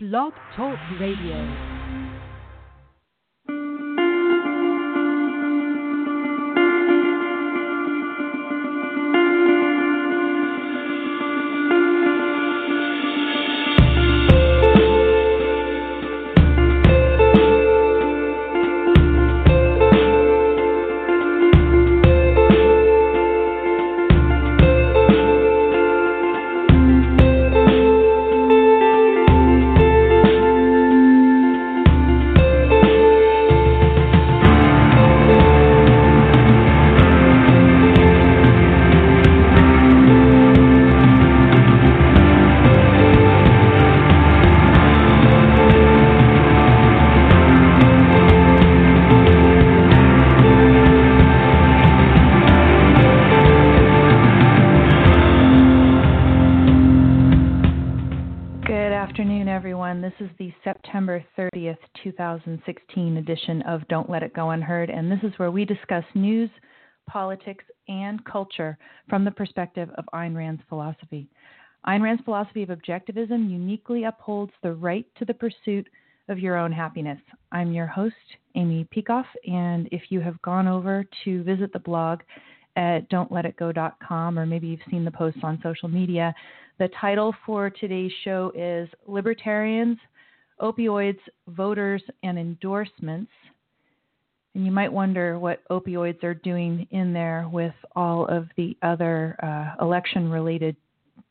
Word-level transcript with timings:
Blog 0.00 0.32
Talk 0.54 0.78
Radio. 1.00 1.77
2016 62.18 63.16
edition 63.18 63.62
of 63.62 63.86
Don't 63.86 64.10
Let 64.10 64.24
It 64.24 64.34
Go 64.34 64.50
Unheard, 64.50 64.90
and 64.90 65.10
this 65.10 65.20
is 65.22 65.38
where 65.38 65.52
we 65.52 65.64
discuss 65.64 66.02
news, 66.14 66.50
politics, 67.08 67.64
and 67.86 68.24
culture 68.24 68.76
from 69.08 69.24
the 69.24 69.30
perspective 69.30 69.88
of 69.96 70.04
Ayn 70.12 70.34
Rand's 70.34 70.62
philosophy. 70.68 71.28
Ayn 71.86 72.02
Rand's 72.02 72.24
philosophy 72.24 72.64
of 72.64 72.70
objectivism 72.70 73.48
uniquely 73.48 74.04
upholds 74.04 74.50
the 74.64 74.72
right 74.72 75.06
to 75.16 75.24
the 75.24 75.34
pursuit 75.34 75.86
of 76.28 76.40
your 76.40 76.56
own 76.56 76.72
happiness. 76.72 77.20
I'm 77.52 77.70
your 77.70 77.86
host, 77.86 78.16
Amy 78.56 78.88
Peikoff, 78.92 79.26
and 79.46 79.88
if 79.92 80.02
you 80.08 80.20
have 80.20 80.42
gone 80.42 80.66
over 80.66 81.04
to 81.24 81.44
visit 81.44 81.72
the 81.72 81.78
blog 81.78 82.22
at 82.74 83.08
don'tletitgo.com, 83.10 84.36
or 84.36 84.44
maybe 84.44 84.66
you've 84.66 84.80
seen 84.90 85.04
the 85.04 85.10
posts 85.12 85.40
on 85.44 85.60
social 85.62 85.88
media, 85.88 86.34
the 86.80 86.88
title 87.00 87.32
for 87.46 87.70
today's 87.70 88.12
show 88.24 88.50
is 88.56 88.88
Libertarians, 89.06 89.98
Opioids, 90.60 91.18
Voters, 91.48 92.02
and 92.22 92.38
Endorsements. 92.38 93.30
And 94.54 94.64
you 94.64 94.72
might 94.72 94.92
wonder 94.92 95.38
what 95.38 95.66
opioids 95.70 96.22
are 96.24 96.34
doing 96.34 96.86
in 96.90 97.12
there 97.12 97.48
with 97.52 97.74
all 97.94 98.26
of 98.26 98.48
the 98.56 98.76
other 98.82 99.36
uh, 99.42 99.84
election 99.84 100.30
related 100.30 100.76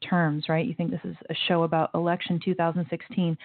terms, 0.08 0.45
right? 0.48 0.66
You 0.66 0.73
think 0.75 0.92
this 0.92 1.00
is 1.03 1.16
a 1.30 1.36
show 1.48 1.64
about 1.64 1.89
election 1.94 2.39
2016. 2.44 3.38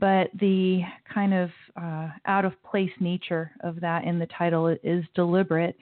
But 0.00 0.30
the 0.40 0.82
kind 1.12 1.32
of 1.32 1.50
uh, 1.80 2.08
out 2.26 2.44
of 2.44 2.60
place 2.64 2.90
nature 2.98 3.52
of 3.60 3.80
that 3.80 4.04
in 4.04 4.18
the 4.18 4.26
title 4.26 4.66
is 4.82 5.04
deliberate 5.14 5.76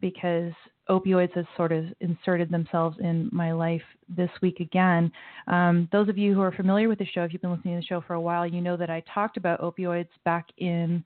because 0.00 0.52
opioids 0.88 1.32
has 1.34 1.44
sort 1.56 1.72
of 1.72 1.84
inserted 2.00 2.50
themselves 2.50 2.96
in 3.00 3.28
my 3.32 3.52
life 3.52 3.82
this 4.08 4.30
week 4.40 4.60
again. 4.60 5.10
Um, 5.46 5.88
those 5.92 6.08
of 6.08 6.18
you 6.18 6.34
who 6.34 6.40
are 6.40 6.52
familiar 6.52 6.88
with 6.88 6.98
the 6.98 7.06
show, 7.06 7.22
if 7.22 7.32
you've 7.32 7.42
been 7.42 7.52
listening 7.52 7.76
to 7.76 7.80
the 7.80 7.86
show 7.86 8.02
for 8.06 8.14
a 8.14 8.20
while, 8.20 8.46
you 8.46 8.60
know 8.60 8.76
that 8.76 8.90
I 8.90 9.02
talked 9.12 9.36
about 9.36 9.60
opioids 9.60 10.08
back 10.24 10.46
in 10.58 11.04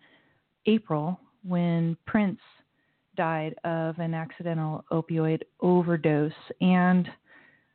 April 0.67 1.21
when 1.47 1.97
Prince 2.07 2.41
died 3.17 3.55
of 3.65 3.99
an 3.99 4.15
accidental 4.15 4.85
opioid 4.91 5.43
overdose. 5.61 6.33
And 6.61 7.09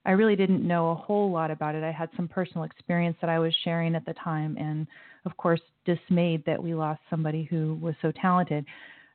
I 0.06 0.12
really 0.12 0.36
didn't 0.36 0.68
know 0.68 0.92
a 0.92 0.96
whole 0.96 1.32
lot 1.32 1.52
about 1.52 1.76
it. 1.76 1.84
I 1.84 1.92
had 1.92 2.10
some 2.16 2.28
personal 2.28 2.64
experience 2.64 3.18
that 3.22 3.30
I 3.30 3.40
was 3.40 3.54
sharing 3.64 3.96
at 3.96 4.06
the 4.06 4.14
time, 4.14 4.58
and 4.60 4.88
of 5.26 5.38
course, 5.38 5.62
dismayed 5.86 6.44
that 6.46 6.62
we 6.62 6.74
lost 6.74 7.02
somebody 7.10 7.44
who 7.44 7.78
was 7.82 7.94
so 8.02 8.12
talented. 8.12 8.66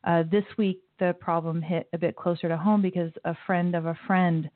Uh, 0.06 0.22
this 0.30 0.44
week, 0.56 0.80
the 0.98 1.14
problem 1.20 1.60
hit 1.60 1.88
a 1.92 1.98
bit 1.98 2.16
closer 2.16 2.48
to 2.48 2.56
home 2.56 2.80
because 2.80 3.10
a 3.24 3.36
friend 3.46 3.74
of 3.74 3.86
a 3.86 3.98
friend 4.06 4.48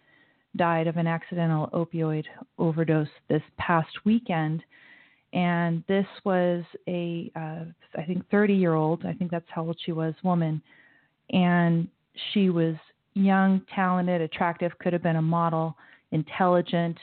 died 0.56 0.86
of 0.86 0.96
an 0.96 1.06
accidental 1.06 1.68
opioid 1.72 2.24
overdose 2.58 3.08
this 3.28 3.42
past 3.58 3.90
weekend. 4.04 4.62
And 5.32 5.84
this 5.86 6.06
was 6.24 6.64
a, 6.88 7.30
uh, 7.36 7.64
I 7.96 8.04
think, 8.06 8.28
30 8.30 8.54
year 8.54 8.74
old, 8.74 9.04
I 9.04 9.12
think 9.12 9.30
that's 9.30 9.46
how 9.48 9.66
old 9.66 9.78
she 9.84 9.92
was, 9.92 10.14
woman. 10.24 10.62
And 11.30 11.88
she 12.32 12.50
was 12.50 12.74
young, 13.14 13.62
talented, 13.74 14.20
attractive, 14.20 14.72
could 14.80 14.92
have 14.92 15.02
been 15.02 15.16
a 15.16 15.22
model, 15.22 15.76
intelligent, 16.10 16.96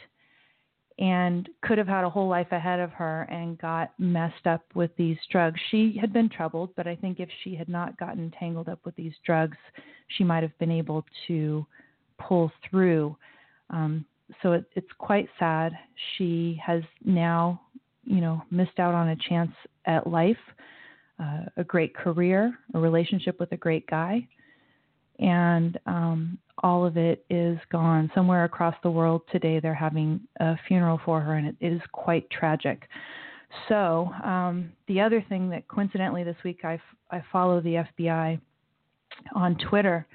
and 1.00 1.47
could 1.62 1.78
have 1.78 1.88
had 1.88 2.03
a 2.03 2.09
whole 2.09 2.28
life 2.28 2.52
ahead 2.52 2.80
of 2.80 2.91
her 2.91 3.24
and 3.30 3.59
got 3.59 3.91
messed 4.00 4.47
up 4.47 4.63
with 4.74 4.90
these 4.97 5.18
drugs. 5.31 5.59
She 5.69 5.96
had 6.00 6.12
been 6.12 6.28
troubled, 6.28 6.72
but 6.75 6.88
I 6.88 6.96
think 6.96 7.19
if 7.19 7.30
she 7.44 7.56
had 7.56 7.69
not 7.69 7.97
gotten 7.97 8.31
tangled 8.40 8.68
up 8.68 8.80
with 8.84 8.96
these 8.96 9.13
drugs, 9.25 9.57
she 10.18 10.24
might 10.24 10.41
have 10.41 10.57
been 10.57 10.72
able 10.72 11.06
to 11.28 11.66
pull 12.19 12.52
through. 12.69 13.16
Um, 13.69 14.06
so 14.41 14.53
it, 14.53 14.66
it's 14.75 14.88
quite 14.97 15.30
sad. 15.38 15.72
She 16.18 16.59
has 16.66 16.81
now, 17.06 17.62
you 18.03 18.22
know, 18.22 18.41
missed 18.50 18.80
out 18.80 18.96
on 18.96 19.09
a 19.09 19.16
chance 19.30 19.52
at 19.86 20.07
life, 20.07 20.38
uh, 21.19 21.41
a 21.57 21.63
great 21.63 21.96
career, 21.96 22.57
a 22.74 22.80
relationship 22.80 23.40
with 23.40 23.52
a 23.52 23.57
great 23.57 23.86
guy, 23.88 24.28
and 25.19 25.80
um, 25.86 26.38
all 26.63 26.85
of 26.85 26.97
it 26.97 27.25
is 27.29 27.57
gone. 27.72 28.12
Somewhere 28.16 28.44
across 28.44 28.75
the 28.84 28.91
world 28.91 29.22
today, 29.31 29.59
they're 29.59 29.73
having 29.73 30.19
a 30.40 30.56
funeral 30.68 31.00
for 31.06 31.22
her, 31.22 31.35
and 31.35 31.47
it 31.47 31.56
is 31.62 31.81
quite 31.91 32.29
tragic. 32.29 32.88
So, 33.69 34.12
um, 34.23 34.72
the 34.88 35.00
other 35.01 35.23
thing 35.29 35.50
that 35.50 35.68
coincidentally 35.68 36.23
this 36.23 36.35
week 36.44 36.62
I, 36.63 36.75
f- 36.75 36.81
I 37.12 37.23
follow 37.31 37.62
the 37.62 37.85
FBI 38.00 38.40
on 39.34 39.57
Twitter, 39.69 40.06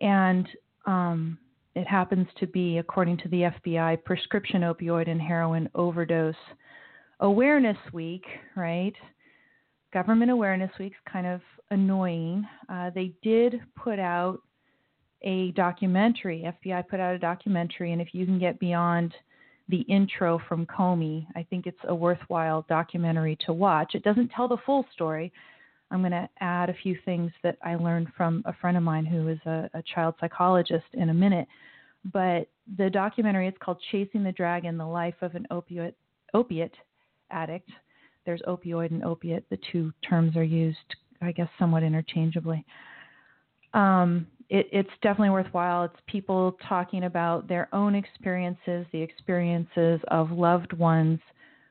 and 0.00 0.48
um, 0.86 1.38
it 1.74 1.86
happens 1.86 2.26
to 2.40 2.46
be, 2.46 2.78
according 2.78 3.18
to 3.18 3.28
the 3.28 3.50
FBI, 3.66 4.02
Prescription 4.04 4.62
Opioid 4.62 5.08
and 5.08 5.20
Heroin 5.20 5.68
Overdose 5.74 6.34
Awareness 7.20 7.78
Week, 7.92 8.24
right? 8.56 8.94
Government 9.92 10.30
Awareness 10.30 10.70
Week's 10.78 10.98
kind 11.10 11.26
of 11.26 11.40
annoying. 11.70 12.46
Uh, 12.68 12.90
they 12.94 13.12
did 13.22 13.60
put 13.76 13.98
out 13.98 14.40
a 15.22 15.52
documentary. 15.52 16.44
FBI 16.62 16.88
put 16.88 17.00
out 17.00 17.14
a 17.14 17.18
documentary, 17.18 17.92
and 17.92 18.00
if 18.00 18.08
you 18.12 18.24
can 18.24 18.38
get 18.38 18.58
beyond 18.58 19.14
the 19.68 19.80
intro 19.82 20.40
from 20.48 20.66
Comey, 20.66 21.26
I 21.36 21.42
think 21.50 21.66
it's 21.66 21.78
a 21.84 21.94
worthwhile 21.94 22.64
documentary 22.68 23.36
to 23.46 23.52
watch. 23.52 23.94
It 23.94 24.02
doesn't 24.02 24.30
tell 24.30 24.48
the 24.48 24.56
full 24.64 24.86
story. 24.92 25.32
I'm 25.90 26.00
going 26.00 26.12
to 26.12 26.28
add 26.40 26.70
a 26.70 26.74
few 26.82 26.96
things 27.04 27.32
that 27.42 27.56
I 27.62 27.74
learned 27.74 28.08
from 28.16 28.42
a 28.46 28.52
friend 28.54 28.76
of 28.76 28.82
mine 28.82 29.06
who 29.06 29.28
is 29.28 29.38
a, 29.46 29.70
a 29.74 29.82
child 29.94 30.14
psychologist 30.20 30.86
in 30.94 31.10
a 31.10 31.14
minute. 31.14 31.48
But 32.12 32.48
the 32.76 32.90
documentary 32.90 33.48
is 33.48 33.54
called 33.60 33.78
Chasing 33.90 34.22
the 34.22 34.32
Dragon 34.32 34.76
The 34.76 34.86
Life 34.86 35.14
of 35.22 35.34
an 35.34 35.46
Opiate, 35.50 35.96
Opiate 36.34 36.74
Addict. 37.30 37.70
There's 38.24 38.42
opioid 38.42 38.90
and 38.90 39.02
opiate. 39.04 39.48
The 39.50 39.58
two 39.72 39.92
terms 40.08 40.36
are 40.36 40.44
used, 40.44 40.76
I 41.22 41.32
guess, 41.32 41.48
somewhat 41.58 41.82
interchangeably. 41.82 42.64
Um, 43.74 44.26
it, 44.48 44.68
it's 44.72 44.90
definitely 45.02 45.30
worthwhile. 45.30 45.84
It's 45.84 46.00
people 46.06 46.56
talking 46.68 47.04
about 47.04 47.48
their 47.48 47.68
own 47.74 47.94
experiences, 47.94 48.86
the 48.92 49.02
experiences 49.02 50.00
of 50.08 50.30
loved 50.30 50.72
ones 50.72 51.20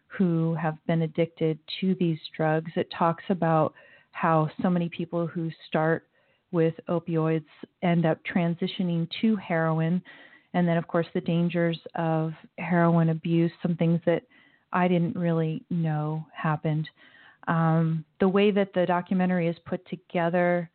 who 0.08 0.56
have 0.56 0.78
been 0.88 1.02
addicted 1.02 1.60
to 1.82 1.96
these 2.00 2.20
drugs. 2.36 2.72
It 2.76 2.92
talks 2.98 3.24
about 3.30 3.74
how 4.12 4.50
so 4.62 4.70
many 4.70 4.90
people 4.90 5.28
who 5.28 5.50
start 5.68 6.08
with 6.52 6.74
opioids 6.90 7.46
end 7.84 8.06
up 8.06 8.20
transitioning 8.32 9.08
to 9.22 9.36
heroin. 9.36 10.02
And 10.54 10.68
then, 10.68 10.78
of 10.78 10.88
course, 10.88 11.08
the 11.14 11.22
dangers 11.22 11.78
of 11.96 12.34
heroin 12.58 13.10
abuse, 13.10 13.52
some 13.62 13.76
things 13.76 14.00
that 14.06 14.24
I 14.72 14.88
didn't 14.88 15.16
really 15.18 15.64
know 15.70 16.26
happened. 16.34 16.90
Um, 17.48 18.06
the 18.20 18.28
way 18.28 18.52
that 18.52 18.74
the 18.74 18.86
documentary 18.86 19.48
is 19.48 19.56
put 19.66 19.88
together, 19.88 20.70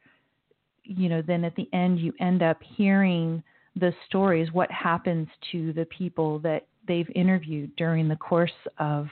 you 0.84 1.08
know, 1.08 1.23
then 1.23 1.44
at 1.44 1.55
the 1.56 1.69
end 1.73 1.99
you 1.99 2.12
end 2.20 2.43
up 2.43 2.58
hearing 2.62 3.43
the 3.76 3.93
stories, 4.06 4.52
what 4.52 4.70
happens 4.70 5.29
to 5.52 5.73
the 5.73 5.87
people 5.87 6.38
that 6.40 6.67
they've 6.87 7.08
interviewed 7.14 7.75
during 7.76 8.08
the 8.08 8.17
course 8.17 8.50
of 8.79 9.06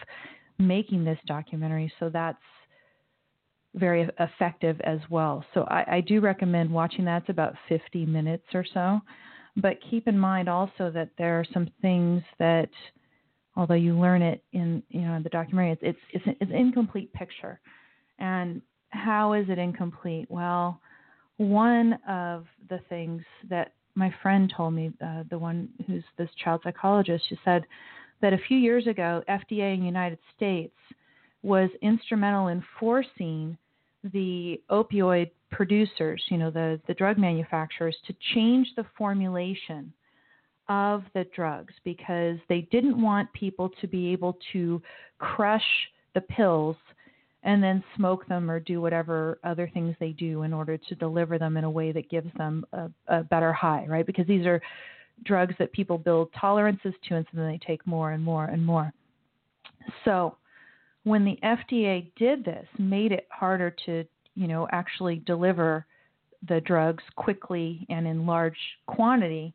making 0.58 1.04
this 1.04 1.18
documentary. 1.26 1.92
So 1.98 2.10
that's 2.10 2.38
very 3.74 4.08
effective 4.18 4.80
as 4.82 4.98
well. 5.08 5.44
So 5.54 5.62
I, 5.62 5.96
I 5.96 6.00
do 6.00 6.20
recommend 6.20 6.70
watching 6.70 7.04
that. 7.06 7.22
It's 7.22 7.30
about 7.30 7.54
50 7.68 8.04
minutes 8.06 8.44
or 8.52 8.64
so. 8.74 9.00
But 9.56 9.78
keep 9.88 10.08
in 10.08 10.18
mind 10.18 10.48
also 10.48 10.90
that 10.90 11.10
there 11.18 11.38
are 11.38 11.44
some 11.52 11.70
things 11.80 12.22
that 12.38 12.68
although 13.56 13.74
you 13.74 13.98
learn 13.98 14.22
it 14.22 14.42
in 14.52 14.82
you 14.88 15.02
know 15.02 15.20
the 15.22 15.28
documentary. 15.28 15.72
It's 15.72 15.82
it's 15.82 16.24
it's, 16.26 16.38
it's 16.40 16.50
an 16.50 16.56
incomplete 16.56 17.12
picture, 17.12 17.60
and 18.18 18.62
how 18.90 19.32
is 19.32 19.48
it 19.48 19.58
incomplete? 19.58 20.26
Well, 20.30 20.80
one 21.40 21.98
of 22.06 22.44
the 22.68 22.80
things 22.90 23.22
that 23.48 23.72
my 23.94 24.14
friend 24.22 24.52
told 24.54 24.74
me, 24.74 24.92
uh, 25.02 25.22
the 25.30 25.38
one 25.38 25.70
who's 25.86 26.04
this 26.18 26.28
child 26.44 26.60
psychologist, 26.62 27.24
she 27.30 27.38
said 27.46 27.64
that 28.20 28.34
a 28.34 28.38
few 28.46 28.58
years 28.58 28.86
ago, 28.86 29.22
FDA 29.26 29.72
in 29.72 29.80
the 29.80 29.86
United 29.86 30.18
States 30.36 30.76
was 31.42 31.70
instrumental 31.80 32.48
in 32.48 32.62
forcing 32.78 33.56
the 34.12 34.60
opioid 34.70 35.30
producers, 35.50 36.22
you 36.28 36.36
know, 36.36 36.50
the, 36.50 36.78
the 36.86 36.92
drug 36.92 37.16
manufacturers, 37.16 37.96
to 38.06 38.14
change 38.34 38.68
the 38.76 38.84
formulation 38.98 39.90
of 40.68 41.04
the 41.14 41.24
drugs 41.34 41.72
because 41.84 42.36
they 42.50 42.68
didn't 42.70 43.00
want 43.00 43.32
people 43.32 43.70
to 43.80 43.86
be 43.86 44.12
able 44.12 44.36
to 44.52 44.82
crush 45.18 45.64
the 46.14 46.20
pills 46.20 46.76
and 47.42 47.62
then 47.62 47.82
smoke 47.96 48.26
them 48.28 48.50
or 48.50 48.60
do 48.60 48.80
whatever 48.80 49.38
other 49.44 49.70
things 49.72 49.96
they 49.98 50.10
do 50.10 50.42
in 50.42 50.52
order 50.52 50.76
to 50.76 50.94
deliver 50.94 51.38
them 51.38 51.56
in 51.56 51.64
a 51.64 51.70
way 51.70 51.90
that 51.92 52.10
gives 52.10 52.32
them 52.36 52.64
a, 52.72 52.90
a 53.08 53.22
better 53.24 53.52
high, 53.52 53.86
right? 53.88 54.06
Because 54.06 54.26
these 54.26 54.46
are 54.46 54.60
drugs 55.24 55.54
that 55.58 55.72
people 55.72 55.98
build 55.98 56.28
tolerances 56.38 56.94
to 57.08 57.16
and 57.16 57.26
so 57.26 57.38
then 57.38 57.48
they 57.48 57.60
take 57.66 57.86
more 57.86 58.12
and 58.12 58.22
more 58.22 58.46
and 58.46 58.64
more. 58.64 58.92
So 60.04 60.36
when 61.04 61.24
the 61.24 61.38
FDA 61.42 62.10
did 62.16 62.44
this, 62.44 62.66
made 62.78 63.12
it 63.12 63.26
harder 63.30 63.74
to, 63.86 64.04
you 64.34 64.46
know, 64.46 64.68
actually 64.70 65.22
deliver 65.26 65.86
the 66.48 66.60
drugs 66.60 67.02
quickly 67.16 67.86
and 67.88 68.06
in 68.06 68.26
large 68.26 68.56
quantity, 68.86 69.54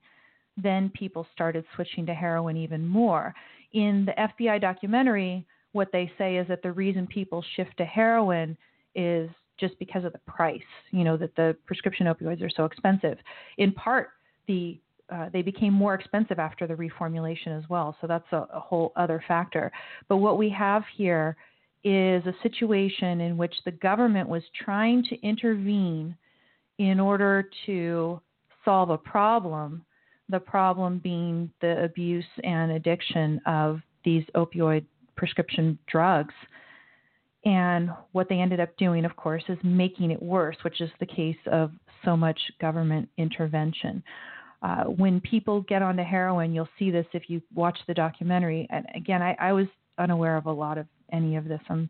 then 0.57 0.89
people 0.89 1.27
started 1.33 1.65
switching 1.75 2.05
to 2.05 2.13
heroin 2.13 2.57
even 2.57 2.85
more. 2.85 3.33
In 3.73 4.05
the 4.05 4.13
FBI 4.13 4.61
documentary, 4.61 5.45
what 5.75 5.91
they 5.91 6.09
say 6.17 6.37
is 6.37 6.47
that 6.47 6.63
the 6.63 6.71
reason 6.71 7.05
people 7.05 7.43
shift 7.57 7.75
to 7.77 7.85
heroin 7.85 8.57
is 8.95 9.29
just 9.59 9.77
because 9.77 10.05
of 10.05 10.13
the 10.13 10.19
price, 10.19 10.61
you 10.91 11.03
know, 11.03 11.17
that 11.17 11.35
the 11.35 11.55
prescription 11.65 12.07
opioids 12.07 12.41
are 12.41 12.49
so 12.49 12.63
expensive. 12.63 13.17
In 13.57 13.73
part, 13.73 14.09
the 14.47 14.79
uh, 15.13 15.29
they 15.31 15.43
became 15.43 15.71
more 15.71 15.93
expensive 15.93 16.39
after 16.39 16.65
the 16.65 16.73
reformulation 16.73 17.55
as 17.55 17.63
well. 17.69 17.95
So 18.01 18.07
that's 18.07 18.25
a, 18.31 18.47
a 18.51 18.59
whole 18.59 18.91
other 18.95 19.23
factor. 19.27 19.71
But 20.07 20.17
what 20.17 20.39
we 20.39 20.49
have 20.49 20.81
here 20.95 21.35
is 21.83 22.25
a 22.25 22.33
situation 22.41 23.21
in 23.21 23.37
which 23.37 23.53
the 23.65 23.71
government 23.71 24.27
was 24.27 24.41
trying 24.63 25.03
to 25.03 25.21
intervene 25.21 26.15
in 26.79 26.99
order 26.99 27.47
to 27.67 28.19
solve 28.63 28.89
a 28.89 28.97
problem, 28.97 29.85
the 30.29 30.39
problem 30.39 30.99
being 31.03 31.51
the 31.61 31.83
abuse 31.83 32.25
and 32.43 32.71
addiction 32.71 33.39
of 33.45 33.81
these 34.03 34.23
opioid 34.35 34.85
prescription 35.15 35.77
drugs. 35.87 36.33
And 37.45 37.91
what 38.11 38.27
they 38.27 38.39
ended 38.39 38.59
up 38.59 38.75
doing, 38.77 39.05
of 39.05 39.15
course, 39.15 39.43
is 39.49 39.57
making 39.63 40.11
it 40.11 40.21
worse, 40.21 40.57
which 40.63 40.81
is 40.81 40.89
the 40.99 41.05
case 41.05 41.37
of 41.51 41.71
so 42.03 42.17
much 42.17 42.39
government 42.59 43.07
intervention. 43.17 44.03
Uh, 44.63 44.85
when 44.85 45.21
people 45.21 45.61
get 45.61 45.83
onto 45.83 46.01
heroin, 46.01 46.53
you'll 46.53 46.67
see 46.79 46.89
this 46.89 47.05
if 47.13 47.29
you 47.29 47.41
watch 47.53 47.77
the 47.87 47.93
documentary. 47.93 48.67
And 48.71 48.85
again, 48.95 49.21
I, 49.21 49.35
I 49.39 49.53
was 49.53 49.67
unaware 49.99 50.37
of 50.37 50.47
a 50.47 50.51
lot 50.51 50.79
of 50.79 50.87
any 51.11 51.35
of 51.35 51.45
this. 51.45 51.59
Some 51.67 51.89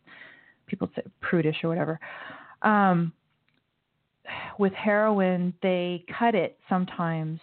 people 0.68 0.90
say 0.96 1.04
prudish 1.22 1.56
or 1.64 1.70
whatever. 1.70 2.00
Um, 2.62 3.14
with 4.58 4.74
heroin, 4.74 5.54
they 5.62 6.04
cut 6.18 6.36
it 6.36 6.58
sometimes. 6.68 7.40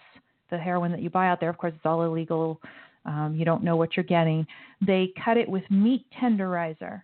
The 0.51 0.57
heroin 0.57 0.91
that 0.91 1.01
you 1.01 1.09
buy 1.09 1.29
out 1.29 1.39
there, 1.39 1.49
of 1.49 1.57
course, 1.57 1.73
it's 1.75 1.85
all 1.85 2.03
illegal. 2.03 2.61
Um, 3.05 3.35
you 3.35 3.45
don't 3.45 3.63
know 3.63 3.75
what 3.75 3.95
you're 3.95 4.03
getting. 4.03 4.47
They 4.85 5.11
cut 5.23 5.37
it 5.37 5.47
with 5.47 5.63
meat 5.69 6.05
tenderizer. 6.21 7.03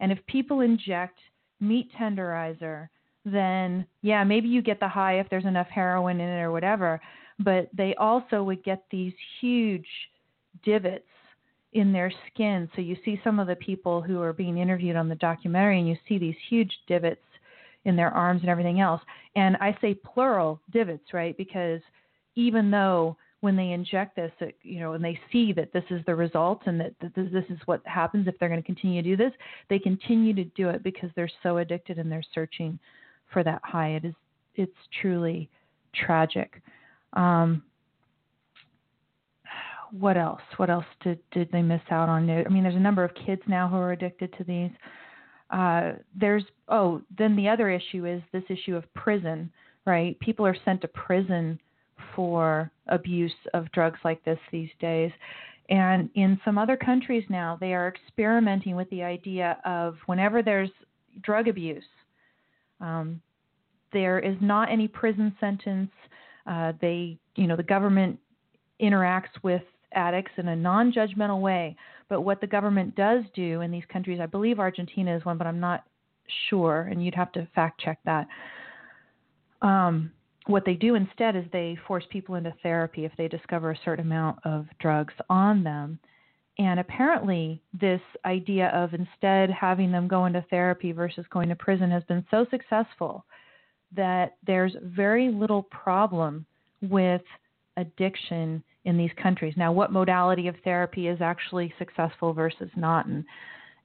And 0.00 0.10
if 0.10 0.18
people 0.26 0.60
inject 0.60 1.18
meat 1.60 1.90
tenderizer, 1.98 2.88
then 3.24 3.86
yeah, 4.02 4.24
maybe 4.24 4.48
you 4.48 4.60
get 4.60 4.80
the 4.80 4.88
high 4.88 5.20
if 5.20 5.28
there's 5.30 5.44
enough 5.44 5.68
heroin 5.68 6.20
in 6.20 6.28
it 6.28 6.42
or 6.42 6.52
whatever. 6.52 7.00
But 7.38 7.68
they 7.72 7.94
also 7.96 8.42
would 8.42 8.62
get 8.64 8.84
these 8.90 9.12
huge 9.40 9.86
divots 10.64 11.04
in 11.72 11.92
their 11.92 12.12
skin. 12.28 12.68
So 12.74 12.82
you 12.82 12.96
see 13.04 13.20
some 13.24 13.40
of 13.40 13.46
the 13.46 13.56
people 13.56 14.00
who 14.00 14.20
are 14.20 14.32
being 14.32 14.58
interviewed 14.58 14.96
on 14.96 15.08
the 15.08 15.16
documentary, 15.16 15.80
and 15.80 15.88
you 15.88 15.96
see 16.08 16.18
these 16.18 16.36
huge 16.48 16.72
divots 16.86 17.20
in 17.84 17.96
their 17.96 18.10
arms 18.10 18.40
and 18.42 18.50
everything 18.50 18.80
else. 18.80 19.02
And 19.36 19.56
I 19.56 19.76
say 19.80 19.94
plural 19.94 20.60
divots, 20.70 21.12
right? 21.12 21.36
Because 21.36 21.80
even 22.36 22.70
though 22.70 23.16
when 23.44 23.56
they 23.56 23.72
inject 23.72 24.16
this, 24.16 24.32
you 24.62 24.80
know, 24.80 24.94
and 24.94 25.04
they 25.04 25.20
see 25.30 25.52
that 25.52 25.70
this 25.74 25.84
is 25.90 26.00
the 26.06 26.14
result 26.14 26.62
and 26.64 26.80
that 26.80 26.94
this, 27.00 27.28
this 27.30 27.44
is 27.50 27.58
what 27.66 27.82
happens 27.84 28.26
if 28.26 28.34
they're 28.38 28.48
going 28.48 28.60
to 28.60 28.66
continue 28.66 29.02
to 29.02 29.08
do 29.10 29.16
this, 29.18 29.32
they 29.68 29.78
continue 29.78 30.32
to 30.32 30.44
do 30.44 30.70
it 30.70 30.82
because 30.82 31.10
they're 31.14 31.30
so 31.42 31.58
addicted 31.58 31.98
and 31.98 32.10
they're 32.10 32.24
searching 32.34 32.78
for 33.30 33.44
that 33.44 33.60
high. 33.62 33.90
It 33.90 34.06
is, 34.06 34.14
it's 34.54 34.72
truly 35.02 35.50
tragic. 35.94 36.62
Um, 37.12 37.62
what 39.92 40.16
else? 40.16 40.40
What 40.56 40.70
else 40.70 40.86
did 41.02 41.18
did 41.30 41.52
they 41.52 41.62
miss 41.62 41.82
out 41.90 42.08
on? 42.08 42.28
I 42.30 42.48
mean, 42.48 42.62
there's 42.62 42.74
a 42.74 42.80
number 42.80 43.04
of 43.04 43.12
kids 43.26 43.42
now 43.46 43.68
who 43.68 43.76
are 43.76 43.92
addicted 43.92 44.32
to 44.38 44.44
these. 44.44 44.70
Uh, 45.50 45.92
there's 46.18 46.42
oh, 46.68 47.02
then 47.16 47.36
the 47.36 47.48
other 47.48 47.70
issue 47.70 48.06
is 48.06 48.22
this 48.32 48.42
issue 48.48 48.74
of 48.74 48.92
prison, 48.94 49.52
right? 49.84 50.18
People 50.18 50.46
are 50.46 50.56
sent 50.64 50.80
to 50.80 50.88
prison 50.88 51.60
for 52.14 52.70
abuse 52.88 53.34
of 53.52 53.70
drugs 53.72 53.98
like 54.04 54.24
this 54.24 54.38
these 54.50 54.70
days. 54.80 55.10
And 55.70 56.10
in 56.14 56.38
some 56.44 56.58
other 56.58 56.76
countries 56.76 57.24
now, 57.30 57.56
they 57.60 57.72
are 57.72 57.88
experimenting 57.88 58.76
with 58.76 58.88
the 58.90 59.02
idea 59.02 59.58
of 59.64 59.96
whenever 60.06 60.42
there's 60.42 60.70
drug 61.22 61.48
abuse, 61.48 61.84
um, 62.80 63.20
there 63.92 64.18
is 64.18 64.36
not 64.40 64.70
any 64.70 64.88
prison 64.88 65.34
sentence. 65.40 65.90
Uh, 66.46 66.72
they, 66.80 67.16
you 67.36 67.46
know, 67.46 67.56
the 67.56 67.62
government 67.62 68.18
interacts 68.80 69.42
with 69.42 69.62
addicts 69.92 70.32
in 70.36 70.48
a 70.48 70.56
non 70.56 70.92
judgmental 70.92 71.40
way. 71.40 71.76
But 72.08 72.22
what 72.22 72.40
the 72.40 72.46
government 72.46 72.94
does 72.96 73.24
do 73.34 73.62
in 73.62 73.70
these 73.70 73.84
countries, 73.90 74.20
I 74.20 74.26
believe 74.26 74.58
Argentina 74.58 75.16
is 75.16 75.24
one, 75.24 75.38
but 75.38 75.46
I'm 75.46 75.60
not 75.60 75.84
sure, 76.50 76.88
and 76.90 77.02
you'd 77.02 77.14
have 77.14 77.32
to 77.32 77.48
fact 77.54 77.80
check 77.80 77.98
that. 78.04 78.26
Um, 79.62 80.12
what 80.46 80.64
they 80.64 80.74
do 80.74 80.94
instead 80.94 81.36
is 81.36 81.44
they 81.52 81.76
force 81.86 82.04
people 82.10 82.34
into 82.34 82.54
therapy 82.62 83.04
if 83.04 83.12
they 83.16 83.28
discover 83.28 83.70
a 83.70 83.78
certain 83.84 84.04
amount 84.06 84.38
of 84.44 84.66
drugs 84.78 85.14
on 85.30 85.64
them. 85.64 85.98
And 86.58 86.78
apparently, 86.78 87.60
this 87.80 88.00
idea 88.24 88.68
of 88.68 88.94
instead 88.94 89.50
having 89.50 89.90
them 89.90 90.06
go 90.06 90.26
into 90.26 90.44
therapy 90.50 90.92
versus 90.92 91.24
going 91.30 91.48
to 91.48 91.56
prison 91.56 91.90
has 91.90 92.04
been 92.04 92.24
so 92.30 92.46
successful 92.50 93.24
that 93.96 94.36
there's 94.46 94.76
very 94.82 95.30
little 95.30 95.62
problem 95.64 96.46
with 96.82 97.22
addiction 97.76 98.62
in 98.84 98.96
these 98.96 99.10
countries. 99.20 99.54
Now, 99.56 99.72
what 99.72 99.92
modality 99.92 100.46
of 100.46 100.54
therapy 100.62 101.08
is 101.08 101.20
actually 101.20 101.72
successful 101.78 102.32
versus 102.32 102.70
not, 102.76 103.06
and 103.06 103.24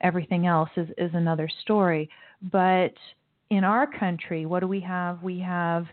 everything 0.01 0.45
else 0.45 0.69
is, 0.75 0.89
is 0.97 1.11
another 1.13 1.49
story. 1.61 2.09
But 2.51 2.93
in 3.49 3.63
our 3.63 3.87
country, 3.87 4.45
what 4.45 4.59
do 4.59 4.67
we 4.67 4.81
have? 4.81 5.23
We 5.23 5.39
have 5.39 5.85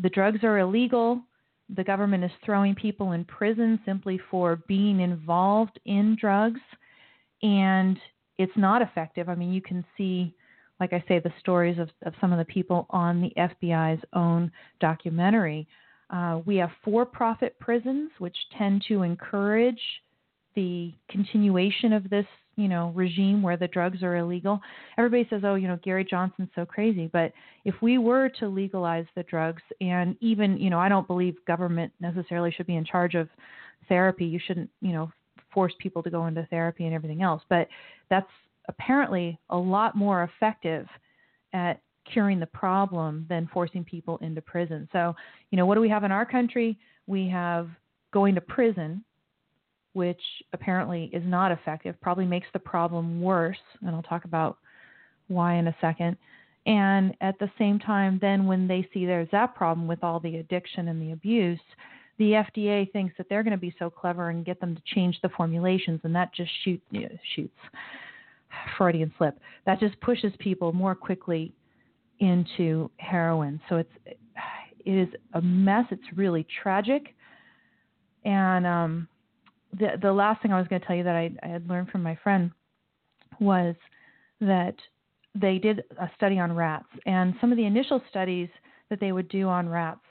the 0.00 0.10
drugs 0.10 0.42
are 0.42 0.58
illegal. 0.58 1.20
The 1.74 1.84
government 1.84 2.24
is 2.24 2.30
throwing 2.44 2.74
people 2.74 3.12
in 3.12 3.24
prison 3.24 3.80
simply 3.84 4.20
for 4.30 4.56
being 4.68 5.00
involved 5.00 5.78
in 5.84 6.16
drugs, 6.20 6.60
and 7.42 7.98
it's 8.38 8.56
not 8.56 8.82
effective. 8.82 9.28
I 9.28 9.34
mean, 9.34 9.52
you 9.52 9.62
can 9.62 9.84
see, 9.96 10.34
like 10.80 10.92
I 10.92 11.04
say, 11.08 11.18
the 11.18 11.32
stories 11.40 11.78
of, 11.78 11.90
of 12.04 12.14
some 12.20 12.32
of 12.32 12.38
the 12.38 12.44
people 12.44 12.86
on 12.90 13.20
the 13.20 13.32
FBI's 13.36 14.02
own 14.12 14.50
documentary. 14.80 15.66
Uh, 16.10 16.40
we 16.44 16.56
have 16.56 16.70
for 16.84 17.06
profit 17.06 17.58
prisons, 17.58 18.10
which 18.18 18.36
tend 18.58 18.84
to 18.88 19.02
encourage 19.02 19.80
the 20.54 20.92
continuation 21.08 21.92
of 21.92 22.10
this 22.10 22.26
you 22.56 22.68
know 22.68 22.92
regime 22.94 23.42
where 23.42 23.56
the 23.56 23.68
drugs 23.68 24.02
are 24.02 24.16
illegal. 24.16 24.60
Everybody 24.98 25.26
says 25.30 25.42
oh 25.44 25.54
you 25.54 25.68
know 25.68 25.78
gary 25.82 26.04
johnson's 26.04 26.50
so 26.54 26.64
crazy. 26.64 27.08
But 27.12 27.32
if 27.64 27.74
we 27.80 27.98
were 27.98 28.28
to 28.40 28.48
legalize 28.48 29.06
the 29.14 29.22
drugs 29.24 29.62
and 29.80 30.16
even 30.20 30.56
you 30.58 30.70
know 30.70 30.78
i 30.78 30.88
don't 30.88 31.06
believe 31.06 31.34
government 31.46 31.92
necessarily 32.00 32.50
should 32.50 32.66
be 32.66 32.76
in 32.76 32.84
charge 32.84 33.14
of 33.14 33.28
therapy. 33.88 34.24
You 34.24 34.40
shouldn't 34.46 34.70
you 34.80 34.92
know 34.92 35.10
force 35.52 35.72
people 35.78 36.02
to 36.02 36.10
go 36.10 36.26
into 36.26 36.46
therapy 36.50 36.86
and 36.86 36.94
everything 36.94 37.22
else. 37.22 37.42
But 37.48 37.68
that's 38.10 38.30
apparently 38.68 39.38
a 39.50 39.56
lot 39.56 39.96
more 39.96 40.24
effective 40.24 40.86
at 41.52 41.80
curing 42.10 42.40
the 42.40 42.46
problem 42.46 43.26
than 43.28 43.48
forcing 43.52 43.84
people 43.84 44.18
into 44.18 44.40
prison. 44.40 44.88
So 44.92 45.14
you 45.50 45.56
know 45.56 45.66
what 45.66 45.76
do 45.76 45.80
we 45.80 45.88
have 45.88 46.04
in 46.04 46.12
our 46.12 46.26
country? 46.26 46.78
We 47.06 47.28
have 47.28 47.68
going 48.12 48.34
to 48.34 48.40
prison 48.40 49.04
which 49.92 50.20
apparently 50.52 51.10
is 51.12 51.22
not 51.24 51.52
effective, 51.52 52.00
probably 52.00 52.24
makes 52.24 52.46
the 52.52 52.58
problem 52.58 53.20
worse. 53.20 53.58
And 53.80 53.90
I'll 53.94 54.02
talk 54.02 54.24
about 54.24 54.58
why 55.28 55.54
in 55.54 55.68
a 55.68 55.76
second. 55.80 56.16
And 56.64 57.14
at 57.20 57.38
the 57.38 57.50
same 57.58 57.78
time, 57.78 58.18
then 58.20 58.46
when 58.46 58.68
they 58.68 58.88
see 58.94 59.04
there's 59.04 59.28
that 59.32 59.54
problem 59.54 59.88
with 59.88 60.04
all 60.04 60.20
the 60.20 60.36
addiction 60.36 60.88
and 60.88 61.00
the 61.02 61.12
abuse, 61.12 61.60
the 62.18 62.32
FDA 62.32 62.90
thinks 62.92 63.14
that 63.18 63.28
they're 63.28 63.42
going 63.42 63.52
to 63.52 63.56
be 63.56 63.74
so 63.78 63.90
clever 63.90 64.30
and 64.30 64.44
get 64.44 64.60
them 64.60 64.76
to 64.76 64.82
change 64.94 65.18
the 65.22 65.28
formulations, 65.30 66.00
and 66.04 66.14
that 66.14 66.32
just 66.34 66.50
shoot, 66.62 66.80
you 66.90 67.00
know, 67.00 67.08
shoots 67.34 67.56
Freudian 68.76 69.12
slip. 69.18 69.38
That 69.66 69.80
just 69.80 69.98
pushes 70.00 70.32
people 70.38 70.72
more 70.72 70.94
quickly 70.94 71.52
into 72.20 72.90
heroin. 72.98 73.60
So 73.68 73.76
it's 73.76 73.92
it 74.84 74.90
is 74.90 75.08
a 75.34 75.40
mess. 75.40 75.86
It's 75.90 76.02
really 76.16 76.46
tragic. 76.62 77.14
And 78.24 78.66
um, 78.66 79.08
the 79.78 79.98
the 80.00 80.12
last 80.12 80.42
thing 80.42 80.52
I 80.52 80.58
was 80.58 80.68
going 80.68 80.80
to 80.80 80.86
tell 80.86 80.96
you 80.96 81.04
that 81.04 81.16
I, 81.16 81.30
I 81.42 81.48
had 81.48 81.68
learned 81.68 81.88
from 81.88 82.02
my 82.02 82.16
friend 82.22 82.50
was 83.40 83.74
that 84.40 84.74
they 85.34 85.58
did 85.58 85.82
a 85.98 86.10
study 86.16 86.38
on 86.38 86.54
rats, 86.54 86.88
and 87.06 87.34
some 87.40 87.52
of 87.52 87.56
the 87.56 87.64
initial 87.64 88.02
studies 88.10 88.48
that 88.90 89.00
they 89.00 89.12
would 89.12 89.28
do 89.28 89.48
on 89.48 89.68
rats 89.68 90.04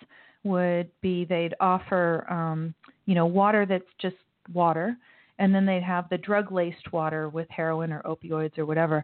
would 0.43 0.89
be 1.01 1.25
they'd 1.25 1.53
offer 1.59 2.25
um, 2.31 2.73
you 3.05 3.15
know 3.15 3.25
water 3.25 3.65
that's 3.65 3.83
just 3.99 4.15
water, 4.53 4.95
and 5.39 5.53
then 5.53 5.65
they'd 5.65 5.83
have 5.83 6.09
the 6.09 6.17
drug 6.17 6.51
laced 6.51 6.91
water 6.91 7.29
with 7.29 7.47
heroin 7.49 7.91
or 7.91 8.01
opioids 8.03 8.57
or 8.57 8.65
whatever, 8.65 9.03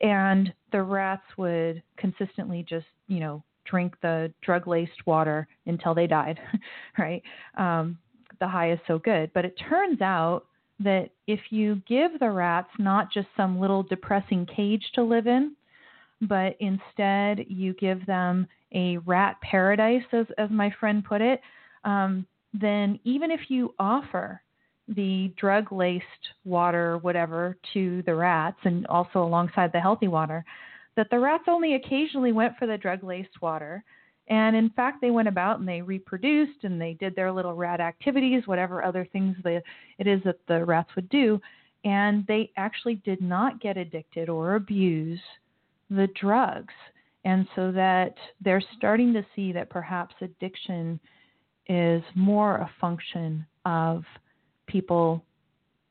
and 0.00 0.52
the 0.72 0.82
rats 0.82 1.22
would 1.38 1.82
consistently 1.96 2.64
just 2.68 2.86
you 3.06 3.20
know 3.20 3.42
drink 3.64 3.94
the 4.02 4.32
drug 4.42 4.66
laced 4.66 5.06
water 5.06 5.46
until 5.66 5.94
they 5.94 6.08
died, 6.08 6.40
right? 6.98 7.22
Um, 7.56 7.98
the 8.42 8.48
high 8.48 8.72
is 8.72 8.78
so 8.88 8.98
good, 8.98 9.30
but 9.34 9.44
it 9.44 9.54
turns 9.68 10.00
out 10.00 10.46
that 10.80 11.10
if 11.28 11.38
you 11.50 11.80
give 11.86 12.18
the 12.18 12.28
rats 12.28 12.70
not 12.76 13.12
just 13.12 13.28
some 13.36 13.60
little 13.60 13.84
depressing 13.84 14.44
cage 14.46 14.82
to 14.96 15.02
live 15.04 15.28
in, 15.28 15.54
but 16.22 16.56
instead 16.58 17.46
you 17.48 17.72
give 17.74 18.04
them 18.04 18.48
a 18.74 18.96
rat 19.06 19.36
paradise, 19.42 20.02
as, 20.12 20.26
as 20.38 20.50
my 20.50 20.74
friend 20.80 21.04
put 21.04 21.20
it, 21.20 21.40
um, 21.84 22.26
then 22.52 22.98
even 23.04 23.30
if 23.30 23.42
you 23.48 23.72
offer 23.78 24.42
the 24.88 25.32
drug 25.36 25.70
laced 25.70 26.04
water, 26.44 26.98
whatever, 26.98 27.56
to 27.72 28.02
the 28.06 28.14
rats 28.14 28.58
and 28.64 28.84
also 28.88 29.22
alongside 29.22 29.70
the 29.72 29.80
healthy 29.80 30.08
water, 30.08 30.44
that 30.96 31.08
the 31.10 31.18
rats 31.18 31.44
only 31.46 31.76
occasionally 31.76 32.32
went 32.32 32.56
for 32.58 32.66
the 32.66 32.76
drug 32.76 33.04
laced 33.04 33.40
water. 33.40 33.84
And 34.28 34.54
in 34.54 34.70
fact, 34.70 35.00
they 35.00 35.10
went 35.10 35.28
about 35.28 35.58
and 35.58 35.68
they 35.68 35.82
reproduced 35.82 36.64
and 36.64 36.80
they 36.80 36.94
did 36.94 37.14
their 37.16 37.32
little 37.32 37.54
rat 37.54 37.80
activities, 37.80 38.46
whatever 38.46 38.84
other 38.84 39.06
things 39.12 39.36
they, 39.42 39.60
it 39.98 40.06
is 40.06 40.22
that 40.24 40.38
the 40.46 40.64
rats 40.64 40.90
would 40.94 41.08
do. 41.08 41.40
And 41.84 42.24
they 42.26 42.52
actually 42.56 42.96
did 42.96 43.20
not 43.20 43.60
get 43.60 43.76
addicted 43.76 44.28
or 44.28 44.54
abuse 44.54 45.20
the 45.90 46.08
drugs. 46.20 46.74
And 47.24 47.46
so 47.56 47.72
that 47.72 48.14
they're 48.40 48.62
starting 48.76 49.12
to 49.14 49.26
see 49.34 49.52
that 49.52 49.70
perhaps 49.70 50.14
addiction 50.20 50.98
is 51.68 52.02
more 52.14 52.56
a 52.56 52.70
function 52.80 53.46
of 53.64 54.04
people 54.66 55.24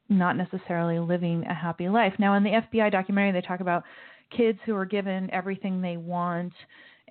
not 0.09 0.35
necessarily 0.35 0.99
living 0.99 1.45
a 1.45 1.53
happy 1.53 1.87
life. 1.87 2.13
Now, 2.19 2.33
in 2.35 2.43
the 2.43 2.49
FBI 2.49 2.91
documentary, 2.91 3.31
they 3.31 3.45
talk 3.45 3.61
about 3.61 3.83
kids 4.35 4.59
who 4.65 4.75
are 4.75 4.85
given 4.85 5.29
everything 5.31 5.81
they 5.81 5.97
want 5.97 6.53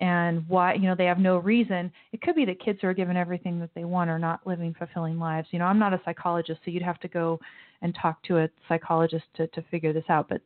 and 0.01 0.43
why 0.49 0.73
you 0.73 0.81
know 0.81 0.95
they 0.95 1.05
have 1.05 1.19
no 1.19 1.37
reason 1.37 1.91
it 2.11 2.21
could 2.21 2.35
be 2.35 2.43
that 2.43 2.59
kids 2.59 2.79
who 2.81 2.87
are 2.87 2.93
given 2.93 3.15
everything 3.15 3.59
that 3.59 3.69
they 3.75 3.85
want 3.85 4.09
are 4.09 4.19
not 4.19 4.45
living 4.45 4.75
fulfilling 4.77 5.17
lives 5.17 5.47
you 5.51 5.59
know 5.59 5.65
i'm 5.65 5.79
not 5.79 5.93
a 5.93 6.01
psychologist 6.03 6.59
so 6.65 6.71
you'd 6.71 6.83
have 6.83 6.99
to 6.99 7.07
go 7.07 7.39
and 7.81 7.95
talk 8.01 8.21
to 8.23 8.39
a 8.39 8.49
psychologist 8.67 9.25
to 9.35 9.47
to 9.47 9.61
figure 9.71 9.93
this 9.93 10.03
out 10.09 10.27
but 10.27 10.41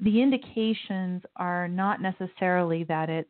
the 0.00 0.20
indications 0.20 1.22
are 1.36 1.68
not 1.68 2.02
necessarily 2.02 2.84
that 2.84 3.08
it's 3.08 3.28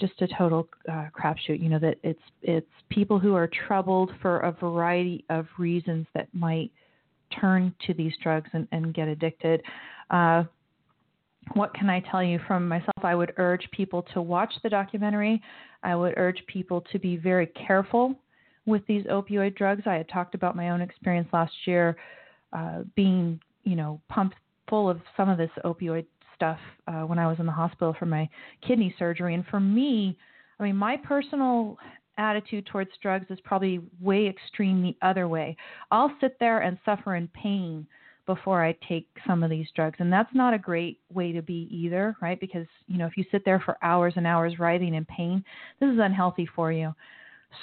just 0.00 0.20
a 0.22 0.28
total 0.38 0.68
uh, 0.88 1.06
crapshoot. 1.16 1.60
You 1.60 1.68
know 1.68 1.78
that 1.78 1.98
it's 2.02 2.22
it's 2.42 2.70
people 2.88 3.18
who 3.18 3.34
are 3.34 3.48
troubled 3.66 4.10
for 4.22 4.40
a 4.40 4.52
variety 4.52 5.24
of 5.28 5.46
reasons 5.58 6.06
that 6.14 6.28
might 6.32 6.70
turn 7.40 7.74
to 7.86 7.94
these 7.94 8.12
drugs 8.22 8.50
and, 8.52 8.66
and 8.72 8.94
get 8.94 9.08
addicted. 9.08 9.62
Uh, 10.10 10.44
what 11.54 11.74
can 11.74 11.90
I 11.90 12.00
tell 12.10 12.22
you 12.22 12.38
from 12.46 12.68
myself? 12.68 13.02
I 13.02 13.14
would 13.14 13.32
urge 13.36 13.68
people 13.72 14.02
to 14.14 14.22
watch 14.22 14.52
the 14.62 14.68
documentary. 14.68 15.42
I 15.82 15.96
would 15.96 16.14
urge 16.16 16.42
people 16.46 16.82
to 16.92 16.98
be 16.98 17.16
very 17.16 17.46
careful 17.46 18.14
with 18.66 18.86
these 18.86 19.04
opioid 19.06 19.56
drugs. 19.56 19.82
I 19.86 19.94
had 19.94 20.08
talked 20.08 20.34
about 20.34 20.54
my 20.56 20.70
own 20.70 20.80
experience 20.80 21.28
last 21.32 21.52
year, 21.64 21.96
uh, 22.52 22.82
being 22.94 23.40
you 23.64 23.76
know 23.76 24.00
pumped 24.08 24.36
full 24.68 24.88
of 24.88 25.00
some 25.16 25.28
of 25.28 25.38
this 25.38 25.50
opioid 25.64 26.06
stuff 26.34 26.58
uh, 26.86 27.02
when 27.02 27.18
I 27.18 27.26
was 27.26 27.38
in 27.38 27.46
the 27.46 27.52
hospital 27.52 27.94
for 27.98 28.06
my 28.06 28.28
kidney 28.66 28.94
surgery. 28.98 29.34
And 29.34 29.44
for 29.46 29.60
me, 29.60 30.16
I 30.58 30.64
mean, 30.64 30.76
my 30.76 30.96
personal 30.96 31.76
attitude 32.16 32.66
towards 32.66 32.90
drugs 33.02 33.26
is 33.30 33.38
probably 33.44 33.80
way 34.00 34.26
extreme 34.26 34.82
the 34.82 34.96
other 35.06 35.26
way. 35.26 35.56
I'll 35.90 36.14
sit 36.20 36.36
there 36.38 36.60
and 36.60 36.78
suffer 36.84 37.16
in 37.16 37.28
pain 37.28 37.86
before 38.34 38.64
I 38.64 38.76
take 38.88 39.08
some 39.26 39.42
of 39.42 39.50
these 39.50 39.66
drugs. 39.74 39.96
And 39.98 40.12
that's 40.12 40.32
not 40.34 40.54
a 40.54 40.58
great 40.58 41.00
way 41.12 41.32
to 41.32 41.42
be 41.42 41.68
either, 41.68 42.16
right? 42.22 42.38
Because, 42.38 42.66
you 42.86 42.96
know, 42.96 43.06
if 43.06 43.16
you 43.16 43.24
sit 43.32 43.44
there 43.44 43.58
for 43.58 43.76
hours 43.82 44.12
and 44.14 44.24
hours 44.24 44.60
writhing 44.60 44.94
in 44.94 45.04
pain, 45.06 45.44
this 45.80 45.90
is 45.92 45.98
unhealthy 46.00 46.48
for 46.54 46.70
you. 46.70 46.94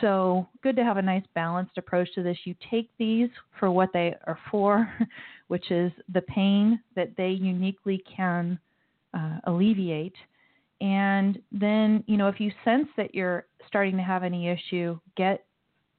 So, 0.01 0.45
good 0.63 0.75
to 0.75 0.83
have 0.83 0.97
a 0.97 1.01
nice 1.01 1.23
balanced 1.33 1.77
approach 1.77 2.09
to 2.15 2.23
this. 2.23 2.37
You 2.43 2.53
take 2.69 2.89
these 2.99 3.29
for 3.57 3.71
what 3.71 3.93
they 3.93 4.13
are 4.25 4.37
for, 4.51 4.91
which 5.47 5.71
is 5.71 5.93
the 6.13 6.23
pain 6.23 6.81
that 6.97 7.15
they 7.15 7.29
uniquely 7.29 8.03
can 8.13 8.59
uh, 9.13 9.39
alleviate. 9.45 10.15
And 10.81 11.41
then, 11.53 12.03
you 12.07 12.17
know, 12.17 12.27
if 12.27 12.41
you 12.41 12.51
sense 12.65 12.89
that 12.97 13.15
you're 13.15 13.45
starting 13.69 13.95
to 13.95 14.03
have 14.03 14.23
any 14.23 14.49
issue, 14.49 14.99
get 15.15 15.45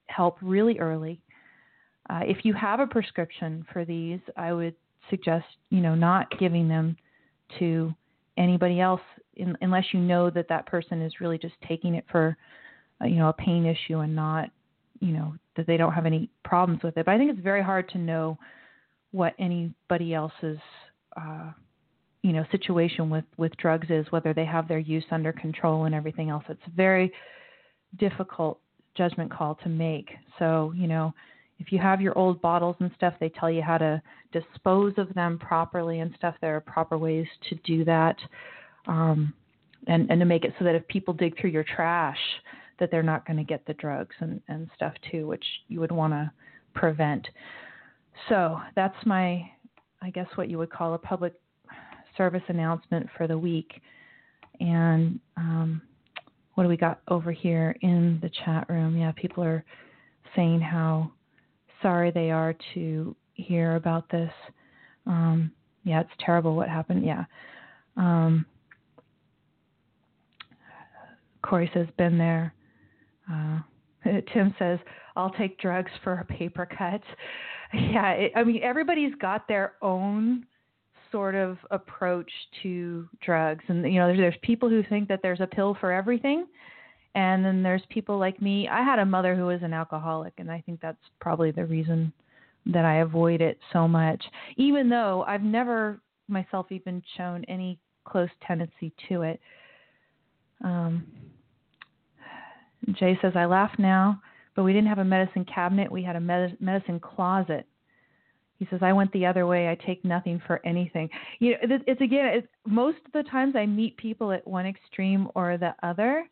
help 0.08 0.36
really 0.42 0.78
early. 0.78 1.22
Uh, 2.10 2.20
if 2.22 2.44
you 2.44 2.54
have 2.54 2.80
a 2.80 2.86
prescription 2.86 3.66
for 3.72 3.84
these, 3.84 4.20
I 4.36 4.52
would 4.52 4.74
suggest, 5.10 5.46
you 5.70 5.80
know, 5.80 5.94
not 5.94 6.26
giving 6.38 6.68
them 6.68 6.96
to 7.58 7.94
anybody 8.36 8.80
else 8.80 9.00
in, 9.36 9.56
unless 9.60 9.84
you 9.92 10.00
know 10.00 10.30
that 10.30 10.48
that 10.48 10.66
person 10.66 11.02
is 11.02 11.20
really 11.20 11.38
just 11.38 11.54
taking 11.66 11.94
it 11.94 12.04
for, 12.10 12.36
uh, 13.02 13.06
you 13.06 13.16
know, 13.16 13.28
a 13.28 13.32
pain 13.32 13.66
issue 13.66 13.98
and 13.98 14.14
not, 14.14 14.50
you 15.00 15.12
know, 15.12 15.34
that 15.56 15.66
they 15.66 15.76
don't 15.76 15.92
have 15.92 16.06
any 16.06 16.30
problems 16.44 16.82
with 16.82 16.96
it. 16.96 17.04
But 17.04 17.12
I 17.12 17.18
think 17.18 17.30
it's 17.30 17.42
very 17.42 17.62
hard 17.62 17.88
to 17.90 17.98
know 17.98 18.38
what 19.10 19.34
anybody 19.38 20.14
else's 20.14 20.58
uh, 21.16 21.50
you 22.22 22.32
know 22.32 22.44
situation 22.50 23.10
with 23.10 23.24
with 23.36 23.56
drugs 23.56 23.86
is 23.90 24.06
whether 24.10 24.34
they 24.34 24.44
have 24.44 24.68
their 24.68 24.78
use 24.78 25.04
under 25.10 25.32
control 25.32 25.84
and 25.84 25.94
everything 25.94 26.30
else 26.30 26.44
it's 26.48 26.60
a 26.66 26.76
very 26.76 27.12
difficult 27.98 28.60
judgment 28.96 29.32
call 29.32 29.54
to 29.62 29.68
make 29.68 30.10
so 30.38 30.72
you 30.76 30.86
know 30.86 31.12
if 31.58 31.72
you 31.72 31.78
have 31.78 32.00
your 32.00 32.16
old 32.16 32.40
bottles 32.40 32.76
and 32.80 32.90
stuff 32.96 33.14
they 33.20 33.28
tell 33.30 33.50
you 33.50 33.62
how 33.62 33.78
to 33.78 34.00
dispose 34.32 34.94
of 34.96 35.12
them 35.14 35.38
properly 35.38 36.00
and 36.00 36.14
stuff 36.16 36.34
there 36.40 36.56
are 36.56 36.60
proper 36.60 36.98
ways 36.98 37.26
to 37.48 37.54
do 37.64 37.84
that 37.84 38.16
um, 38.86 39.32
and 39.86 40.10
and 40.10 40.20
to 40.20 40.26
make 40.26 40.44
it 40.44 40.54
so 40.58 40.64
that 40.64 40.74
if 40.74 40.86
people 40.88 41.14
dig 41.14 41.38
through 41.40 41.50
your 41.50 41.64
trash 41.64 42.18
that 42.78 42.90
they're 42.90 43.02
not 43.02 43.26
going 43.26 43.36
to 43.36 43.44
get 43.44 43.64
the 43.66 43.74
drugs 43.74 44.14
and 44.20 44.40
and 44.48 44.68
stuff 44.74 44.92
too 45.10 45.26
which 45.26 45.44
you 45.68 45.80
would 45.80 45.92
want 45.92 46.12
to 46.12 46.30
prevent 46.74 47.26
so 48.28 48.60
that's 48.74 49.06
my 49.06 49.42
i 50.02 50.10
guess 50.10 50.28
what 50.36 50.48
you 50.48 50.58
would 50.58 50.70
call 50.70 50.94
a 50.94 50.98
public 50.98 51.34
service 52.18 52.42
announcement 52.48 53.08
for 53.16 53.26
the 53.26 53.38
week. 53.38 53.80
And 54.60 55.18
um, 55.38 55.80
what 56.54 56.64
do 56.64 56.68
we 56.68 56.76
got 56.76 57.00
over 57.08 57.32
here 57.32 57.74
in 57.80 58.18
the 58.20 58.30
chat 58.44 58.68
room? 58.68 58.98
Yeah, 58.98 59.12
people 59.12 59.42
are 59.44 59.64
saying 60.36 60.60
how 60.60 61.12
sorry 61.82 62.10
they 62.10 62.30
are 62.30 62.54
to 62.74 63.14
hear 63.34 63.76
about 63.76 64.10
this. 64.10 64.32
Um, 65.06 65.52
yeah, 65.84 66.00
it's 66.00 66.10
terrible 66.24 66.54
what 66.54 66.68
happened. 66.68 67.04
Yeah. 67.04 67.24
Um, 67.96 68.44
Corey 71.42 71.70
says, 71.72 71.86
been 71.96 72.18
there. 72.18 72.52
Uh, 73.30 73.60
Tim 74.32 74.54
says, 74.58 74.78
I'll 75.16 75.30
take 75.30 75.58
drugs 75.58 75.90
for 76.02 76.14
a 76.14 76.24
paper 76.24 76.66
cut. 76.66 77.02
Yeah, 77.74 78.12
it, 78.12 78.32
I 78.34 78.44
mean, 78.44 78.62
everybody's 78.62 79.14
got 79.16 79.46
their 79.46 79.74
own 79.82 80.46
sort 81.12 81.34
of 81.34 81.58
approach 81.70 82.30
to 82.62 83.06
drugs. 83.20 83.62
And 83.68 83.84
you 83.92 84.00
know, 84.00 84.06
there's, 84.06 84.18
there's 84.18 84.34
people 84.40 84.70
who 84.70 84.82
think 84.84 85.06
that 85.08 85.20
there's 85.22 85.42
a 85.42 85.46
pill 85.46 85.76
for 85.78 85.92
everything, 85.92 86.46
and 87.14 87.44
then 87.44 87.62
there's 87.62 87.82
people 87.88 88.18
like 88.18 88.40
me. 88.40 88.68
I 88.68 88.82
had 88.82 88.98
a 88.98 89.04
mother 89.04 89.34
who 89.34 89.46
was 89.46 89.62
an 89.62 89.72
alcoholic, 89.72 90.34
and 90.38 90.50
I 90.50 90.62
think 90.64 90.80
that's 90.80 90.98
probably 91.20 91.50
the 91.50 91.66
reason 91.66 92.12
that 92.66 92.84
I 92.84 92.96
avoid 92.96 93.40
it 93.40 93.58
so 93.72 93.88
much. 93.88 94.22
Even 94.56 94.88
though 94.88 95.24
I've 95.26 95.42
never 95.42 96.00
myself 96.28 96.66
even 96.70 97.02
shown 97.16 97.44
any 97.44 97.78
close 98.04 98.28
tendency 98.46 98.92
to 99.08 99.22
it. 99.22 99.40
Um, 100.62 101.06
Jay 102.92 103.18
says, 103.20 103.32
I 103.34 103.46
laugh 103.46 103.72
now, 103.78 104.20
but 104.54 104.62
we 104.62 104.72
didn't 104.72 104.88
have 104.88 104.98
a 104.98 105.04
medicine 105.04 105.44
cabinet. 105.44 105.90
We 105.90 106.02
had 106.02 106.16
a 106.16 106.20
med- 106.20 106.56
medicine 106.60 107.00
closet. 107.00 107.66
He 108.58 108.66
says, 108.70 108.80
I 108.82 108.92
went 108.92 109.12
the 109.12 109.26
other 109.26 109.46
way. 109.46 109.68
I 109.68 109.76
take 109.86 110.04
nothing 110.04 110.40
for 110.46 110.60
anything. 110.66 111.08
You 111.38 111.52
know, 111.52 111.58
it's, 111.62 111.84
it's 111.86 112.00
again, 112.00 112.26
it's, 112.26 112.48
most 112.66 112.98
of 113.06 113.12
the 113.12 113.28
times 113.30 113.54
I 113.56 113.66
meet 113.66 113.96
people 113.96 114.32
at 114.32 114.46
one 114.46 114.66
extreme 114.66 115.28
or 115.34 115.56
the 115.58 115.74
other. 115.82 116.28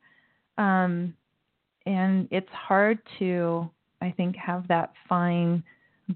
Um, 0.59 1.15
and 1.87 2.29
it's 2.31 2.51
hard 2.51 2.99
to 3.19 3.71
I 4.03 4.13
think 4.17 4.37
have 4.37 4.69
that 4.69 4.93
fine 5.09 5.63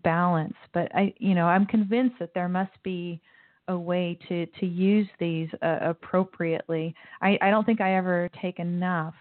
balance. 0.02 0.54
But 0.72 0.94
I, 0.94 1.14
you 1.18 1.34
know, 1.34 1.46
I'm 1.46 1.66
convinced 1.66 2.16
that 2.20 2.34
there 2.34 2.48
must 2.48 2.82
be 2.82 3.20
a 3.68 3.78
way 3.78 4.18
to 4.28 4.46
to 4.46 4.66
use 4.66 5.08
these 5.18 5.48
uh, 5.62 5.78
appropriately. 5.82 6.94
I 7.22 7.38
I 7.40 7.50
don't 7.50 7.64
think 7.64 7.80
I 7.80 7.96
ever 7.96 8.28
take 8.40 8.58
enough, 8.58 9.14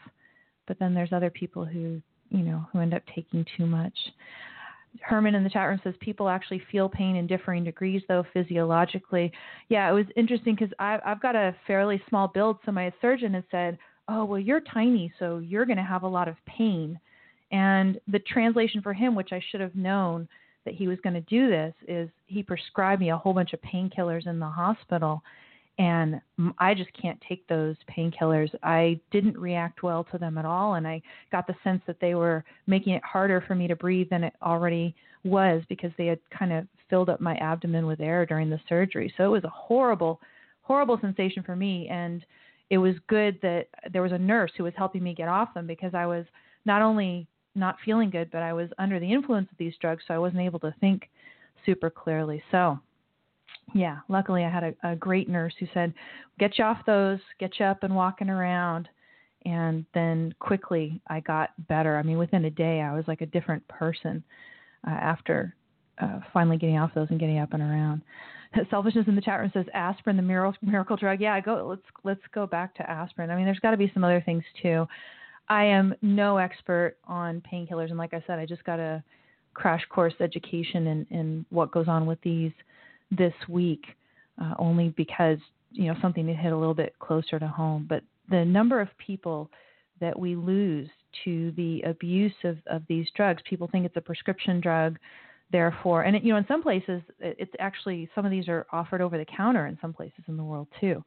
but 0.68 0.78
then 0.80 0.94
there's 0.94 1.14
other 1.14 1.30
people 1.30 1.66
who 1.66 2.02
you 2.30 2.44
know 2.44 2.66
who 2.72 2.80
end 2.80 2.94
up 2.94 3.04
taking 3.14 3.46
too 3.58 3.66
much. 3.66 3.98
Herman 5.02 5.36
in 5.36 5.44
the 5.44 5.52
chat 5.52 5.68
room 5.68 5.80
says 5.84 5.94
people 6.00 6.30
actually 6.30 6.64
feel 6.72 6.90
pain 6.90 7.16
in 7.16 7.28
differing 7.28 7.64
degrees, 7.64 8.02
though 8.08 8.26
physiologically. 8.34 9.32
Yeah, 9.70 9.88
it 9.90 9.94
was 9.94 10.06
interesting 10.16 10.56
because 10.56 10.74
I've 10.80 11.22
got 11.22 11.36
a 11.36 11.56
fairly 11.68 12.02
small 12.10 12.28
build, 12.28 12.58
so 12.66 12.72
my 12.72 12.92
surgeon 13.00 13.36
has 13.36 13.44
said, 13.52 13.78
"Oh, 14.10 14.26
well, 14.26 14.40
you're 14.40 14.62
tiny, 14.62 15.14
so 15.20 15.38
you're 15.38 15.66
going 15.66 15.78
to 15.78 15.84
have 15.84 16.04
a 16.04 16.08
lot 16.08 16.28
of 16.28 16.36
pain." 16.46 17.00
And 17.52 18.00
the 18.08 18.20
translation 18.20 18.82
for 18.82 18.94
him, 18.94 19.16
which 19.16 19.32
I 19.32 19.42
should 19.50 19.62
have 19.62 19.76
known 19.76 20.28
that 20.66 20.74
he 20.74 20.88
was 20.88 21.00
going 21.02 21.16
to 21.16 21.22
do 21.22 21.50
this, 21.50 21.74
is 21.88 22.10
he 22.28 22.44
prescribed 22.44 23.02
me 23.02 23.12
a 23.12 23.18
whole 23.18 23.34
bunch 23.34 23.54
of 23.54 23.62
painkillers 23.62 24.28
in 24.28 24.40
the 24.40 24.46
hospital. 24.46 25.22
And 25.80 26.20
I 26.58 26.74
just 26.74 26.92
can't 27.02 27.20
take 27.28 27.48
those 27.48 27.78
painkillers. 27.90 28.54
I 28.64 29.00
didn't 29.12 29.38
react 29.38 29.82
well 29.82 30.04
to 30.12 30.18
them 30.18 30.38
at 30.38 30.44
all. 30.44 30.74
And 30.74 30.86
I 30.86 31.02
got 31.32 31.48
the 31.48 31.56
sense 31.64 31.82
that 31.88 32.02
they 32.02 32.16
were 32.16 32.44
making 32.68 32.94
it 32.94 33.04
harder 33.04 33.42
for 33.48 33.56
me 33.56 33.66
to 33.68 33.78
breathe 33.78 34.10
than 34.10 34.26
it 34.26 34.34
already 34.42 34.94
was 35.24 35.64
because 35.70 35.92
they 35.98 36.08
had 36.08 36.20
kind 36.38 36.52
of 36.52 36.68
filled 36.90 37.10
up 37.10 37.22
my 37.22 37.36
abdomen 37.38 37.88
with 37.88 38.02
air 38.02 38.26
during 38.26 38.50
the 38.50 38.60
surgery. 38.68 39.14
So 39.16 39.24
it 39.24 39.30
was 39.30 39.46
a 39.46 39.50
horrible, 39.50 40.20
horrible 40.64 41.00
sensation 41.00 41.44
for 41.44 41.56
me. 41.56 41.88
And 41.90 42.26
it 42.70 42.78
was 42.78 42.96
good 43.08 43.40
that 43.42 43.68
there 43.92 44.02
was 44.02 44.12
a 44.12 44.18
nurse 44.18 44.52
who 44.58 44.64
was 44.64 44.74
helping 44.78 45.04
me 45.04 45.14
get 45.14 45.28
off 45.28 45.54
them 45.54 45.68
because 45.68 45.94
I 45.94 46.06
was 46.06 46.26
not 46.66 46.82
only 46.82 47.28
not 47.56 47.78
feeling 47.84 48.10
good, 48.10 48.30
but 48.32 48.44
I 48.44 48.54
was 48.54 48.70
under 48.78 49.00
the 49.00 49.12
influence 49.12 49.50
of 49.52 49.58
these 49.58 49.74
drugs, 49.82 50.04
so 50.08 50.14
I 50.14 50.20
wasn't 50.20 50.42
able 50.42 50.60
to 50.60 50.74
think 50.80 51.10
super 51.66 51.90
clearly. 51.90 52.44
So, 52.52 52.80
yeah, 53.74 54.00
luckily 54.08 54.44
I 54.44 54.50
had 54.50 54.64
a, 54.64 54.92
a 54.92 54.96
great 54.96 55.30
nurse 55.30 55.54
who 55.60 55.68
said, 55.74 55.94
"Get 56.38 56.58
you 56.58 56.64
off 56.64 56.86
those, 56.86 57.20
get 57.40 57.60
you 57.60 57.66
up 57.66 57.84
and 57.84 57.96
walking 57.96 58.30
around." 58.30 58.88
And 59.46 59.86
then 59.94 60.34
quickly 60.40 61.02
I 61.08 61.22
got 61.22 61.52
better. 61.68 61.98
I 61.98 62.04
mean, 62.04 62.18
within 62.18 62.46
a 62.46 62.50
day 62.50 62.82
I 62.82 62.94
was 62.94 63.06
like 63.08 63.22
a 63.22 63.26
different 63.26 63.68
person 63.68 64.24
uh, 64.86 64.92
after 64.92 65.56
uh, 66.00 66.20
finally 66.34 66.58
getting 66.58 66.78
off 66.78 66.94
those 66.94 67.08
and 67.10 67.20
getting 67.20 67.40
up 67.40 67.54
and 67.54 67.62
around. 67.62 68.02
Selfishness 68.70 69.08
in 69.08 69.16
the 69.16 69.22
chat 69.22 69.40
room 69.40 69.52
says 69.54 69.66
aspirin, 69.74 70.16
the 70.16 70.24
miracle, 70.24 70.58
miracle 70.62 70.96
drug. 70.96 71.22
Yeah, 71.22 71.40
go. 71.40 71.68
Let's 71.68 71.82
let's 72.04 72.34
go 72.34 72.48
back 72.48 72.76
to 72.76 72.90
aspirin. 72.90 73.30
I 73.30 73.36
mean, 73.36 73.46
there's 73.46 73.60
got 73.60 73.72
to 73.72 73.78
be 73.78 73.92
some 73.94 74.04
other 74.04 74.22
things 74.26 74.44
too. 74.62 74.88
I 75.48 75.64
am 75.66 75.96
no 76.02 76.38
expert 76.38 76.98
on 77.06 77.42
painkillers, 77.52 77.90
and 77.90 77.98
like 77.98 78.14
I 78.14 78.24
said, 78.28 78.40
I 78.40 78.46
just 78.46 78.64
got 78.64 78.80
a 78.80 79.04
crash 79.54 79.84
course 79.90 80.14
education 80.20 80.88
in, 80.88 81.08
in 81.10 81.46
what 81.50 81.72
goes 81.72 81.88
on 81.88 82.06
with 82.06 82.22
these 82.22 82.52
this 83.12 83.34
week, 83.48 83.84
uh, 84.42 84.54
only 84.60 84.90
because 84.90 85.38
you 85.72 85.86
know 85.86 85.96
something 86.02 86.26
to 86.28 86.34
hit 86.34 86.54
a 86.54 86.58
little 86.58 86.74
bit 86.74 86.94
closer 87.00 87.40
to 87.40 87.48
home. 87.48 87.86
But 87.88 88.04
the 88.30 88.46
number 88.46 88.80
of 88.80 88.90
people 88.98 89.50
that 90.00 90.18
we 90.18 90.36
lose 90.36 90.90
to 91.26 91.52
the 91.58 91.82
abuse 91.82 92.34
of, 92.44 92.58
of 92.68 92.84
these 92.88 93.08
drugs, 93.16 93.42
people 93.50 93.68
think 93.72 93.86
it's 93.86 93.98
a 93.98 94.02
prescription 94.02 94.62
drug, 94.62 94.98
therefore, 95.52 96.04
and 96.04 96.16
it, 96.16 96.24
you 96.24 96.32
know 96.32 96.38
in 96.38 96.46
some 96.48 96.62
places 96.62 97.02
it's 97.20 97.54
actually 97.60 98.10
some 98.16 98.26
of 98.26 98.32
these 98.32 98.48
are 98.48 98.66
offered 98.72 99.02
over 99.02 99.18
the 99.18 99.26
counter 99.26 99.68
in 99.68 99.78
some 99.82 99.94
places 99.94 100.24
in 100.28 100.38
the 100.38 100.44
world 100.44 100.68
too, 100.80 101.04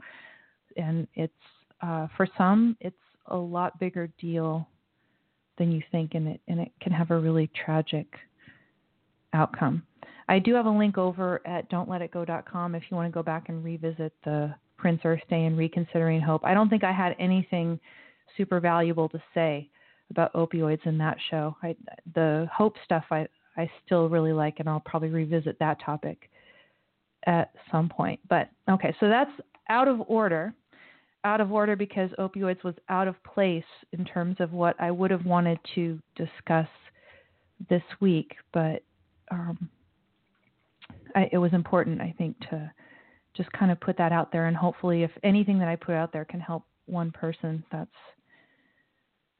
and 0.76 1.06
it's 1.14 1.32
uh, 1.80 2.06
for 2.16 2.26
some 2.36 2.76
it's 2.80 2.96
a 3.26 3.36
lot 3.36 3.78
bigger 3.78 4.08
deal 4.20 4.66
than 5.58 5.70
you 5.70 5.82
think, 5.90 6.14
and 6.14 6.28
it 6.28 6.40
and 6.48 6.60
it 6.60 6.72
can 6.80 6.92
have 6.92 7.10
a 7.10 7.18
really 7.18 7.50
tragic 7.64 8.06
outcome. 9.32 9.82
I 10.28 10.38
do 10.38 10.54
have 10.54 10.66
a 10.66 10.70
link 10.70 10.98
over 10.98 11.40
at 11.46 11.70
don'tletitgo.com 11.70 12.74
if 12.74 12.84
you 12.90 12.96
want 12.96 13.12
to 13.12 13.14
go 13.14 13.22
back 13.22 13.48
and 13.48 13.64
revisit 13.64 14.12
the 14.24 14.54
Prince 14.76 15.00
Earth 15.04 15.20
Day 15.28 15.44
and 15.44 15.56
Reconsidering 15.56 16.20
Hope. 16.20 16.44
I 16.44 16.54
don't 16.54 16.68
think 16.68 16.84
I 16.84 16.92
had 16.92 17.14
anything 17.18 17.78
super 18.36 18.60
valuable 18.60 19.08
to 19.10 19.22
say 19.34 19.68
about 20.10 20.32
opioids 20.34 20.84
in 20.86 20.98
that 20.98 21.16
show. 21.30 21.56
I, 21.62 21.74
the 22.14 22.48
hope 22.52 22.76
stuff 22.84 23.04
I 23.10 23.26
I 23.56 23.70
still 23.84 24.08
really 24.08 24.32
like, 24.32 24.60
and 24.60 24.68
I'll 24.68 24.80
probably 24.80 25.10
revisit 25.10 25.58
that 25.58 25.78
topic 25.84 26.30
at 27.26 27.52
some 27.70 27.88
point. 27.88 28.20
But 28.28 28.48
okay, 28.68 28.94
so 29.00 29.08
that's 29.08 29.30
out 29.68 29.88
of 29.88 30.00
order 30.06 30.54
out 31.24 31.40
of 31.40 31.52
order 31.52 31.76
because 31.76 32.10
opioids 32.18 32.62
was 32.64 32.74
out 32.88 33.06
of 33.06 33.22
place 33.22 33.64
in 33.92 34.04
terms 34.04 34.36
of 34.40 34.52
what 34.52 34.74
I 34.80 34.90
would 34.90 35.10
have 35.10 35.24
wanted 35.24 35.58
to 35.74 35.98
discuss 36.16 36.68
this 37.70 37.82
week, 38.00 38.34
but 38.52 38.82
um, 39.30 39.68
I, 41.14 41.28
it 41.30 41.38
was 41.38 41.52
important, 41.52 42.00
I 42.00 42.14
think, 42.18 42.38
to 42.50 42.70
just 43.36 43.52
kind 43.52 43.70
of 43.70 43.80
put 43.80 43.96
that 43.98 44.12
out 44.12 44.32
there, 44.32 44.46
and 44.46 44.56
hopefully, 44.56 45.04
if 45.04 45.10
anything 45.22 45.58
that 45.60 45.68
I 45.68 45.76
put 45.76 45.94
out 45.94 46.12
there 46.12 46.24
can 46.24 46.40
help 46.40 46.64
one 46.86 47.12
person, 47.12 47.64
that's 47.70 47.90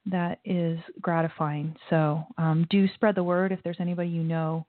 that 0.06 0.38
is 0.44 0.78
gratifying. 1.00 1.74
So 1.90 2.24
um, 2.38 2.66
do 2.70 2.86
spread 2.94 3.14
the 3.14 3.22
word 3.22 3.52
if 3.52 3.60
there's 3.62 3.76
anybody 3.80 4.08
you 4.08 4.22
know 4.22 4.66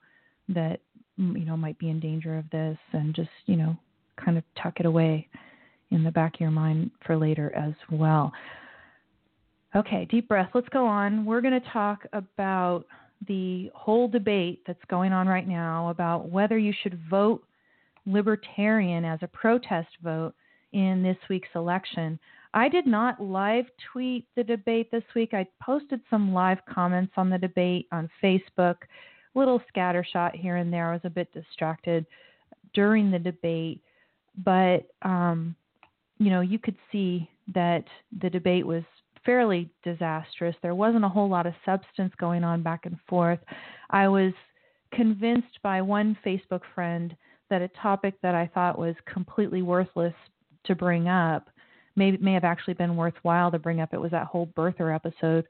that 0.49 0.79
you 1.17 1.45
know 1.45 1.57
might 1.57 1.77
be 1.79 1.89
in 1.89 1.99
danger 1.99 2.37
of 2.37 2.49
this, 2.51 2.77
and 2.91 3.15
just 3.15 3.29
you 3.45 3.55
know 3.55 3.75
kind 4.23 4.37
of 4.37 4.43
tuck 4.61 4.79
it 4.79 4.85
away 4.85 5.27
in 5.91 6.03
the 6.03 6.11
back 6.11 6.35
of 6.35 6.41
your 6.41 6.51
mind 6.51 6.91
for 7.05 7.17
later 7.17 7.53
as 7.55 7.73
well. 7.91 8.31
Okay, 9.75 10.05
deep 10.05 10.27
breath. 10.27 10.49
Let's 10.53 10.69
go 10.69 10.85
on. 10.85 11.25
We're 11.25 11.41
going 11.41 11.59
to 11.59 11.69
talk 11.71 12.05
about 12.13 12.85
the 13.27 13.71
whole 13.73 14.07
debate 14.07 14.61
that's 14.67 14.83
going 14.87 15.13
on 15.13 15.27
right 15.27 15.47
now 15.47 15.89
about 15.89 16.29
whether 16.29 16.57
you 16.57 16.73
should 16.83 16.99
vote 17.09 17.43
libertarian 18.05 19.05
as 19.05 19.19
a 19.21 19.27
protest 19.27 19.87
vote 20.03 20.33
in 20.73 21.01
this 21.01 21.17
week's 21.29 21.49
election. 21.55 22.19
I 22.53 22.69
did 22.69 22.85
not 22.85 23.21
live 23.21 23.65
tweet 23.91 24.27
the 24.35 24.43
debate 24.43 24.91
this 24.91 25.03
week. 25.15 25.33
I 25.33 25.47
posted 25.61 26.01
some 26.09 26.33
live 26.33 26.59
comments 26.69 27.13
on 27.17 27.29
the 27.29 27.37
debate 27.37 27.87
on 27.91 28.09
Facebook, 28.21 28.75
a 29.35 29.39
little 29.39 29.61
scattershot 29.75 30.35
here 30.35 30.57
and 30.57 30.71
there. 30.71 30.89
I 30.89 30.93
was 30.93 31.01
a 31.03 31.09
bit 31.09 31.33
distracted 31.33 32.05
during 32.73 33.09
the 33.09 33.19
debate, 33.19 33.81
but 34.43 34.87
um, 35.01 35.55
you 36.19 36.29
know, 36.29 36.41
you 36.41 36.59
could 36.59 36.77
see 36.91 37.29
that 37.53 37.85
the 38.21 38.29
debate 38.29 38.65
was 38.65 38.83
fairly 39.25 39.69
disastrous. 39.83 40.55
There 40.61 40.75
wasn't 40.75 41.05
a 41.05 41.09
whole 41.09 41.29
lot 41.29 41.47
of 41.47 41.53
substance 41.65 42.13
going 42.19 42.43
on 42.43 42.61
back 42.61 42.85
and 42.85 42.97
forth. 43.07 43.39
I 43.89 44.07
was 44.07 44.33
convinced 44.93 45.61
by 45.63 45.81
one 45.81 46.17
Facebook 46.25 46.61
friend 46.75 47.15
that 47.49 47.61
a 47.61 47.67
topic 47.69 48.15
that 48.21 48.35
I 48.35 48.49
thought 48.53 48.77
was 48.77 48.95
completely 49.11 49.61
worthless 49.61 50.13
to 50.65 50.75
bring 50.75 51.07
up 51.07 51.49
may 51.95 52.11
may 52.17 52.33
have 52.33 52.43
actually 52.43 52.73
been 52.73 52.95
worthwhile 52.95 53.51
to 53.51 53.59
bring 53.59 53.81
up. 53.81 53.93
It 53.93 54.01
was 54.01 54.11
that 54.11 54.27
whole 54.27 54.47
birther 54.47 54.93
episode 54.93 55.45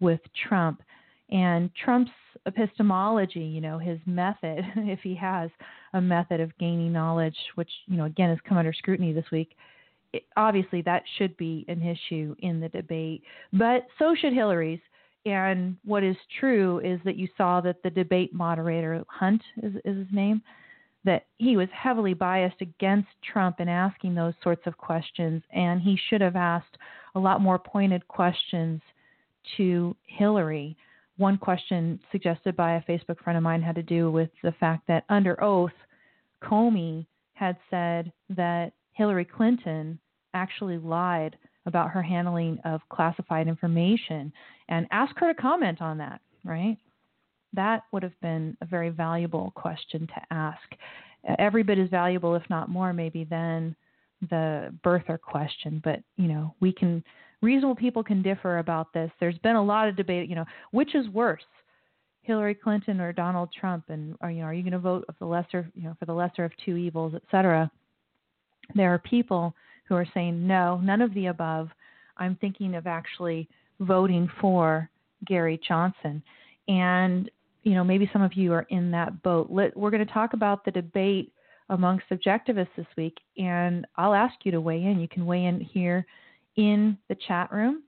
with 0.00 0.20
Trump 0.48 0.82
and 1.30 1.70
Trump's 1.74 2.10
epistemology, 2.46 3.40
you 3.40 3.60
know, 3.60 3.78
his 3.78 3.98
method, 4.06 4.64
if 4.76 5.00
he 5.00 5.14
has 5.16 5.50
a 5.94 6.00
method 6.00 6.40
of 6.40 6.56
gaining 6.58 6.92
knowledge, 6.92 7.36
which, 7.56 7.70
you 7.86 7.96
know, 7.96 8.04
again 8.04 8.30
has 8.30 8.38
come 8.48 8.58
under 8.58 8.72
scrutiny 8.72 9.12
this 9.12 9.30
week, 9.32 9.56
obviously 10.36 10.82
that 10.82 11.02
should 11.18 11.36
be 11.36 11.64
an 11.68 11.82
issue 11.82 12.34
in 12.40 12.60
the 12.60 12.68
debate, 12.68 13.22
but 13.52 13.86
so 13.98 14.14
should 14.14 14.32
Hillary's. 14.32 14.80
And 15.24 15.76
what 15.84 16.04
is 16.04 16.14
true 16.38 16.78
is 16.84 17.00
that 17.04 17.16
you 17.16 17.26
saw 17.36 17.60
that 17.62 17.82
the 17.82 17.90
debate 17.90 18.32
moderator, 18.32 19.02
Hunt 19.08 19.42
is, 19.60 19.74
is 19.84 19.96
his 19.96 20.06
name, 20.12 20.40
that 21.06 21.26
he 21.38 21.56
was 21.56 21.68
heavily 21.72 22.12
biased 22.12 22.60
against 22.60 23.08
Trump 23.32 23.60
in 23.60 23.68
asking 23.68 24.14
those 24.14 24.34
sorts 24.42 24.66
of 24.66 24.76
questions, 24.76 25.42
and 25.52 25.80
he 25.80 25.98
should 26.08 26.20
have 26.20 26.36
asked 26.36 26.76
a 27.14 27.18
lot 27.18 27.40
more 27.40 27.58
pointed 27.58 28.06
questions 28.08 28.82
to 29.56 29.96
Hillary. 30.06 30.76
One 31.16 31.38
question 31.38 31.98
suggested 32.12 32.56
by 32.56 32.74
a 32.74 32.82
Facebook 32.82 33.18
friend 33.22 33.36
of 33.36 33.42
mine 33.42 33.62
had 33.62 33.76
to 33.76 33.82
do 33.82 34.10
with 34.10 34.30
the 34.42 34.52
fact 34.60 34.86
that 34.88 35.04
under 35.08 35.42
oath, 35.42 35.70
Comey 36.42 37.06
had 37.34 37.56
said 37.70 38.12
that 38.30 38.72
Hillary 38.92 39.24
Clinton 39.24 39.98
actually 40.34 40.76
lied 40.76 41.36
about 41.66 41.90
her 41.90 42.02
handling 42.02 42.58
of 42.64 42.80
classified 42.88 43.46
information 43.46 44.32
and 44.68 44.86
ask 44.90 45.16
her 45.18 45.32
to 45.32 45.40
comment 45.40 45.80
on 45.80 45.98
that, 45.98 46.20
right? 46.44 46.76
That 47.56 47.82
would 47.90 48.04
have 48.04 48.18
been 48.20 48.56
a 48.60 48.66
very 48.66 48.90
valuable 48.90 49.52
question 49.56 50.06
to 50.06 50.22
ask. 50.30 50.62
Every 51.38 51.64
bit 51.64 51.78
as 51.78 51.88
valuable, 51.88 52.36
if 52.36 52.44
not 52.48 52.68
more, 52.68 52.92
maybe 52.92 53.24
than 53.24 53.74
the 54.30 54.72
birther 54.84 55.20
question. 55.20 55.80
But 55.82 56.00
you 56.16 56.28
know, 56.28 56.54
we 56.60 56.72
can 56.72 57.02
reasonable 57.42 57.74
people 57.74 58.04
can 58.04 58.22
differ 58.22 58.58
about 58.58 58.92
this. 58.92 59.10
There's 59.18 59.38
been 59.38 59.56
a 59.56 59.64
lot 59.64 59.88
of 59.88 59.96
debate. 59.96 60.28
You 60.28 60.36
know, 60.36 60.44
which 60.70 60.94
is 60.94 61.08
worse, 61.08 61.42
Hillary 62.22 62.54
Clinton 62.54 63.00
or 63.00 63.12
Donald 63.12 63.50
Trump? 63.58 63.84
And 63.88 64.16
are 64.20 64.30
you 64.30 64.40
know, 64.40 64.46
are 64.46 64.54
you 64.54 64.62
going 64.62 64.72
to 64.72 64.78
vote 64.78 65.04
of 65.08 65.14
the 65.18 65.26
lesser, 65.26 65.70
you 65.74 65.84
know, 65.84 65.96
for 65.98 66.06
the 66.06 66.14
lesser 66.14 66.44
of 66.44 66.52
two 66.64 66.76
evils, 66.76 67.14
et 67.14 67.22
cetera? 67.30 67.70
There 68.74 68.92
are 68.92 68.98
people 68.98 69.54
who 69.88 69.94
are 69.94 70.06
saying, 70.12 70.46
no, 70.46 70.78
none 70.78 71.00
of 71.00 71.14
the 71.14 71.26
above. 71.26 71.68
I'm 72.16 72.36
thinking 72.40 72.74
of 72.74 72.86
actually 72.86 73.48
voting 73.80 74.28
for 74.40 74.90
Gary 75.24 75.60
Johnson. 75.66 76.22
And, 76.66 77.30
you 77.66 77.74
know, 77.74 77.82
maybe 77.82 78.08
some 78.12 78.22
of 78.22 78.34
you 78.34 78.52
are 78.52 78.64
in 78.70 78.92
that 78.92 79.24
boat. 79.24 79.48
Let, 79.50 79.76
we're 79.76 79.90
going 79.90 80.06
to 80.06 80.12
talk 80.12 80.34
about 80.34 80.64
the 80.64 80.70
debate 80.70 81.32
among 81.68 82.00
Objectivists 82.12 82.68
this 82.76 82.86
week, 82.96 83.18
and 83.38 83.84
I'll 83.96 84.14
ask 84.14 84.34
you 84.44 84.52
to 84.52 84.60
weigh 84.60 84.84
in. 84.84 85.00
You 85.00 85.08
can 85.08 85.26
weigh 85.26 85.46
in 85.46 85.58
here 85.58 86.06
in 86.54 86.96
the 87.08 87.16
chat 87.26 87.50
room, 87.50 87.82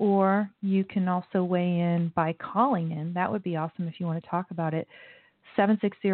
or 0.00 0.50
you 0.62 0.82
can 0.82 1.06
also 1.06 1.44
weigh 1.44 1.78
in 1.78 2.10
by 2.16 2.34
calling 2.42 2.90
in. 2.90 3.12
That 3.12 3.30
would 3.30 3.44
be 3.44 3.54
awesome 3.54 3.86
if 3.86 4.00
you 4.00 4.06
want 4.06 4.20
to 4.20 4.28
talk 4.28 4.46
about 4.50 4.74
it. 4.74 4.88
760 5.54 6.08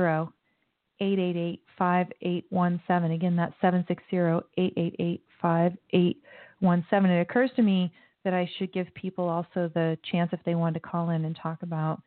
888 1.00 1.62
5817. 1.79 3.12
Again, 3.12 3.35
that's 3.35 3.55
760 3.62 4.46
888 4.59 5.22
5817. 5.40 7.11
It 7.11 7.20
occurs 7.22 7.50
to 7.57 7.62
me 7.62 7.90
that 8.24 8.35
I 8.35 8.46
should 8.59 8.74
give 8.74 8.92
people 8.92 9.26
also 9.26 9.70
the 9.72 9.96
chance 10.12 10.29
if 10.35 10.40
they 10.44 10.55
want 10.55 10.74
to 10.74 10.81
call 10.81 11.09
in 11.11 11.24
and 11.24 11.35
talk 11.42 11.62
about 11.62 12.02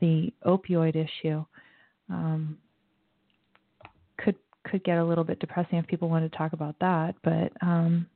the 0.00 0.32
opioid 0.46 0.96
issue. 0.96 1.44
Um, 2.10 2.58
could 4.18 4.36
could 4.64 4.84
get 4.84 4.98
a 4.98 5.04
little 5.04 5.24
bit 5.24 5.40
depressing 5.40 5.78
if 5.78 5.86
people 5.86 6.08
want 6.08 6.30
to 6.30 6.38
talk 6.38 6.52
about 6.52 6.76
that, 6.80 7.14
but 7.22 7.52
um, 7.62 8.06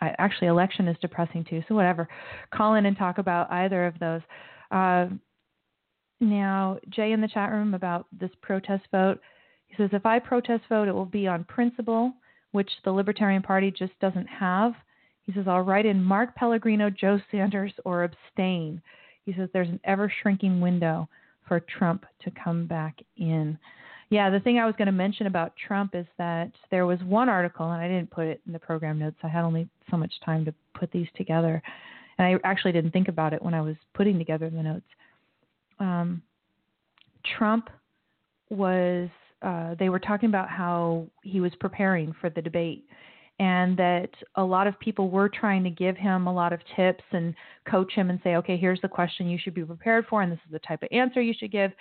I, 0.00 0.14
actually, 0.18 0.48
election 0.48 0.88
is 0.88 0.96
depressing 1.00 1.44
too. 1.48 1.62
So 1.68 1.74
whatever, 1.74 2.08
call 2.52 2.74
in 2.74 2.86
and 2.86 2.96
talk 2.96 3.18
about 3.18 3.50
either 3.50 3.86
of 3.86 3.98
those. 3.98 4.20
Uh, 4.70 5.06
now, 6.20 6.78
Jay 6.90 7.12
in 7.12 7.20
the 7.20 7.28
chat 7.28 7.50
room 7.50 7.74
about 7.74 8.06
this 8.18 8.30
protest 8.42 8.84
vote. 8.90 9.20
He 9.68 9.74
says, 9.76 9.90
if 9.92 10.06
I 10.06 10.18
protest 10.18 10.64
vote, 10.68 10.88
it 10.88 10.94
will 10.94 11.04
be 11.04 11.26
on 11.26 11.44
principle, 11.44 12.12
which 12.52 12.70
the 12.84 12.92
Libertarian 12.92 13.42
Party 13.42 13.70
just 13.70 13.98
doesn't 14.00 14.26
have. 14.26 14.72
He 15.22 15.32
says, 15.32 15.44
I'll 15.48 15.62
write 15.62 15.86
in 15.86 16.02
Mark 16.02 16.34
Pellegrino, 16.36 16.88
Joe 16.88 17.20
Sanders, 17.30 17.72
or 17.84 18.04
abstain. 18.04 18.80
He 19.24 19.34
says, 19.34 19.48
there's 19.52 19.68
an 19.68 19.80
ever 19.84 20.10
shrinking 20.22 20.60
window 20.60 21.08
for 21.46 21.60
Trump 21.60 22.04
to 22.24 22.30
come 22.42 22.66
back 22.66 22.98
in. 23.16 23.58
Yeah, 24.10 24.30
the 24.30 24.40
thing 24.40 24.58
I 24.58 24.66
was 24.66 24.74
going 24.78 24.86
to 24.86 24.92
mention 24.92 25.26
about 25.26 25.52
Trump 25.56 25.94
is 25.94 26.06
that 26.18 26.52
there 26.70 26.86
was 26.86 27.00
one 27.02 27.28
article, 27.28 27.70
and 27.70 27.82
I 27.82 27.88
didn't 27.88 28.10
put 28.10 28.26
it 28.26 28.40
in 28.46 28.52
the 28.52 28.58
program 28.58 28.98
notes. 28.98 29.16
I 29.22 29.28
had 29.28 29.44
only 29.44 29.68
so 29.90 29.96
much 29.96 30.12
time 30.24 30.44
to 30.44 30.54
put 30.74 30.92
these 30.92 31.08
together. 31.16 31.60
And 32.18 32.26
I 32.26 32.48
actually 32.48 32.72
didn't 32.72 32.92
think 32.92 33.08
about 33.08 33.32
it 33.32 33.42
when 33.42 33.54
I 33.54 33.60
was 33.60 33.76
putting 33.94 34.18
together 34.18 34.48
the 34.48 34.62
notes. 34.62 34.86
Um, 35.80 36.22
Trump 37.36 37.68
was 38.48 39.08
uh, 39.42 39.74
they 39.78 39.88
were 39.88 39.98
talking 39.98 40.28
about 40.28 40.48
how 40.48 41.06
he 41.22 41.40
was 41.40 41.52
preparing 41.60 42.14
for 42.20 42.30
the 42.30 42.40
debate 42.40 42.86
and 43.38 43.76
that 43.76 44.10
a 44.36 44.42
lot 44.42 44.66
of 44.66 44.78
people 44.80 45.10
were 45.10 45.28
trying 45.28 45.62
to 45.64 45.70
give 45.70 45.96
him 45.96 46.26
a 46.26 46.32
lot 46.32 46.52
of 46.52 46.60
tips 46.74 47.04
and 47.12 47.34
coach 47.68 47.92
him 47.92 48.08
and 48.08 48.18
say, 48.24 48.36
okay, 48.36 48.56
here's 48.56 48.80
the 48.80 48.88
question 48.88 49.28
you 49.28 49.38
should 49.38 49.54
be 49.54 49.64
prepared 49.64 50.06
for, 50.08 50.22
and 50.22 50.32
this 50.32 50.38
is 50.46 50.52
the 50.52 50.58
type 50.60 50.82
of 50.82 50.88
answer 50.90 51.20
you 51.20 51.34
should 51.38 51.52
give. 51.52 51.72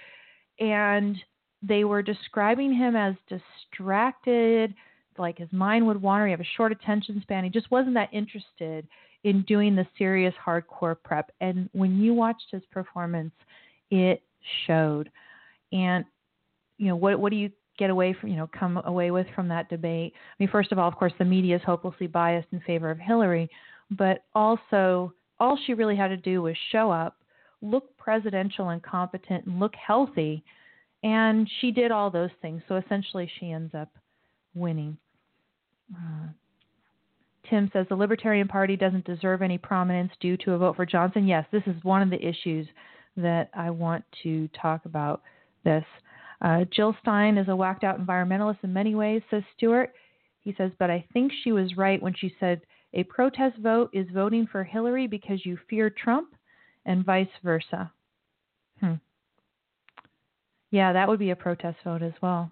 And 0.59 1.17
they 1.61 1.83
were 1.83 2.01
describing 2.01 2.73
him 2.73 2.95
as 2.95 3.15
distracted, 3.29 4.73
like 5.17 5.37
his 5.37 5.51
mind 5.51 5.87
would 5.87 6.01
wander. 6.01 6.25
He 6.27 6.31
have 6.31 6.41
a 6.41 6.47
short 6.57 6.71
attention 6.71 7.21
span. 7.21 7.45
He 7.45 7.49
just 7.49 7.71
wasn't 7.71 7.95
that 7.95 8.13
interested 8.13 8.85
in 9.23 9.41
doing 9.43 9.75
the 9.75 9.87
serious 9.97 10.33
hardcore 10.45 10.95
prep. 11.03 11.31
And 11.41 11.69
when 11.71 11.97
you 11.97 12.13
watched 12.13 12.47
his 12.51 12.61
performance, 12.71 13.33
it 13.89 14.21
showed. 14.67 15.09
And 15.71 16.05
you 16.77 16.87
know, 16.87 16.95
what 16.95 17.19
what 17.19 17.31
do 17.31 17.37
you 17.37 17.49
get 17.77 17.89
away 17.89 18.13
from, 18.13 18.29
you 18.29 18.35
know, 18.35 18.49
come 18.57 18.77
away 18.85 19.11
with 19.11 19.27
from 19.35 19.47
that 19.49 19.69
debate? 19.69 20.13
I 20.15 20.35
mean, 20.39 20.49
first 20.49 20.71
of 20.71 20.79
all, 20.79 20.88
of 20.88 20.95
course, 20.95 21.13
the 21.17 21.25
media 21.25 21.55
is 21.55 21.61
hopelessly 21.63 22.07
biased 22.07 22.47
in 22.51 22.59
favor 22.61 22.89
of 22.89 22.99
Hillary, 22.99 23.49
but 23.91 24.23
also 24.33 25.13
all 25.39 25.57
she 25.65 25.73
really 25.73 25.95
had 25.95 26.07
to 26.09 26.17
do 26.17 26.41
was 26.41 26.55
show 26.71 26.91
up, 26.91 27.17
look 27.61 27.95
presidential 27.97 28.69
and 28.69 28.81
competent, 28.81 29.45
and 29.45 29.59
look 29.59 29.73
healthy, 29.75 30.43
and 31.03 31.49
she 31.59 31.71
did 31.71 31.91
all 31.91 32.09
those 32.09 32.31
things. 32.41 32.61
So 32.67 32.77
essentially, 32.77 33.29
she 33.39 33.51
ends 33.51 33.73
up 33.75 33.89
winning. 34.53 34.97
Uh, 35.93 36.27
Tim 37.49 37.69
says 37.73 37.85
the 37.89 37.95
Libertarian 37.95 38.47
Party 38.47 38.75
doesn't 38.75 39.05
deserve 39.05 39.41
any 39.41 39.57
prominence 39.57 40.11
due 40.19 40.35
to 40.38 40.53
a 40.53 40.57
vote 40.57 40.75
for 40.75 40.85
Johnson. 40.85 41.27
Yes, 41.27 41.45
this 41.51 41.61
is 41.67 41.75
one 41.83 42.01
of 42.01 42.09
the 42.09 42.25
issues 42.25 42.67
that 43.17 43.49
I 43.53 43.69
want 43.69 44.03
to 44.23 44.49
talk 44.59 44.85
about. 44.85 45.21
This 45.63 45.85
uh, 46.41 46.65
Jill 46.71 46.95
Stein 47.02 47.38
is 47.38 47.48
a 47.48 47.56
whacked 47.56 47.84
out 47.84 48.00
environmentalist 48.00 48.63
in 48.63 48.74
many 48.74 48.95
ways, 48.95 49.21
says 49.30 49.43
Stuart. 49.56 49.93
He 50.41 50.54
says, 50.58 50.71
but 50.78 50.89
I 50.89 51.06
think 51.13 51.32
she 51.43 51.52
was 51.52 51.78
right 51.78 52.02
when 52.02 52.13
she 52.13 52.36
said 52.39 52.62
a 52.93 53.04
protest 53.04 53.58
vote 53.58 53.89
is 53.93 54.08
voting 54.13 54.48
for 54.52 54.63
Hillary 54.63 55.08
because 55.08 55.45
you 55.45 55.58
fear 55.69 55.89
Trump 55.89 56.34
and 56.86 57.06
vice 57.06 57.28
versa. 57.43 57.91
Hmm. 58.80 58.95
Yeah, 60.71 60.93
that 60.93 61.08
would 61.08 61.19
be 61.19 61.32
a 61.32 61.36
protest 61.36 61.78
vote 61.84 62.02
as 62.02 62.13
well. 62.21 62.52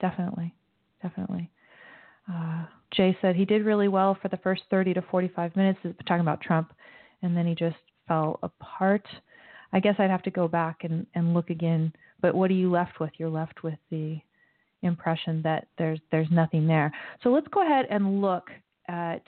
Definitely. 0.00 0.54
Definitely. 1.02 1.50
Uh, 2.32 2.64
Jay 2.92 3.16
said 3.20 3.36
he 3.36 3.44
did 3.44 3.64
really 3.64 3.88
well 3.88 4.16
for 4.20 4.28
the 4.28 4.36
first 4.38 4.62
30 4.70 4.94
to 4.94 5.02
45 5.02 5.56
minutes, 5.56 5.80
talking 6.06 6.20
about 6.20 6.40
Trump, 6.40 6.72
and 7.22 7.36
then 7.36 7.46
he 7.46 7.54
just 7.54 7.76
fell 8.06 8.38
apart. 8.42 9.06
I 9.72 9.80
guess 9.80 9.94
I'd 9.98 10.10
have 10.10 10.22
to 10.24 10.30
go 10.30 10.48
back 10.48 10.78
and, 10.82 11.06
and 11.14 11.32
look 11.34 11.50
again 11.50 11.92
but 12.20 12.34
what 12.34 12.50
are 12.50 12.54
you 12.54 12.70
left 12.70 13.00
with? 13.00 13.10
You're 13.18 13.30
left 13.30 13.62
with 13.62 13.78
the 13.90 14.18
impression 14.82 15.42
that 15.42 15.68
there's 15.78 16.00
there's 16.10 16.30
nothing 16.30 16.66
there. 16.66 16.92
So 17.22 17.30
let's 17.30 17.48
go 17.48 17.64
ahead 17.64 17.86
and 17.90 18.20
look 18.20 18.50
at 18.88 19.22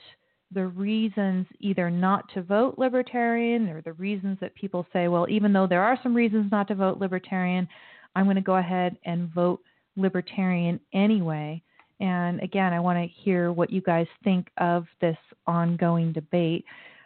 the 0.51 0.67
reasons 0.67 1.47
either 1.59 1.89
not 1.89 2.31
to 2.33 2.41
vote 2.41 2.75
libertarian 2.77 3.69
or 3.69 3.81
the 3.81 3.93
reasons 3.93 4.37
that 4.39 4.53
people 4.55 4.85
say, 4.93 5.07
well, 5.07 5.27
even 5.29 5.51
though 5.51 5.67
there 5.67 5.83
are 5.83 5.97
some 6.03 6.13
reasons 6.13 6.51
not 6.51 6.67
to 6.67 6.75
vote 6.75 6.99
libertarian, 6.99 7.67
I'm 8.15 8.25
going 8.25 8.35
to 8.35 8.41
go 8.41 8.57
ahead 8.57 8.97
and 9.05 9.33
vote 9.33 9.61
libertarian 9.95 10.79
anyway. 10.93 11.61
And 11.99 12.41
again, 12.41 12.73
I 12.73 12.79
want 12.79 12.99
to 12.99 13.21
hear 13.23 13.51
what 13.51 13.71
you 13.71 13.81
guys 13.81 14.07
think 14.23 14.47
of 14.57 14.85
this 15.01 15.17
ongoing 15.47 16.11
debate. 16.11 16.65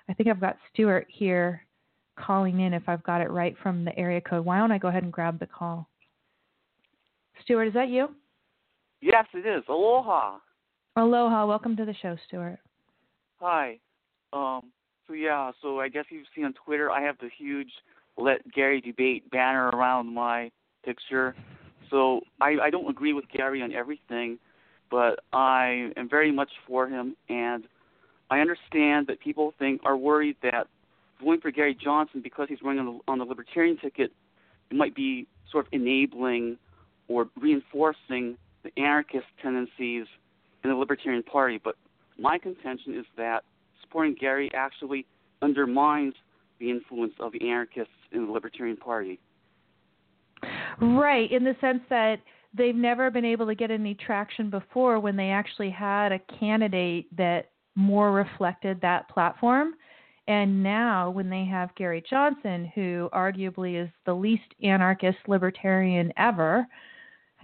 I 0.10 0.14
think 0.14 0.28
I've 0.30 0.42
got 0.42 0.58
Stuart 0.74 1.08
here 1.10 1.66
calling 2.18 2.60
in 2.60 2.74
if 2.74 2.84
I've 2.88 3.04
got 3.04 3.22
it 3.22 3.30
right 3.30 3.56
from 3.62 3.86
the 3.86 3.98
area 3.98 4.22
code. 4.22 4.46
Why 4.46 4.58
don't 4.58 4.72
I 4.72 4.78
go 4.78 4.88
ahead 4.88 5.04
and 5.04 5.12
grab 5.12 5.40
the 5.40 5.48
call? 5.48 5.88
Stuart, 7.44 7.66
is 7.66 7.74
that 7.74 7.90
you? 7.90 8.10
Yes, 9.02 9.26
it 9.34 9.46
is. 9.46 9.64
Aloha. 9.70 10.38
Aloha. 10.96 11.46
Welcome 11.46 11.76
to 11.78 11.86
the 11.86 11.94
show, 12.02 12.18
Stuart. 12.28 12.60
Hi. 13.40 13.78
Um, 14.34 14.72
so 15.08 15.14
yeah, 15.14 15.52
so 15.62 15.80
I 15.80 15.88
guess 15.90 16.06
you've 16.10 16.26
seen 16.36 16.46
on 16.46 16.54
Twitter 16.66 16.92
I 16.92 17.02
have 17.02 17.18
the 17.20 17.30
huge 17.38 17.70
"Let 18.18 18.52
Gary 18.52 18.82
Debate" 18.82 19.30
banner 19.30 19.70
around 19.70 20.14
my 20.14 20.52
picture. 20.84 21.36
So 21.90 22.22
I, 22.42 22.58
I 22.64 22.70
don't 22.70 22.90
agree 22.90 23.14
with 23.14 23.26
Gary 23.30 23.62
on 23.62 23.72
everything, 23.72 24.40
but 24.92 25.20
I 25.32 25.92
am 25.96 26.10
very 26.10 26.32
much 26.32 26.50
for 26.68 26.88
him, 26.88 27.16
and 27.30 27.64
I 28.30 28.40
understand 28.40 29.08
that 29.08 29.22
people 29.22 29.54
think 29.58 29.82
are 29.86 29.96
worried 29.96 30.36
that 30.44 30.68
voting 31.24 31.42
for 31.42 31.52
Gary 31.52 31.78
Johnson 31.82 32.22
because 32.22 32.48
he's 32.50 32.62
running 32.64 32.80
on 32.80 32.86
the, 32.86 33.12
on 33.12 33.18
the 33.20 33.26
Libertarian 33.26 33.78
ticket 33.78 34.12
might 34.72 34.96
be 34.96 35.28
sort 35.52 35.66
of 35.66 35.74
enabling 35.74 36.58
or 37.08 37.30
reinforcing 37.40 38.38
the 38.64 38.72
anarchist 38.78 39.26
tendencies 39.42 40.06
in 40.64 40.70
the 40.70 40.76
Libertarian 40.76 41.24
Party. 41.24 41.60
But 41.64 41.76
my 42.20 42.38
contention 42.38 42.98
is 42.98 43.06
that 43.16 43.44
supporting 43.82 44.16
Gary 44.20 44.52
actually 44.54 45.06
undermines 45.42 46.14
the 46.60 46.70
influence 46.70 47.14
of 47.20 47.32
the 47.32 47.50
anarchists 47.50 47.94
in 48.12 48.26
the 48.26 48.32
Libertarian 48.32 48.78
Party. 48.78 49.20
Right, 50.82 51.32
in 51.32 51.44
the 51.44 51.56
sense 51.62 51.82
that 51.90 52.20
they've 52.54 52.76
never 52.76 53.10
been 53.10 53.26
able 53.26 53.46
to 53.48 53.56
get 53.56 53.72
any 53.72 53.96
traction 53.96 54.50
before 54.50 55.00
when 55.00 55.16
they 55.16 55.30
actually 55.30 55.70
had 55.70 56.12
a 56.12 56.20
candidate 56.40 57.06
that 57.16 57.52
more 57.76 58.12
reflected 58.12 58.82
that 58.82 59.08
platform. 59.10 59.76
And 60.28 60.62
now, 60.62 61.10
when 61.10 61.30
they 61.30 61.46
have 61.46 61.74
Gary 61.76 62.04
Johnson, 62.10 62.72
who 62.76 63.10
arguably 63.14 63.82
is 63.82 63.90
the 64.06 64.14
least 64.14 64.44
anarchist 64.62 65.18
libertarian 65.28 66.12
ever, 66.18 66.68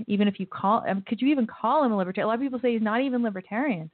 even 0.08 0.28
if 0.28 0.40
you 0.40 0.46
call, 0.46 0.84
um, 0.88 1.02
could 1.08 1.22
you 1.22 1.30
even 1.30 1.48
call 1.48 1.86
him 1.86 1.94
a 1.94 1.98
libertarian? 1.98 2.26
A 2.26 2.28
lot 2.28 2.36
of 2.36 2.42
people 2.42 2.60
say 2.60 2.74
he's 2.74 2.82
not 2.82 3.02
even 3.02 3.24
libertarian. 3.24 3.90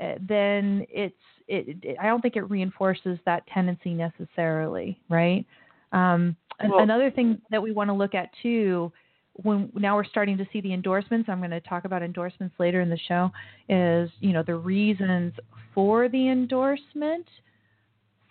Uh, 0.00 0.14
then 0.28 0.84
it's, 0.88 1.14
it, 1.46 1.76
it, 1.82 1.96
I 2.00 2.06
don't 2.06 2.20
think 2.20 2.34
it 2.36 2.50
reinforces 2.50 3.18
that 3.26 3.46
tendency 3.46 3.94
necessarily, 3.94 4.98
right? 5.08 5.44
Um, 5.92 6.36
well, 6.68 6.80
another 6.80 7.10
thing 7.10 7.40
that 7.50 7.62
we 7.62 7.72
want 7.72 7.88
to 7.88 7.94
look 7.94 8.14
at 8.14 8.30
too, 8.42 8.92
when 9.34 9.70
now 9.74 9.96
we're 9.96 10.04
starting 10.04 10.36
to 10.38 10.46
see 10.52 10.60
the 10.60 10.72
endorsements. 10.72 11.28
I'm 11.28 11.38
going 11.38 11.50
to 11.50 11.60
talk 11.60 11.84
about 11.84 12.02
endorsements 12.02 12.54
later 12.58 12.80
in 12.80 12.90
the 12.90 12.98
show. 13.08 13.30
Is 13.68 14.10
you 14.20 14.32
know 14.32 14.42
the 14.42 14.56
reasons 14.56 15.32
for 15.74 16.08
the 16.08 16.28
endorsement 16.28 17.26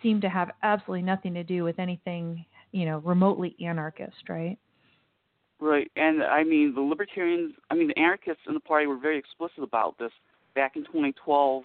seem 0.02 0.20
to 0.20 0.28
have 0.28 0.50
absolutely 0.62 1.02
nothing 1.02 1.34
to 1.34 1.44
do 1.44 1.64
with 1.64 1.78
anything, 1.78 2.44
you 2.72 2.86
know, 2.86 2.98
remotely 2.98 3.56
anarchist, 3.64 4.28
right? 4.28 4.58
Right, 5.60 5.90
and 5.96 6.22
I 6.22 6.42
mean 6.42 6.74
the 6.74 6.80
libertarians, 6.80 7.52
I 7.70 7.74
mean 7.74 7.88
the 7.88 7.98
anarchists 7.98 8.42
in 8.48 8.54
the 8.54 8.60
party 8.60 8.86
were 8.86 8.96
very 8.96 9.18
explicit 9.18 9.62
about 9.62 9.98
this 9.98 10.12
back 10.54 10.76
in 10.76 10.84
2012. 10.84 11.64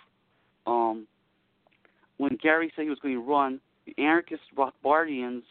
Um, 0.67 1.08
when 2.17 2.38
Gary 2.41 2.71
said 2.76 2.84
he 2.84 2.89
was 2.89 3.00
going 3.00 3.13
to 3.13 3.21
run, 3.21 3.62
the 3.86 3.95
anarchist 3.98 4.41
Rothbardians 4.58 5.43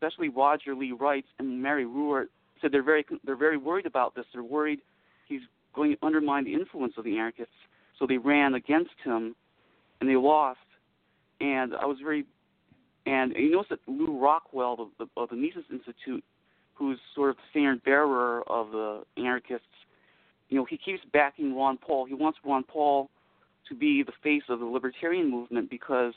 especially 0.00 0.28
Roger 0.28 0.74
Lee 0.74 0.92
Wright 0.92 1.24
and 1.38 1.62
Mary 1.62 1.84
Ruwart, 1.84 2.26
said 2.60 2.72
they're 2.72 2.82
very 2.82 3.04
they're 3.24 3.36
very 3.36 3.56
worried 3.56 3.86
about 3.86 4.14
this. 4.14 4.24
They're 4.32 4.42
worried 4.42 4.80
he's 5.28 5.40
going 5.74 5.92
to 5.92 6.04
undermine 6.04 6.44
the 6.44 6.52
influence 6.52 6.94
of 6.96 7.04
the 7.04 7.16
anarchists, 7.16 7.52
so 7.98 8.06
they 8.06 8.18
ran 8.18 8.54
against 8.54 8.94
him, 9.04 9.34
and 10.00 10.08
they 10.08 10.16
lost. 10.16 10.58
And 11.40 11.74
I 11.74 11.86
was 11.86 11.98
very, 12.02 12.24
and 13.06 13.32
you 13.34 13.50
notice 13.50 13.70
that 13.70 13.80
Lew 13.86 14.18
Rockwell 14.18 14.76
of 14.78 14.88
the, 14.98 15.20
of 15.20 15.30
the 15.30 15.36
Mises 15.36 15.64
Institute, 15.70 16.24
who's 16.74 16.98
sort 17.14 17.30
of 17.30 17.36
the 17.36 17.42
standard 17.50 17.82
bearer 17.84 18.42
of 18.48 18.70
the 18.70 19.02
anarchists, 19.16 19.66
you 20.48 20.56
know, 20.56 20.64
he 20.64 20.76
keeps 20.76 21.00
backing 21.12 21.54
Ron 21.56 21.78
Paul. 21.78 22.06
He 22.06 22.14
wants 22.14 22.38
Ron 22.44 22.64
Paul 22.64 23.08
to 23.68 23.74
be 23.74 24.02
the 24.02 24.12
face 24.22 24.42
of 24.48 24.58
the 24.58 24.64
libertarian 24.66 25.30
movement 25.30 25.70
because 25.70 26.12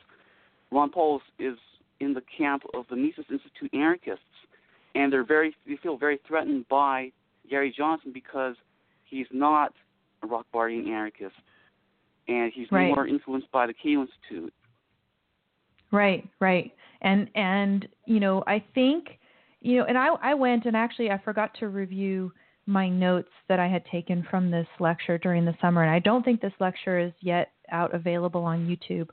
Ron 0.72 0.90
Paul 0.90 1.22
is, 1.40 1.54
is 1.54 1.60
in 2.00 2.14
the 2.14 2.24
camp 2.36 2.64
of 2.74 2.86
the 2.90 2.96
Mises 2.96 3.26
Institute 3.30 3.74
anarchists, 3.74 4.24
and 4.96 5.14
they're 5.14 5.24
very 5.24 5.56
they 5.68 5.78
feel 5.78 5.98
very 5.98 6.20
threatened 6.28 6.68
by 6.68 7.12
Gary 7.50 7.74
Johnson 7.76 8.12
because 8.14 8.56
he's 9.06 9.28
not 9.32 9.74
a 10.24 10.28
Rothbardian 10.28 10.88
anarchist, 10.88 11.36
and 12.28 12.52
he's 12.54 12.72
right. 12.72 12.88
more 12.88 13.08
influenced 13.08 13.52
by 13.52 13.68
the 13.68 13.74
Cato 13.74 14.02
Institute. 14.02 14.54
Right, 15.94 16.28
right, 16.40 16.74
and 17.02 17.30
and 17.36 17.88
you 18.06 18.20
know 18.20 18.44
I 18.48 18.64
think 18.74 19.20
you 19.62 19.78
know, 19.78 19.86
and 19.86 19.98
I 19.98 20.08
I 20.22 20.34
went 20.34 20.66
and 20.66 20.76
actually 20.76 21.12
I 21.12 21.20
forgot 21.20 21.52
to 21.60 21.70
review 21.70 22.34
my 22.66 22.90
notes 22.90 23.30
that 23.48 23.60
I 23.60 23.68
had 23.68 23.86
taken 23.86 24.26
from 24.30 24.50
this 24.50 24.68
lecture 24.80 25.20
during 25.20 25.46
the 25.46 25.56
summer, 25.62 25.84
and 25.84 25.92
I 25.92 26.00
don't 26.00 26.24
think 26.24 26.42
this 26.42 26.54
lecture 26.60 26.98
is 26.98 27.14
yet 27.22 27.52
out 27.72 27.94
available 27.94 28.44
on 28.44 28.68
YouTube, 28.68 29.10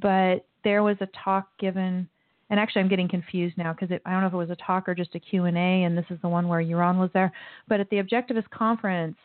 but 0.00 0.46
there 0.62 0.84
was 0.84 0.96
a 1.00 1.08
talk 1.24 1.48
given 1.58 2.08
and 2.50 2.60
actually 2.60 2.82
I'm 2.82 2.88
getting 2.88 3.08
confused 3.08 3.56
now 3.58 3.72
because 3.72 3.96
I 4.04 4.10
don't 4.10 4.20
know 4.20 4.26
if 4.26 4.32
it 4.32 4.36
was 4.36 4.50
a 4.50 4.56
talk 4.56 4.88
or 4.88 4.94
just 4.94 5.14
a 5.14 5.20
Q&A 5.20 5.50
and 5.50 5.96
this 5.96 6.04
is 6.10 6.18
the 6.20 6.28
one 6.28 6.48
where 6.48 6.62
Yaron 6.62 6.98
was 6.98 7.10
there. 7.14 7.32
But 7.68 7.80
at 7.80 7.88
the 7.90 7.96
Objectivist 7.96 8.50
conference 8.50 9.16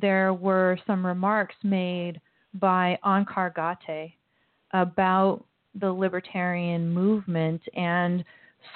there 0.00 0.34
were 0.34 0.78
some 0.86 1.04
remarks 1.04 1.54
made 1.62 2.20
by 2.54 2.98
Onkar 3.04 3.54
Ghate 3.54 4.12
about 4.72 5.44
the 5.74 5.90
libertarian 5.90 6.92
movement 6.92 7.62
and 7.74 8.24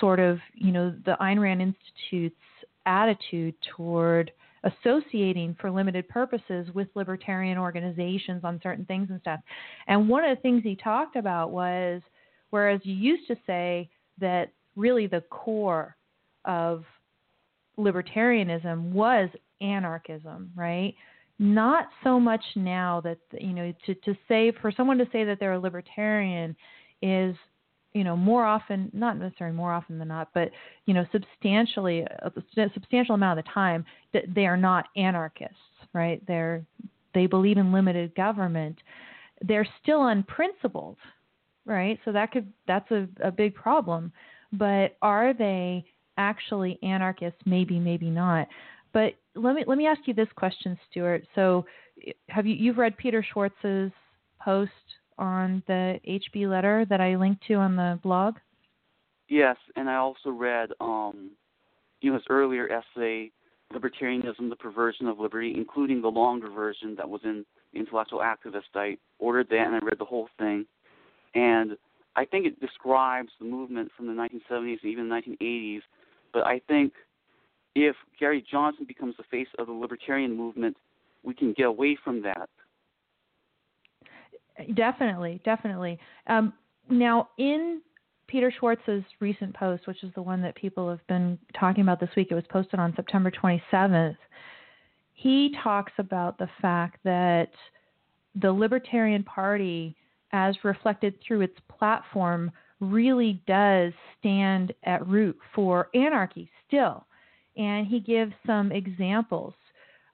sort 0.00 0.20
of 0.20 0.38
you 0.54 0.72
know 0.72 0.94
the 1.04 1.16
Ayn 1.20 1.40
Rand 1.40 1.62
Institute's 1.62 2.36
attitude 2.86 3.54
toward 3.76 4.30
associating 4.64 5.56
for 5.60 5.70
limited 5.70 6.08
purposes 6.08 6.68
with 6.74 6.88
libertarian 6.94 7.58
organizations 7.58 8.42
on 8.42 8.60
certain 8.62 8.84
things 8.86 9.08
and 9.10 9.20
stuff. 9.20 9.40
And 9.86 10.08
one 10.08 10.24
of 10.24 10.36
the 10.36 10.42
things 10.42 10.62
he 10.62 10.74
talked 10.76 11.16
about 11.16 11.52
was 11.52 12.02
whereas 12.50 12.80
you 12.84 12.94
used 12.94 13.28
to 13.28 13.36
say 13.46 13.88
that 14.20 14.50
really 14.74 15.06
the 15.06 15.22
core 15.30 15.96
of 16.44 16.84
libertarianism 17.78 18.92
was 18.92 19.28
anarchism, 19.60 20.50
right? 20.56 20.94
Not 21.38 21.88
so 22.02 22.18
much 22.18 22.42
now 22.54 23.00
that 23.02 23.18
you 23.38 23.52
know 23.52 23.72
to 23.84 23.94
to 23.94 24.14
say 24.26 24.52
for 24.62 24.72
someone 24.72 24.98
to 24.98 25.08
say 25.12 25.24
that 25.24 25.38
they're 25.38 25.52
a 25.52 25.58
libertarian 25.58 26.56
is 27.02 27.34
you 27.92 28.04
know 28.04 28.16
more 28.16 28.44
often 28.44 28.90
not 28.92 29.18
necessarily 29.18 29.56
more 29.56 29.72
often 29.72 29.98
than 29.98 30.08
not 30.08 30.28
but 30.34 30.50
you 30.86 30.94
know 30.94 31.06
substantially 31.12 32.04
uh, 32.24 32.30
a 32.56 32.70
substantial 32.74 33.14
amount 33.14 33.38
of 33.38 33.44
the 33.44 33.50
time 33.50 33.84
that 34.12 34.24
they 34.34 34.46
are 34.46 34.56
not 34.56 34.86
anarchists 34.96 35.56
right 35.92 36.24
they're 36.26 36.64
they 37.14 37.26
believe 37.26 37.56
in 37.56 37.72
limited 37.72 38.14
government 38.14 38.78
they're 39.42 39.66
still 39.82 40.06
unprincipled 40.06 40.96
right? 41.66 41.98
So 42.04 42.12
that 42.12 42.32
could 42.32 42.50
that's 42.66 42.90
a, 42.90 43.06
a 43.22 43.30
big 43.30 43.54
problem. 43.54 44.12
But 44.52 44.96
are 45.02 45.34
they 45.34 45.84
actually 46.16 46.78
anarchists? 46.82 47.40
Maybe, 47.44 47.78
maybe 47.78 48.08
not. 48.08 48.46
But 48.94 49.14
let 49.34 49.54
me 49.54 49.64
let 49.66 49.76
me 49.76 49.86
ask 49.86 50.00
you 50.06 50.14
this 50.14 50.28
question, 50.36 50.78
Stuart. 50.90 51.24
So, 51.34 51.66
have 52.28 52.46
you 52.46 52.54
you've 52.54 52.78
read 52.78 52.96
Peter 52.96 53.24
Schwartz's 53.32 53.92
post 54.40 54.70
on 55.18 55.62
the 55.66 56.00
HB 56.06 56.48
letter 56.48 56.84
that 56.88 57.00
I 57.00 57.16
linked 57.16 57.46
to 57.46 57.54
on 57.54 57.76
the 57.76 57.98
blog? 58.02 58.36
Yes, 59.28 59.56
and 59.74 59.88
I 59.88 59.96
also 59.96 60.30
read 60.30 60.70
um, 60.80 61.30
you 62.00 62.10
know 62.10 62.16
his 62.16 62.26
earlier 62.30 62.68
essay, 62.70 63.30
"Libertarianism: 63.72 64.48
The 64.48 64.56
Perversion 64.56 65.08
of 65.08 65.18
Liberty," 65.18 65.54
including 65.56 66.00
the 66.00 66.08
longer 66.08 66.50
version 66.50 66.94
that 66.96 67.08
was 67.08 67.20
in 67.24 67.44
Intellectual 67.74 68.20
Activist. 68.20 68.74
I 68.74 68.96
ordered 69.18 69.48
that 69.50 69.66
and 69.66 69.74
I 69.74 69.78
read 69.78 69.98
the 69.98 70.04
whole 70.04 70.28
thing. 70.38 70.66
And 71.34 71.76
I 72.16 72.24
think 72.24 72.46
it 72.46 72.60
describes 72.60 73.30
the 73.38 73.44
movement 73.44 73.90
from 73.96 74.06
the 74.06 74.12
1970s 74.12 74.78
and 74.82 74.90
even 74.90 75.08
the 75.08 75.14
1980s. 75.14 75.82
But 76.32 76.46
I 76.46 76.60
think 76.66 76.94
if 77.74 77.94
Gary 78.18 78.44
Johnson 78.50 78.86
becomes 78.86 79.16
the 79.16 79.24
face 79.24 79.48
of 79.58 79.66
the 79.66 79.72
libertarian 79.72 80.34
movement, 80.34 80.76
we 81.22 81.34
can 81.34 81.52
get 81.52 81.66
away 81.66 81.96
from 82.02 82.22
that. 82.22 82.48
Definitely, 84.74 85.40
definitely. 85.44 85.98
Um, 86.26 86.52
now, 86.88 87.28
in 87.38 87.82
Peter 88.26 88.52
Schwartz's 88.58 89.04
recent 89.20 89.54
post, 89.54 89.86
which 89.86 90.02
is 90.02 90.12
the 90.14 90.22
one 90.22 90.40
that 90.42 90.54
people 90.54 90.88
have 90.88 91.06
been 91.06 91.38
talking 91.58 91.82
about 91.82 92.00
this 92.00 92.10
week, 92.16 92.28
it 92.30 92.34
was 92.34 92.44
posted 92.50 92.80
on 92.80 92.94
September 92.96 93.30
27th. 93.30 94.16
He 95.14 95.54
talks 95.62 95.92
about 95.98 96.38
the 96.38 96.48
fact 96.60 96.98
that 97.04 97.50
the 98.40 98.52
Libertarian 98.52 99.24
Party 99.24 99.96
as 100.32 100.56
reflected 100.64 101.14
through 101.26 101.42
its 101.42 101.56
platform, 101.78 102.50
really 102.80 103.40
does 103.46 103.92
stand 104.18 104.72
at 104.84 105.06
root 105.06 105.36
for 105.54 105.88
anarchy 105.94 106.50
still. 106.66 107.06
And 107.56 107.86
he 107.86 108.00
gives 108.00 108.32
some 108.46 108.70
examples. 108.70 109.54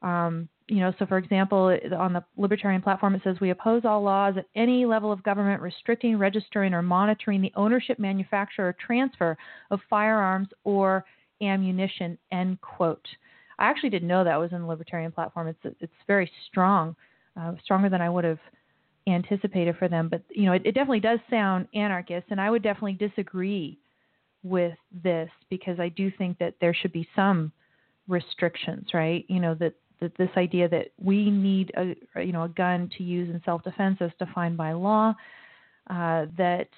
Um, 0.01 0.49
you 0.69 0.81
know, 0.81 0.93
so 0.99 1.07
for 1.07 1.19
example, 1.19 1.77
on 1.99 2.13
the 2.13 2.25
libertarian 2.37 2.83
platform, 2.83 3.15
it 3.15 3.23
says 3.25 3.37
we 3.41 3.51
oppose 3.51 3.83
all 3.85 4.03
laws 4.03 4.35
at 4.37 4.47
any 4.55 4.85
level 4.85 5.13
of 5.13 5.23
government 5.23 5.61
restricting, 5.61 6.19
registering, 6.19 6.73
or 6.75 6.83
monitoring 6.83 7.41
the 7.41 7.53
ownership, 7.57 7.99
manufacture, 7.99 8.69
or 8.69 8.77
transfer 8.85 9.37
of 9.71 9.81
firearms 9.91 10.49
or 10.65 11.05
ammunition. 11.43 12.17
End 12.31 12.61
quote. 12.61 13.07
I 13.59 13.67
actually 13.67 13.91
didn't 13.91 14.09
know 14.09 14.25
that 14.25 14.39
was 14.39 14.53
in 14.53 14.63
the 14.63 14.67
libertarian 14.67 15.13
platform. 15.13 15.49
It's 15.49 15.77
it's 15.81 15.93
very 16.07 16.31
strong, 16.49 16.97
uh, 17.39 17.53
stronger 17.63 17.89
than 17.89 18.01
I 18.01 18.11
would 18.11 18.25
have 18.25 18.41
anticipated 19.07 19.77
for 19.79 19.89
them. 19.89 20.09
But 20.09 20.23
you 20.31 20.47
know, 20.47 20.53
it, 20.53 20.63
it 20.65 20.73
definitely 20.73 21.01
does 21.01 21.19
sound 21.31 21.69
anarchist, 21.75 22.27
and 22.31 22.41
I 22.41 22.51
would 22.51 22.63
definitely 22.63 22.95
disagree 22.95 23.79
with 24.43 24.75
this 25.03 25.29
because 25.51 25.79
I 25.79 25.89
do 25.91 26.11
think 26.19 26.39
that 26.39 26.55
there 26.61 26.75
should 26.75 26.93
be 26.93 27.09
some 27.15 27.53
restrictions, 28.09 28.89
right? 28.95 29.25
You 29.29 29.41
know 29.41 29.55
that 29.55 29.75
that 30.03 30.17
this 30.19 30.29
idea 30.37 30.69
that 30.69 30.89
we 31.01 31.31
need 31.31 31.73
a 31.77 31.95
you 32.23 32.33
know 32.33 32.45
a 32.45 32.49
gun 32.49 32.91
to 32.99 33.03
use 33.03 33.31
in 33.31 33.41
self-defense 33.45 33.99
as 34.01 34.11
defined 34.19 34.57
by 34.57 34.73
law. 34.73 35.15
Uh, 35.89 36.27
that 36.37 36.69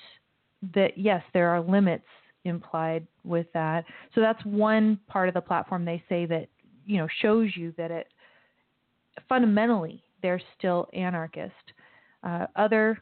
that 0.74 0.96
yes, 0.96 1.22
there 1.32 1.48
are 1.48 1.60
limits 1.60 2.06
implied 2.44 3.06
with 3.24 3.46
that. 3.54 3.84
So 4.14 4.20
that's 4.20 4.42
one 4.44 4.98
part 5.08 5.28
of 5.28 5.34
the 5.34 5.40
platform 5.40 5.84
they 5.84 6.02
say 6.08 6.26
that 6.26 6.48
you 6.86 6.98
know 6.98 7.08
shows 7.20 7.50
you 7.56 7.74
that 7.76 7.90
it 7.90 8.06
fundamentally 9.28 10.02
they're 10.22 10.40
still 10.58 10.88
anarchist. 10.92 11.52
Uh, 12.22 12.46
other 12.56 12.98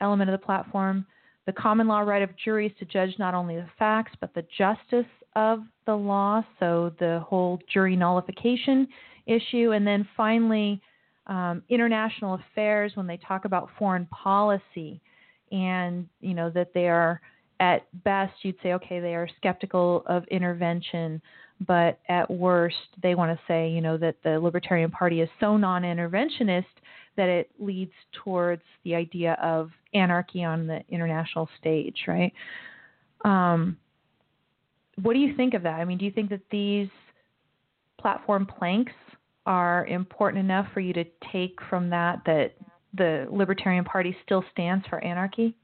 element 0.00 0.28
of 0.28 0.38
the 0.38 0.44
platform, 0.44 1.06
the 1.46 1.52
common 1.52 1.86
law 1.86 2.00
right 2.00 2.22
of 2.22 2.30
juries 2.42 2.72
to 2.78 2.84
judge 2.84 3.14
not 3.18 3.34
only 3.34 3.56
the 3.56 3.68
facts 3.78 4.12
but 4.20 4.34
the 4.34 4.44
justice 4.56 5.10
of 5.36 5.60
the 5.86 5.94
law, 5.94 6.44
so 6.58 6.92
the 6.98 7.24
whole 7.26 7.58
jury 7.72 7.96
nullification 7.96 8.88
issue. 9.26 9.72
And 9.72 9.86
then 9.86 10.06
finally, 10.16 10.80
um, 11.26 11.62
international 11.68 12.34
affairs 12.34 12.92
when 12.94 13.06
they 13.06 13.16
talk 13.16 13.44
about 13.44 13.70
foreign 13.78 14.06
policy 14.06 15.00
and, 15.50 16.06
you 16.20 16.34
know, 16.34 16.50
that 16.50 16.74
they 16.74 16.88
are 16.88 17.20
at 17.60 17.86
best, 18.04 18.32
you'd 18.42 18.56
say, 18.62 18.72
okay, 18.74 19.00
they 19.00 19.14
are 19.14 19.28
skeptical 19.36 20.02
of 20.06 20.24
intervention, 20.24 21.22
but 21.66 22.00
at 22.08 22.30
worst, 22.30 22.76
they 23.02 23.14
want 23.14 23.36
to 23.36 23.44
say, 23.46 23.70
you 23.70 23.80
know, 23.80 23.96
that 23.96 24.16
the 24.24 24.38
Libertarian 24.38 24.90
Party 24.90 25.20
is 25.20 25.28
so 25.40 25.56
non 25.56 25.82
interventionist 25.82 26.64
that 27.16 27.28
it 27.28 27.50
leads 27.60 27.92
towards 28.24 28.62
the 28.82 28.94
idea 28.94 29.38
of 29.42 29.70
anarchy 29.94 30.42
on 30.42 30.66
the 30.66 30.80
international 30.88 31.48
stage, 31.60 31.96
right? 32.08 32.32
Um, 33.24 33.78
what 35.02 35.14
do 35.14 35.20
you 35.20 35.36
think 35.36 35.54
of 35.54 35.62
that? 35.62 35.80
I 35.80 35.84
mean, 35.84 35.98
do 35.98 36.04
you 36.04 36.10
think 36.10 36.30
that 36.30 36.42
these 36.50 36.88
platform 38.00 38.46
planks 38.46 38.92
are 39.46 39.86
important 39.86 40.44
enough 40.44 40.66
for 40.72 40.80
you 40.80 40.92
to 40.94 41.04
take 41.32 41.58
from 41.68 41.90
that 41.90 42.22
that 42.26 42.54
the 42.94 43.26
Libertarian 43.30 43.84
Party 43.84 44.16
still 44.24 44.44
stands 44.52 44.86
for 44.88 45.02
anarchy? 45.02 45.54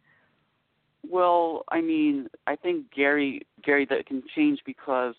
Well, 1.09 1.65
I 1.71 1.81
mean, 1.81 2.29
I 2.47 2.57
think 2.57 2.93
Gary 2.93 3.47
Gary 3.65 3.87
that 3.89 4.07
can 4.07 4.23
change 4.35 4.61
because 4.67 5.15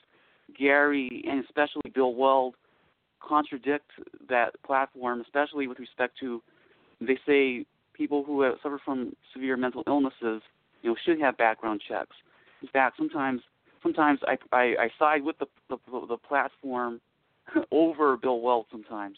Gary 0.57 1.23
and 1.27 1.43
especially 1.45 1.91
Bill 1.93 2.13
Weld 2.13 2.55
contradict 3.19 3.89
that 4.29 4.61
platform, 4.63 5.21
especially 5.21 5.67
with 5.67 5.79
respect 5.79 6.17
to 6.19 6.41
they 6.99 7.17
say 7.25 7.65
people 7.93 8.23
who 8.23 8.41
have 8.41 8.55
suffer 8.61 8.79
from 8.83 9.15
severe 9.33 9.57
mental 9.57 9.83
illnesses, 9.87 10.41
you 10.81 10.89
know, 10.89 10.95
should 11.05 11.19
have 11.19 11.37
background 11.37 11.81
checks. 11.87 12.15
In 12.61 12.67
fact, 12.67 12.97
sometimes 12.97 13.41
sometimes 13.81 14.19
I 14.27 14.37
I, 14.51 14.75
I 14.79 14.89
side 14.99 15.23
with 15.23 15.37
the, 15.39 15.47
the 15.69 15.77
the 16.07 16.17
platform 16.17 17.01
over 17.71 18.17
Bill 18.17 18.41
Weld 18.41 18.65
sometimes, 18.71 19.17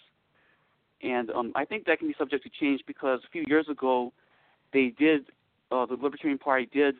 and 1.01 1.29
um, 1.31 1.51
I 1.55 1.65
think 1.65 1.85
that 1.85 1.99
can 1.99 2.07
be 2.07 2.15
subject 2.17 2.43
to 2.43 2.49
change 2.49 2.81
because 2.87 3.19
a 3.25 3.29
few 3.29 3.43
years 3.47 3.67
ago, 3.69 4.13
they 4.71 4.93
did 4.97 5.25
uh, 5.71 5.85
the 5.85 5.95
Libertarian 5.95 6.37
Party 6.37 6.69
did, 6.71 6.95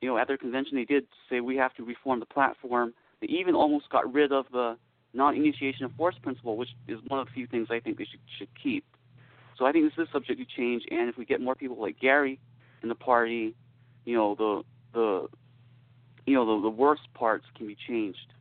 you 0.00 0.08
know, 0.08 0.18
at 0.18 0.28
their 0.28 0.36
convention 0.36 0.76
they 0.76 0.84
did 0.84 1.06
say 1.30 1.40
we 1.40 1.56
have 1.56 1.74
to 1.74 1.84
reform 1.84 2.20
the 2.20 2.26
platform. 2.26 2.92
They 3.20 3.28
even 3.28 3.54
almost 3.54 3.88
got 3.90 4.12
rid 4.12 4.32
of 4.32 4.46
the 4.52 4.76
non-initiation 5.14 5.84
of 5.84 5.92
force 5.92 6.16
principle, 6.22 6.56
which 6.56 6.70
is 6.86 6.98
one 7.08 7.20
of 7.20 7.26
the 7.26 7.32
few 7.32 7.46
things 7.46 7.68
I 7.70 7.80
think 7.80 7.98
they 7.98 8.04
should 8.04 8.20
should 8.38 8.48
keep. 8.60 8.84
So 9.58 9.64
I 9.64 9.72
think 9.72 9.84
this 9.84 10.04
is 10.04 10.12
subject 10.12 10.38
to 10.40 10.46
change, 10.56 10.82
and 10.90 11.08
if 11.08 11.16
we 11.16 11.24
get 11.24 11.40
more 11.40 11.54
people 11.54 11.80
like 11.80 11.98
Gary 12.00 12.40
in 12.82 12.88
the 12.88 12.94
party, 12.94 13.54
you 14.04 14.16
know, 14.16 14.34
the 14.34 14.62
the 14.92 15.28
you 16.26 16.34
know 16.34 16.56
the, 16.56 16.62
the 16.62 16.70
worst 16.70 17.02
parts 17.14 17.44
can 17.56 17.66
be 17.66 17.76
changed. 17.88 18.32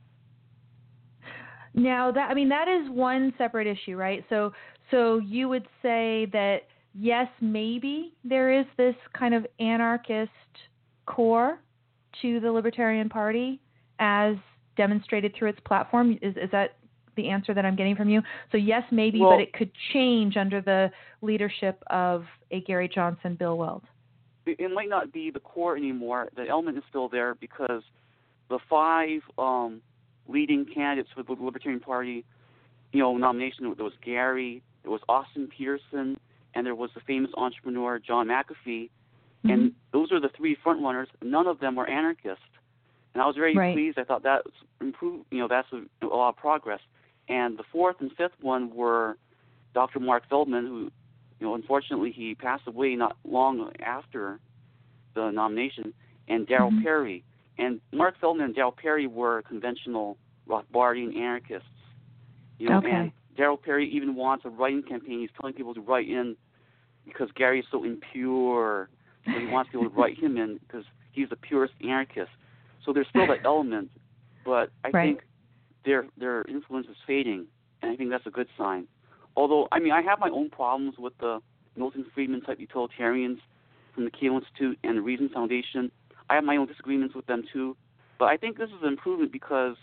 Now 1.74 2.12
that 2.12 2.30
I 2.30 2.34
mean 2.34 2.50
that 2.50 2.68
is 2.68 2.90
one 2.90 3.34
separate 3.38 3.68
issue, 3.68 3.96
right? 3.96 4.24
So 4.30 4.54
so 4.92 5.20
you 5.20 5.50
would 5.50 5.68
say 5.82 6.28
that 6.32 6.62
yes, 6.94 7.28
maybe 7.42 8.14
there 8.24 8.58
is 8.58 8.66
this 8.78 8.96
kind 9.18 9.34
of 9.34 9.46
anarchist 9.60 10.32
core 11.06 11.60
to 12.22 12.40
the 12.40 12.52
Libertarian 12.52 13.10
Party 13.10 13.60
as 14.00 14.36
demonstrated 14.78 15.36
through 15.38 15.50
its 15.50 15.60
platform. 15.66 16.18
Is 16.22 16.36
is 16.38 16.52
that 16.52 16.76
the 17.16 17.30
answer 17.30 17.54
that 17.54 17.66
I'm 17.66 17.76
getting 17.76 17.96
from 17.96 18.10
you? 18.10 18.22
So 18.52 18.58
yes, 18.58 18.84
maybe, 18.92 19.20
well, 19.20 19.32
but 19.32 19.40
it 19.40 19.54
could 19.54 19.72
change 19.94 20.38
under 20.38 20.62
the 20.62 20.92
leadership 21.22 21.84
of 21.88 22.26
a 22.52 22.62
Gary 22.62 22.90
Johnson, 22.94 23.36
Bill 23.36 23.58
Weld. 23.58 23.84
It 24.46 24.72
might 24.74 24.90
not 24.90 25.14
be 25.14 25.32
the 25.32 25.40
core 25.40 25.78
anymore. 25.78 26.30
The 26.36 26.48
element 26.48 26.78
is 26.78 26.84
still 26.90 27.08
there 27.08 27.36
because 27.36 27.82
the 28.50 28.60
five 28.70 29.22
um, 29.38 29.82
leading 30.28 30.66
candidates 30.66 31.10
for 31.16 31.24
the 31.24 31.42
Libertarian 31.42 31.80
Party, 31.80 32.26
you 32.92 33.00
know, 33.00 33.18
nomination. 33.18 33.74
There 33.76 33.84
was 33.84 33.94
Gary, 34.04 34.62
there 34.84 34.92
was 34.92 35.02
Austin 35.10 35.50
Petersen, 35.56 36.20
and 36.54 36.66
there 36.66 36.76
was 36.76 36.92
the 36.96 37.02
famous 37.02 37.32
entrepreneur 37.36 38.00
John 38.00 38.28
McAfee. 38.28 38.90
Mm-hmm. 39.46 39.50
And 39.50 39.72
those 39.92 40.12
are 40.12 40.20
the 40.20 40.30
three 40.36 40.56
front 40.64 40.82
runners. 40.82 41.10
None 41.22 41.48
of 41.48 41.60
them 41.60 41.76
were 41.76 41.90
anarchists, 41.90 42.44
and 43.14 43.22
I 43.22 43.26
was 43.26 43.36
very 43.36 43.56
right. 43.56 43.76
pleased. 43.76 44.00
I 44.00 44.04
thought 44.04 44.24
that 44.24 44.44
improved. 44.80 45.26
You 45.32 45.40
know, 45.40 45.48
that's 45.48 45.68
a, 45.74 46.06
a 46.06 46.08
lot 46.08 46.30
of 46.30 46.38
progress. 46.38 46.80
And 47.30 47.58
the 47.58 47.64
fourth 47.72 47.98
and 48.00 48.12
fifth 48.18 48.34
one 48.42 48.74
were 48.74 49.18
Dr. 49.74 50.00
Marc 50.00 50.28
Feldman, 50.30 50.66
who, 50.66 50.92
you 51.40 51.48
know, 51.48 51.56
unfortunately 51.56 52.12
he 52.12 52.36
passed 52.36 52.68
away 52.68 52.96
not 52.96 53.18
long 53.24 53.72
after 53.80 54.40
the 55.16 55.32
nomination, 55.32 55.94
and 56.28 56.48
Darryl 56.48 56.70
mm-hmm. 56.70 56.84
Perry. 56.84 57.24
And 57.58 57.80
Marc 57.92 58.20
Feldman 58.20 58.46
and 58.46 58.56
Darryl 58.56 58.76
Perry 58.76 59.08
were 59.08 59.44
conventional 59.44 60.18
Rothbardian 60.48 61.16
anarchists. 61.16 61.68
You 62.58 62.70
know, 62.70 62.78
okay. 62.78 62.92
and 62.92 63.12
Darryl 63.38 63.62
Perry 63.62 63.90
even 63.90 64.16
wants 64.16 64.46
a 64.46 64.50
writing 64.50 64.84
campaign. 64.84 65.20
He's 65.20 65.30
telling 65.40 65.54
people 65.54 65.74
to 65.74 65.82
write 65.82 66.08
in 66.08 66.36
because 67.06 67.30
Gary 67.36 67.60
is 67.60 67.66
so 67.72 67.84
impure. 67.84 68.90
So 69.26 69.32
he 69.40 69.48
wants 69.48 69.72
people 69.72 69.90
to 69.90 69.96
write 69.96 70.18
him 70.18 70.38
in 70.38 70.60
because 70.66 70.86
he's 71.12 71.30
the 71.30 71.36
purest 71.36 71.74
anarchist. 71.82 72.32
So 72.86 72.94
there's 72.94 73.08
still 73.10 73.28
that 73.28 73.40
element, 73.46 73.90
but 74.46 74.70
I 74.84 74.90
right. 74.90 75.08
think 75.08 75.22
their 75.86 76.06
their 76.18 76.44
influence 76.44 76.88
is 76.88 76.98
fading, 77.08 77.46
and 77.82 77.92
I 77.92 77.96
think 77.96 78.10
that's 78.10 78.28
a 78.28 78.32
good 78.32 78.48
sign. 78.58 78.88
Although 79.36 79.68
I 79.72 79.80
mean 79.80 79.94
I 79.94 80.02
have 80.02 80.20
my 80.20 80.30
own 80.30 80.50
problems 80.50 80.96
with 80.98 81.14
the 81.20 81.40
Milton 81.78 82.06
Friedman 82.14 82.42
type 82.42 82.60
utilitarians 82.60 83.40
from 83.96 84.06
the 84.06 84.12
Cato 84.12 84.38
Institute 84.38 84.78
and 84.84 84.98
the 84.98 85.02
Reason 85.02 85.30
Foundation. 85.30 85.92
I 86.30 86.36
have 86.36 86.44
my 86.44 86.58
own 86.58 86.68
disagreements 86.68 87.16
with 87.16 87.26
them 87.26 87.44
too, 87.52 87.76
but 88.20 88.26
I 88.26 88.38
think 88.38 88.58
this 88.58 88.70
is 88.70 88.82
an 88.82 88.88
improvement 88.88 89.32
because 89.32 89.76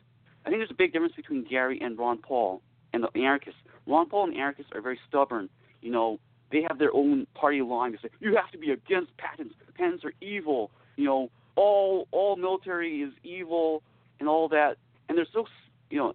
I 0.44 0.48
think 0.48 0.61
there's 0.61 0.70
a 0.70 0.74
big 0.74 0.92
difference 0.92 1.14
between 1.14 1.44
Gary 1.44 1.79
and 1.81 1.98
Ron 1.98 2.18
Paul 2.18 2.62
and 2.92 3.05
the 3.05 3.20
anarchists. 3.20 3.61
Ron 3.87 4.09
Paul 4.09 4.29
and 4.29 4.35
anarchists 4.35 4.72
are 4.74 4.81
very 4.81 4.98
stubborn. 5.09 5.48
You 5.83 5.90
know, 5.90 6.18
they 6.50 6.62
have 6.68 6.79
their 6.79 6.94
own 6.94 7.26
party 7.35 7.62
line. 7.62 7.92
They 7.92 7.98
say 7.98 8.14
you 8.20 8.37
have 8.37 8.50
to 8.53 8.59
be 8.59 8.70
against 8.70 9.16
patents. 9.16 9.55
Patents 9.74 10.05
are 10.05 10.12
evil. 10.20 10.70
You 10.96 11.05
know, 11.05 11.31
all 11.57 12.09
all 12.11 12.37
military 12.37 13.00
is 13.00 13.12
evil 13.22 13.83
and 14.18 14.29
all 14.29 14.48
that. 14.48 14.76
And 15.09 15.18
they're 15.18 15.26
so 15.33 15.46
you 15.90 15.98
know, 15.98 16.14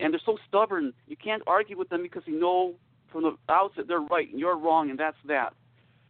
and 0.00 0.12
they're 0.12 0.20
so 0.24 0.38
stubborn. 0.48 0.92
You 1.06 1.16
can't 1.16 1.42
argue 1.46 1.78
with 1.78 1.88
them 1.88 2.02
because 2.02 2.22
you 2.26 2.38
know 2.38 2.74
from 3.10 3.22
the 3.22 3.36
outset 3.48 3.86
they're 3.86 4.00
right 4.00 4.28
and 4.30 4.38
you're 4.38 4.56
wrong, 4.56 4.90
and 4.90 4.98
that's 4.98 5.16
that. 5.26 5.54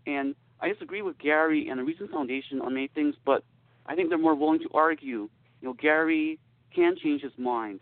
And 0.07 0.35
I 0.65 0.73
disagree 0.73 1.03
with 1.03 1.19
Gary 1.19 1.69
and 1.69 1.79
the 1.79 1.85
Reason 1.85 2.09
Foundation 2.09 2.63
on 2.63 2.73
many 2.73 2.89
things, 2.89 3.15
but 3.27 3.45
I 3.85 3.95
think 3.95 4.09
they're 4.09 4.17
more 4.17 4.35
willing 4.35 4.61
to 4.61 4.71
argue. 4.73 5.29
You 5.61 5.69
know, 5.69 5.75
Gary 5.75 6.39
can 6.75 6.97
change 6.97 7.21
his 7.21 7.33
mind. 7.37 7.81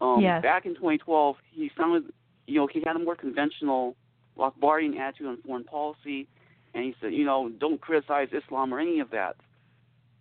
Um, 0.00 0.20
yes. 0.20 0.42
Back 0.42 0.66
in 0.66 0.74
2012, 0.74 1.36
he 1.52 1.70
sounded, 1.76 2.12
you 2.48 2.56
know, 2.56 2.66
he 2.66 2.82
had 2.84 2.96
a 2.96 2.98
more 2.98 3.14
conventional 3.14 3.94
Rothbardian 4.36 4.98
attitude 4.98 5.28
on 5.28 5.38
foreign 5.46 5.62
policy, 5.62 6.26
and 6.74 6.82
he 6.84 6.96
said, 7.00 7.14
you 7.14 7.24
know, 7.24 7.48
don't 7.60 7.80
criticize 7.80 8.28
Islam 8.32 8.74
or 8.74 8.80
any 8.80 8.98
of 8.98 9.10
that. 9.10 9.36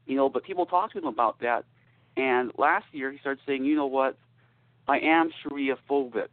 You 0.05 0.15
know, 0.15 0.29
but 0.29 0.43
people 0.43 0.67
talked 0.67 0.93
to 0.93 0.99
him 0.99 1.05
about 1.05 1.39
that, 1.39 1.65
and 2.15 2.51
last 2.55 2.85
year 2.91 3.11
he 3.11 3.17
started 3.17 3.41
saying, 3.47 3.65
you 3.65 3.75
know 3.75 3.87
what, 3.87 4.15
I 4.87 4.99
am 4.99 5.31
Sharia 5.41 5.75
phobic. 5.89 6.27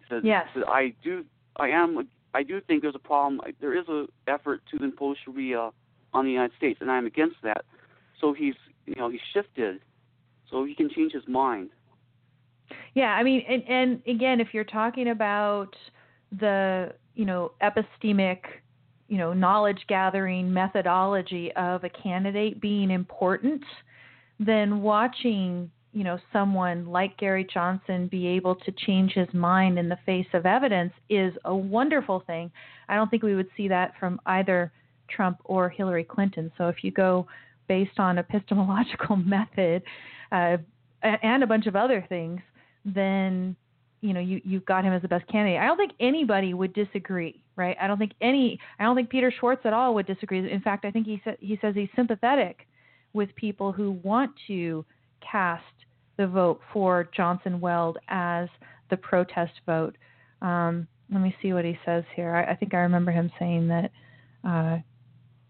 He 0.00 0.04
said, 0.10 0.20
yes. 0.22 0.46
he 0.52 0.60
said, 0.60 0.68
I 0.68 0.92
do, 1.02 1.24
I 1.56 1.70
am, 1.70 2.06
I 2.34 2.42
do 2.42 2.60
think 2.60 2.82
there's 2.82 2.94
a 2.94 2.98
problem. 3.00 3.40
There 3.60 3.78
is 3.78 3.84
an 3.88 4.08
effort 4.26 4.62
to 4.70 4.84
impose 4.84 5.16
Sharia 5.24 5.70
on 6.12 6.24
the 6.24 6.30
United 6.30 6.56
States, 6.56 6.78
and 6.80 6.90
I'm 6.90 7.06
against 7.06 7.36
that. 7.42 7.64
So 8.20 8.32
he's, 8.32 8.54
you 8.86 8.94
know, 8.96 9.08
he's 9.08 9.20
shifted, 9.32 9.80
so 10.50 10.64
he 10.64 10.74
can 10.74 10.90
change 10.90 11.12
his 11.12 11.26
mind. 11.26 11.70
Yeah, 12.94 13.12
I 13.12 13.22
mean, 13.22 13.44
and, 13.48 13.62
and 13.68 14.02
again, 14.06 14.40
if 14.40 14.48
you're 14.52 14.64
talking 14.64 15.08
about 15.08 15.74
the, 16.38 16.92
you 17.14 17.24
know, 17.24 17.52
epistemic, 17.62 18.38
you 19.08 19.16
know, 19.16 19.32
knowledge 19.32 19.80
gathering 19.88 20.52
methodology 20.52 21.50
of 21.56 21.84
a 21.84 21.88
candidate 21.88 22.60
being 22.60 22.90
important, 22.90 23.62
then 24.38 24.82
watching, 24.82 25.70
you 25.98 26.04
know, 26.04 26.16
someone 26.32 26.86
like 26.86 27.16
Gary 27.16 27.44
Johnson 27.52 28.06
be 28.06 28.24
able 28.28 28.54
to 28.54 28.70
change 28.86 29.14
his 29.14 29.26
mind 29.34 29.80
in 29.80 29.88
the 29.88 29.98
face 30.06 30.28
of 30.32 30.46
evidence 30.46 30.92
is 31.10 31.34
a 31.44 31.52
wonderful 31.52 32.22
thing. 32.24 32.52
I 32.88 32.94
don't 32.94 33.10
think 33.10 33.24
we 33.24 33.34
would 33.34 33.48
see 33.56 33.66
that 33.66 33.94
from 33.98 34.20
either 34.26 34.70
Trump 35.10 35.38
or 35.42 35.68
Hillary 35.68 36.04
Clinton. 36.04 36.52
So 36.56 36.68
if 36.68 36.84
you 36.84 36.92
go 36.92 37.26
based 37.66 37.98
on 37.98 38.16
epistemological 38.16 39.16
method 39.16 39.82
uh, 40.30 40.58
and 41.02 41.42
a 41.42 41.48
bunch 41.48 41.66
of 41.66 41.74
other 41.74 42.06
things, 42.08 42.42
then 42.84 43.56
you 44.00 44.14
know 44.14 44.20
you 44.20 44.40
you've 44.44 44.66
got 44.66 44.84
him 44.84 44.92
as 44.92 45.02
the 45.02 45.08
best 45.08 45.26
candidate. 45.26 45.58
I 45.58 45.66
don't 45.66 45.78
think 45.78 45.94
anybody 45.98 46.54
would 46.54 46.74
disagree, 46.74 47.42
right? 47.56 47.76
I 47.80 47.88
don't 47.88 47.98
think 47.98 48.12
any. 48.20 48.60
I 48.78 48.84
don't 48.84 48.94
think 48.94 49.10
Peter 49.10 49.32
Schwartz 49.36 49.62
at 49.64 49.72
all 49.72 49.94
would 49.94 50.06
disagree. 50.06 50.48
In 50.48 50.60
fact, 50.60 50.84
I 50.84 50.92
think 50.92 51.06
he 51.06 51.20
said 51.24 51.38
he 51.40 51.58
says 51.60 51.74
he's 51.74 51.88
sympathetic 51.96 52.68
with 53.14 53.34
people 53.34 53.72
who 53.72 53.98
want 54.04 54.30
to 54.46 54.84
cast 55.20 55.64
the 56.18 56.26
vote 56.26 56.60
for 56.72 57.08
Johnson 57.16 57.60
Weld 57.60 57.96
as 58.08 58.48
the 58.90 58.96
protest 58.98 59.52
vote. 59.64 59.96
Um, 60.42 60.86
let 61.10 61.22
me 61.22 61.34
see 61.40 61.54
what 61.54 61.64
he 61.64 61.78
says 61.86 62.04
here. 62.14 62.34
I, 62.34 62.52
I 62.52 62.56
think 62.56 62.74
I 62.74 62.78
remember 62.78 63.10
him 63.10 63.30
saying 63.38 63.68
that. 63.68 63.90
Uh, 64.46 64.78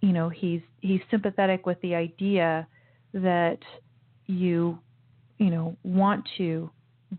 you 0.00 0.12
know, 0.12 0.28
he's 0.28 0.61
he's 0.81 1.00
sympathetic 1.11 1.66
with 1.66 1.81
the 1.81 1.94
idea 1.94 2.66
that 3.12 3.59
you, 4.26 4.78
you 5.38 5.50
know, 5.50 5.76
want 5.83 6.24
to 6.38 6.70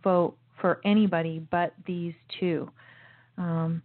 vote 0.03 0.37
for 0.61 0.79
anybody 0.85 1.39
but 1.51 1.73
these 1.85 2.13
two. 2.39 2.69
Um, 3.37 3.81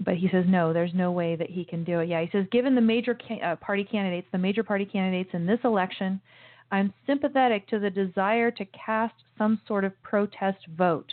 but 0.00 0.16
he 0.16 0.28
says 0.30 0.44
no, 0.46 0.72
there's 0.72 0.92
no 0.94 1.10
way 1.10 1.36
that 1.36 1.50
he 1.50 1.64
can 1.64 1.82
do 1.82 2.00
it. 2.00 2.08
Yeah, 2.08 2.20
he 2.20 2.28
says 2.30 2.46
given 2.52 2.74
the 2.74 2.80
major 2.80 3.16
ca- 3.16 3.40
uh, 3.40 3.56
party 3.56 3.84
candidates, 3.84 4.28
the 4.30 4.38
major 4.38 4.62
party 4.62 4.84
candidates 4.84 5.30
in 5.32 5.46
this 5.46 5.60
election, 5.64 6.20
I'm 6.70 6.92
sympathetic 7.06 7.68
to 7.68 7.78
the 7.78 7.90
desire 7.90 8.50
to 8.50 8.64
cast 8.66 9.14
some 9.38 9.60
sort 9.66 9.84
of 9.84 9.92
protest 10.02 10.58
vote. 10.76 11.10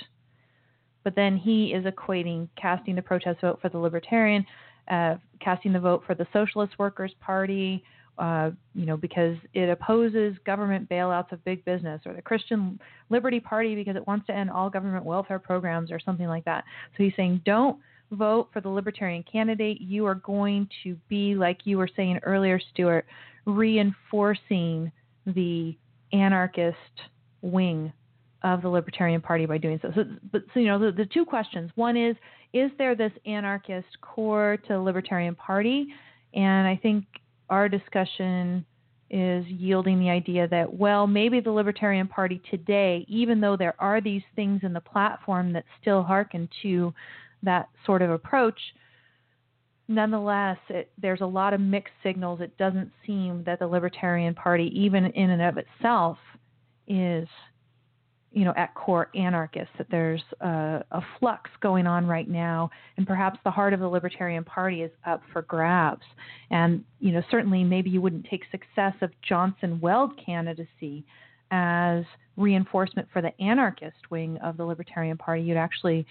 But 1.03 1.15
then 1.15 1.37
he 1.37 1.73
is 1.73 1.85
equating 1.85 2.47
casting 2.59 2.95
the 2.95 3.01
protest 3.01 3.41
vote 3.41 3.59
for 3.61 3.69
the 3.69 3.77
Libertarian, 3.77 4.45
uh, 4.89 5.15
casting 5.39 5.73
the 5.73 5.79
vote 5.79 6.03
for 6.07 6.15
the 6.15 6.25
Socialist 6.33 6.79
Workers 6.79 7.13
Party, 7.19 7.83
uh, 8.17 8.51
you 8.73 8.85
know, 8.85 8.95
because 8.95 9.35
it 9.53 9.69
opposes 9.69 10.35
government 10.45 10.87
bailouts 10.89 11.31
of 11.31 11.43
big 11.43 11.65
business, 11.65 12.01
or 12.05 12.13
the 12.13 12.21
Christian 12.21 12.79
Liberty 13.09 13.39
Party 13.39 13.75
because 13.75 13.95
it 13.95 14.07
wants 14.07 14.27
to 14.27 14.33
end 14.33 14.49
all 14.49 14.69
government 14.69 15.03
welfare 15.03 15.39
programs, 15.39 15.91
or 15.91 15.99
something 15.99 16.27
like 16.27 16.45
that. 16.45 16.63
So 16.95 17.03
he's 17.03 17.13
saying, 17.15 17.41
don't 17.45 17.77
vote 18.11 18.49
for 18.53 18.61
the 18.61 18.69
Libertarian 18.69 19.23
candidate. 19.23 19.81
You 19.81 20.05
are 20.05 20.15
going 20.15 20.69
to 20.83 20.95
be, 21.09 21.35
like 21.35 21.61
you 21.65 21.77
were 21.77 21.89
saying 21.95 22.19
earlier, 22.23 22.59
Stuart, 22.71 23.05
reinforcing 23.45 24.91
the 25.25 25.75
anarchist 26.11 26.77
wing 27.41 27.91
of 28.43 28.61
the 28.61 28.69
Libertarian 28.69 29.21
Party 29.21 29.45
by 29.45 29.57
doing 29.57 29.79
so. 29.81 29.91
So, 29.95 30.03
but 30.31 30.43
so 30.53 30.59
you 30.59 30.67
know, 30.67 30.79
the, 30.79 30.91
the 30.91 31.05
two 31.05 31.25
questions. 31.25 31.71
One 31.75 31.95
is, 31.95 32.15
is 32.53 32.71
there 32.77 32.95
this 32.95 33.11
anarchist 33.25 33.87
core 34.01 34.57
to 34.67 34.73
the 34.73 34.79
Libertarian 34.79 35.35
Party? 35.35 35.87
And 36.33 36.67
I 36.67 36.79
think 36.81 37.05
our 37.49 37.69
discussion 37.69 38.65
is 39.09 39.45
yielding 39.47 39.99
the 39.99 40.09
idea 40.09 40.47
that, 40.47 40.73
well, 40.73 41.05
maybe 41.07 41.39
the 41.39 41.51
Libertarian 41.51 42.07
Party 42.07 42.41
today, 42.49 43.05
even 43.07 43.39
though 43.39 43.55
there 43.55 43.75
are 43.79 44.01
these 44.01 44.23
things 44.35 44.61
in 44.63 44.73
the 44.73 44.81
platform 44.81 45.53
that 45.53 45.63
still 45.79 46.03
hearken 46.03 46.49
to 46.63 46.93
that 47.43 47.69
sort 47.85 48.01
of 48.01 48.09
approach, 48.09 48.59
nonetheless, 49.87 50.57
it, 50.69 50.91
there's 51.01 51.21
a 51.21 51.25
lot 51.25 51.53
of 51.53 51.61
mixed 51.61 51.93
signals. 52.03 52.41
It 52.41 52.57
doesn't 52.57 52.91
seem 53.05 53.43
that 53.45 53.59
the 53.59 53.67
Libertarian 53.67 54.33
Party, 54.33 54.71
even 54.73 55.05
in 55.05 55.29
and 55.29 55.41
of 55.41 55.57
itself, 55.57 56.17
is 56.87 57.27
you 58.33 58.45
know, 58.45 58.53
at 58.57 58.73
core 58.73 59.09
anarchist. 59.15 59.69
that 59.77 59.85
there's 59.91 60.23
a, 60.41 60.83
a, 60.91 61.01
flux 61.19 61.51
going 61.61 61.85
on 61.85 62.07
right 62.07 62.27
now, 62.27 62.69
and 62.97 63.05
perhaps 63.05 63.39
the 63.43 63.51
heart 63.51 63.73
of 63.73 63.79
the 63.79 63.87
Libertarian 63.87 64.43
Party 64.43 64.81
is 64.81 64.91
up 65.05 65.21
for 65.31 65.43
grabs. 65.43 66.01
And, 66.49 66.83
you 66.99 67.11
know, 67.11 67.21
certainly 67.29 67.63
maybe 67.63 67.91
you 67.91 68.01
wouldn't 68.01 68.25
take 68.25 68.41
success 68.49 68.93
of 69.01 69.11
Johnson 69.21 69.79
Weld 69.79 70.19
candidacy 70.23 71.05
as 71.51 72.03
reinforcement 72.35 73.07
for 73.13 73.21
the 73.21 73.39
anarchist 73.39 74.09
wing 74.09 74.39
of 74.43 74.57
the 74.57 74.65
Libertarian 74.65 75.17
Party. 75.17 75.43
You'd 75.43 75.57
actually 75.57 76.03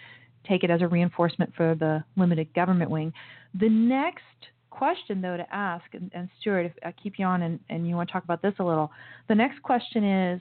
take 0.49 0.65
it 0.65 0.71
as 0.71 0.83
a 0.83 0.89
reinforcement 0.89 1.53
for 1.57 1.75
the 1.75 2.03
limited 2.17 2.53
government 2.55 2.91
wing. 2.91 3.13
The 3.59 3.69
next 3.69 4.23
question, 4.71 5.21
though, 5.21 5.37
to 5.37 5.55
ask, 5.55 5.85
and, 5.93 6.11
and 6.15 6.29
Stuart, 6.41 6.67
if 6.67 6.73
I 6.85 6.93
keep 6.93 7.19
you 7.19 7.27
on 7.27 7.43
and, 7.43 7.61
and 7.69 7.87
you 7.87 7.95
want 7.95 8.09
to 8.09 8.13
talk 8.13 8.25
about 8.25 8.43
this 8.43 8.55
a 8.59 8.65
little, 8.65 8.91
the 9.29 9.35
next 9.35 9.63
question 9.63 10.05
is 10.05 10.41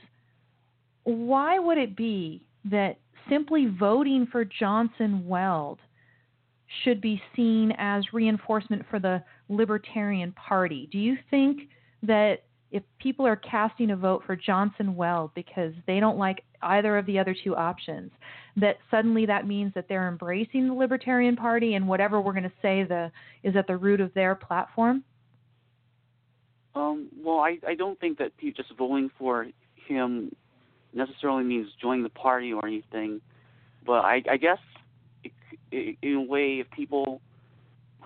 why 1.04 1.60
would 1.60 1.78
it 1.78 1.96
be 1.96 2.42
that 2.66 2.98
simply 3.30 3.68
voting 3.80 4.28
for 4.32 4.46
Johnson 4.46 5.28
Weld 5.28 5.80
should 6.84 7.02
be 7.02 7.22
seen 7.36 7.74
as 7.78 8.14
reinforcement 8.14 8.86
for 8.90 9.00
the 9.00 9.24
Libertarian 9.50 10.32
Party? 10.34 10.88
Do 10.92 10.98
you 10.98 11.18
think 11.30 11.64
that 12.04 12.44
if 12.72 12.84
people 13.00 13.28
are 13.28 13.36
casting 13.36 13.92
a 13.92 13.96
vote 13.96 14.24
for 14.26 14.36
Johnson 14.36 14.96
Weld 14.96 15.32
because 15.36 15.74
they 15.88 16.00
don't 16.00 16.18
like 16.18 16.44
either 16.62 16.98
of 16.98 17.06
the 17.06 17.20
other 17.20 17.36
two 17.44 17.56
options, 17.56 18.12
that 18.58 18.78
suddenly 18.90 19.26
that 19.26 19.46
means 19.46 19.74
that 19.76 19.88
they're 19.90 20.08
embracing 20.08 20.68
the 20.68 20.74
Libertarian 20.74 21.36
Party 21.36 21.76
and 21.76 21.88
whatever 21.88 22.22
we're 22.22 22.34
going 22.34 22.44
to 22.44 22.52
say 22.62 22.84
the 22.84 23.12
is 23.44 23.56
at 23.56 23.68
the 23.68 23.76
root 23.76 24.00
of 24.00 24.14
their 24.14 24.36
platform? 24.36 25.04
Um, 26.74 27.10
well, 27.22 27.40
I, 27.40 27.58
I 27.68 27.76
don't 27.76 28.00
think 28.00 28.18
that 28.20 28.32
just 28.40 28.72
voting 28.78 29.12
for 29.20 29.48
him 29.88 30.34
necessarily 30.94 31.44
means 31.44 31.68
joining 31.82 32.04
the 32.04 32.10
party 32.10 32.54
or 32.54 32.66
anything, 32.66 33.20
but 33.86 34.06
I, 34.06 34.24
I 34.30 34.38
guess 34.38 34.60
it, 35.24 35.32
it, 35.72 35.98
in 36.02 36.16
a 36.16 36.22
way, 36.22 36.60
if 36.60 36.72
people 36.72 37.20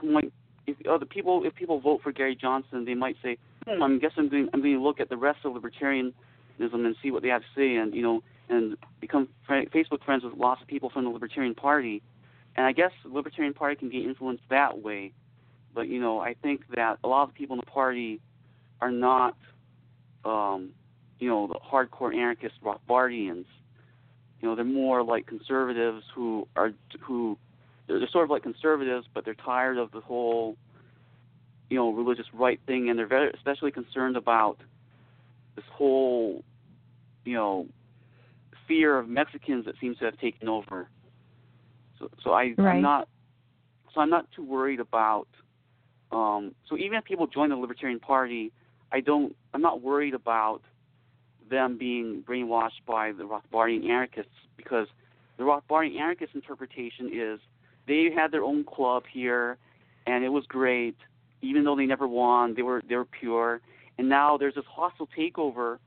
might, 0.02 0.32
if 0.66 0.76
other 0.88 1.06
people, 1.06 1.44
if 1.46 1.54
people 1.54 1.80
vote 1.80 2.02
for 2.02 2.12
Gary 2.12 2.36
Johnson, 2.36 2.86
they 2.86 2.96
might 2.96 3.18
say, 3.22 3.38
hmm, 3.68 3.82
I 3.82 3.98
guess 3.98 4.12
I'm 4.18 4.30
going, 4.30 4.50
I'm 4.54 4.62
going 4.62 4.74
to 4.74 4.84
look 4.84 5.00
at 5.00 5.10
the 5.10 5.18
rest 5.18 5.40
of 5.44 5.54
libertarianism 5.54 6.14
and 6.60 6.96
see 7.02 7.12
what 7.12 7.24
they 7.24 7.30
have 7.30 7.42
to 7.42 7.48
say, 7.56 7.76
and 7.76 7.94
you 7.94 8.02
know, 8.02 8.24
and 8.50 8.78
become 9.02 9.30
fr- 9.46 9.70
Facebook 9.74 10.04
friends 10.04 10.24
with 10.24 10.34
lots 10.34 10.62
of 10.62 10.68
people 10.68 10.90
from 10.90 11.04
the 11.04 11.10
Libertarian 11.10 11.56
Party, 11.56 12.02
and 12.56 12.66
I 12.66 12.72
guess 12.72 12.92
the 13.04 13.10
Libertarian 13.10 13.54
Party 13.54 13.76
can 13.76 13.90
get 13.90 14.04
influenced 14.04 14.44
that 14.50 14.82
way. 14.82 15.14
But 15.74 15.88
you 15.88 16.00
know, 16.00 16.20
I 16.20 16.36
think 16.42 16.62
that 16.76 17.00
a 17.04 17.08
lot 17.08 17.28
of 17.28 17.36
people 17.36 17.56
in 17.56 17.60
the 17.60 17.72
party 17.72 18.22
are 18.82 18.92
not 18.92 19.36
um, 20.26 20.72
you 21.20 21.30
know, 21.30 21.48
the 21.48 21.60
hardcore 21.60 22.14
anarchist 22.14 22.56
Rothbardians. 22.64 23.46
You 24.42 24.50
know, 24.50 24.56
they're 24.56 24.66
more 24.66 25.04
like 25.04 25.28
conservatives 25.28 26.04
who 26.14 26.48
are 26.56 26.72
who 27.00 27.38
they're 27.88 28.08
sort 28.12 28.26
of 28.26 28.30
like 28.30 28.44
conservatives, 28.44 29.08
but 29.14 29.24
they're 29.24 29.36
tired 29.36 29.78
of 29.78 29.92
the 29.92 30.02
whole, 30.02 30.58
you 31.70 31.78
know, 31.78 31.92
religious 31.92 32.26
right 32.34 32.60
thing, 32.66 32.90
and 32.90 32.98
they're 32.98 33.08
very 33.08 33.32
especially 33.32 33.72
concerned 33.72 34.18
about 34.18 34.58
this 35.56 35.66
whole, 35.72 36.44
you 37.24 37.34
know, 37.34 37.68
fear 38.68 38.98
of 38.98 39.08
Mexicans 39.08 39.66
that 39.66 39.76
seems 39.80 39.98
to 39.98 40.06
have 40.06 40.18
taken 40.20 40.48
over. 40.48 40.90
So, 42.00 42.10
so 42.24 42.32
I, 42.32 42.54
right. 42.58 42.76
I'm 42.76 42.82
not, 42.82 43.08
so 43.94 44.02
I'm 44.02 44.10
not 44.10 44.28
too 44.36 44.44
worried 44.44 44.80
about. 44.80 45.28
Um, 46.12 46.54
so 46.68 46.78
even 46.78 46.98
if 46.98 47.04
people 47.04 47.28
join 47.28 47.50
the 47.50 47.56
Libertarian 47.56 48.00
Party, 48.00 48.52
I 48.92 49.00
don't, 49.00 49.36
I'm 49.54 49.62
not 49.62 49.82
worried 49.82 50.14
about 50.14 50.62
them 51.50 51.78
being 51.78 52.24
brainwashed 52.28 52.86
by 52.86 53.12
the 53.12 53.24
Rothbardian 53.24 53.86
anarchists 53.86 54.32
because 54.58 54.88
the 55.38 55.44
Rothbardian 55.44 56.00
anarchist 56.00 56.34
interpretation 56.34 57.10
is 57.14 57.40
they 57.88 58.10
had 58.16 58.32
their 58.32 58.44
own 58.44 58.64
club 58.64 59.04
here 59.12 59.58
and 60.08 60.24
it 60.24 60.30
was 60.30 60.46
great 60.48 60.98
even 61.46 61.64
though 61.64 61.76
they 61.76 61.86
never 61.86 62.08
won 62.08 62.54
they 62.56 62.62
were 62.62 62.82
they 62.88 62.96
were 62.96 63.06
pure 63.06 63.62
and 63.98 64.10
now 64.10 64.38
there's 64.38 64.56
this 64.56 64.66
hostile 64.68 65.08
takeover 65.18 65.78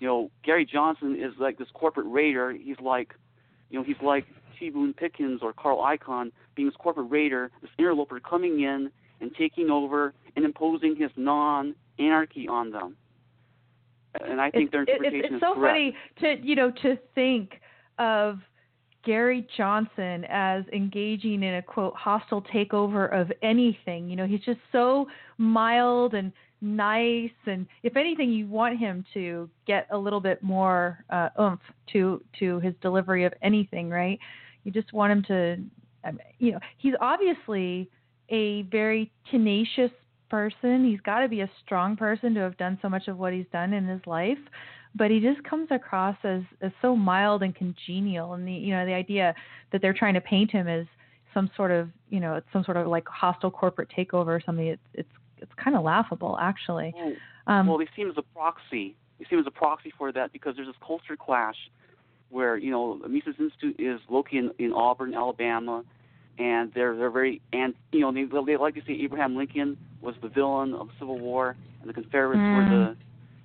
you 0.00 0.06
know 0.06 0.30
Gary 0.44 0.66
Johnson 0.66 1.16
is 1.20 1.32
like 1.38 1.58
this 1.58 1.68
corporate 1.74 2.06
raider 2.08 2.52
he's 2.52 2.80
like 2.80 3.14
you 3.70 3.78
know 3.78 3.84
he's 3.84 4.00
like 4.02 4.26
T. 4.58 4.70
Boone 4.70 4.92
Pickens 4.92 5.40
or 5.42 5.52
Carl 5.52 5.78
Icahn 5.78 6.30
being 6.54 6.68
this 6.68 6.76
corporate 6.76 7.10
raider 7.10 7.50
this 7.62 7.70
interloper 7.78 8.20
coming 8.20 8.60
in 8.60 8.90
and 9.20 9.34
taking 9.36 9.70
over 9.70 10.14
and 10.36 10.44
imposing 10.44 10.96
his 10.96 11.10
non 11.16 11.74
anarchy 11.98 12.48
on 12.48 12.70
them 12.70 12.96
and 14.20 14.40
I 14.40 14.50
think 14.50 14.64
it's, 14.64 14.72
their 14.72 14.80
interpretation 14.82 15.18
it's, 15.18 15.26
it's 15.26 15.34
is 15.36 15.40
so 15.40 15.54
correct. 15.54 15.72
funny 15.72 15.96
to 16.38 16.46
you 16.46 16.56
know 16.56 16.70
to 16.82 16.98
think 17.14 17.60
of 17.98 18.40
Gary 19.04 19.46
Johnson 19.56 20.24
as 20.28 20.64
engaging 20.72 21.42
in 21.42 21.54
a 21.54 21.62
quote 21.62 21.94
hostile 21.94 22.42
takeover 22.42 23.12
of 23.12 23.30
anything. 23.42 24.08
You 24.08 24.16
know, 24.16 24.26
he's 24.26 24.40
just 24.40 24.60
so 24.72 25.06
mild 25.38 26.14
and 26.14 26.32
nice, 26.60 27.30
and 27.46 27.66
if 27.82 27.96
anything, 27.96 28.30
you 28.32 28.46
want 28.46 28.78
him 28.78 29.04
to 29.14 29.48
get 29.66 29.86
a 29.90 29.98
little 29.98 30.20
bit 30.20 30.42
more 30.42 31.04
uh, 31.10 31.28
oomph 31.40 31.60
to 31.92 32.22
to 32.38 32.60
his 32.60 32.74
delivery 32.80 33.24
of 33.24 33.34
anything, 33.42 33.90
right? 33.90 34.18
You 34.64 34.72
just 34.72 34.92
want 34.92 35.12
him 35.12 35.22
to, 35.24 36.08
um, 36.08 36.18
you 36.38 36.52
know, 36.52 36.60
he's 36.78 36.94
obviously 37.00 37.90
a 38.30 38.62
very 38.62 39.12
tenacious 39.30 39.90
person. 40.30 40.84
He's 40.84 41.00
got 41.00 41.20
to 41.20 41.28
be 41.28 41.42
a 41.42 41.50
strong 41.64 41.96
person 41.96 42.34
to 42.34 42.40
have 42.40 42.56
done 42.56 42.78
so 42.80 42.88
much 42.88 43.08
of 43.08 43.18
what 43.18 43.32
he's 43.32 43.46
done 43.52 43.72
in 43.74 43.86
his 43.86 44.00
life. 44.06 44.38
But 44.96 45.10
he 45.10 45.18
just 45.18 45.42
comes 45.42 45.68
across 45.70 46.16
as, 46.22 46.42
as 46.60 46.70
so 46.80 46.94
mild 46.94 47.42
and 47.42 47.54
congenial, 47.54 48.34
and 48.34 48.46
the 48.46 48.52
you 48.52 48.72
know 48.72 48.86
the 48.86 48.94
idea 48.94 49.34
that 49.72 49.82
they're 49.82 49.94
trying 49.94 50.14
to 50.14 50.20
paint 50.20 50.50
him 50.50 50.68
as 50.68 50.86
some 51.32 51.50
sort 51.56 51.72
of 51.72 51.88
you 52.10 52.20
know 52.20 52.36
it's 52.36 52.46
some 52.52 52.64
sort 52.64 52.76
of 52.76 52.86
like 52.86 53.06
hostile 53.08 53.50
corporate 53.50 53.90
takeover 53.96 54.28
or 54.28 54.40
something. 54.44 54.66
It's 54.66 54.82
it's 54.94 55.08
it's 55.38 55.52
kind 55.62 55.76
of 55.76 55.82
laughable 55.82 56.38
actually. 56.40 56.94
Well, 56.96 57.14
um, 57.46 57.66
well, 57.66 57.78
they 57.78 57.88
seem 57.96 58.08
as 58.08 58.16
a 58.16 58.22
proxy. 58.22 58.96
They 59.18 59.26
seem 59.28 59.38
as 59.38 59.46
a 59.46 59.50
proxy 59.50 59.92
for 59.96 60.12
that 60.12 60.32
because 60.32 60.56
there's 60.56 60.68
this 60.68 60.76
culture 60.84 61.16
clash 61.16 61.56
where 62.30 62.56
you 62.56 62.70
know 62.70 62.98
the 63.02 63.08
Mises 63.08 63.34
Institute 63.38 63.76
is 63.78 64.00
located 64.08 64.54
in, 64.58 64.66
in 64.66 64.72
Auburn, 64.72 65.14
Alabama, 65.14 65.84
and 66.38 66.72
they're 66.74 66.96
they're 66.96 67.10
very 67.10 67.40
and 67.52 67.74
you 67.92 68.00
know 68.00 68.12
they 68.12 68.24
they 68.46 68.56
like 68.56 68.74
to 68.74 68.82
say 68.86 68.94
Abraham 69.02 69.36
Lincoln 69.36 69.76
was 70.00 70.14
the 70.22 70.28
villain 70.28 70.74
of 70.74 70.88
the 70.88 70.92
Civil 70.98 71.18
War 71.18 71.56
and 71.80 71.88
the 71.88 71.94
Confederates 71.94 72.38
mm. 72.38 72.56
were 72.56 72.76
the 72.76 72.96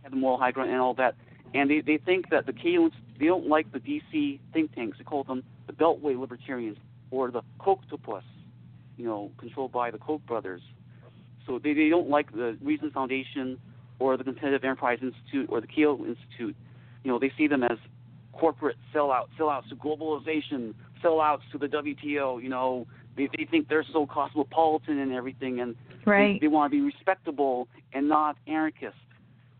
had 0.03 0.11
the 0.11 0.15
moral 0.15 0.37
high 0.37 0.51
ground 0.51 0.71
and 0.71 0.79
all 0.79 0.93
that. 0.95 1.15
And 1.53 1.69
they 1.69 1.81
they 1.81 1.97
think 1.97 2.29
that 2.29 2.45
the 2.45 2.53
Cato 2.53 2.89
they 3.19 3.25
don't 3.25 3.47
like 3.47 3.71
the 3.71 3.79
DC 3.79 4.39
think 4.53 4.73
tanks. 4.75 4.97
They 4.97 5.03
call 5.03 5.23
them 5.23 5.43
the 5.67 5.73
Beltway 5.73 6.19
Libertarians 6.19 6.77
or 7.11 7.31
the 7.31 7.41
Kochtopus, 7.59 8.21
you 8.97 9.05
know, 9.05 9.31
controlled 9.37 9.71
by 9.71 9.91
the 9.91 9.97
Koch 9.97 10.25
brothers. 10.25 10.61
So 11.45 11.59
they 11.59 11.73
they 11.73 11.89
don't 11.89 12.09
like 12.09 12.31
the 12.31 12.57
Reason 12.61 12.91
Foundation 12.91 13.57
or 13.99 14.15
the 14.15 14.23
Competitive 14.23 14.63
Enterprise 14.63 14.99
Institute 15.01 15.49
or 15.49 15.59
the 15.61 15.67
Cato 15.67 16.05
Institute. 16.05 16.55
You 17.03 17.11
know, 17.11 17.19
they 17.19 17.31
see 17.37 17.47
them 17.47 17.63
as 17.63 17.77
corporate 18.33 18.77
sellouts, 18.93 19.27
sellouts 19.37 19.69
to 19.69 19.75
globalization, 19.75 20.73
sellouts 21.03 21.41
to 21.51 21.57
the 21.57 21.67
WTO. 21.67 22.41
You 22.41 22.49
know, 22.49 22.87
they 23.17 23.27
they 23.37 23.45
think 23.49 23.67
they're 23.67 23.85
so 23.91 24.05
cosmopolitan 24.05 24.99
and 24.99 25.13
everything, 25.13 25.59
and 25.59 25.75
right. 26.05 26.39
they, 26.39 26.45
they 26.45 26.47
want 26.47 26.71
to 26.71 26.77
be 26.77 26.81
respectable 26.81 27.67
and 27.93 28.07
not 28.07 28.37
anarchist. 28.47 28.95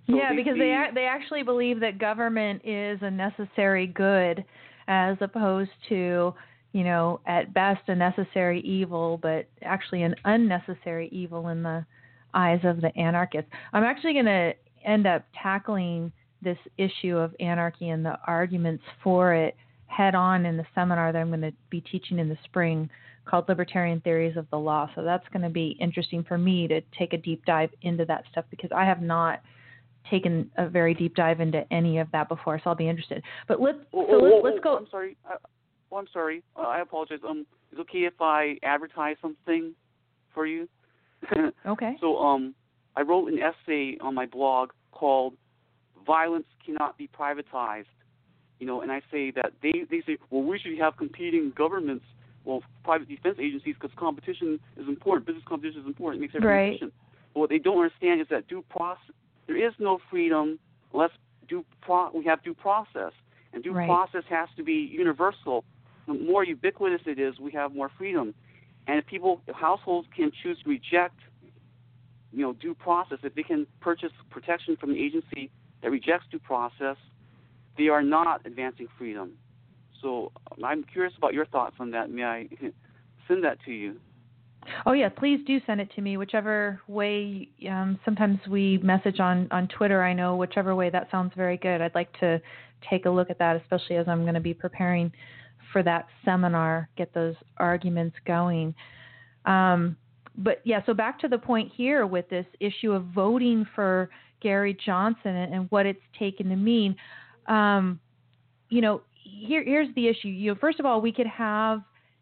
Yeah, 0.10 0.34
because 0.36 0.57
they 0.57 0.76
they 0.93 1.05
actually 1.05 1.43
believe 1.43 1.80
that 1.82 1.97
government 1.99 2.62
is 2.66 2.99
a 3.01 3.12
necessary 3.12 3.88
good, 3.88 4.43
as 4.88 5.18
opposed 5.22 5.72
to 5.89 6.34
you 6.72 6.84
know 6.84 7.20
at 7.28 7.53
best 7.53 7.88
a 7.88 7.95
necessary 7.95 8.62
evil, 8.62 9.20
but 9.22 9.47
actually 9.62 10.03
an 10.03 10.16
unnecessary 10.26 11.10
evil 11.12 11.49
in 11.49 11.64
the 11.64 11.86
eyes 12.34 12.60
of 12.64 12.82
the 12.82 12.95
anarchists. 12.97 13.49
I'm 13.74 13.84
actually 13.84 14.14
going 14.14 14.26
to 14.26 14.53
end 14.86 15.07
up 15.07 15.26
tackling 15.41 16.12
this 16.41 16.57
issue 16.78 17.18
of 17.18 17.36
anarchy 17.39 17.89
and 17.89 18.05
the 18.05 18.18
arguments 18.26 18.84
for 19.03 19.34
it 19.34 19.55
head 19.88 20.16
on 20.16 20.45
in 20.45 20.55
the 20.55 20.66
seminar 20.76 21.12
that 21.12 21.20
I'm 21.20 21.30
going 21.30 21.41
to 21.41 21.53
be 21.70 21.82
teaching 21.82 22.20
in 22.20 22.30
the 22.30 22.38
spring 22.45 22.89
called 23.26 23.49
Libertarian 23.49 23.99
Theories 24.01 24.38
of 24.38 24.47
the 24.51 24.57
Law. 24.57 24.89
So 24.95 25.03
that's 25.03 25.28
going 25.34 25.41
to 25.41 25.49
be 25.49 25.76
interesting 25.80 26.24
for 26.24 26.38
me 26.38 26.68
to 26.68 26.82
take 26.97 27.14
a 27.14 27.18
deep 27.18 27.43
dive 27.45 27.72
into 27.82 28.05
that 28.05 28.24
stuff 28.32 28.45
because 28.49 28.72
I 28.74 28.86
have 28.86 29.01
not 29.01 29.41
taken 30.09 30.49
a 30.57 30.67
very 30.67 30.93
deep 30.93 31.15
dive 31.15 31.39
into 31.39 31.65
any 31.71 31.99
of 31.99 32.11
that 32.11 32.29
before. 32.29 32.59
So 32.63 32.69
I'll 32.69 32.75
be 32.75 32.89
interested. 32.89 33.23
But 33.47 33.61
let's 33.61 33.77
oh, 33.93 34.05
so 34.09 34.15
oh, 34.15 34.23
let's, 34.23 34.55
let's 34.55 34.63
go. 34.63 34.77
I'm 34.77 34.87
sorry. 34.89 35.17
I, 35.25 35.35
oh, 35.91 35.97
I'm 35.97 36.07
sorry. 36.11 36.43
Uh, 36.55 36.61
I 36.61 36.81
apologize. 36.81 37.19
Um, 37.27 37.45
is 37.71 37.77
it 37.77 37.81
okay 37.81 37.99
if 37.99 38.19
I 38.19 38.57
advertise 38.63 39.17
something 39.21 39.73
for 40.33 40.45
you? 40.45 40.67
okay. 41.67 41.95
So 41.99 42.17
um, 42.17 42.55
I 42.95 43.01
wrote 43.01 43.31
an 43.31 43.39
essay 43.39 43.97
on 44.01 44.15
my 44.15 44.25
blog 44.25 44.71
called 44.91 45.33
"Violence 46.05 46.47
Cannot 46.65 46.97
Be 46.97 47.07
Privatized." 47.07 47.85
You 48.59 48.67
know, 48.67 48.81
and 48.81 48.91
I 48.91 49.01
say 49.11 49.31
that 49.31 49.53
they 49.61 49.85
they 49.89 50.01
say, 50.05 50.17
well, 50.29 50.43
we 50.43 50.59
should 50.59 50.77
have 50.79 50.97
competing 50.97 51.53
governments, 51.55 52.05
well, 52.43 52.61
private 52.83 53.07
defense 53.07 53.37
agencies, 53.39 53.75
because 53.79 53.95
competition 53.97 54.59
is 54.77 54.87
important. 54.87 55.27
Business 55.27 55.45
competition 55.47 55.81
is 55.81 55.87
important. 55.87 56.21
It 56.21 56.27
makes 56.27 56.35
everything 56.35 56.55
right. 56.55 56.69
efficient. 56.73 56.93
But 57.33 57.39
what 57.41 57.49
they 57.49 57.59
don't 57.59 57.77
understand 57.77 58.21
is 58.21 58.27
that 58.31 58.47
due 58.47 58.63
process, 58.69 59.13
there 59.49 59.57
is 59.57 59.73
no 59.79 59.97
freedom 60.11 60.59
unless 60.93 61.09
due 61.47 61.65
pro- 61.81 62.11
we 62.11 62.23
have 62.25 62.41
due 62.43 62.53
process, 62.53 63.11
and 63.51 63.63
due 63.63 63.73
right. 63.73 63.87
process 63.87 64.23
has 64.29 64.47
to 64.55 64.63
be 64.63 64.73
universal. 64.73 65.65
The 66.07 66.13
more 66.13 66.43
ubiquitous 66.45 67.01
it 67.07 67.19
is, 67.19 67.39
we 67.39 67.51
have 67.53 67.73
more 67.73 67.89
freedom. 67.97 68.35
And 68.87 68.99
if 68.99 69.07
people, 69.07 69.41
if 69.47 69.55
households 69.55 70.07
can 70.15 70.31
choose 70.43 70.61
to 70.63 70.69
reject, 70.69 71.15
you 72.31 72.43
know, 72.43 72.53
due 72.53 72.75
process, 72.75 73.17
if 73.23 73.33
they 73.33 73.41
can 73.41 73.65
purchase 73.81 74.11
protection 74.29 74.77
from 74.77 74.93
the 74.93 75.03
agency 75.03 75.49
that 75.81 75.89
rejects 75.89 76.27
due 76.29 76.39
process, 76.39 76.97
they 77.75 77.87
are 77.87 78.03
not 78.03 78.45
advancing 78.45 78.87
freedom. 78.99 79.31
So 79.99 80.31
I'm 80.63 80.83
curious 80.83 81.13
about 81.17 81.33
your 81.33 81.47
thoughts 81.47 81.75
on 81.79 81.89
that. 81.91 82.11
May 82.11 82.23
I 82.23 82.49
send 83.27 83.43
that 83.43 83.57
to 83.65 83.71
you? 83.71 83.99
Oh 84.86 84.93
yeah, 84.93 85.10
please 85.10 85.39
do 85.45 85.60
send 85.66 85.82
it 85.82 85.91
to 85.95 86.01
me. 86.01 86.18
Whichever 86.18 86.82
way. 86.88 87.49
Um, 87.70 87.99
sometimes 88.05 88.39
we 88.49 88.78
message 88.80 89.20
on 89.20 89.47
on 89.51 89.68
Twitter. 89.68 90.03
I 90.03 90.14
know 90.14 90.36
whichever 90.36 90.76
way 90.76 90.89
that 90.89 91.10
sounds 91.12 91.34
very 91.36 91.57
good. 91.57 91.82
I'd 91.82 91.95
like 91.95 92.12
to 92.20 92.41
take 92.89 93.05
a 93.05 93.10
look 93.10 93.30
at 93.30 93.39
that, 93.39 93.55
especially 93.57 93.97
as 93.97 94.07
I'm 94.07 94.22
going 94.22 94.36
to 94.36 94.39
be 94.39 94.53
preparing 94.53 95.12
for 95.72 95.84
that 95.84 96.07
seminar. 96.26 96.89
Get 96.97 97.14
those 97.14 97.36
arguments 97.57 98.16
going. 98.26 98.74
Um, 99.45 99.97
but 100.38 100.62
yeah, 100.64 100.82
so 100.86 100.93
back 100.93 101.20
to 101.20 101.28
the 101.28 101.38
point 101.38 101.72
here 101.76 102.05
with 102.07 102.30
this 102.30 102.45
issue 102.60 102.91
of 102.93 103.05
voting 103.05 103.66
for 103.76 104.10
Gary 104.41 104.78
Johnson 104.86 105.36
and, 105.36 105.53
and 105.53 105.68
what 105.72 105.86
it's 105.86 105.99
taken 106.18 106.49
to 106.49 106.55
mean. 106.55 106.95
Um, 107.47 107.99
you 108.70 108.82
know, 108.82 109.01
here 109.16 109.64
here's 109.64 109.93
the 109.95 110.07
issue. 110.07 110.30
You 110.30 110.53
know, 110.53 110.57
first 110.60 110.80
of 110.80 110.86
all, 110.86 111.01
we 111.01 111.12
could 111.12 111.28
have 111.28 111.82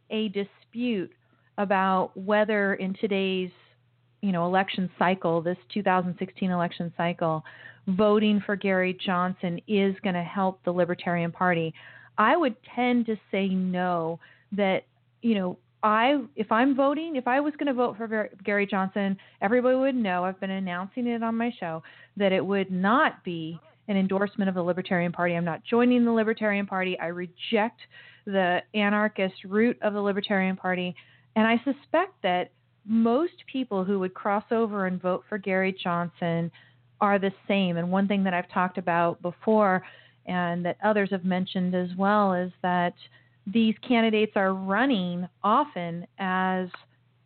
a 0.10 0.30
dispute 0.30 1.12
about 1.58 2.12
whether 2.16 2.76
in 2.76 2.93
today's 2.99 3.51
you 4.22 4.32
know 4.32 4.45
election 4.45 4.89
cycle, 4.97 5.41
this 5.41 5.58
2016 5.74 6.49
election 6.51 6.93
cycle, 6.97 7.43
voting 7.88 8.41
for 8.45 8.55
Gary 8.55 8.97
Johnson 9.05 9.60
is 9.68 9.95
going 10.03 10.16
to 10.16 10.24
help 10.24 10.64
the 10.64 10.72
Libertarian 10.72 11.32
Party. 11.32 11.74
I 12.18 12.36
would 12.36 12.55
tend 12.76 13.05
to 13.08 13.16
say 13.32 13.47
no. 13.47 14.20
That 14.51 14.84
you 15.22 15.36
know, 15.36 15.58
I 15.84 16.22
if 16.36 16.51
I'm 16.51 16.76
voting, 16.76 17.16
if 17.16 17.28
I 17.28 17.39
was 17.39 17.53
going 17.60 17.68
to 17.68 17.74
vote 17.74 17.97
for 17.97 18.30
Gary 18.43 18.66
Johnson, 18.66 19.18
everybody 19.41 19.78
would 19.78 19.95
know. 19.95 20.24
I've 20.24 20.39
been 20.39 20.51
announcing 20.51 21.08
it 21.08 21.22
on 21.22 21.36
my 21.36 21.51
show 21.60 21.84
that 22.16 22.32
it 22.32 22.45
would 22.45 22.72
not 22.72 23.24
be 23.24 23.60
an 23.88 23.97
endorsement 23.97 24.49
of 24.49 24.55
the 24.55 24.64
Libertarian 24.64 25.12
Party. 25.12 25.36
I'm 25.36 25.45
not 25.45 25.64
joining 25.64 26.03
the 26.03 26.12
Libertarian 26.12 26.66
Party. 26.66 26.99
I 26.99 27.08
reject 27.08 27.80
the 28.26 28.60
anarchist 28.74 29.36
root 29.45 29.78
of 29.82 29.93
the 29.93 30.01
Libertarian 30.01 30.58
Party. 30.58 30.95
And 31.38 31.46
I 31.46 31.58
suspect 31.58 32.14
that 32.24 32.50
most 32.84 33.34
people 33.46 33.84
who 33.84 34.00
would 34.00 34.16
cross 34.16 34.46
over 34.50 34.88
and 34.88 35.00
vote 35.00 35.24
for 35.30 35.38
Gary 35.38 35.72
Johnson 35.84 36.52
are 37.00 37.20
the 37.20 37.32
same. 37.48 37.78
And 37.78 37.92
one 37.92 38.08
thing 38.08 38.24
that 38.24 38.34
I've 38.34 38.50
talked 38.50 38.80
about 38.80 39.22
before 39.22 39.84
and 40.26 40.66
that 40.66 40.78
others 40.84 41.10
have 41.12 41.24
mentioned 41.24 41.76
as 41.76 41.90
well 41.96 42.34
is 42.34 42.52
that 42.64 42.96
these 43.46 43.76
candidates 43.88 44.32
are 44.36 44.56
running 44.56 45.30
often 45.44 46.08
as 46.18 46.70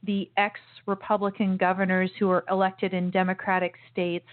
the 0.03 0.29
ex 0.35 0.59
Republican 0.87 1.55
governors 1.55 2.11
who 2.19 2.29
are 2.29 2.43
elected 2.49 2.93
in 2.93 3.11
Democratic 3.11 3.75
states 3.93 4.27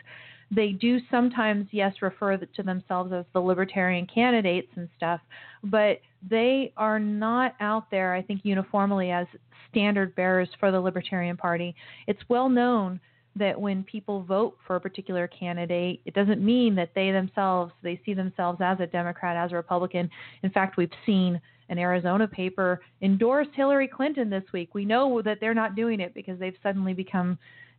they 0.50 0.70
do 0.70 0.98
sometimes, 1.10 1.66
yes, 1.72 1.94
refer 2.00 2.36
to 2.36 2.62
themselves 2.62 3.12
as 3.12 3.24
the 3.34 3.40
libertarian 3.40 4.06
candidates 4.06 4.68
and 4.76 4.88
stuff, 4.96 5.20
but 5.64 6.00
they 6.28 6.72
are 6.76 6.98
not 6.98 7.54
out 7.60 7.90
there, 7.90 8.14
I 8.14 8.22
think, 8.22 8.40
uniformly 8.44 9.10
as 9.10 9.26
standard 9.70 10.14
bearers 10.14 10.48
for 10.58 10.70
the 10.70 10.80
Libertarian 10.80 11.36
Party. 11.36 11.74
It's 12.06 12.20
well 12.28 12.48
known 12.48 12.98
that 13.36 13.60
when 13.60 13.84
people 13.84 14.22
vote 14.22 14.56
for 14.66 14.76
a 14.76 14.80
particular 14.80 15.28
candidate, 15.28 16.00
it 16.06 16.14
doesn't 16.14 16.44
mean 16.44 16.74
that 16.74 16.90
they 16.94 17.12
themselves 17.12 17.72
they 17.82 18.00
see 18.04 18.14
themselves 18.14 18.58
as 18.62 18.80
a 18.80 18.86
Democrat, 18.86 19.36
as 19.36 19.52
a 19.52 19.56
Republican. 19.56 20.10
In 20.42 20.50
fact, 20.50 20.76
we've 20.76 20.90
seen 21.06 21.40
an 21.68 21.78
Arizona 21.78 22.26
paper 22.26 22.80
endorse 23.02 23.46
Hillary 23.54 23.86
Clinton 23.86 24.30
this 24.30 24.44
week. 24.52 24.74
We 24.74 24.84
know 24.84 25.20
that 25.22 25.38
they're 25.40 25.54
not 25.54 25.76
doing 25.76 26.00
it 26.00 26.14
because 26.14 26.38
they've 26.38 26.56
suddenly 26.62 26.94
become 26.94 27.38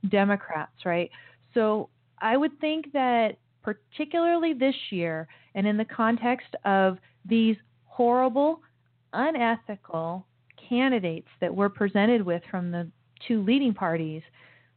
Democrats, 0.09 0.85
right? 0.85 1.09
So 1.53 1.89
I 2.21 2.37
would 2.37 2.59
think 2.59 2.91
that 2.93 3.37
particularly 3.61 4.53
this 4.53 4.75
year 4.89 5.27
and 5.55 5.67
in 5.67 5.77
the 5.77 5.85
context 5.85 6.55
of 6.65 6.97
these 7.25 7.57
horrible, 7.85 8.61
unethical 9.13 10.25
candidates 10.69 11.27
that 11.41 11.53
we're 11.53 11.69
presented 11.69 12.21
with 12.21 12.41
from 12.49 12.71
the 12.71 12.89
two 13.27 13.41
leading 13.43 13.73
parties, 13.73 14.21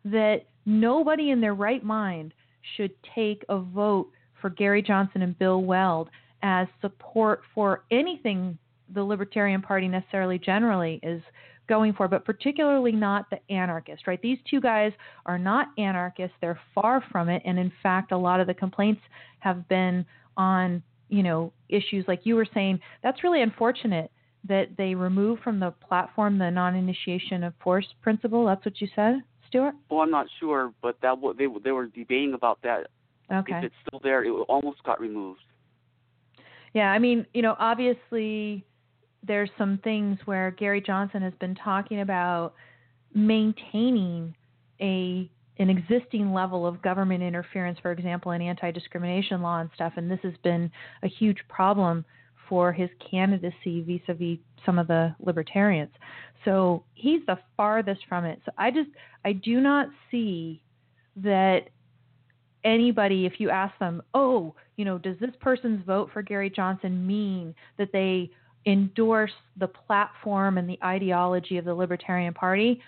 that 0.04 0.46
nobody 0.66 1.30
in 1.30 1.40
their 1.40 1.54
right 1.54 1.84
mind 1.84 2.34
should 2.76 2.92
take 3.14 3.44
a 3.48 3.58
vote 3.58 4.10
for 4.40 4.50
Gary 4.50 4.82
Johnson 4.82 5.22
and 5.22 5.38
Bill 5.38 5.62
Weld 5.62 6.10
as 6.42 6.66
support 6.80 7.42
for 7.54 7.84
anything 7.90 8.58
the 8.92 9.02
Libertarian 9.02 9.62
Party 9.62 9.88
necessarily 9.88 10.38
generally 10.38 11.00
is 11.02 11.22
going 11.68 11.92
for, 11.92 12.08
but 12.08 12.24
particularly 12.24 12.92
not 12.92 13.28
the 13.30 13.38
anarchist, 13.52 14.06
right? 14.06 14.20
These 14.22 14.38
two 14.48 14.60
guys 14.60 14.92
are 15.26 15.38
not 15.38 15.68
anarchists. 15.78 16.36
They're 16.40 16.60
far 16.74 17.02
from 17.10 17.28
it. 17.28 17.42
And 17.44 17.58
in 17.58 17.72
fact, 17.82 18.12
a 18.12 18.16
lot 18.16 18.40
of 18.40 18.46
the 18.46 18.54
complaints 18.54 19.00
have 19.40 19.68
been 19.68 20.04
on, 20.36 20.82
you 21.08 21.22
know, 21.22 21.52
issues 21.68 22.04
like 22.08 22.20
you 22.24 22.34
were 22.34 22.46
saying. 22.52 22.80
That's 23.02 23.22
really 23.24 23.42
unfortunate 23.42 24.10
that 24.48 24.70
they 24.76 24.94
remove 24.94 25.38
from 25.40 25.60
the 25.60 25.70
platform 25.86 26.38
the 26.38 26.50
non 26.50 26.74
initiation 26.74 27.44
of 27.44 27.54
force 27.62 27.86
principle. 28.02 28.44
That's 28.46 28.64
what 28.64 28.80
you 28.80 28.88
said, 28.94 29.22
Stuart? 29.48 29.74
Well, 29.90 30.00
I'm 30.00 30.10
not 30.10 30.26
sure, 30.40 30.72
but 30.82 30.96
that 31.02 31.16
they, 31.38 31.46
they 31.62 31.70
were 31.70 31.86
debating 31.86 32.34
about 32.34 32.60
that. 32.62 32.88
Okay. 33.32 33.54
If 33.58 33.64
it's 33.64 33.74
still 33.86 34.00
there, 34.02 34.24
it 34.24 34.30
almost 34.48 34.82
got 34.82 35.00
removed. 35.00 35.40
Yeah, 36.74 36.90
I 36.90 36.98
mean, 36.98 37.26
you 37.34 37.42
know, 37.42 37.54
obviously 37.58 38.64
there's 39.26 39.50
some 39.56 39.78
things 39.84 40.18
where 40.24 40.50
Gary 40.52 40.80
Johnson 40.80 41.22
has 41.22 41.34
been 41.40 41.54
talking 41.54 42.00
about 42.00 42.54
maintaining 43.14 44.34
a 44.80 45.30
an 45.58 45.68
existing 45.68 46.32
level 46.32 46.66
of 46.66 46.80
government 46.80 47.22
interference, 47.22 47.78
for 47.80 47.92
example, 47.92 48.32
in 48.32 48.40
anti-discrimination 48.40 49.42
law 49.42 49.60
and 49.60 49.68
stuff, 49.74 49.92
and 49.96 50.10
this 50.10 50.18
has 50.22 50.32
been 50.42 50.70
a 51.02 51.08
huge 51.08 51.36
problem 51.48 52.04
for 52.48 52.72
his 52.72 52.88
candidacy 53.10 53.82
vis-a-vis 53.82 54.38
some 54.64 54.78
of 54.78 54.88
the 54.88 55.14
libertarians. 55.20 55.92
So 56.44 56.84
he's 56.94 57.20
the 57.26 57.38
farthest 57.56 58.00
from 58.08 58.24
it. 58.24 58.40
So 58.44 58.52
I 58.58 58.70
just 58.70 58.88
I 59.24 59.34
do 59.34 59.60
not 59.60 59.88
see 60.10 60.62
that 61.16 61.68
anybody, 62.64 63.26
if 63.26 63.34
you 63.38 63.50
ask 63.50 63.76
them, 63.78 64.02
oh, 64.14 64.54
you 64.76 64.84
know, 64.84 64.98
does 64.98 65.16
this 65.20 65.30
person's 65.40 65.84
vote 65.86 66.10
for 66.12 66.22
Gary 66.22 66.50
Johnson 66.50 67.06
mean 67.06 67.54
that 67.78 67.92
they 67.92 68.30
endorse 68.66 69.32
the 69.58 69.68
platform 69.68 70.58
and 70.58 70.68
the 70.68 70.78
ideology 70.84 71.58
of 71.58 71.64
the 71.64 71.74
Libertarian 71.74 72.34
Party, 72.34 72.80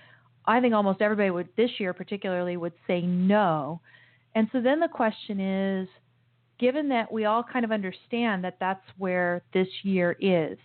I 0.47 0.61
think 0.61 0.75
almost 0.75 1.01
everybody 1.01 1.31
would 1.31 1.49
this 1.57 1.71
year 1.79 1.93
particularly 1.93 2.57
would 2.57 2.75
say 2.87 3.01
no. 3.01 3.81
And 4.35 4.49
so 4.53 4.61
then 4.61 4.81
the 4.81 4.89
question 4.89 5.41
is 5.41 5.89
given 6.59 6.89
that 6.89 7.11
we 7.11 7.25
all 7.25 7.43
kind 7.43 7.65
of 7.65 7.73
understand 7.73 8.45
that 8.45 8.57
that's 8.61 8.85
where 8.99 9.43
this 9.53 9.69
year 9.83 10.17
is, 10.21 10.59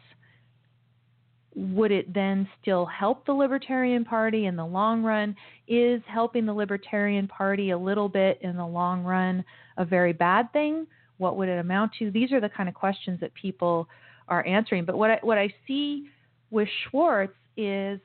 would 1.56 1.92
it 1.92 2.14
then 2.14 2.48
still 2.62 2.86
help 2.86 3.26
the 3.26 3.34
Libertarian 3.34 4.06
Party 4.06 4.46
in 4.46 4.56
the 4.56 4.66
long 4.66 5.04
run? 5.04 5.36
Is 5.68 6.02
helping 6.08 6.46
the 6.46 6.54
Libertarian 6.54 7.28
Party 7.28 7.72
a 7.72 7.78
little 7.78 8.08
bit 8.08 8.40
in 8.42 8.56
the 8.56 8.66
long 8.66 9.04
run 9.04 9.44
a 9.78 9.86
very 9.86 10.14
bad 10.14 10.52
thing? 10.54 10.86
What 11.18 11.38
would 11.38 11.50
it 11.50 11.60
amount 11.60 11.94
to? 12.00 12.12
These 12.12 12.32
are 12.32 12.40
the 12.40 12.50
kind 12.50 12.70
of 12.70 12.76
questions 12.76 13.20
that 13.20 13.34
people 13.34 13.90
are 14.30 14.46
answering. 14.46 14.86
But 14.86 14.98
what 14.98 15.12
I, 15.12 15.20
what 15.22 15.38
I 15.38 15.54
see 15.68 16.10
with 16.52 16.70
Schwartz 16.84 17.34
is, 17.58 18.00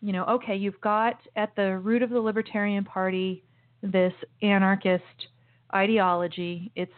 you 0.00 0.12
know, 0.12 0.24
okay, 0.24 0.56
you've 0.56 0.80
got 0.80 1.20
at 1.36 1.54
the 1.56 1.78
root 1.78 2.02
of 2.02 2.10
the 2.10 2.20
Libertarian 2.20 2.84
Party 2.84 3.44
this 3.82 4.12
anarchist 4.42 5.04
ideology. 5.74 6.72
It's 6.74 6.92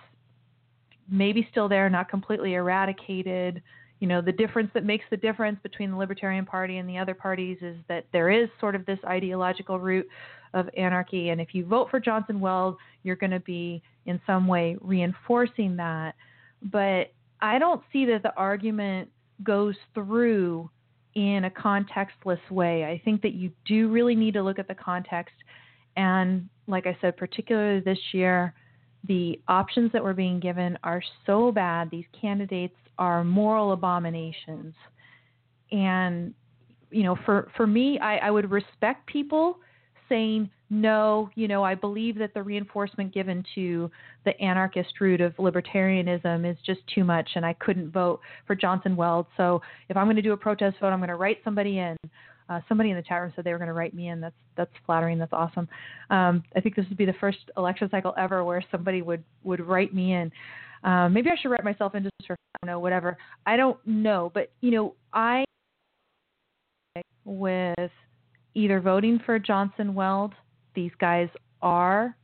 maybe 1.11 1.47
still 1.51 1.69
there, 1.69 1.91
not 1.91 2.09
completely 2.09 2.55
eradicated. 2.55 3.63
You 4.01 4.09
know, 4.09 4.21
the 4.21 4.33
difference 4.33 4.71
that 4.75 4.85
makes 4.85 5.05
the 5.11 5.17
difference 5.17 5.59
between 5.63 5.91
the 5.91 5.97
Libertarian 5.97 6.47
Party 6.47 6.79
and 6.79 6.89
the 6.89 6.99
other 6.99 7.15
parties 7.15 7.59
is 7.61 7.77
that 7.89 8.07
there 8.13 8.31
is 8.31 8.49
sort 8.61 8.75
of 8.75 8.87
this 8.87 8.99
ideological 9.07 9.79
root 9.79 10.09
of 10.55 10.69
anarchy. 10.77 11.31
And 11.31 11.41
if 11.41 11.55
you 11.55 11.65
vote 11.65 11.89
for 11.91 12.01
Johnson 12.01 12.41
Weld, 12.41 12.77
you're 13.03 13.17
going 13.17 13.31
to 13.31 13.41
be 13.41 13.83
in 14.07 14.21
some 14.27 14.47
way 14.47 14.77
reinforcing 14.81 15.77
that. 15.77 16.15
But 16.71 17.13
I 17.43 17.59
don't 17.59 17.83
see 17.93 18.07
that 18.07 18.23
the 18.23 18.35
argument 18.37 19.11
goes 19.43 19.75
through 19.93 20.71
in 21.15 21.45
a 21.45 21.51
contextless 21.51 22.41
way. 22.51 22.85
I 22.85 23.03
think 23.05 23.21
that 23.23 23.35
you 23.35 23.51
do 23.67 23.91
really 23.91 24.15
need 24.15 24.35
to 24.35 24.43
look 24.43 24.59
at 24.59 24.69
the 24.69 24.75
context. 24.75 25.35
And 25.97 26.49
like 26.69 26.87
I 26.87 26.97
said, 27.01 27.17
particularly 27.17 27.81
this 27.81 27.99
year, 28.13 28.55
the 29.09 29.41
options 29.49 29.91
that 29.93 30.03
were 30.03 30.15
being 30.15 30.39
given 30.39 30.79
are 30.85 31.03
so 31.27 31.51
bad. 31.51 31.91
These 31.91 32.05
candidates 32.19 32.77
are 32.99 33.25
moral 33.25 33.73
abominations. 33.73 34.75
And, 35.73 36.33
you 36.91 37.03
know, 37.03 37.17
for, 37.27 37.51
for 37.57 37.67
me, 37.67 37.99
I, 37.99 38.19
I 38.19 38.31
would 38.31 38.51
respect 38.51 39.07
people 39.07 39.59
saying, 40.09 40.49
no, 40.73 41.29
you 41.35 41.49
know, 41.49 41.63
I 41.63 41.75
believe 41.75 42.17
that 42.17 42.33
the 42.33 42.43
reinforcement 42.43 43.13
given 43.13 43.45
to 43.55 43.91
the 44.25 44.41
anarchist 44.41 44.99
root 45.03 45.21
of 45.21 45.37
libertarianism 45.37 46.51
is 46.51 46.57
just 46.65 46.81
too 46.95 47.05
much, 47.05 47.29
and 47.35 47.45
I 47.45 47.53
couldn't 47.53 47.91
vote 47.91 48.21
for 48.47 48.55
Johnson 48.55 48.97
Weld. 48.97 49.27
So 49.37 49.61
if 49.91 49.99
I'm 49.99 50.07
going 50.07 50.17
to 50.17 50.23
do 50.23 50.33
a 50.33 50.37
protest 50.37 50.79
vote, 50.81 50.87
I'm 50.87 50.99
going 50.99 51.11
to 51.11 51.17
write 51.17 51.41
somebody 51.45 51.79
in. 51.79 51.95
Uh, 52.49 52.61
somebody 52.71 52.89
in 52.89 52.97
the 52.97 53.03
chat 53.03 53.21
room 53.21 53.31
said 53.37 53.45
they 53.45 53.53
were 53.53 53.59
going 53.59 53.69
to 53.69 53.75
write 53.75 53.93
me 53.93 54.09
in. 54.09 54.19
That's 54.23 54.35
that's 54.57 54.71
flattering. 54.87 55.19
That's 55.19 55.35
awesome. 55.35 55.69
Um, 56.09 56.43
I 56.57 56.61
think 56.61 56.75
this 56.75 56.87
would 56.89 56.97
be 56.97 57.05
the 57.05 57.13
first 57.21 57.39
election 57.59 57.91
cycle 57.91 58.15
ever 58.17 58.43
where 58.43 58.65
somebody 58.71 59.03
would 59.03 59.23
would 59.45 59.61
write 59.61 59.93
me 59.93 60.15
in. 60.15 60.33
Um, 60.85 61.13
maybe 61.13 61.29
I 61.29 61.37
should 61.41 61.51
write 61.51 61.65
myself 61.65 61.95
in 61.95 62.05
just 62.05 62.15
for 62.27 62.33
I 62.33 62.67
don't 62.67 62.73
know 62.73 62.81
whatever. 62.81 63.19
I 63.45 63.59
don't 63.59 63.79
know, 63.87 64.33
but 64.33 64.51
you 64.63 64.71
know 64.71 64.95
I 65.13 65.45
with 67.27 67.91
either 68.55 68.81
voting 68.81 69.21
for 69.27 69.39
Johnson 69.39 69.95
Weld. 69.95 70.33
These 70.75 70.93
guys 71.01 71.29
are 71.61 72.17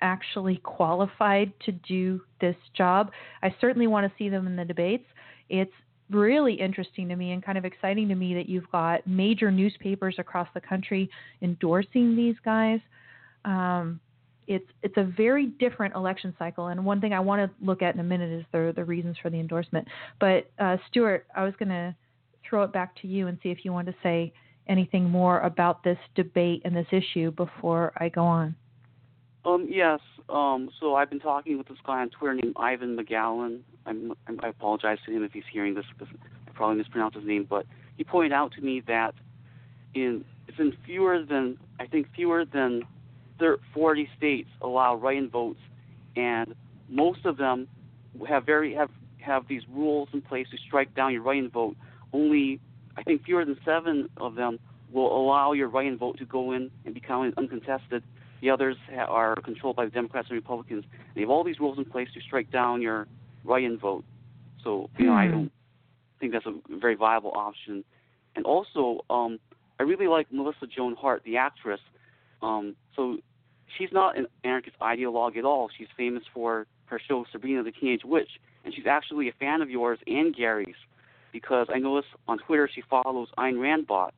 actually 0.00 0.56
qualified 0.58 1.52
to 1.66 1.72
do 1.72 2.20
this 2.40 2.56
job. 2.76 3.12
I 3.42 3.54
certainly 3.60 3.86
want 3.86 4.10
to 4.10 4.12
see 4.18 4.28
them 4.28 4.46
in 4.46 4.56
the 4.56 4.64
debates. 4.64 5.04
It's 5.48 5.72
really 6.10 6.54
interesting 6.54 7.08
to 7.08 7.16
me 7.16 7.32
and 7.32 7.44
kind 7.44 7.56
of 7.56 7.64
exciting 7.64 8.08
to 8.08 8.14
me 8.14 8.34
that 8.34 8.48
you've 8.48 8.70
got 8.72 9.06
major 9.06 9.50
newspapers 9.50 10.16
across 10.18 10.48
the 10.54 10.60
country 10.60 11.08
endorsing 11.42 12.16
these 12.16 12.36
guys. 12.44 12.80
Um, 13.44 14.00
it's 14.46 14.66
it's 14.82 14.96
a 14.96 15.04
very 15.04 15.46
different 15.46 15.94
election 15.94 16.34
cycle, 16.36 16.68
and 16.68 16.84
one 16.84 17.00
thing 17.00 17.12
I 17.12 17.20
want 17.20 17.48
to 17.48 17.64
look 17.64 17.82
at 17.82 17.94
in 17.94 18.00
a 18.00 18.04
minute 18.04 18.32
is 18.32 18.44
the 18.52 18.72
the 18.74 18.84
reasons 18.84 19.16
for 19.22 19.30
the 19.30 19.38
endorsement. 19.38 19.86
But 20.18 20.50
uh, 20.58 20.76
Stuart, 20.88 21.26
I 21.36 21.44
was 21.44 21.54
going 21.58 21.68
to 21.68 21.94
throw 22.48 22.64
it 22.64 22.72
back 22.72 22.96
to 23.02 23.06
you 23.06 23.28
and 23.28 23.38
see 23.42 23.50
if 23.50 23.64
you 23.64 23.72
want 23.72 23.86
to 23.86 23.94
say 24.02 24.32
anything 24.70 25.10
more 25.10 25.40
about 25.40 25.84
this 25.84 25.98
debate 26.14 26.62
and 26.64 26.74
this 26.74 26.86
issue 26.92 27.30
before 27.32 27.92
I 27.96 28.08
go 28.08 28.22
on. 28.22 28.54
Um, 29.44 29.66
yes. 29.68 30.00
Um, 30.28 30.70
so 30.78 30.94
I've 30.94 31.10
been 31.10 31.20
talking 31.20 31.58
with 31.58 31.68
this 31.68 31.78
guy 31.84 32.00
on 32.00 32.10
Twitter 32.10 32.34
named 32.34 32.54
Ivan 32.56 32.96
McGowan. 32.96 33.60
I'm, 33.84 34.12
I'm, 34.26 34.40
i 34.42 34.48
apologize 34.48 34.98
to 35.06 35.12
him 35.12 35.24
if 35.24 35.32
he's 35.32 35.42
hearing 35.52 35.74
this 35.74 35.84
because 35.98 36.14
I 36.46 36.50
probably 36.52 36.76
mispronounced 36.76 37.16
his 37.16 37.26
name, 37.26 37.46
but 37.48 37.66
he 37.96 38.04
pointed 38.04 38.32
out 38.32 38.52
to 38.52 38.60
me 38.60 38.82
that 38.86 39.14
in 39.94 40.24
it's 40.46 40.58
in 40.58 40.72
fewer 40.86 41.22
than 41.24 41.58
I 41.78 41.86
think 41.86 42.08
fewer 42.14 42.44
than 42.44 42.82
40 43.74 44.08
states 44.16 44.50
allow 44.60 44.96
write-in 44.96 45.30
votes, 45.30 45.60
and 46.16 46.54
most 46.88 47.24
of 47.24 47.36
them 47.36 47.66
have 48.28 48.44
very 48.44 48.74
have 48.74 48.90
have 49.20 49.48
these 49.48 49.62
rules 49.70 50.08
in 50.12 50.20
place 50.22 50.46
to 50.50 50.58
strike 50.66 50.94
down 50.94 51.12
your 51.12 51.22
write-in 51.22 51.50
vote. 51.50 51.76
Only 52.12 52.60
I 52.96 53.02
think 53.02 53.24
fewer 53.24 53.44
than 53.44 53.58
seven 53.64 54.08
of 54.16 54.34
them 54.34 54.58
will 54.92 55.16
allow 55.16 55.52
your 55.52 55.68
write-in 55.68 55.96
vote 55.96 56.18
to 56.18 56.24
go 56.24 56.52
in 56.52 56.70
and 56.84 56.94
become 56.94 57.32
uncontested. 57.36 58.02
The 58.40 58.50
others 58.50 58.76
ha- 58.92 59.04
are 59.04 59.36
controlled 59.36 59.76
by 59.76 59.84
the 59.84 59.90
Democrats 59.90 60.28
and 60.30 60.36
Republicans. 60.36 60.84
They 61.14 61.20
have 61.20 61.30
all 61.30 61.44
these 61.44 61.60
rules 61.60 61.78
in 61.78 61.84
place 61.84 62.08
to 62.14 62.20
strike 62.20 62.50
down 62.50 62.82
your 62.82 63.06
write-in 63.44 63.78
vote. 63.78 64.04
So 64.64 64.90
you 64.98 65.06
know, 65.06 65.12
I 65.12 65.26
hmm. 65.26 65.32
don't 65.32 65.52
think 66.18 66.32
that's 66.32 66.46
a 66.46 66.54
very 66.68 66.96
viable 66.96 67.32
option. 67.34 67.84
And 68.36 68.44
also, 68.44 69.04
um, 69.08 69.38
I 69.78 69.84
really 69.84 70.06
like 70.06 70.32
Melissa 70.32 70.66
Joan 70.66 70.94
Hart, 70.94 71.22
the 71.24 71.36
actress. 71.36 71.80
Um, 72.42 72.76
so 72.94 73.18
she's 73.78 73.90
not 73.92 74.18
an 74.18 74.26
anarchist 74.44 74.78
ideologue 74.80 75.36
at 75.36 75.44
all. 75.44 75.70
She's 75.76 75.88
famous 75.96 76.22
for 76.32 76.66
her 76.86 77.00
show 77.06 77.24
Sabrina 77.30 77.62
the 77.62 77.72
Teenage 77.72 78.04
Witch, 78.04 78.30
and 78.64 78.74
she's 78.74 78.86
actually 78.86 79.28
a 79.28 79.32
fan 79.32 79.62
of 79.62 79.70
yours 79.70 79.98
and 80.06 80.34
Gary's 80.34 80.74
because 81.32 81.68
I 81.72 81.78
noticed 81.78 82.08
on 82.28 82.38
Twitter 82.38 82.68
she 82.72 82.82
follows 82.88 83.28
Ayn 83.38 83.60
Rand 83.60 83.86
bot. 83.86 84.14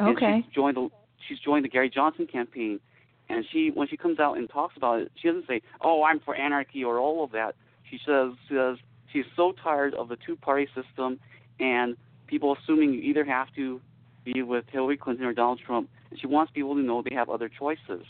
Okay. 0.00 0.42
she's 0.44 0.54
joined 0.54 0.76
the 0.76 0.88
she's 1.28 1.38
joined 1.38 1.64
the 1.64 1.68
Gary 1.68 1.90
Johnson 1.90 2.26
campaign, 2.26 2.80
and 3.28 3.44
she 3.52 3.70
when 3.72 3.88
she 3.88 3.96
comes 3.96 4.18
out 4.18 4.36
and 4.36 4.48
talks 4.48 4.76
about 4.76 5.00
it, 5.00 5.12
she 5.20 5.28
doesn't 5.28 5.46
say, 5.46 5.62
"Oh, 5.80 6.02
I'm 6.02 6.20
for 6.20 6.34
anarchy" 6.34 6.84
or 6.84 6.98
all 6.98 7.24
of 7.24 7.32
that. 7.32 7.54
She 7.90 7.98
says 8.04 8.32
says 8.48 8.78
she's 9.12 9.24
so 9.36 9.52
tired 9.62 9.94
of 9.94 10.08
the 10.08 10.16
two-party 10.16 10.68
system 10.74 11.20
and 11.60 11.96
people 12.26 12.56
assuming 12.60 12.92
you 12.92 13.00
either 13.00 13.24
have 13.24 13.48
to 13.54 13.80
be 14.24 14.42
with 14.42 14.64
Hillary 14.70 14.96
Clinton 14.96 15.26
or 15.26 15.32
Donald 15.32 15.60
Trump, 15.64 15.88
and 16.10 16.18
she 16.18 16.26
wants 16.26 16.52
people 16.52 16.74
to 16.74 16.80
know 16.80 17.02
they 17.02 17.14
have 17.14 17.28
other 17.28 17.48
choices. 17.48 18.04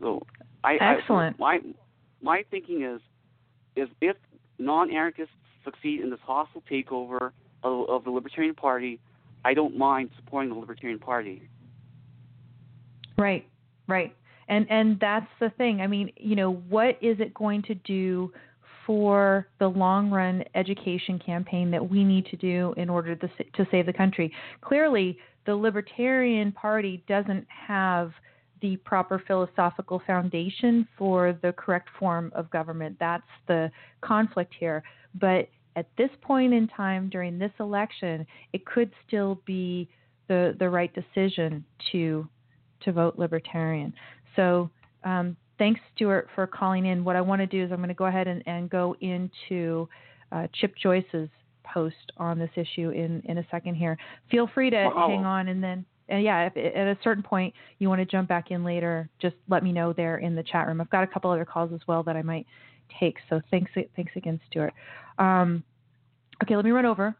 So 0.00 0.22
I 0.64 0.76
excellent. 0.76 1.36
I, 1.36 1.38
my 1.38 1.60
my 2.22 2.44
thinking 2.50 2.82
is 2.82 3.00
is 3.76 3.88
if 4.00 4.16
non-anarchists 4.58 5.34
succeed 5.64 6.00
in 6.00 6.10
this 6.10 6.20
hostile 6.22 6.62
takeover 6.70 7.32
of, 7.62 7.88
of 7.88 8.04
the 8.04 8.10
Libertarian 8.10 8.54
Party, 8.54 9.00
I 9.44 9.54
don't 9.54 9.76
mind 9.76 10.10
supporting 10.16 10.50
the 10.50 10.58
Libertarian 10.58 10.98
Party. 10.98 11.42
Right, 13.18 13.46
right. 13.86 14.14
And 14.48 14.66
and 14.70 14.98
that's 15.00 15.28
the 15.38 15.50
thing. 15.50 15.80
I 15.80 15.86
mean, 15.86 16.10
you 16.16 16.34
know, 16.34 16.54
what 16.68 16.98
is 17.00 17.20
it 17.20 17.32
going 17.34 17.62
to 17.62 17.74
do 17.74 18.32
for 18.86 19.46
the 19.60 19.68
long 19.68 20.10
run 20.10 20.42
education 20.54 21.20
campaign 21.24 21.70
that 21.70 21.88
we 21.88 22.02
need 22.02 22.26
to 22.26 22.36
do 22.36 22.74
in 22.76 22.90
order 22.90 23.14
to, 23.14 23.28
to 23.28 23.66
save 23.70 23.86
the 23.86 23.92
country? 23.92 24.32
Clearly, 24.60 25.18
the 25.46 25.54
Libertarian 25.54 26.50
Party 26.52 27.04
doesn't 27.06 27.46
have 27.48 28.12
the 28.60 28.76
proper 28.78 29.22
philosophical 29.26 30.02
foundation 30.06 30.86
for 30.96 31.38
the 31.42 31.52
correct 31.52 31.88
form 31.98 32.32
of 32.34 32.50
government. 32.50 32.96
That's 33.00 33.22
the 33.48 33.70
conflict 34.02 34.54
here. 34.58 34.82
But 35.20 35.48
at 35.76 35.86
this 35.96 36.10
point 36.20 36.52
in 36.52 36.68
time 36.68 37.08
during 37.08 37.38
this 37.38 37.52
election, 37.60 38.26
it 38.52 38.64
could 38.66 38.90
still 39.06 39.40
be 39.46 39.88
the 40.28 40.54
the 40.58 40.68
right 40.68 40.92
decision 40.94 41.64
to 41.92 42.28
to 42.82 42.92
vote 42.92 43.18
libertarian. 43.18 43.92
So 44.36 44.70
um, 45.04 45.36
thanks, 45.58 45.80
Stuart, 45.94 46.28
for 46.34 46.46
calling 46.46 46.86
in. 46.86 47.04
What 47.04 47.16
I 47.16 47.20
want 47.20 47.40
to 47.40 47.46
do 47.46 47.64
is 47.64 47.70
I'm 47.70 47.78
going 47.78 47.88
to 47.88 47.94
go 47.94 48.06
ahead 48.06 48.26
and, 48.26 48.42
and 48.46 48.70
go 48.70 48.96
into 49.00 49.88
uh, 50.32 50.46
Chip 50.54 50.74
Joyce's 50.82 51.28
post 51.62 52.12
on 52.16 52.38
this 52.38 52.50
issue 52.56 52.90
in, 52.90 53.22
in 53.26 53.38
a 53.38 53.46
second 53.50 53.74
here. 53.74 53.96
Feel 54.30 54.48
free 54.52 54.70
to 54.70 54.76
hang 54.76 55.24
on 55.24 55.48
and 55.48 55.62
then 55.62 55.84
and 56.10 56.22
yeah, 56.22 56.46
if 56.46 56.56
at 56.56 56.86
a 56.86 56.98
certain 57.02 57.22
point 57.22 57.54
you 57.78 57.88
want 57.88 58.00
to 58.00 58.04
jump 58.04 58.28
back 58.28 58.50
in 58.50 58.64
later, 58.64 59.08
just 59.20 59.36
let 59.48 59.62
me 59.62 59.72
know 59.72 59.92
there 59.92 60.18
in 60.18 60.34
the 60.34 60.42
chat 60.42 60.66
room. 60.66 60.80
I've 60.80 60.90
got 60.90 61.04
a 61.04 61.06
couple 61.06 61.30
other 61.30 61.44
calls 61.44 61.72
as 61.72 61.80
well 61.86 62.02
that 62.02 62.16
I 62.16 62.22
might 62.22 62.46
take. 62.98 63.16
So 63.28 63.40
thanks, 63.50 63.70
thanks 63.96 64.12
again, 64.16 64.40
Stuart. 64.50 64.74
Um, 65.18 65.62
okay, 66.42 66.56
let 66.56 66.64
me 66.64 66.70
run 66.70 66.86
over 66.86 67.14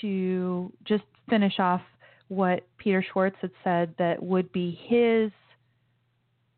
to 0.00 0.72
just 0.84 1.04
finish 1.28 1.58
off 1.58 1.82
what 2.28 2.66
Peter 2.78 3.04
Schwartz 3.12 3.36
had 3.40 3.50
said 3.62 3.94
that 3.98 4.22
would 4.22 4.50
be 4.52 4.78
his, 4.88 5.30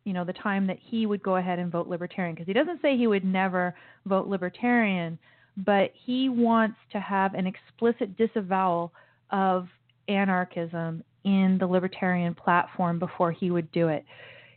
you 0.05 0.13
know, 0.13 0.25
the 0.25 0.33
time 0.33 0.67
that 0.69 0.79
he 0.81 1.07
would 1.07 1.23
go 1.23 1.37
ahead 1.37 1.59
and 1.59 1.71
vote 1.71 1.89
Libertarian. 1.89 2.35
Because 2.35 2.47
he 2.47 2.53
doesn't 2.53 2.81
say 2.81 2.97
he 2.97 3.07
would 3.07 3.25
never 3.25 3.75
vote 4.07 4.29
Libertarian, 4.29 5.19
but 5.57 5.91
he 5.95 6.29
wants 6.29 6.77
to 6.93 7.01
have 7.01 7.35
an 7.35 7.47
explicit 7.47 8.17
disavowal 8.17 8.93
of 9.31 9.67
anarchism 10.09 11.03
in 11.27 11.59
the 11.59 11.67
Libertarian 11.67 12.35
platform 12.35 12.99
before 12.99 13.33
he 13.33 13.51
would 13.51 13.71
do 13.73 13.89
it. 13.89 14.07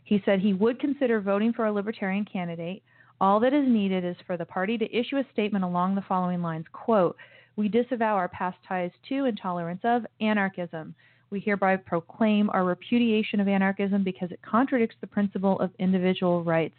He 0.04 0.22
said 0.24 0.40
he 0.40 0.54
would 0.54 0.80
consider 0.80 1.20
voting 1.20 1.52
for 1.52 1.66
a 1.66 1.72
Libertarian 1.72 2.24
candidate 2.24 2.82
all 3.20 3.38
that 3.40 3.52
is 3.52 3.68
needed 3.68 4.04
is 4.04 4.16
for 4.26 4.36
the 4.38 4.46
party 4.46 4.78
to 4.78 4.96
issue 4.96 5.18
a 5.18 5.26
statement 5.32 5.64
along 5.64 5.94
the 5.94 6.04
following 6.08 6.40
lines 6.40 6.64
quote, 6.72 7.16
We 7.56 7.68
disavow 7.68 8.14
our 8.14 8.28
past 8.28 8.56
ties 8.66 8.90
to 9.10 9.26
and 9.26 9.38
tolerance 9.38 9.82
of 9.84 10.06
anarchism. 10.20 10.94
We 11.28 11.40
hereby 11.40 11.76
proclaim 11.76 12.48
our 12.50 12.64
repudiation 12.64 13.38
of 13.38 13.46
anarchism 13.46 14.02
because 14.02 14.32
it 14.32 14.40
contradicts 14.42 14.96
the 15.00 15.06
principle 15.06 15.60
of 15.60 15.70
individual 15.78 16.42
rights. 16.42 16.76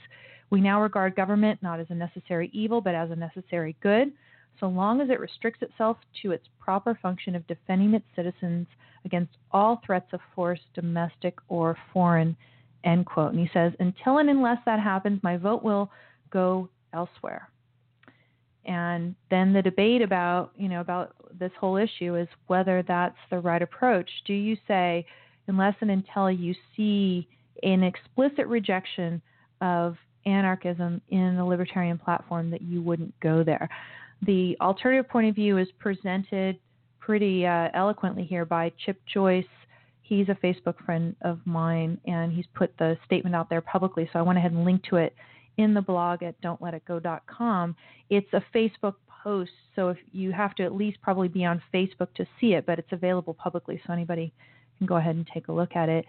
We 0.50 0.62
now 0.62 0.82
regard 0.82 1.16
government 1.16 1.62
not 1.62 1.80
as 1.80 1.88
a 1.90 1.96
necessary 1.96 2.50
evil, 2.54 2.82
but 2.82 2.96
as 2.96 3.12
a 3.12 3.16
necessary 3.16 3.76
good, 3.82 4.12
so 4.60 4.68
long 4.68 5.02
as 5.02 5.10
it 5.10 5.20
restricts 5.20 5.62
itself 5.62 5.98
to 6.22 6.32
its 6.32 6.48
proper 6.60 6.98
function 7.02 7.36
of 7.36 7.46
defending 7.48 7.94
its 7.94 8.06
citizens 8.16 8.68
against 9.06 9.32
all 9.52 9.82
threats 9.86 10.14
of 10.14 10.20
force, 10.36 10.60
domestic 10.74 11.36
or 11.48 11.78
foreign. 11.94 12.36
End 12.84 13.06
quote. 13.06 13.32
And 13.32 13.40
he 13.40 13.50
says, 13.54 13.74
Until 13.80 14.20
and 14.20 14.30
unless 14.30 14.58
that 14.66 14.80
happens, 14.80 15.22
my 15.24 15.38
vote 15.38 15.64
will 15.64 15.92
go 16.32 16.70
elsewhere. 16.94 17.50
And 18.66 19.16
then 19.30 19.54
the 19.54 19.62
debate 19.62 20.02
about, 20.02 20.52
you 20.56 20.70
know, 20.70 20.82
about 20.82 21.16
this 21.40 21.52
whole 21.60 21.78
issue 21.78 22.16
is 22.16 22.28
whether 22.48 22.84
that's 22.88 23.18
the 23.30 23.40
right 23.40 23.62
approach. 23.62 24.10
Do 24.26 24.34
you 24.34 24.56
say, 24.68 25.06
unless 25.48 25.76
and 25.82 25.90
until 25.90 26.30
you 26.30 26.54
see 26.76 27.28
an 27.64 27.84
explicit 27.84 28.48
rejection 28.48 29.22
of 29.62 29.96
anarchism 30.26 31.02
in 31.10 31.36
the 31.36 31.44
libertarian 31.44 31.98
platform, 31.98 32.52
that 32.52 32.62
you 32.62 32.82
wouldn't 32.82 33.20
go 33.20 33.44
there? 33.44 33.68
The 34.26 34.56
alternative 34.62 35.10
point 35.10 35.30
of 35.30 35.36
view 35.36 35.58
is 35.58 35.68
presented 35.80 36.60
pretty 37.00 37.46
uh, 37.46 37.70
eloquently 37.74 38.24
here 38.24 38.46
by 38.46 38.72
Chip 38.86 39.02
Joyce. 39.12 39.46
He's 40.02 40.30
a 40.30 40.38
Facebook 40.46 40.84
friend 40.86 41.16
of 41.22 41.40
mine, 41.46 42.00
and 42.06 42.32
he's 42.32 42.46
put 42.54 42.78
the 42.78 42.98
statement 43.06 43.36
out 43.36 43.50
there 43.50 43.62
publicly, 43.62 44.10
so 44.12 44.20
I 44.20 44.22
went 44.22 44.38
ahead 44.38 44.52
and 44.52 44.64
linked 44.64 44.88
to 44.90 44.98
it 44.98 45.16
in 45.58 45.74
the 45.74 45.82
blog 45.82 46.22
at 46.22 46.40
don'tletitgo.com. 46.42 47.76
It's 48.10 48.32
a 48.34 48.44
Facebook 48.54 48.96
post, 49.24 49.52
so 49.76 49.90
if 49.90 49.98
you 50.12 50.32
have 50.32 50.54
to 50.56 50.64
at 50.64 50.76
least 50.76 51.02
probably 51.02 51.28
be 51.28 51.46
on 51.46 51.62
Facebook 51.74 52.14
to 52.16 52.26
see 52.40 52.54
it, 52.54 52.66
but 52.66 52.78
it's 52.78 52.92
available 52.92 53.34
publicly, 53.34 53.82
so 53.86 53.94
anybody 53.94 54.34
can 54.78 54.88
go 54.88 54.98
ahead 54.98 55.16
and 55.16 55.28
take 55.34 55.48
a 55.48 55.52
look 55.52 55.76
at 55.76 55.90
it. 55.90 56.06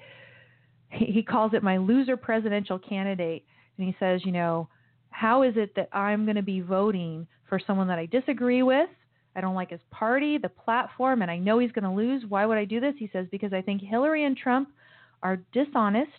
He 0.91 1.23
calls 1.23 1.55
it 1.55 1.63
my 1.63 1.79
loser 1.79 2.17
presidential 2.17 2.79
candidate, 2.79 3.45
and 3.79 3.87
he 3.87 3.97
says, 3.99 4.21
you 4.25 4.33
know, 4.33 4.69
how 5.13 5.43
is 5.43 5.55
it 5.57 5.75
that 5.77 5.89
I'm 5.93 6.25
going 6.25 6.37
to 6.37 6.43
be 6.43 6.61
voting 6.61 7.27
for 7.49 7.61
someone 7.65 7.89
that 7.89 7.99
I 7.99 8.07
disagree 8.07 8.63
with? 8.63 8.89
I 9.35 9.41
don't 9.41 9.55
like 9.55 9.71
his 9.71 9.81
party, 9.91 10.37
the 10.37 10.49
platform, 10.49 11.23
and 11.23 11.31
I 11.31 11.39
know 11.39 11.59
he's 11.59 11.73
going 11.73 11.85
to 11.85 11.91
lose. 11.91 12.25
Why 12.29 12.45
would 12.45 12.59
I 12.59 12.65
do 12.65 12.81
this? 12.81 12.95
He 12.99 13.09
says, 13.13 13.27
because 13.31 13.53
I 13.53 13.63
think 13.63 13.81
Hillary 13.81 14.25
and 14.25 14.37
Trump 14.37 14.69
are 15.23 15.39
dishonest, 15.53 16.11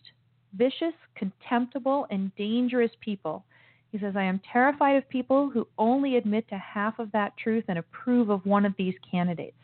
vicious, 0.55 0.93
contemptible, 1.15 2.07
and 2.09 2.35
dangerous 2.35 2.91
people. 3.01 3.43
He 3.91 3.99
says, 3.99 4.15
I 4.15 4.23
am 4.23 4.41
terrified 4.51 4.95
of 4.95 5.07
people 5.09 5.49
who 5.49 5.67
only 5.77 6.17
admit 6.17 6.47
to 6.49 6.57
half 6.57 6.97
of 6.97 7.11
that 7.11 7.37
truth 7.37 7.65
and 7.67 7.77
approve 7.77 8.29
of 8.29 8.45
one 8.45 8.65
of 8.65 8.73
these 8.77 8.95
candidates. 9.09 9.57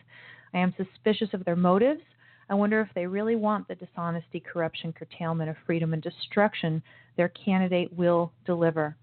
I 0.54 0.60
am 0.60 0.76
suspicious 0.78 1.30
of 1.34 1.46
their 1.46 1.56
motives. 1.56 2.02
I 2.50 2.56
wonder 2.56 2.82
if 2.82 2.90
they 2.94 3.08
really 3.08 3.36
want 3.36 3.68
the 3.68 3.76
dishonesty, 3.76 4.40
corruption, 4.40 4.94
curtailment 4.94 5.50
of 5.50 5.56
freedom, 5.66 5.94
and 5.94 6.02
destruction 6.02 6.84
their 7.18 7.30
candidate 7.30 7.92
will 7.96 8.32
deliver. 8.46 8.96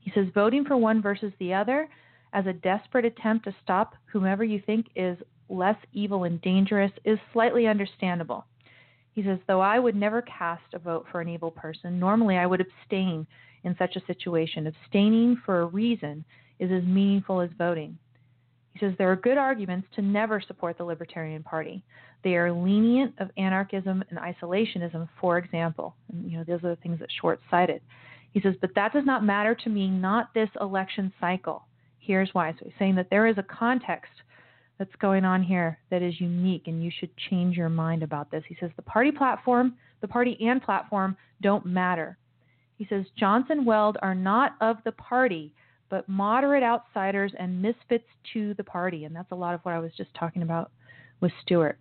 He 0.00 0.10
says, 0.14 0.26
voting 0.34 0.64
for 0.64 0.76
one 0.76 1.02
versus 1.02 1.32
the 1.38 1.54
other 1.54 1.88
as 2.32 2.46
a 2.46 2.52
desperate 2.52 3.04
attempt 3.04 3.44
to 3.44 3.54
stop 3.62 3.94
whomever 4.06 4.44
you 4.44 4.62
think 4.64 4.86
is 4.96 5.18
less 5.48 5.76
evil 5.92 6.24
and 6.24 6.40
dangerous 6.42 6.92
is 7.04 7.18
slightly 7.32 7.66
understandable. 7.66 8.46
He 9.12 9.22
says, 9.22 9.38
though 9.46 9.60
I 9.60 9.78
would 9.78 9.96
never 9.96 10.22
cast 10.22 10.62
a 10.72 10.78
vote 10.78 11.06
for 11.10 11.20
an 11.20 11.28
evil 11.28 11.50
person, 11.50 11.98
normally 11.98 12.36
I 12.36 12.46
would 12.46 12.60
abstain 12.60 13.26
in 13.64 13.76
such 13.78 13.96
a 13.96 14.06
situation. 14.06 14.68
Abstaining 14.68 15.40
for 15.44 15.60
a 15.60 15.66
reason 15.66 16.24
is 16.58 16.70
as 16.70 16.84
meaningful 16.84 17.40
as 17.40 17.50
voting. 17.58 17.98
He 18.72 18.78
says 18.78 18.94
there 18.96 19.10
are 19.10 19.16
good 19.16 19.36
arguments 19.36 19.88
to 19.96 20.02
never 20.02 20.40
support 20.40 20.78
the 20.78 20.84
Libertarian 20.84 21.42
Party. 21.42 21.82
They 22.22 22.36
are 22.36 22.52
lenient 22.52 23.14
of 23.18 23.30
anarchism 23.36 24.04
and 24.10 24.18
isolationism, 24.18 25.08
for 25.20 25.38
example. 25.38 25.96
And, 26.12 26.30
you 26.30 26.38
know, 26.38 26.44
those 26.44 26.62
are 26.62 26.74
the 26.74 26.80
things 26.82 27.00
that 27.00 27.08
short-sighted. 27.20 27.82
He 28.32 28.40
says, 28.40 28.54
but 28.60 28.74
that 28.74 28.92
does 28.92 29.04
not 29.04 29.24
matter 29.24 29.54
to 29.54 29.68
me, 29.68 29.88
not 29.88 30.32
this 30.34 30.48
election 30.60 31.12
cycle. 31.20 31.66
Here's 31.98 32.30
why. 32.32 32.52
So 32.52 32.64
he's 32.64 32.72
saying 32.78 32.94
that 32.96 33.08
there 33.10 33.26
is 33.26 33.38
a 33.38 33.42
context 33.42 34.12
that's 34.78 34.94
going 35.00 35.24
on 35.24 35.42
here 35.42 35.78
that 35.90 36.00
is 36.02 36.20
unique, 36.20 36.62
and 36.66 36.82
you 36.82 36.90
should 36.98 37.10
change 37.28 37.56
your 37.56 37.68
mind 37.68 38.02
about 38.02 38.30
this. 38.30 38.42
He 38.48 38.56
says 38.58 38.70
the 38.76 38.82
party 38.82 39.10
platform, 39.12 39.74
the 40.00 40.08
party 40.08 40.38
and 40.40 40.62
platform 40.62 41.16
don't 41.42 41.66
matter. 41.66 42.16
He 42.76 42.86
says 42.88 43.04
Johnson 43.18 43.66
Weld 43.66 43.98
are 44.00 44.14
not 44.14 44.56
of 44.60 44.78
the 44.84 44.92
party, 44.92 45.52
but 45.90 46.08
moderate 46.08 46.62
outsiders 46.62 47.32
and 47.38 47.60
misfits 47.60 48.06
to 48.32 48.54
the 48.54 48.64
party. 48.64 49.04
And 49.04 49.14
that's 49.14 49.32
a 49.32 49.36
lot 49.36 49.54
of 49.54 49.60
what 49.64 49.74
I 49.74 49.80
was 49.80 49.92
just 49.96 50.14
talking 50.14 50.42
about 50.42 50.70
with 51.20 51.32
Stuart. 51.42 51.78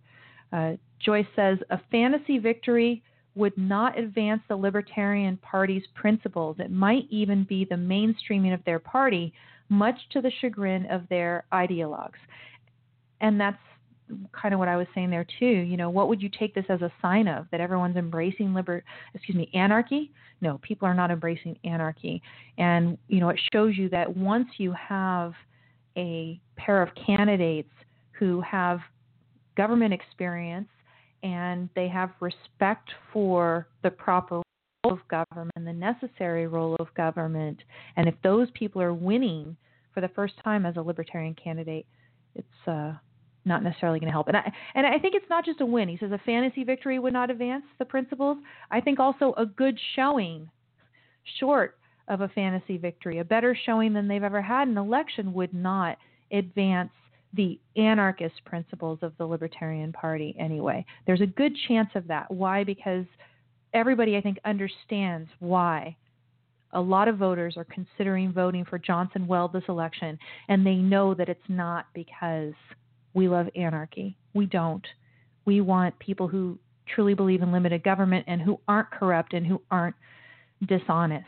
Uh, 0.52 0.74
Joyce 1.00 1.28
says 1.36 1.60
a 1.70 1.80
fantasy 1.92 2.38
victory 2.38 3.02
would 3.40 3.58
not 3.58 3.98
advance 3.98 4.42
the 4.48 4.56
Libertarian 4.56 5.38
Party's 5.38 5.84
principles. 5.96 6.58
It 6.60 6.72
might 6.72 7.08
even 7.10 7.46
be 7.46 7.66
the 7.66 7.76
mainstreaming 7.76 8.54
of 8.54 8.64
their 8.66 8.80
party, 8.80 9.34
much 9.70 9.96
to 10.12 10.22
the 10.22 10.32
chagrin 10.42 10.86
of 10.88 11.08
their 11.10 11.46
ideologues. 11.54 12.20
And 13.22 13.40
that's 13.40 13.58
kind 14.32 14.54
of 14.54 14.60
what 14.60 14.68
I 14.68 14.76
was 14.76 14.88
saying 14.94 15.10
there 15.10 15.26
too. 15.40 15.46
You 15.46 15.78
know, 15.78 15.90
what 15.90 16.10
would 16.10 16.22
you 16.22 16.30
take 16.38 16.54
this 16.54 16.66
as 16.68 16.82
a 16.82 16.92
sign 17.02 17.28
of? 17.28 17.46
That 17.52 17.62
everyone's 17.62 17.96
embracing 17.96 18.54
liber 18.54 18.84
excuse 19.14 19.38
me, 19.38 19.50
anarchy? 19.54 20.12
No, 20.42 20.60
people 20.62 20.88
are 20.88 20.94
not 20.94 21.10
embracing 21.10 21.58
anarchy. 21.64 22.22
And, 22.58 22.98
you 23.08 23.20
know, 23.20 23.30
it 23.30 23.40
shows 23.54 23.78
you 23.78 23.88
that 23.90 24.18
once 24.18 24.48
you 24.58 24.74
have 24.74 25.34
a 25.96 26.40
pair 26.58 26.82
of 26.82 26.90
candidates 27.06 27.72
who 28.12 28.42
have 28.42 28.80
government 29.56 29.94
experience 29.94 30.68
and 31.24 31.70
they 31.76 31.88
have 31.88 32.12
respect 32.20 32.90
for 33.12 33.68
the 33.84 33.90
proper 33.90 34.42
role 34.84 34.94
of 34.94 35.00
government, 35.08 35.52
the 35.56 35.74
necessary 35.74 36.48
role 36.48 36.76
of 36.80 36.94
government, 36.96 37.60
and 37.98 38.08
if 38.08 38.16
those 38.24 38.48
people 38.54 38.82
are 38.82 38.94
winning 38.94 39.56
for 39.94 40.02
the 40.02 40.08
first 40.10 40.34
time 40.44 40.66
as 40.66 40.78
a 40.78 40.82
libertarian 40.82 41.36
candidate, 41.36 41.86
it's 42.36 42.68
uh, 42.68 42.94
not 43.46 43.64
necessarily 43.64 44.00
going 44.00 44.08
to 44.08 44.14
help. 44.14 44.28
And 44.28 44.38
I 44.38 44.52
and 44.76 44.86
I 44.86 44.98
think 45.00 45.16
it's 45.16 45.30
not 45.30 45.46
just 45.46 45.62
a 45.62 45.66
win. 45.66 45.90
He 45.90 45.98
says 45.98 46.12
a 46.12 46.22
fantasy 46.26 46.64
victory 46.64 47.00
would 47.00 47.14
not 47.14 47.30
advance 47.30 47.64
the 47.80 47.86
principles. 47.86 48.38
I 48.72 48.82
think 48.82 49.00
also 49.00 49.34
a 49.38 49.46
good 49.46 49.78
showing, 49.96 50.50
short 51.40 51.78
of 52.08 52.22
a 52.22 52.30
fantasy 52.30 52.78
victory, 52.78 53.20
a 53.20 53.26
better 53.26 53.58
showing 53.66 53.94
than 53.94 54.08
they've 54.08 54.24
ever 54.24 54.42
had 54.42 54.68
in 54.68 54.78
an 54.78 54.84
election 54.84 55.34
would 55.34 55.54
not 55.54 55.98
advance 56.32 56.92
the 57.34 57.60
anarchist 57.76 58.44
principles 58.46 59.00
of 59.02 59.14
the 59.18 59.26
Libertarian 59.26 59.92
Party 59.92 60.36
anyway. 60.40 60.86
There's 61.06 61.22
a 61.22 61.28
good 61.28 61.56
chance 61.68 61.90
of 61.96 62.08
that. 62.08 62.30
Why? 62.32 62.64
Because 62.64 63.06
everybody, 63.74 64.18
I 64.18 64.22
think, 64.22 64.40
understands 64.46 65.30
why 65.40 65.96
a 66.74 66.82
lot 66.82 67.08
of 67.08 67.18
voters 67.18 67.56
are 67.58 67.66
considering 67.66 68.32
voting 68.32 68.66
for 68.66 68.78
Johnson 68.78 69.28
Weld 69.28 69.54
this 69.54 69.64
election, 69.70 70.18
and 70.48 70.66
they 70.66 70.76
know 70.76 71.14
that 71.14 71.30
it's 71.30 71.40
not 71.48 71.86
because 71.94 72.54
we 73.14 73.28
love 73.28 73.48
anarchy. 73.56 74.16
We 74.34 74.46
don't. 74.46 74.86
We 75.46 75.62
want 75.62 75.98
people 76.00 76.28
who 76.28 76.60
truly 76.94 77.14
believe 77.14 77.42
in 77.42 77.52
limited 77.52 77.84
government 77.84 78.26
and 78.28 78.42
who 78.42 78.60
aren't 78.68 78.92
corrupt 78.92 79.34
and 79.34 79.46
who 79.46 79.62
aren't 79.72 79.96
dishonest. 80.68 81.26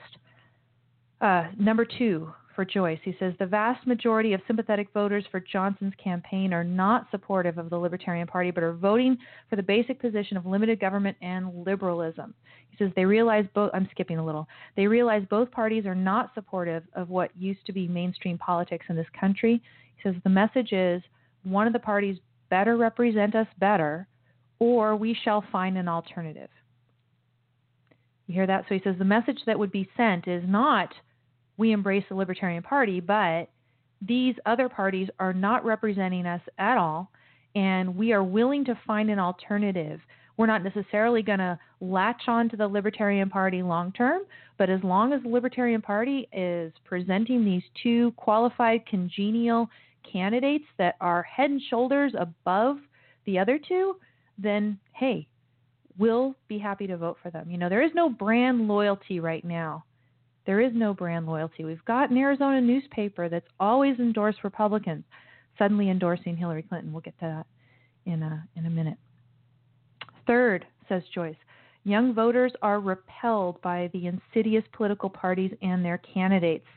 Uh, 1.22 1.46
number 1.58 1.86
two, 1.86 2.32
for 2.56 2.66
Joyce. 2.66 3.00
He 3.04 3.16
says 3.20 3.34
the 3.40 3.46
vast 3.46 3.86
majority 3.86 4.34
of 4.34 4.42
sympathetic 4.48 4.88
voters 4.94 5.26
for 5.32 5.40
Johnson's 5.40 5.94
campaign 6.02 6.54
are 6.54 6.64
not 6.64 7.08
supportive 7.12 7.58
of 7.58 7.70
the 7.70 7.78
Libertarian 7.78 8.28
Party, 8.28 8.52
but 8.52 8.64
are 8.64 8.74
voting 8.74 9.18
for 9.50 9.56
the 9.56 9.64
basic 9.64 10.00
position 10.00 10.38
of 10.38 10.46
limited 10.46 10.80
government 10.80 11.18
and 11.22 11.66
liberalism. 11.66 12.34
He 12.70 12.78
says 12.78 12.92
they 12.96 13.06
realize 13.06 13.46
both. 13.54 13.72
I'm 13.74 13.88
skipping 13.92 14.18
a 14.18 14.26
little. 14.26 14.48
They 14.76 14.88
realize 14.88 15.24
both 15.30 15.52
parties 15.52 15.86
are 15.86 15.96
not 15.96 16.34
supportive 16.34 16.84
of 16.94 17.10
what 17.10 17.32
used 17.38 17.66
to 17.66 17.74
be 17.74 17.88
mainstream 17.88 18.38
politics 18.38 18.86
in 18.90 18.96
this 18.96 19.08
country. 19.20 19.62
He 19.96 20.02
says 20.04 20.16
the 20.24 20.30
message 20.30 20.72
is 20.72 21.02
one 21.44 21.68
of 21.68 21.74
the 21.74 21.80
parties 21.80 22.18
better 22.50 22.78
represent 22.78 23.36
us 23.36 23.48
better, 23.60 24.08
or 24.60 24.96
we 24.96 25.18
shall 25.24 25.44
find 25.52 25.78
an 25.78 25.88
alternative. 25.88 26.50
You 28.28 28.36
hear 28.36 28.48
that? 28.48 28.66
So 28.70 28.76
he 28.76 28.82
says 28.84 28.96
the 28.98 29.06
message 29.06 29.40
that 29.46 29.60
would 29.60 29.72
be 29.72 29.90
sent 29.98 30.28
is 30.28 30.44
not 30.48 30.94
we 31.62 31.74
embrace 31.74 32.04
the 32.10 32.16
Libertarian 32.16 32.64
Party, 32.64 33.00
but 33.00 33.48
these 34.02 34.34
other 34.48 34.68
parties 34.68 35.10
are 35.20 35.32
not 35.32 35.64
representing 35.64 36.26
us 36.26 36.42
at 36.58 36.76
all, 36.76 37.12
and 37.54 37.96
we 37.96 38.12
are 38.14 38.24
willing 38.24 38.66
to 38.66 38.80
find 38.88 39.12
an 39.12 39.20
alternative. 39.20 40.00
We're 40.38 40.48
not 40.48 40.64
necessarily 40.64 41.22
going 41.22 41.38
to 41.38 41.60
latch 41.80 42.24
on 42.26 42.50
to 42.50 42.58
the 42.58 42.68
Libertarian 42.68 43.30
Party 43.30 43.62
long 43.62 43.92
term, 43.92 44.24
but 44.58 44.72
as 44.72 44.84
long 44.84 45.14
as 45.14 45.22
the 45.22 45.30
Libertarian 45.30 45.84
Party 45.84 46.28
is 46.34 46.74
presenting 46.84 47.46
these 47.46 47.64
two 47.84 48.12
qualified, 48.18 48.84
congenial 48.88 49.70
candidates 50.12 50.66
that 50.80 50.96
are 51.00 51.22
head 51.22 51.52
and 51.52 51.62
shoulders 51.70 52.14
above 52.18 52.78
the 53.28 53.38
other 53.38 53.60
two, 53.60 53.98
then 54.40 54.80
hey, 54.94 55.28
we'll 56.00 56.34
be 56.48 56.58
happy 56.58 56.88
to 56.88 56.98
vote 56.98 57.18
for 57.22 57.30
them. 57.30 57.52
You 57.52 57.60
know, 57.60 57.70
there 57.70 57.86
is 57.86 57.92
no 57.94 58.10
brand 58.10 58.68
loyalty 58.68 59.20
right 59.20 59.46
now 59.46 59.84
there 60.46 60.60
is 60.60 60.72
no 60.74 60.94
brand 60.94 61.26
loyalty. 61.28 61.66
We've 61.66 61.86
got 61.86 62.10
an 62.10 62.18
Arizona 62.18 62.62
newspaper 62.62 63.30
that's 63.30 63.48
always 63.60 64.00
endorsed 64.00 64.44
Republicans, 64.44 65.04
suddenly 65.58 65.90
endorsing 65.90 66.36
Hillary 66.36 66.64
Clinton. 66.64 66.92
We'll 66.92 67.02
get 67.02 67.18
to 67.20 67.26
that 67.26 68.12
in 68.12 68.24
a, 68.24 68.48
in 68.56 68.66
a 68.66 68.70
minute. 68.70 68.98
Third, 70.26 70.66
says 70.90 71.04
Joyce, 71.14 71.36
young 71.84 72.14
voters 72.14 72.52
are 72.62 72.80
repelled 72.80 73.62
by 73.62 73.90
the 73.94 74.08
insidious 74.08 74.64
political 74.74 75.10
parties 75.10 75.52
and 75.62 75.84
their 75.84 76.00
candidates. 76.00 76.68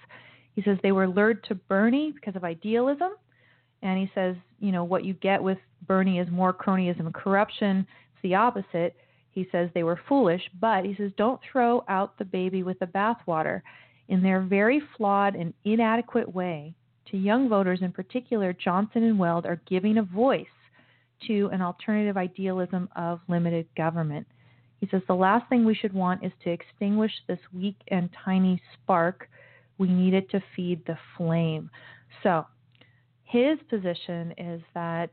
He 0.55 0.63
says 0.63 0.79
they 0.83 0.93
were 0.93 1.09
lured 1.09 1.43
to 1.45 1.55
Bernie 1.55 2.13
because 2.13 2.37
of 2.37 2.45
idealism. 2.45 3.13
And 3.83 3.99
he 3.99 4.11
says, 4.15 4.37
you 4.61 4.73
know, 4.73 4.85
what 4.85 5.05
you 5.05 5.15
get 5.15 5.43
with 5.43 5.59
Bernie 5.87 6.19
is 6.19 6.29
more 6.31 6.55
cronyism 6.55 7.01
and 7.01 7.15
corruption. 7.15 7.87
It's 8.15 8.23
the 8.23 8.35
opposite. 8.35 8.97
He 9.35 9.49
says 9.51 9.69
they 9.75 9.83
were 9.83 10.01
foolish, 10.09 10.43
but 10.61 10.85
he 10.85 10.95
says 10.95 11.11
don't 11.17 11.41
throw 11.51 11.85
out 11.89 12.17
the 12.19 12.25
baby 12.25 12.63
with 12.63 12.79
the 12.79 12.87
bathwater. 12.87 13.63
In 14.09 14.23
their 14.23 14.41
very 14.41 14.81
flawed 14.97 15.35
and 15.35 15.53
inadequate 15.65 16.33
way, 16.33 16.75
to 17.11 17.17
young 17.17 17.49
voters 17.49 17.81
in 17.83 17.93
particular, 17.93 18.53
Johnson 18.53 19.03
and 19.03 19.19
Weld 19.19 19.45
are 19.45 19.61
giving 19.67 19.99
a 19.99 20.03
voice 20.03 20.47
to 21.27 21.49
an 21.53 21.63
alternative 21.63 22.17
idealism 22.17 22.89
of 22.97 23.21
limited 23.29 23.67
government. 23.77 24.27
He 24.81 24.89
says 24.89 25.03
the 25.09 25.15
last 25.15 25.49
thing 25.49 25.65
we 25.65 25.75
should 25.75 25.93
want 25.93 26.25
is 26.25 26.33
to 26.45 26.51
extinguish 26.51 27.13
this 27.27 27.39
weak 27.53 27.77
and 27.89 28.11
tiny 28.25 28.61
spark. 28.75 29.29
We 29.79 29.89
need 29.89 30.15
it 30.15 30.31
to 30.31 30.43
feed 30.55 30.85
the 30.87 30.99
flame. 31.17 31.71
So, 32.23 32.47
his 33.25 33.59
position 33.69 34.33
is 34.37 34.61
that 34.75 35.11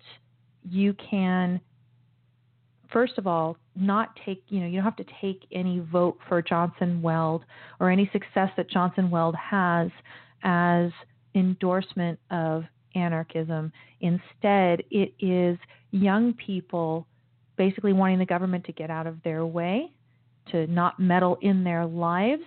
you 0.70 0.94
can 0.94 1.60
first 2.92 3.18
of 3.18 3.28
all, 3.28 3.58
not 3.76 4.10
take, 4.26 4.44
you 4.50 4.60
know, 4.60 4.68
you 4.68 4.76
don't 4.76 4.84
have 4.84 4.96
to 4.98 5.14
take 5.22 5.46
any 5.52 5.80
vote 5.80 6.18
for 6.28 6.42
Johnson 6.42 7.02
Weld 7.02 7.44
or 7.80 7.90
any 7.90 8.10
success 8.12 8.50
that 8.58 8.70
Johnson 8.70 9.10
Weld 9.10 9.36
has 9.36 9.90
as 10.44 10.92
endorsement 11.36 12.20
of 12.30 12.64
anarchism. 12.96 13.72
Instead, 14.02 14.84
it 14.92 15.14
is 15.20 15.58
young 15.92 16.34
people 16.34 17.08
basically 17.58 17.94
wanting 17.94 18.20
the 18.20 18.26
government 18.26 18.66
to 18.66 18.72
get 18.72 18.90
out 18.90 19.08
of 19.08 19.22
their 19.24 19.46
way, 19.46 19.92
to 20.52 20.68
not 20.68 21.00
meddle 21.00 21.38
in 21.42 21.64
their 21.64 21.86
lives. 21.86 22.44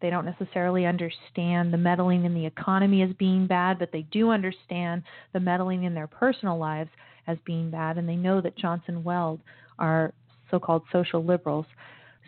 They 0.00 0.10
don't 0.10 0.24
necessarily 0.24 0.86
understand 0.86 1.72
the 1.72 1.78
meddling 1.78 2.24
in 2.24 2.32
the 2.32 2.46
economy 2.46 3.02
as 3.02 3.10
being 3.18 3.46
bad, 3.46 3.78
but 3.78 3.90
they 3.92 4.02
do 4.12 4.30
understand 4.30 5.02
the 5.32 5.40
meddling 5.40 5.84
in 5.84 5.94
their 5.94 6.06
personal 6.06 6.56
lives 6.56 6.90
as 7.28 7.38
being 7.44 7.70
bad, 7.70 7.98
and 7.98 8.08
they 8.08 8.16
know 8.16 8.40
that 8.40 8.56
Johnson 8.56 9.04
Weld 9.04 9.40
are 9.78 10.12
so 10.50 10.58
called 10.58 10.82
social 10.90 11.24
liberals. 11.24 11.66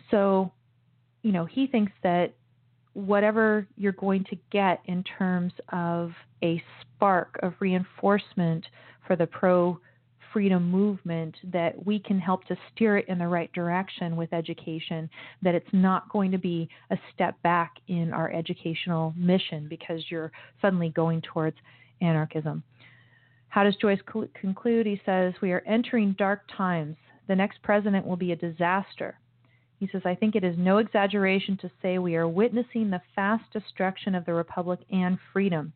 So, 0.09 0.51
you 1.23 1.33
know, 1.33 1.45
he 1.45 1.67
thinks 1.67 1.91
that 2.03 2.33
whatever 2.93 3.67
you're 3.77 3.91
going 3.93 4.23
to 4.25 4.37
get 4.51 4.81
in 4.85 5.03
terms 5.03 5.53
of 5.73 6.11
a 6.43 6.61
spark 6.81 7.37
of 7.41 7.53
reinforcement 7.59 8.65
for 9.07 9.15
the 9.15 9.27
pro 9.27 9.79
freedom 10.31 10.69
movement 10.71 11.35
that 11.51 11.85
we 11.85 11.99
can 11.99 12.17
help 12.17 12.45
to 12.45 12.55
steer 12.73 12.97
it 12.97 13.07
in 13.09 13.17
the 13.17 13.27
right 13.27 13.51
direction 13.51 14.15
with 14.15 14.31
education, 14.31 15.09
that 15.41 15.55
it's 15.55 15.67
not 15.73 16.07
going 16.09 16.31
to 16.31 16.37
be 16.37 16.69
a 16.91 16.97
step 17.13 17.35
back 17.43 17.73
in 17.89 18.13
our 18.13 18.31
educational 18.31 19.13
mission 19.17 19.67
because 19.69 20.01
you're 20.09 20.31
suddenly 20.61 20.89
going 20.89 21.21
towards 21.21 21.57
anarchism. 21.99 22.63
How 23.51 23.65
does 23.65 23.75
Joyce 23.75 23.99
conclude? 24.33 24.85
He 24.85 25.01
says, 25.05 25.33
We 25.41 25.51
are 25.51 25.61
entering 25.67 26.15
dark 26.17 26.43
times. 26.55 26.95
The 27.27 27.35
next 27.35 27.61
president 27.61 28.07
will 28.07 28.15
be 28.15 28.31
a 28.31 28.35
disaster. 28.37 29.19
He 29.77 29.89
says, 29.91 30.03
I 30.05 30.15
think 30.15 30.37
it 30.37 30.45
is 30.45 30.55
no 30.57 30.77
exaggeration 30.77 31.57
to 31.57 31.71
say 31.81 31.97
we 31.97 32.15
are 32.15 32.29
witnessing 32.29 32.89
the 32.89 33.01
fast 33.13 33.43
destruction 33.51 34.15
of 34.15 34.25
the 34.25 34.33
Republic 34.33 34.79
and 34.89 35.17
freedom. 35.33 35.73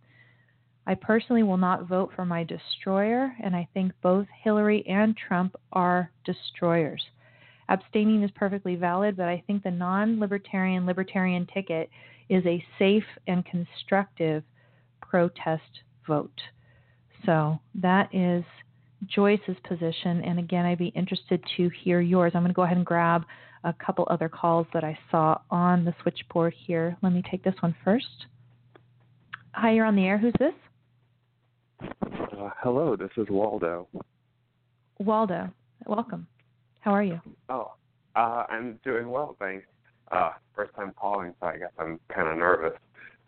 I 0.88 0.95
personally 0.95 1.43
will 1.43 1.57
not 1.57 1.86
vote 1.86 2.13
for 2.15 2.23
my 2.23 2.45
destroyer, 2.45 3.36
and 3.43 3.53
I 3.53 3.67
think 3.73 3.91
both 4.01 4.28
Hillary 4.41 4.88
and 4.88 5.17
Trump 5.17 5.57
are 5.73 6.11
destroyers. 6.23 7.03
Abstaining 7.67 8.23
is 8.23 8.32
perfectly 8.36 8.76
valid, 8.76 9.17
but 9.17 9.28
I 9.28 9.43
think 9.47 9.63
the 9.63 9.71
non 9.71 10.21
libertarian 10.21 10.86
libertarian 10.86 11.45
ticket 11.53 11.89
is 12.30 12.45
a 12.45 12.63
safe 12.80 13.03
and 13.28 13.45
constructive 13.45 14.43
protest 15.01 15.82
vote. 16.07 16.39
So 17.26 17.59
that 17.76 18.13
is 18.13 18.43
Joyce's 19.07 19.57
position. 19.67 20.23
And 20.23 20.39
again, 20.39 20.65
I'd 20.65 20.78
be 20.78 20.88
interested 20.88 21.43
to 21.57 21.69
hear 21.84 22.01
yours. 22.01 22.32
I'm 22.36 22.41
going 22.41 22.51
to 22.51 22.55
go 22.55 22.63
ahead 22.63 22.78
and 22.78 22.86
grab 22.86 23.23
a 23.63 23.73
couple 23.73 24.07
other 24.09 24.30
calls 24.30 24.67
that 24.73 24.84
I 24.84 24.97
saw 25.09 25.39
on 25.49 25.86
the 25.86 25.93
switchboard 26.01 26.53
here. 26.55 26.95
Let 27.01 27.13
me 27.13 27.23
take 27.30 27.43
this 27.43 27.55
one 27.61 27.76
first. 27.84 28.28
Hi, 29.53 29.71
you're 29.71 29.86
on 29.86 29.95
the 29.95 30.05
air. 30.05 30.17
Who's 30.17 30.34
this? 30.39 30.53
Uh, 31.82 32.49
hello, 32.61 32.95
this 32.95 33.09
is 33.17 33.28
Waldo. 33.30 33.88
Waldo, 34.99 35.49
welcome. 35.88 36.28
How 36.82 36.91
are 36.91 37.03
you? 37.03 37.19
Oh, 37.49 37.73
uh, 38.15 38.45
I'm 38.49 38.80
doing 38.84 39.09
well, 39.09 39.36
thanks. 39.39 39.65
Uh, 40.11 40.32
first 40.55 40.73
time 40.76 40.93
calling, 40.99 41.34
so 41.39 41.47
I 41.47 41.57
guess 41.57 41.71
I'm 41.80 41.99
kind 42.13 42.28
of 42.28 42.38
nervous. 42.38 42.78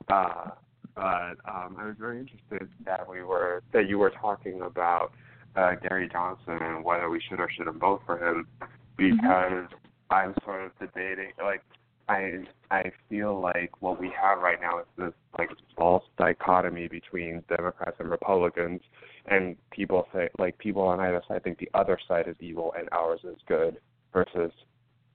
Uh, 0.07 0.51
but 0.97 1.37
um, 1.47 1.77
I 1.79 1.85
was 1.85 1.95
very 1.99 2.19
interested 2.19 2.67
that 2.85 3.07
we 3.07 3.21
were 3.21 3.61
that 3.71 3.87
you 3.87 3.99
were 3.99 4.09
talking 4.09 4.61
about 4.63 5.11
uh, 5.55 5.75
Gary 5.87 6.09
Johnson 6.11 6.57
and 6.59 6.83
whether 6.83 7.09
we 7.09 7.21
should 7.29 7.39
or 7.39 7.49
shouldn't 7.55 7.77
vote 7.77 8.01
for 8.05 8.17
him 8.17 8.47
mm-hmm. 8.59 9.15
because 9.15 9.69
mm-hmm. 9.69 10.13
I'm 10.13 10.33
sort 10.43 10.65
of 10.65 10.71
debating 10.79 11.31
like 11.41 11.61
I 12.09 12.45
I 12.71 12.91
feel 13.09 13.39
like 13.39 13.71
what 13.79 13.99
we 13.99 14.11
have 14.19 14.39
right 14.39 14.59
now 14.59 14.79
is 14.79 14.85
this 14.97 15.13
like 15.37 15.49
false 15.77 16.03
dichotomy 16.17 16.87
between 16.87 17.43
Democrats 17.47 17.97
and 17.99 18.09
Republicans, 18.09 18.81
and 19.27 19.55
people 19.71 20.07
say 20.13 20.29
like 20.39 20.57
people 20.57 20.81
on 20.81 20.99
either 20.99 21.21
side 21.27 21.43
think 21.43 21.59
the 21.59 21.69
other 21.75 21.99
side 22.07 22.27
is 22.27 22.35
evil 22.39 22.73
and 22.77 22.89
ours 22.91 23.19
is 23.23 23.37
good, 23.47 23.77
versus 24.13 24.51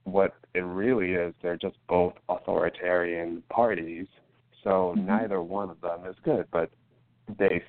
what 0.05 0.33
it 0.53 0.59
really 0.59 1.11
is. 1.11 1.33
They're 1.41 1.57
just 1.57 1.75
both 1.89 2.13
authoritarian 2.29 3.43
parties, 3.49 4.07
so 4.63 4.93
mm-hmm. 4.95 5.07
neither 5.07 5.41
one 5.41 5.69
of 5.69 5.81
them 5.81 6.05
is 6.09 6.15
good, 6.23 6.47
but 6.51 6.69
they 7.37 7.61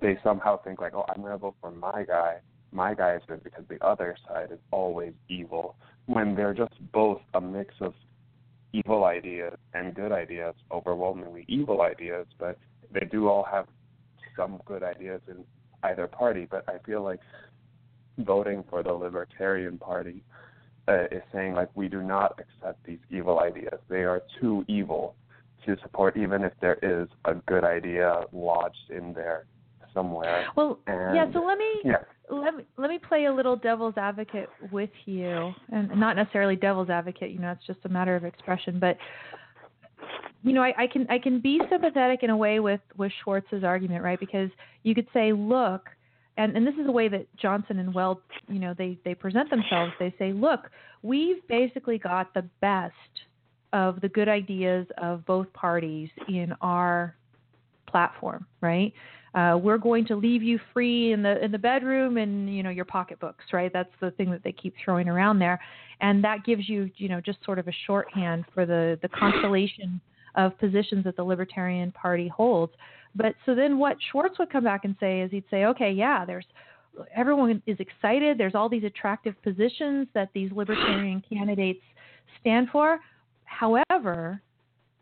they 0.00 0.18
somehow 0.24 0.56
think 0.62 0.80
like, 0.80 0.94
oh, 0.94 1.04
I'm 1.08 1.22
gonna 1.22 1.38
vote 1.38 1.56
for 1.60 1.70
my 1.70 2.04
guy. 2.06 2.38
My 2.72 2.94
guy 2.94 3.16
is 3.16 3.22
good 3.28 3.44
because 3.44 3.64
the 3.68 3.84
other 3.84 4.16
side 4.26 4.48
is 4.50 4.58
always 4.70 5.12
evil. 5.28 5.76
When 6.06 6.34
they're 6.34 6.54
just 6.54 6.74
both 6.92 7.20
a 7.34 7.40
mix 7.40 7.74
of 7.80 7.94
evil 8.72 9.04
ideas 9.04 9.56
and 9.74 9.94
good 9.94 10.12
ideas, 10.12 10.54
overwhelmingly 10.70 11.44
evil 11.48 11.82
ideas, 11.82 12.26
but 12.38 12.58
they 12.92 13.06
do 13.10 13.28
all 13.28 13.44
have 13.44 13.66
some 14.36 14.60
good 14.64 14.82
ideas 14.82 15.20
in 15.28 15.44
either 15.82 16.06
party. 16.06 16.46
But 16.50 16.64
I 16.68 16.78
feel 16.84 17.02
like 17.02 17.20
voting 18.18 18.64
for 18.70 18.82
the 18.82 18.92
Libertarian 18.92 19.78
Party 19.78 20.22
uh, 20.88 21.04
is 21.10 21.22
saying 21.32 21.54
like 21.54 21.68
we 21.74 21.88
do 21.88 22.02
not 22.02 22.40
accept 22.40 22.84
these 22.86 22.98
evil 23.10 23.38
ideas. 23.40 23.78
They 23.88 24.04
are 24.04 24.22
too 24.40 24.64
evil 24.66 25.14
to 25.66 25.76
support, 25.82 26.16
even 26.16 26.44
if 26.44 26.52
there 26.60 26.78
is 26.82 27.08
a 27.24 27.34
good 27.34 27.64
idea 27.64 28.22
lodged 28.32 28.90
in 28.90 29.12
there 29.12 29.46
somewhere. 29.94 30.46
Well, 30.56 30.78
and, 30.86 31.14
yeah. 31.14 31.32
So 31.32 31.40
let 31.40 31.58
me 31.58 31.70
yeah. 31.84 31.96
let 32.30 32.54
me 32.54 32.64
let 32.76 32.90
me 32.90 32.98
play 32.98 33.26
a 33.26 33.32
little 33.32 33.56
devil's 33.56 33.94
advocate 33.96 34.48
with 34.70 34.90
you, 35.04 35.52
and 35.70 35.90
not 35.98 36.16
necessarily 36.16 36.56
devil's 36.56 36.90
advocate. 36.90 37.30
You 37.30 37.38
know, 37.38 37.50
it's 37.50 37.66
just 37.66 37.80
a 37.84 37.88
matter 37.88 38.16
of 38.16 38.24
expression. 38.24 38.78
But 38.78 38.96
you 40.42 40.52
know, 40.52 40.62
I, 40.62 40.74
I 40.78 40.86
can 40.86 41.06
I 41.08 41.18
can 41.18 41.40
be 41.40 41.60
sympathetic 41.70 42.22
in 42.22 42.30
a 42.30 42.36
way 42.36 42.60
with 42.60 42.80
with 42.96 43.12
Schwartz's 43.22 43.64
argument, 43.64 44.02
right? 44.02 44.18
Because 44.18 44.50
you 44.82 44.94
could 44.94 45.06
say, 45.12 45.32
look, 45.32 45.88
and 46.36 46.56
and 46.56 46.66
this 46.66 46.74
is 46.74 46.86
the 46.86 46.92
way 46.92 47.08
that 47.08 47.26
Johnson 47.36 47.78
and 47.78 47.94
Weld, 47.94 48.18
you 48.48 48.58
know, 48.58 48.74
they 48.76 48.98
they 49.04 49.14
present 49.14 49.50
themselves. 49.50 49.92
They 49.98 50.14
say, 50.18 50.32
look, 50.32 50.70
we've 51.02 51.46
basically 51.48 51.98
got 51.98 52.34
the 52.34 52.42
best 52.60 52.94
of 53.72 54.00
the 54.00 54.08
good 54.08 54.28
ideas 54.28 54.86
of 54.98 55.24
both 55.26 55.52
parties 55.52 56.08
in 56.28 56.52
our 56.60 57.16
platform, 57.88 58.46
right? 58.60 58.92
Uh, 59.34 59.56
we're 59.56 59.78
going 59.78 60.06
to 60.06 60.14
leave 60.14 60.42
you 60.42 60.60
free 60.74 61.12
in 61.12 61.22
the 61.22 61.42
in 61.42 61.50
the 61.50 61.58
bedroom 61.58 62.18
and 62.18 62.54
you 62.54 62.62
know 62.62 62.70
your 62.70 62.84
pocketbooks, 62.84 63.44
right? 63.52 63.72
That's 63.72 63.92
the 64.00 64.10
thing 64.12 64.30
that 64.30 64.44
they 64.44 64.52
keep 64.52 64.74
throwing 64.84 65.08
around 65.08 65.38
there, 65.38 65.58
and 66.00 66.22
that 66.22 66.44
gives 66.44 66.68
you 66.68 66.90
you 66.96 67.08
know 67.08 67.20
just 67.20 67.38
sort 67.44 67.58
of 67.58 67.66
a 67.66 67.72
shorthand 67.86 68.44
for 68.52 68.66
the 68.66 68.98
the 69.00 69.08
constellation 69.08 70.00
of 70.34 70.58
positions 70.58 71.04
that 71.04 71.16
the 71.16 71.24
Libertarian 71.24 71.92
Party 71.92 72.28
holds. 72.28 72.72
But 73.14 73.34
so 73.46 73.54
then 73.54 73.78
what 73.78 73.96
Schwartz 74.10 74.38
would 74.38 74.50
come 74.50 74.64
back 74.64 74.84
and 74.84 74.96
say 75.00 75.20
is 75.20 75.30
he'd 75.30 75.44
say, 75.50 75.64
okay, 75.66 75.92
yeah, 75.92 76.24
there's 76.24 76.46
everyone 77.14 77.62
is 77.66 77.78
excited. 77.80 78.36
There's 78.36 78.54
all 78.54 78.68
these 78.68 78.84
attractive 78.84 79.34
positions 79.42 80.08
that 80.14 80.28
these 80.34 80.50
libertarian 80.52 81.22
candidates 81.26 81.80
stand 82.40 82.68
for. 82.70 82.98
However, 83.58 84.40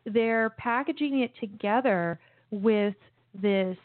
they're 0.05 0.51
packaging 0.51 1.20
it 1.20 1.32
together 1.40 2.18
with 2.51 2.94
this 3.40 3.76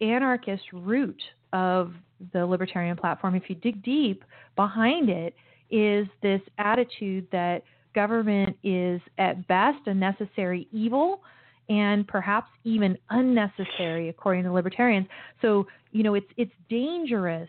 anarchist 0.00 0.64
root 0.72 1.20
of 1.52 1.92
the 2.32 2.44
libertarian 2.44 2.96
platform, 2.96 3.34
if 3.34 3.44
you 3.48 3.54
dig 3.56 3.82
deep 3.82 4.24
behind 4.56 5.08
it, 5.08 5.34
is 5.70 6.06
this 6.22 6.40
attitude 6.58 7.26
that 7.30 7.62
government 7.94 8.56
is 8.64 9.00
at 9.18 9.46
best 9.46 9.86
a 9.86 9.94
necessary 9.94 10.66
evil 10.72 11.20
and 11.68 12.06
perhaps 12.08 12.48
even 12.64 12.96
unnecessary 13.10 14.08
according 14.08 14.42
to 14.44 14.52
libertarians. 14.52 15.06
So, 15.42 15.66
you 15.92 16.02
know, 16.02 16.14
it's 16.14 16.26
it's 16.36 16.52
dangerous. 16.70 17.48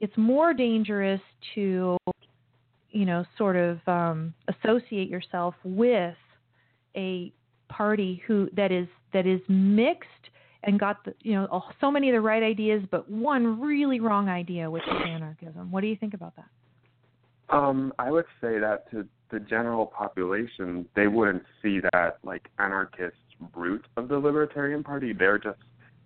It's 0.00 0.16
more 0.16 0.52
dangerous 0.52 1.20
to 1.54 1.96
you 2.96 3.04
know, 3.04 3.26
sort 3.36 3.56
of 3.56 3.78
um, 3.86 4.32
associate 4.48 5.10
yourself 5.10 5.54
with 5.64 6.14
a 6.96 7.30
party 7.68 8.22
who 8.26 8.48
that 8.56 8.72
is 8.72 8.88
that 9.12 9.26
is 9.26 9.40
mixed 9.48 10.08
and 10.62 10.80
got 10.80 11.04
the 11.04 11.14
you 11.20 11.34
know 11.34 11.62
so 11.78 11.90
many 11.90 12.08
of 12.08 12.14
the 12.14 12.20
right 12.22 12.42
ideas, 12.42 12.82
but 12.90 13.10
one 13.10 13.60
really 13.60 14.00
wrong 14.00 14.30
idea, 14.30 14.70
which 14.70 14.82
is 14.84 14.94
anarchism. 15.06 15.70
What 15.70 15.82
do 15.82 15.88
you 15.88 15.96
think 15.96 16.14
about 16.14 16.34
that? 16.36 17.54
Um, 17.54 17.92
I 17.98 18.10
would 18.10 18.24
say 18.40 18.58
that 18.58 18.90
to 18.92 19.06
the 19.30 19.40
general 19.40 19.84
population, 19.84 20.86
they 20.96 21.06
wouldn't 21.06 21.42
see 21.62 21.80
that 21.92 22.16
like 22.24 22.48
anarchist 22.58 23.16
root 23.54 23.84
of 23.98 24.08
the 24.08 24.16
Libertarian 24.16 24.82
Party. 24.82 25.12
They're 25.12 25.38
just 25.38 25.58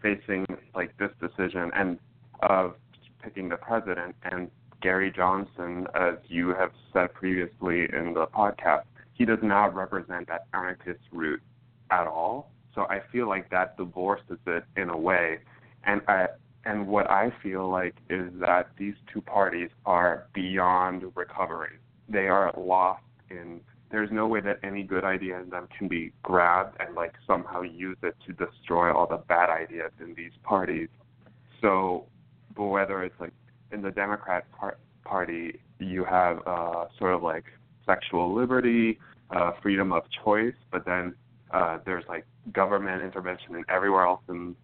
facing 0.02 0.44
like 0.74 0.96
this 0.98 1.10
decision 1.20 1.70
and 1.76 2.00
of 2.42 2.74
picking 3.22 3.48
the 3.48 3.56
president 3.56 4.16
and 4.24 4.50
Gary 4.80 5.12
Johnson, 5.14 5.86
as 5.94 6.14
you 6.28 6.50
have 6.50 6.70
said 6.92 7.12
previously 7.14 7.88
in 7.92 8.14
the 8.14 8.26
podcast, 8.34 8.84
he 9.12 9.24
does 9.24 9.38
not 9.42 9.74
represent 9.74 10.28
that 10.28 10.46
anarchist 10.54 11.00
root 11.12 11.42
at 11.90 12.06
all. 12.06 12.50
So 12.74 12.82
I 12.82 13.00
feel 13.12 13.28
like 13.28 13.50
that 13.50 13.76
divorces 13.76 14.38
it 14.46 14.64
in 14.76 14.90
a 14.90 14.96
way. 14.96 15.38
And 15.84 16.00
I 16.08 16.28
and 16.64 16.86
what 16.86 17.10
I 17.10 17.32
feel 17.42 17.70
like 17.70 17.94
is 18.10 18.30
that 18.40 18.68
these 18.78 18.94
two 19.12 19.22
parties 19.22 19.70
are 19.86 20.26
beyond 20.34 21.04
recovery. 21.14 21.78
They 22.08 22.28
are 22.28 22.52
lost 22.56 23.02
in 23.30 23.60
there's 23.90 24.10
no 24.12 24.26
way 24.26 24.40
that 24.40 24.60
any 24.62 24.84
good 24.84 25.04
idea 25.04 25.40
in 25.40 25.50
them 25.50 25.68
can 25.76 25.88
be 25.88 26.12
grabbed 26.22 26.76
and 26.80 26.94
like 26.94 27.14
somehow 27.26 27.62
use 27.62 27.96
it 28.02 28.14
to 28.26 28.32
destroy 28.32 28.94
all 28.94 29.06
the 29.06 29.16
bad 29.16 29.50
ideas 29.50 29.90
in 30.00 30.14
these 30.14 30.32
parties. 30.44 30.88
So, 31.60 32.06
whether 32.56 33.02
it's 33.02 33.18
like 33.18 33.32
in 33.72 33.82
the 33.82 33.90
Democrat 33.90 34.44
par- 34.58 34.78
Party, 35.04 35.60
you 35.78 36.04
have 36.04 36.38
uh, 36.46 36.86
sort 36.98 37.14
of 37.14 37.22
like 37.22 37.44
sexual 37.86 38.34
liberty, 38.34 38.98
uh, 39.30 39.52
freedom 39.62 39.92
of 39.92 40.02
choice, 40.24 40.54
but 40.70 40.84
then 40.84 41.14
uh, 41.52 41.78
there's 41.84 42.04
like 42.08 42.24
government 42.52 43.02
intervention 43.02 43.56
in 43.56 43.64
everywhere 43.68 44.04
else 44.04 44.20
in 44.28 44.54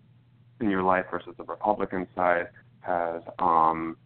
in 0.60 0.70
your 0.70 0.82
life 0.82 1.04
versus 1.10 1.34
the 1.36 1.44
Republican 1.44 2.06
side 2.14 2.48
has 2.80 3.22
um, 3.38 3.96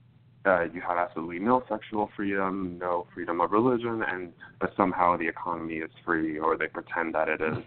uh, 0.47 0.63
you 0.73 0.81
have 0.81 0.97
absolutely 0.97 1.39
no 1.39 1.63
sexual 1.69 2.11
freedom, 2.17 2.79
no 2.81 3.07
freedom 3.15 3.41
of 3.41 3.53
religion, 3.53 4.03
and 4.09 4.33
but 4.59 4.73
somehow 4.77 5.17
the 5.17 5.29
economy 5.29 5.77
is 5.77 5.91
free, 6.05 6.39
or 6.39 6.57
they 6.57 6.67
pretend 6.67 7.15
that 7.15 7.29
it 7.29 7.41
is. 7.41 7.63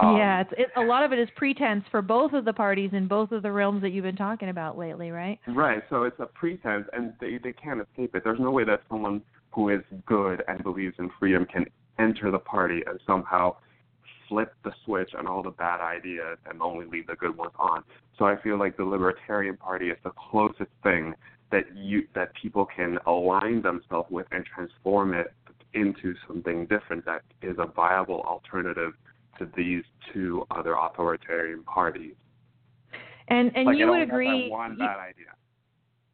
Um, 0.00 0.16
yeah, 0.16 0.40
it's 0.40 0.52
it, 0.56 0.68
a 0.76 0.80
lot 0.80 1.04
of 1.04 1.12
it 1.12 1.18
is 1.18 1.28
pretense 1.36 1.84
for 1.90 2.00
both 2.00 2.32
of 2.32 2.44
the 2.44 2.52
parties 2.52 2.90
in 2.92 3.06
both 3.06 3.32
of 3.32 3.42
the 3.42 3.52
realms 3.52 3.82
that 3.82 3.90
you've 3.90 4.04
been 4.04 4.16
talking 4.16 4.48
about 4.48 4.78
lately, 4.78 5.10
right? 5.10 5.38
Right. 5.48 5.82
So 5.90 6.04
it's 6.04 6.18
a 6.20 6.26
pretense, 6.26 6.86
and 6.92 7.12
they 7.20 7.38
they 7.42 7.52
can't 7.52 7.80
escape 7.80 8.14
it. 8.14 8.24
There's 8.24 8.40
no 8.40 8.50
way 8.50 8.64
that 8.64 8.82
someone 8.88 9.22
who 9.52 9.68
is 9.68 9.80
good 10.06 10.42
and 10.48 10.62
believes 10.62 10.94
in 10.98 11.10
freedom 11.18 11.44
can 11.44 11.66
enter 11.98 12.30
the 12.30 12.38
party 12.38 12.82
and 12.86 12.98
somehow 13.06 13.56
flip 14.28 14.54
the 14.64 14.72
switch 14.84 15.10
on 15.18 15.26
all 15.26 15.42
the 15.42 15.50
bad 15.50 15.80
ideas 15.80 16.38
and 16.48 16.62
only 16.62 16.86
leave 16.86 17.06
the 17.08 17.16
good 17.16 17.36
ones 17.36 17.52
on. 17.58 17.82
So 18.16 18.24
I 18.24 18.40
feel 18.40 18.58
like 18.58 18.76
the 18.76 18.84
Libertarian 18.84 19.56
Party 19.56 19.90
is 19.90 19.98
the 20.04 20.12
closest 20.30 20.70
thing 20.82 21.14
that 21.50 21.64
you 21.76 22.06
that 22.14 22.30
people 22.40 22.64
can 22.64 22.98
align 23.06 23.60
themselves 23.60 24.08
with 24.10 24.26
and 24.30 24.44
transform 24.46 25.14
it 25.14 25.32
into 25.74 26.14
something 26.26 26.66
different 26.66 27.04
that 27.04 27.22
is 27.42 27.56
a 27.58 27.66
viable 27.66 28.22
alternative 28.22 28.92
to 29.40 29.48
these 29.56 29.82
two 30.12 30.46
other 30.50 30.74
authoritarian 30.74 31.64
parties. 31.64 32.14
And 33.28 33.50
and 33.56 33.66
like 33.66 33.78
you 33.78 33.88
would 33.88 34.02
agree. 34.02 34.48
One 34.48 34.76
bad 34.76 34.98
idea. 34.98 35.26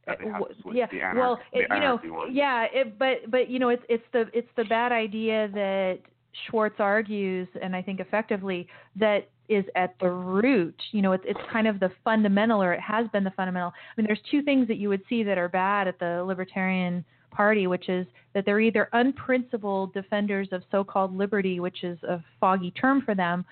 That 0.07 0.19
they 0.21 0.31
have 0.31 0.49
to 0.49 0.55
switch 0.63 0.77
yeah, 0.77 1.15
well, 1.15 1.41
it, 1.53 1.67
you 1.69 1.81
know, 1.81 1.99
one. 2.05 2.35
yeah, 2.35 2.67
it, 2.73 2.99
but 2.99 3.29
but 3.29 3.51
you 3.51 3.59
know, 3.59 3.71
it's 3.71 3.83
it's 3.89 4.05
the 4.13 4.27
it's 4.33 4.49
the 4.57 4.65
bad 4.65 4.93
idea 4.93 5.49
that 5.53 5.99
Schwartz 6.47 6.77
argues, 6.79 7.49
and 7.61 7.75
I 7.75 7.83
think 7.83 7.99
effectively 7.99 8.69
that 8.95 9.29
is 9.49 9.65
at 9.75 9.97
the 10.01 10.09
root. 10.09 10.81
You 10.93 11.03
know, 11.03 11.13
it's 11.13 11.25
it's 11.27 11.41
kind 11.53 11.67
of 11.67 11.81
the 11.81 11.91
fundamental, 12.05 12.63
or 12.63 12.73
it 12.73 12.81
has 12.81 13.09
been 13.09 13.25
the 13.25 13.33
fundamental. 13.33 13.71
I 13.71 14.01
mean, 14.01 14.07
there's 14.07 14.21
two 14.31 14.43
things 14.43 14.69
that 14.69 14.77
you 14.77 14.89
would 14.89 15.03
see 15.09 15.25
that 15.25 15.39
are 15.39 15.49
bad 15.49 15.89
at 15.89 15.99
the 15.99 16.23
Libertarian 16.25 17.05
Party, 17.37 17.67
which 17.67 17.89
is 17.89 18.07
that 18.35 18.45
they're 18.47 18.61
either 18.61 18.89
unprincipled 18.93 19.93
defenders 19.93 20.49
of 20.53 20.63
so-called 20.71 21.15
liberty, 21.15 21.61
which 21.61 21.85
is 21.85 21.99
a 22.03 22.23
foggy 22.41 22.71
term 22.71 23.03
for 23.03 23.15
them, 23.15 23.45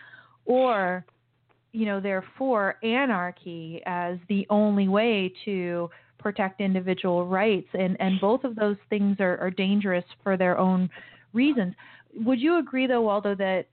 or 0.46 1.04
you 1.72 1.86
know, 1.86 2.00
they're 2.00 2.24
for 2.38 2.76
anarchy 2.84 3.82
as 3.84 4.16
the 4.28 4.46
only 4.48 4.86
way 4.86 5.32
to 5.44 5.90
protect 6.18 6.60
individual 6.60 7.26
rights, 7.26 7.68
and 7.74 7.96
and 8.00 8.20
both 8.20 8.44
of 8.44 8.54
those 8.56 8.76
things 8.88 9.16
are, 9.20 9.36
are 9.38 9.50
dangerous 9.50 10.04
for 10.22 10.36
their 10.36 10.56
own 10.56 10.88
reasons. 11.32 11.74
Would 12.16 12.40
you 12.40 12.58
agree, 12.58 12.86
though, 12.86 13.02
Waldo, 13.02 13.34
that 13.34 13.66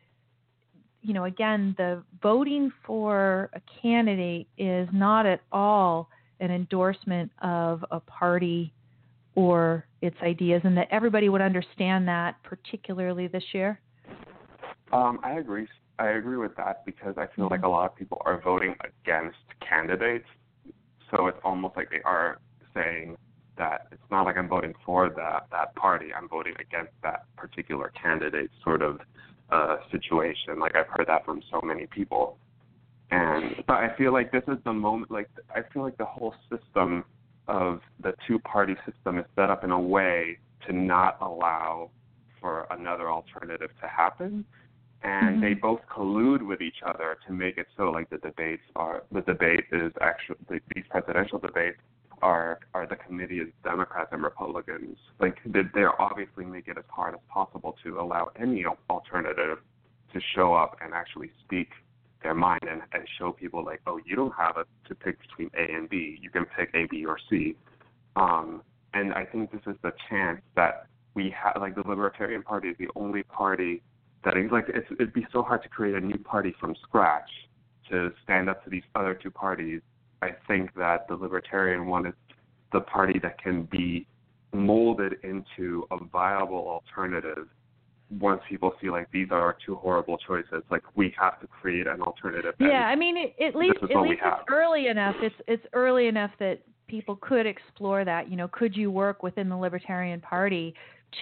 you 1.03 1.13
know, 1.13 1.25
again, 1.25 1.73
the 1.77 2.03
voting 2.21 2.71
for 2.85 3.49
a 3.53 3.61
candidate 3.81 4.47
is 4.57 4.87
not 4.91 5.25
at 5.25 5.41
all 5.51 6.09
an 6.39 6.51
endorsement 6.51 7.31
of 7.41 7.85
a 7.91 7.99
party 7.99 8.73
or 9.35 9.85
its 10.01 10.17
ideas, 10.21 10.61
and 10.63 10.75
that 10.77 10.87
everybody 10.91 11.29
would 11.29 11.41
understand 11.41 12.07
that, 12.07 12.35
particularly 12.43 13.27
this 13.27 13.43
year? 13.53 13.79
Um, 14.91 15.19
I 15.23 15.33
agree. 15.33 15.67
I 15.99 16.09
agree 16.09 16.37
with 16.37 16.55
that 16.57 16.85
because 16.85 17.15
I 17.17 17.27
feel 17.35 17.47
like 17.49 17.63
a 17.63 17.67
lot 17.67 17.85
of 17.85 17.95
people 17.95 18.21
are 18.25 18.41
voting 18.41 18.75
against 18.83 19.37
candidates. 19.67 20.25
So 21.11 21.27
it's 21.27 21.37
almost 21.43 21.75
like 21.77 21.89
they 21.89 22.01
are 22.03 22.39
saying 22.73 23.17
that 23.57 23.87
it's 23.91 24.01
not 24.09 24.25
like 24.25 24.37
I'm 24.37 24.47
voting 24.47 24.73
for 24.85 25.09
that 25.09 25.47
that 25.51 25.75
party. 25.75 26.07
I'm 26.13 26.27
voting 26.27 26.53
against 26.59 26.93
that 27.03 27.25
particular 27.35 27.91
candidate 28.01 28.49
sort 28.63 28.81
of 28.81 28.99
uh, 29.51 29.77
situation. 29.91 30.59
Like 30.59 30.75
I've 30.75 30.87
heard 30.87 31.07
that 31.07 31.25
from 31.25 31.41
so 31.51 31.61
many 31.63 31.85
people. 31.85 32.37
And 33.11 33.63
but 33.67 33.75
I 33.75 33.95
feel 33.97 34.13
like 34.13 34.31
this 34.31 34.43
is 34.47 34.57
the 34.65 34.73
moment. 34.73 35.11
Like 35.11 35.29
I 35.53 35.61
feel 35.71 35.83
like 35.83 35.97
the 35.97 36.05
whole 36.05 36.33
system 36.49 37.03
of 37.51 37.81
the 38.01 38.13
two-party 38.27 38.75
system 38.85 39.19
is 39.19 39.25
set 39.35 39.49
up 39.49 39.63
in 39.63 39.71
a 39.71 39.79
way 39.79 40.37
to 40.65 40.73
not 40.73 41.17
allow 41.21 41.89
for 42.39 42.65
another 42.71 43.11
alternative 43.11 43.69
to 43.81 43.87
happen 43.87 44.45
and 45.03 45.37
Mhm. 45.37 45.41
they 45.41 45.53
both 45.53 45.81
collude 45.87 46.41
with 46.43 46.61
each 46.61 46.81
other 46.83 47.17
to 47.25 47.33
make 47.33 47.57
it 47.57 47.67
so 47.75 47.89
like 47.89 48.09
the 48.09 48.19
debates 48.19 48.63
are 48.75 49.03
the 49.11 49.21
debate 49.21 49.65
is 49.71 49.91
actually 49.99 50.37
the, 50.47 50.61
these 50.75 50.85
presidential 50.87 51.39
debates 51.39 51.79
are 52.21 52.59
are 52.73 52.85
the 52.85 52.95
committee 52.95 53.39
is 53.39 53.49
Democrats 53.63 54.09
and 54.11 54.21
Republicans. 54.23 54.97
Like 55.19 55.37
they, 55.45 55.63
they're 55.73 55.99
obviously 55.99 56.45
make 56.45 56.67
it 56.67 56.77
as 56.77 56.85
hard 56.87 57.15
as 57.15 57.21
possible 57.27 57.75
to 57.83 57.99
allow 57.99 58.31
any 58.39 58.63
alternative 58.89 59.57
to 60.13 60.21
show 60.35 60.53
up 60.53 60.77
and 60.81 60.93
actually 60.93 61.31
speak 61.43 61.69
their 62.23 62.35
mind 62.35 62.61
and, 62.69 62.81
and 62.93 63.03
show 63.17 63.31
people 63.31 63.63
like, 63.63 63.81
oh, 63.87 63.99
you 64.05 64.15
don't 64.15 64.33
have 64.37 64.57
a, 64.57 64.65
to 64.87 64.95
pick 64.95 65.17
between 65.21 65.49
A 65.57 65.73
and 65.73 65.89
B. 65.89 66.17
You 66.21 66.29
can 66.29 66.45
pick 66.45 66.69
A, 66.73 66.85
B, 66.89 67.05
or 67.05 67.17
C. 67.29 67.55
Um, 68.15 68.61
and 68.93 69.13
I 69.13 69.25
think 69.25 69.51
this 69.51 69.61
is 69.67 69.75
the 69.83 69.93
chance 70.09 70.41
that 70.55 70.87
we 71.13 71.33
have. 71.41 71.61
Like 71.61 71.75
the 71.75 71.83
Libertarian 71.87 72.43
Party 72.43 72.69
is 72.69 72.77
the 72.77 72.89
only 72.95 73.23
party 73.23 73.81
that 74.23 74.37
is 74.37 74.51
like 74.51 74.65
it's, 74.67 74.87
it'd 74.91 75.13
be 75.13 75.25
so 75.31 75.41
hard 75.41 75.63
to 75.63 75.69
create 75.69 75.95
a 75.95 75.99
new 75.99 76.17
party 76.17 76.53
from 76.59 76.75
scratch 76.83 77.29
to 77.89 78.11
stand 78.23 78.49
up 78.49 78.63
to 78.63 78.69
these 78.69 78.83
other 78.95 79.13
two 79.13 79.31
parties. 79.31 79.81
I 80.21 80.29
think 80.47 80.73
that 80.75 81.07
the 81.07 81.15
Libertarian 81.15 81.87
one 81.87 82.05
is 82.05 82.13
the 82.71 82.81
party 82.81 83.19
that 83.23 83.41
can 83.41 83.63
be 83.63 84.05
molded 84.53 85.15
into 85.23 85.87
a 85.91 85.97
viable 86.11 86.67
alternative 86.67 87.47
once 88.19 88.41
people 88.49 88.73
see 88.81 88.89
like 88.89 89.09
these 89.11 89.27
are 89.31 89.39
our 89.39 89.57
two 89.65 89.75
horrible 89.75 90.17
choices, 90.17 90.63
like 90.69 90.83
we 90.95 91.13
have 91.19 91.39
to 91.39 91.47
create 91.47 91.87
an 91.87 92.01
alternative. 92.01 92.53
Yeah, 92.59 92.87
I 92.87 92.95
mean, 92.95 93.15
it, 93.17 93.35
at 93.43 93.55
least 93.55 93.77
at 93.83 94.01
least 94.01 94.21
it's 94.23 94.45
early 94.49 94.87
enough. 94.87 95.15
It's 95.21 95.35
it's 95.47 95.65
early 95.73 96.07
enough 96.07 96.31
that 96.39 96.59
people 96.87 97.15
could 97.15 97.45
explore 97.45 98.03
that. 98.03 98.29
You 98.29 98.35
know, 98.35 98.47
could 98.49 98.75
you 98.75 98.91
work 98.91 99.23
within 99.23 99.47
the 99.47 99.57
Libertarian 99.57 100.19
Party 100.19 100.73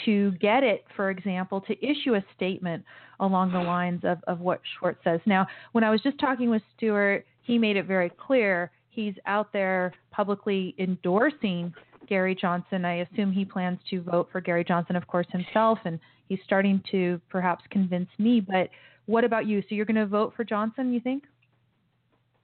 to 0.05 0.31
get 0.33 0.63
it, 0.63 0.85
for 0.95 1.09
example, 1.09 1.61
to 1.61 1.73
issue 1.85 2.15
a 2.15 2.23
statement 2.35 2.83
along 3.19 3.51
the 3.51 3.59
lines 3.59 4.01
of 4.03 4.17
of 4.27 4.39
what 4.39 4.61
Schwartz 4.77 4.99
says? 5.03 5.19
Now, 5.25 5.45
when 5.73 5.83
I 5.83 5.91
was 5.91 6.01
just 6.01 6.19
talking 6.19 6.49
with 6.49 6.63
Stuart, 6.75 7.25
he 7.43 7.57
made 7.57 7.77
it 7.77 7.85
very 7.85 8.09
clear 8.09 8.71
he's 8.89 9.13
out 9.25 9.53
there 9.53 9.93
publicly 10.11 10.75
endorsing 10.79 11.73
Gary 12.07 12.35
Johnson. 12.35 12.85
I 12.85 13.01
assume 13.01 13.31
he 13.31 13.45
plans 13.45 13.79
to 13.91 14.01
vote 14.01 14.29
for 14.31 14.41
Gary 14.41 14.63
Johnson, 14.63 14.95
of 14.95 15.07
course, 15.07 15.27
himself, 15.31 15.77
and 15.85 15.99
he's 16.30 16.39
starting 16.45 16.82
to 16.91 17.19
perhaps 17.30 17.65
convince 17.69 18.09
me. 18.17 18.39
But 18.39 18.69
what 19.07 19.23
about 19.25 19.45
you? 19.47 19.61
So 19.63 19.75
you're 19.75 19.86
going 19.86 19.95
to 19.97 20.05
vote 20.05 20.34
for 20.38 20.43
Johnson, 20.45 20.93
you 20.93 21.01
think? 21.01 21.23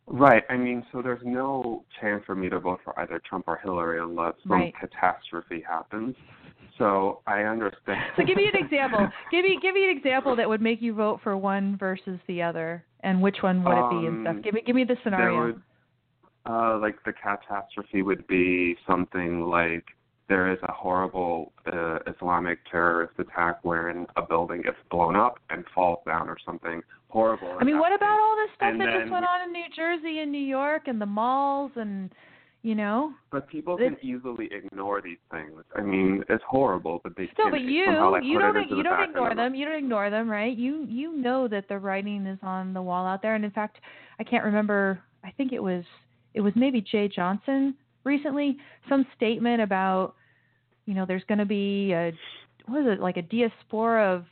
Right. 0.07 0.43
I 0.49 0.57
mean, 0.57 0.85
so 0.91 1.01
there's 1.01 1.21
no 1.23 1.83
chance 2.01 2.23
for 2.25 2.35
me 2.35 2.49
to 2.49 2.59
vote 2.59 2.79
for 2.83 2.99
either 2.99 3.21
Trump 3.27 3.45
or 3.47 3.57
Hillary 3.63 3.99
unless 4.01 4.33
some 4.43 4.51
Right. 4.51 4.73
catastrophe 4.79 5.63
happens. 5.67 6.15
So 6.77 7.21
I 7.25 7.43
understand. 7.43 8.01
So 8.17 8.23
give 8.25 8.35
me 8.35 8.49
an 8.53 8.63
example. 8.63 9.07
give 9.31 9.43
me 9.45 9.57
give 9.61 9.73
me 9.73 9.89
an 9.89 9.95
example 9.97 10.35
that 10.35 10.47
would 10.49 10.61
make 10.61 10.81
you 10.81 10.93
vote 10.93 11.21
for 11.23 11.37
one 11.37 11.77
versus 11.77 12.19
the 12.27 12.41
other, 12.41 12.83
and 12.99 13.21
which 13.21 13.37
one 13.41 13.63
would 13.63 13.77
it 13.77 13.89
be 13.89 14.05
and 14.07 14.21
stuff. 14.23 14.35
Um, 14.35 14.41
Give 14.41 14.53
me 14.53 14.61
give 14.65 14.75
me 14.75 14.83
the 14.83 14.95
there 14.95 15.03
scenario. 15.03 15.45
would, 15.45 15.61
uh, 16.45 16.77
like 16.79 17.01
the 17.05 17.13
catastrophe 17.13 18.01
would 18.01 18.27
be 18.27 18.75
something 18.85 19.41
like 19.43 19.85
there 20.27 20.51
is 20.51 20.57
a 20.63 20.71
horrible 20.71 21.51
uh, 21.71 21.99
Islamic 22.07 22.59
terrorist 22.69 23.13
attack 23.19 23.59
wherein 23.63 24.07
a 24.15 24.21
building 24.21 24.61
gets 24.63 24.77
blown 24.89 25.15
up 25.15 25.39
and 25.49 25.63
falls 25.73 25.99
down 26.05 26.29
or 26.29 26.37
something 26.45 26.81
horrible. 27.09 27.55
I 27.59 27.63
mean, 27.63 27.79
what 27.79 27.93
about 27.93 28.19
all 28.19 28.35
this 28.35 28.49
stuff 28.55 28.69
And 28.71 28.81
that 28.81 28.99
just 28.99 29.11
went 29.11 29.25
on 29.25 29.41
in 29.43 29.51
New 29.51 29.65
Jersey 29.75 30.19
and 30.19 30.31
New 30.31 30.37
York 30.37 30.83
and 30.87 30.99
the 30.99 31.05
malls 31.05 31.71
and 31.75 32.11
you 32.65 32.73
know? 32.73 33.13
But 33.31 33.47
people 33.47 33.77
can 33.77 33.95
easily 34.01 34.49
ignore 34.51 34.99
these 34.99 35.19
things. 35.29 35.51
I 35.75 35.81
mean, 35.81 36.23
it's 36.29 36.43
horrible, 36.49 36.99
but 37.03 37.15
they 37.15 37.29
Still, 37.33 37.51
but 37.51 37.61
you 37.61 37.67
you 37.69 37.85
don't 37.85 38.23
you 38.23 38.81
don't 38.81 39.03
ignore 39.03 39.35
them. 39.35 39.53
You 39.53 39.65
don't 39.65 39.75
ignore 39.75 40.09
them, 40.09 40.27
right? 40.27 40.57
You 40.57 40.83
you 40.89 41.15
know 41.15 41.47
that 41.47 41.67
the 41.69 41.77
writing 41.77 42.25
is 42.25 42.39
on 42.41 42.73
the 42.73 42.81
wall 42.81 43.05
out 43.05 43.21
there. 43.21 43.35
And 43.35 43.45
in 43.45 43.51
fact, 43.51 43.77
I 44.19 44.23
can't 44.23 44.43
remember. 44.43 44.99
I 45.23 45.29
think 45.37 45.53
it 45.53 45.61
was 45.61 45.83
it 46.33 46.41
was 46.41 46.53
maybe 46.55 46.81
Jeh 46.81 47.13
Johnson 47.13 47.75
recently 48.05 48.57
some 48.87 49.05
statement 49.15 49.61
about 49.61 50.15
you 50.85 50.93
know 50.93 51.05
there's 51.05 51.23
going 51.27 51.39
to 51.39 51.45
be 51.45 51.91
a 51.91 52.13
what 52.67 52.81
is 52.81 52.87
it 52.87 52.99
like 53.01 53.17
a 53.17 53.21
diaspora 53.21 54.13
of 54.13 54.25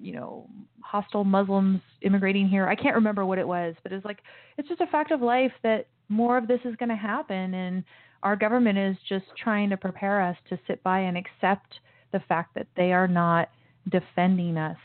you 0.00 0.12
know 0.12 0.46
hostile 0.80 1.24
Muslims 1.24 1.80
immigrating 2.02 2.48
here. 2.48 2.66
I 2.66 2.74
can't 2.74 2.94
remember 2.94 3.26
what 3.26 3.38
it 3.38 3.46
was, 3.46 3.74
but 3.82 3.92
it's 3.92 4.04
like 4.04 4.18
it's 4.56 4.68
just 4.68 4.80
a 4.80 4.86
fact 4.86 5.10
of 5.10 5.20
life 5.20 5.52
that 5.62 5.86
more 6.08 6.38
of 6.38 6.48
this 6.48 6.60
is 6.64 6.74
going 6.76 6.88
to 6.88 6.96
happen, 6.96 7.54
and 7.54 7.84
our 8.22 8.36
government 8.36 8.78
is 8.78 8.96
just 9.08 9.26
trying 9.42 9.70
to 9.70 9.76
prepare 9.76 10.20
us 10.20 10.36
to 10.48 10.58
sit 10.66 10.82
by 10.82 11.00
and 11.00 11.16
accept 11.16 11.80
the 12.12 12.20
fact 12.20 12.54
that 12.54 12.66
they 12.76 12.92
are 12.92 13.08
not 13.08 13.50
defending 13.90 14.56
us. 14.56 14.78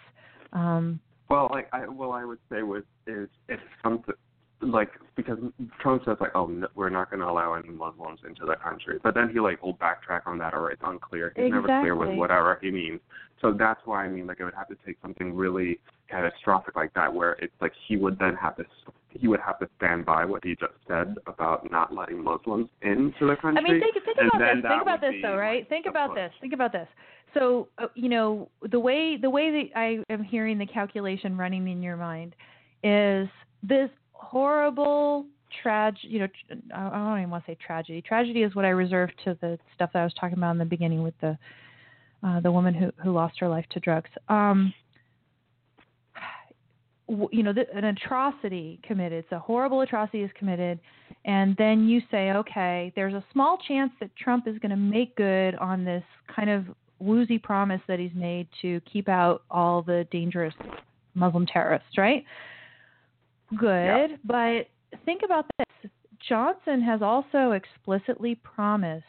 Um, 0.52 1.00
well, 1.30 1.48
like 1.52 1.70
I 1.74 1.88
well, 1.88 2.12
I 2.12 2.26
would 2.26 2.40
say 2.52 2.64
with 2.64 2.86
is 3.08 3.30
if 3.48 3.60
something 3.82 4.14
like 4.66 4.90
because 5.16 5.38
Trump 5.82 6.04
says 6.06 6.18
like, 6.20 6.32
oh, 6.36 6.48
no, 6.48 6.68
we're 6.76 6.90
not 6.90 7.10
going 7.10 7.20
to 7.20 7.28
allow 7.28 7.54
any 7.54 7.70
Muslims 7.70 8.20
into 8.28 8.46
the 8.46 8.56
country, 8.56 9.00
but 9.04 9.14
then 9.14 9.30
he 9.32 9.40
like 9.40 9.62
will 9.62 9.76
backtrack 9.76 10.22
on 10.26 10.38
that 10.40 10.54
or 10.54 10.72
it's 10.72 10.82
unclear. 10.84 11.34
He's 11.36 11.46
exactly. 11.46 11.70
never 11.70 11.82
clear 11.82 11.96
with 11.96 12.18
whatever 12.18 12.60
he 12.62 12.72
means. 12.72 13.00
So 13.42 13.54
that's 13.58 13.82
why 13.86 14.06
I 14.06 14.10
mean 14.10 14.28
like 14.28 14.40
it 14.40 14.46
would 14.46 14.56
have 14.56 14.70
to 14.70 14.78
take 14.86 14.98
something 15.02 15.36
really 15.36 15.80
catastrophic 16.10 16.76
like 16.76 16.94
that 16.94 17.14
where 17.14 17.34
it's 17.34 17.54
like 17.62 17.74
he 17.88 17.98
would 17.98 18.18
then 18.20 18.36
have 18.36 18.56
to 18.58 18.66
he 19.10 19.28
would 19.28 19.40
have 19.40 19.60
to 19.60 19.68
stand 19.78 20.06
by 20.06 20.26
what 20.26 20.44
he 20.44 20.56
just 20.56 20.74
said 20.88 21.16
about 21.28 21.70
not 21.72 21.94
letting 21.94 22.24
Muslims 22.24 22.70
into 22.82 23.28
the 23.28 23.36
country. 23.36 23.64
I 23.64 23.72
mean, 23.72 23.82
think, 23.82 23.94
think 23.94 24.18
about 24.34 24.40
this. 24.40 24.64
Think 24.64 24.82
about 24.82 25.02
this, 25.02 25.14
though, 25.22 25.36
right? 25.36 25.70
Think 25.70 25.86
about 25.88 26.16
this. 26.16 26.32
Think 26.42 26.54
about 26.54 26.72
this. 26.72 26.88
So, 27.34 27.68
uh, 27.78 27.88
you 27.96 28.10
know, 28.10 28.50
the 28.72 28.80
way 28.80 29.18
the 29.18 29.30
way 29.30 29.52
that 29.52 29.80
I 29.80 30.00
am 30.12 30.24
hearing 30.24 30.58
the 30.58 30.66
calculation 30.66 31.38
running 31.38 31.68
in 31.68 31.82
your 31.82 31.98
mind 31.98 32.36
is 32.84 33.28
this 33.62 33.90
horrible 34.14 35.26
tragedy. 35.62 36.08
You 36.08 36.20
know, 36.20 36.28
I 36.74 36.90
don't 36.90 37.20
even 37.20 37.30
want 37.30 37.46
to 37.46 37.52
say 37.52 37.58
tragedy. 37.66 38.02
Tragedy 38.02 38.44
is 38.44 38.56
what 38.56 38.66
I 38.66 38.70
reserve 38.70 39.10
to 39.26 39.38
the 39.42 39.60
stuff 39.76 39.92
that 39.94 40.00
I 40.00 40.04
was 40.04 40.14
talking 40.20 40.38
about 40.38 40.52
in 40.52 40.58
the 40.58 40.66
beginning 40.66 41.04
with 41.04 41.14
the 41.22 41.38
uh, 42.24 42.40
the 42.40 42.52
woman 42.52 42.74
who 42.74 42.92
who 43.04 43.12
lost 43.12 43.40
her 43.40 43.48
life 43.48 43.66
to 43.72 43.80
drugs. 43.80 44.10
Um, 44.30 44.74
you 47.32 47.44
know, 47.44 47.54
an 47.74 47.84
atrocity 47.84 48.80
committed, 48.84 49.26
so 49.30 49.38
horrible 49.38 49.82
atrocity 49.82 50.24
is 50.24 50.32
committed, 50.40 50.80
and 51.26 51.56
then 51.58 51.88
you 51.88 52.02
say, 52.10 52.32
okay, 52.32 52.94
there's 52.96 53.14
a 53.14 53.24
small 53.34 53.58
chance 53.68 53.92
that 54.00 54.16
Trump 54.16 54.48
is 54.48 54.58
going 54.60 54.72
to 54.72 54.78
make 54.78 55.16
good 55.16 55.56
on 55.56 55.84
this 55.84 56.04
kind 56.34 56.50
of 56.50 56.66
woozy 57.00 57.38
promise 57.38 57.82
that 57.88 58.00
he's 58.00 58.14
made 58.16 58.48
to 58.62 58.80
keep 58.92 59.10
out 59.10 59.44
all 59.52 59.82
the 59.82 60.08
dangerous 60.12 60.54
Muslim 61.14 61.46
terrorists, 61.46 61.98
right? 61.98 62.24
Good, 63.58 64.20
but 64.24 64.68
think 65.06 65.22
about 65.24 65.46
this. 65.58 65.92
Johnson 66.28 66.82
has 66.82 67.02
also 67.02 67.52
explicitly 67.52 68.36
promised 68.36 69.06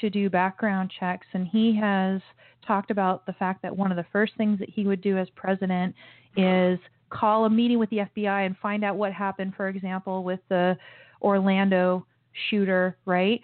to 0.00 0.10
do 0.10 0.30
background 0.30 0.90
checks, 0.98 1.26
and 1.32 1.46
he 1.46 1.76
has 1.76 2.20
talked 2.66 2.90
about 2.90 3.26
the 3.26 3.32
fact 3.34 3.62
that 3.62 3.76
one 3.76 3.90
of 3.90 3.96
the 3.96 4.06
first 4.12 4.32
things 4.36 4.58
that 4.58 4.68
he 4.68 4.86
would 4.86 5.00
do 5.00 5.18
as 5.18 5.28
president 5.36 5.94
is 6.36 6.78
call 7.10 7.44
a 7.44 7.50
meeting 7.50 7.78
with 7.78 7.90
the 7.90 7.98
FBI 7.98 8.46
and 8.46 8.56
find 8.58 8.84
out 8.84 8.96
what 8.96 9.12
happened, 9.12 9.54
for 9.56 9.68
example, 9.68 10.24
with 10.24 10.40
the 10.48 10.76
Orlando 11.22 12.06
shooter, 12.50 12.96
right? 13.06 13.40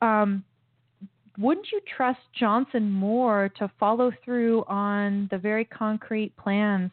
Um, 0.00 0.44
wouldn't 1.38 1.66
you 1.72 1.80
trust 1.96 2.20
Johnson 2.38 2.90
more 2.90 3.50
to 3.58 3.70
follow 3.78 4.12
through 4.24 4.64
on 4.64 5.28
the 5.30 5.38
very 5.38 5.64
concrete 5.64 6.36
plans 6.36 6.90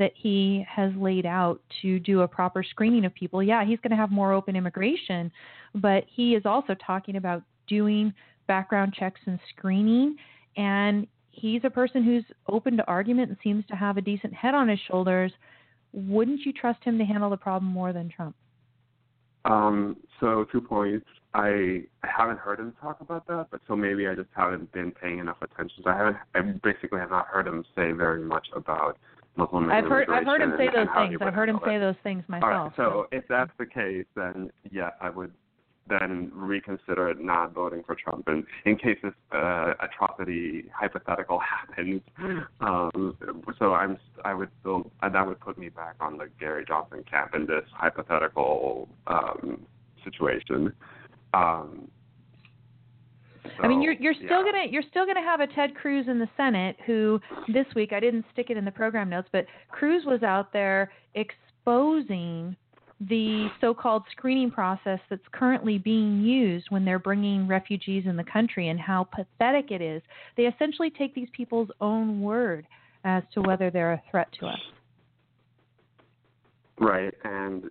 that 0.00 0.12
he 0.16 0.66
has 0.68 0.90
laid 0.96 1.26
out 1.26 1.60
to 1.82 2.00
do 2.00 2.22
a 2.22 2.28
proper 2.28 2.64
screening 2.64 3.04
of 3.04 3.14
people? 3.14 3.42
Yeah, 3.42 3.64
he's 3.64 3.78
going 3.80 3.90
to 3.90 3.96
have 3.96 4.10
more 4.10 4.32
open 4.32 4.56
immigration, 4.56 5.30
but 5.76 6.04
he 6.12 6.34
is 6.34 6.44
also 6.46 6.74
talking 6.84 7.16
about 7.16 7.42
doing 7.68 8.12
background 8.48 8.94
checks 8.98 9.20
and 9.26 9.38
screening. 9.56 10.16
And 10.56 11.06
he's 11.30 11.60
a 11.64 11.70
person 11.70 12.02
who's 12.02 12.24
open 12.48 12.76
to 12.78 12.86
argument 12.88 13.28
and 13.28 13.38
seems 13.44 13.64
to 13.66 13.76
have 13.76 13.98
a 13.98 14.00
decent 14.00 14.34
head 14.34 14.54
on 14.54 14.68
his 14.68 14.80
shoulders. 14.88 15.32
Wouldn't 15.92 16.40
you 16.40 16.52
trust 16.52 16.82
him 16.82 16.98
to 16.98 17.04
handle 17.04 17.30
the 17.30 17.36
problem 17.36 17.70
more 17.70 17.92
than 17.92 18.08
Trump? 18.08 18.34
Um, 19.44 19.96
so 20.18 20.46
two 20.50 20.60
points. 20.60 21.06
I 21.32 21.82
haven't 22.02 22.38
heard 22.38 22.58
him 22.58 22.74
talk 22.80 23.00
about 23.00 23.26
that, 23.28 23.48
but 23.50 23.60
so 23.68 23.76
maybe 23.76 24.08
I 24.08 24.14
just 24.14 24.30
haven't 24.34 24.72
been 24.72 24.90
paying 24.90 25.18
enough 25.18 25.36
attention. 25.42 25.82
So 25.84 25.90
I 25.90 25.96
haven't. 25.96 26.16
I 26.34 26.40
basically 26.62 26.98
have 26.98 27.10
not 27.10 27.26
heard 27.26 27.46
him 27.46 27.64
say 27.76 27.92
very 27.92 28.22
much 28.22 28.48
about 28.54 28.98
Muslim 29.40 29.70
I've 29.70 29.84
heard 29.84 30.08
I've 30.10 30.26
heard 30.26 30.42
him 30.42 30.54
say 30.56 30.66
those 30.66 30.86
things. 30.94 31.18
I've 31.20 31.34
heard 31.34 31.48
him 31.48 31.60
say 31.64 31.78
those 31.78 31.94
things 32.02 32.24
myself. 32.28 32.44
All 32.44 32.50
right, 32.50 32.72
so, 32.76 32.82
so 32.82 33.16
if 33.16 33.24
that's 33.28 33.52
the 33.58 33.66
case, 33.66 34.06
then 34.14 34.50
yeah, 34.70 34.90
I 35.00 35.10
would 35.10 35.32
then 35.88 36.30
reconsider 36.32 37.12
not 37.14 37.52
voting 37.52 37.82
for 37.84 37.96
Trump. 37.96 38.28
And 38.28 38.44
in 38.64 38.76
case 38.76 38.98
this 39.02 39.12
uh, 39.32 39.74
atrocity 39.80 40.66
hypothetical 40.74 41.40
happens, 41.68 42.00
um, 42.60 43.16
so 43.58 43.74
I'm 43.74 43.98
I 44.24 44.34
would 44.34 44.50
still 44.60 44.90
that 45.02 45.26
would 45.26 45.40
put 45.40 45.58
me 45.58 45.68
back 45.68 45.96
on 46.00 46.18
the 46.18 46.28
Gary 46.38 46.64
Johnson 46.66 47.04
camp 47.10 47.34
in 47.34 47.46
this 47.46 47.64
hypothetical 47.72 48.88
um, 49.06 49.66
situation. 50.04 50.72
Um, 51.34 51.88
so, 53.44 53.50
I 53.62 53.68
mean, 53.68 53.82
you're 53.82 53.94
you're 53.94 54.14
still 54.14 54.44
yeah. 54.44 54.52
gonna 54.52 54.64
you're 54.70 54.82
still 54.90 55.06
gonna 55.06 55.22
have 55.22 55.40
a 55.40 55.46
Ted 55.46 55.74
Cruz 55.74 56.06
in 56.08 56.18
the 56.18 56.28
Senate 56.36 56.76
who 56.86 57.20
this 57.52 57.66
week 57.74 57.92
I 57.92 58.00
didn't 58.00 58.24
stick 58.32 58.50
it 58.50 58.56
in 58.56 58.64
the 58.64 58.70
program 58.70 59.08
notes, 59.08 59.28
but 59.32 59.46
Cruz 59.70 60.04
was 60.04 60.22
out 60.22 60.52
there 60.52 60.92
exposing 61.14 62.56
the 63.08 63.48
so-called 63.62 64.02
screening 64.12 64.50
process 64.50 64.98
that's 65.08 65.22
currently 65.32 65.78
being 65.78 66.20
used 66.20 66.66
when 66.68 66.84
they're 66.84 66.98
bringing 66.98 67.48
refugees 67.48 68.04
in 68.06 68.14
the 68.14 68.24
country 68.24 68.68
and 68.68 68.78
how 68.78 69.04
pathetic 69.04 69.70
it 69.70 69.80
is. 69.80 70.02
They 70.36 70.42
essentially 70.42 70.90
take 70.90 71.14
these 71.14 71.28
people's 71.32 71.70
own 71.80 72.20
word 72.20 72.66
as 73.04 73.22
to 73.32 73.40
whether 73.40 73.70
they're 73.70 73.94
a 73.94 74.02
threat 74.10 74.28
to 74.40 74.46
us. 74.46 74.58
Right, 76.78 77.14
and 77.24 77.64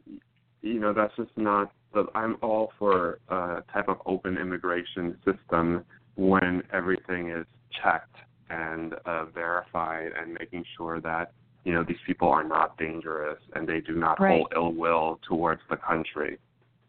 you 0.62 0.80
know 0.80 0.94
that's 0.94 1.16
just 1.16 1.32
not 1.38 1.72
but 1.94 2.08
I'm 2.16 2.38
all 2.42 2.72
for 2.78 3.20
a 3.30 3.64
type 3.74 3.88
of 3.88 3.98
open 4.06 4.38
immigration 4.38 5.18
system 5.26 5.86
when 6.16 6.64
everything 6.74 7.30
is 7.30 7.46
checked 7.82 8.16
and 8.50 8.96
uh, 9.06 9.26
verified 9.26 10.12
and 10.20 10.34
making 10.34 10.64
sure 10.76 11.00
that 11.02 11.32
you 11.64 11.74
know 11.74 11.84
these 11.84 11.98
people 12.06 12.30
are 12.30 12.44
not 12.44 12.78
dangerous 12.78 13.40
and 13.54 13.68
they 13.68 13.80
do 13.80 13.96
not 13.96 14.20
right. 14.20 14.38
hold 14.38 14.54
ill 14.56 14.74
will 14.74 15.20
towards 15.28 15.62
the 15.70 15.78
country. 15.78 16.38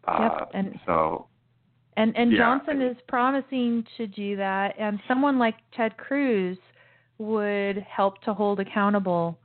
Uh, 0.06 0.28
yep. 0.38 0.50
and 0.54 0.78
so 0.86 1.26
and 1.96 2.16
and 2.16 2.32
yeah, 2.32 2.38
Johnson 2.38 2.82
is 2.82 2.96
promising 3.08 3.84
to 3.96 4.06
do 4.06 4.36
that, 4.36 4.74
and 4.78 4.98
someone 5.06 5.38
like 5.38 5.56
Ted 5.76 5.96
Cruz 5.96 6.56
would 7.18 7.78
help 7.78 8.22
to 8.22 8.32
hold 8.32 8.60
accountable 8.60 9.38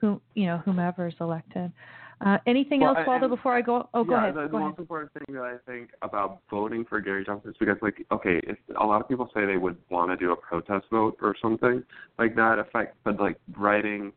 who 0.00 0.20
you 0.34 0.46
know 0.46 0.58
whomever 0.58 1.08
is 1.08 1.14
elected. 1.20 1.72
Uh, 2.20 2.38
anything 2.46 2.80
well, 2.80 2.96
else, 2.96 3.06
Waldo, 3.06 3.26
and, 3.26 3.36
before 3.36 3.54
I 3.54 3.60
go? 3.60 3.88
Oh, 3.94 4.02
go 4.02 4.12
yeah, 4.12 4.18
ahead. 4.18 4.34
The, 4.34 4.40
go 4.46 4.48
the 4.48 4.56
ahead. 4.56 4.68
most 4.70 4.78
important 4.80 5.12
thing 5.12 5.36
that 5.36 5.42
I 5.42 5.56
think 5.70 5.90
about 6.02 6.40
voting 6.50 6.84
for 6.84 7.00
Gary 7.00 7.24
Johnson 7.24 7.50
is 7.50 7.56
because, 7.60 7.76
like, 7.80 8.04
okay, 8.10 8.40
if 8.42 8.58
a 8.80 8.84
lot 8.84 9.00
of 9.00 9.08
people 9.08 9.30
say 9.32 9.46
they 9.46 9.56
would 9.56 9.76
want 9.88 10.10
to 10.10 10.16
do 10.16 10.32
a 10.32 10.36
protest 10.36 10.86
vote 10.90 11.16
or 11.22 11.36
something 11.40 11.84
like 12.18 12.34
that, 12.34 12.58
effect, 12.58 12.96
but 13.04 13.20
like 13.20 13.38
writing 13.56 14.12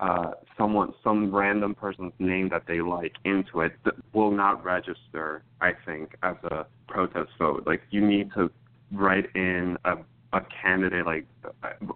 uh, 0.00 0.32
someone, 0.58 0.92
some 1.04 1.32
random 1.32 1.74
person's 1.74 2.12
name 2.18 2.48
that 2.48 2.64
they 2.66 2.80
like 2.80 3.14
into 3.24 3.60
it 3.60 3.72
will 4.12 4.32
not 4.32 4.64
register. 4.64 5.44
I 5.60 5.70
think 5.84 6.16
as 6.24 6.36
a 6.44 6.66
protest 6.88 7.30
vote. 7.38 7.62
Like, 7.64 7.82
you 7.90 8.04
need 8.04 8.32
to 8.34 8.50
write 8.92 9.26
in 9.36 9.78
a 9.84 9.96
a 10.32 10.40
candidate 10.62 11.06
like 11.06 11.26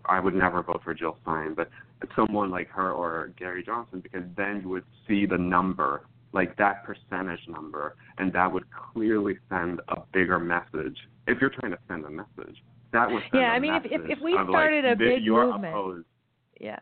I 0.06 0.20
would 0.20 0.34
never 0.34 0.62
vote 0.62 0.80
for 0.84 0.94
Jill 0.94 1.16
Stein, 1.22 1.54
but 1.54 1.68
someone 2.16 2.50
like 2.50 2.68
her 2.68 2.92
or 2.92 3.32
Gary 3.38 3.62
Johnson 3.64 4.00
because 4.00 4.22
then 4.36 4.60
you 4.62 4.68
would 4.70 4.84
see 5.06 5.26
the 5.26 5.36
number, 5.38 6.02
like 6.32 6.56
that 6.56 6.84
percentage 6.84 7.46
number, 7.48 7.96
and 8.18 8.32
that 8.32 8.50
would 8.50 8.64
clearly 8.70 9.38
send 9.48 9.80
a 9.88 10.00
bigger 10.12 10.38
message. 10.38 10.96
If 11.26 11.40
you're 11.40 11.50
trying 11.50 11.72
to 11.72 11.78
send 11.88 12.04
a 12.04 12.10
message, 12.10 12.62
that 12.92 13.10
would 13.10 13.22
send 13.30 13.42
yeah. 13.42 13.50
I 13.50 13.58
mean, 13.58 13.74
if, 13.74 13.84
if 13.86 14.18
if 14.18 14.18
we 14.22 14.32
started 14.48 14.84
like, 14.84 14.94
a 14.94 14.96
big 14.96 15.22
you're 15.22 15.46
movement, 15.52 15.74
opposed. 15.74 16.06
yeah 16.60 16.78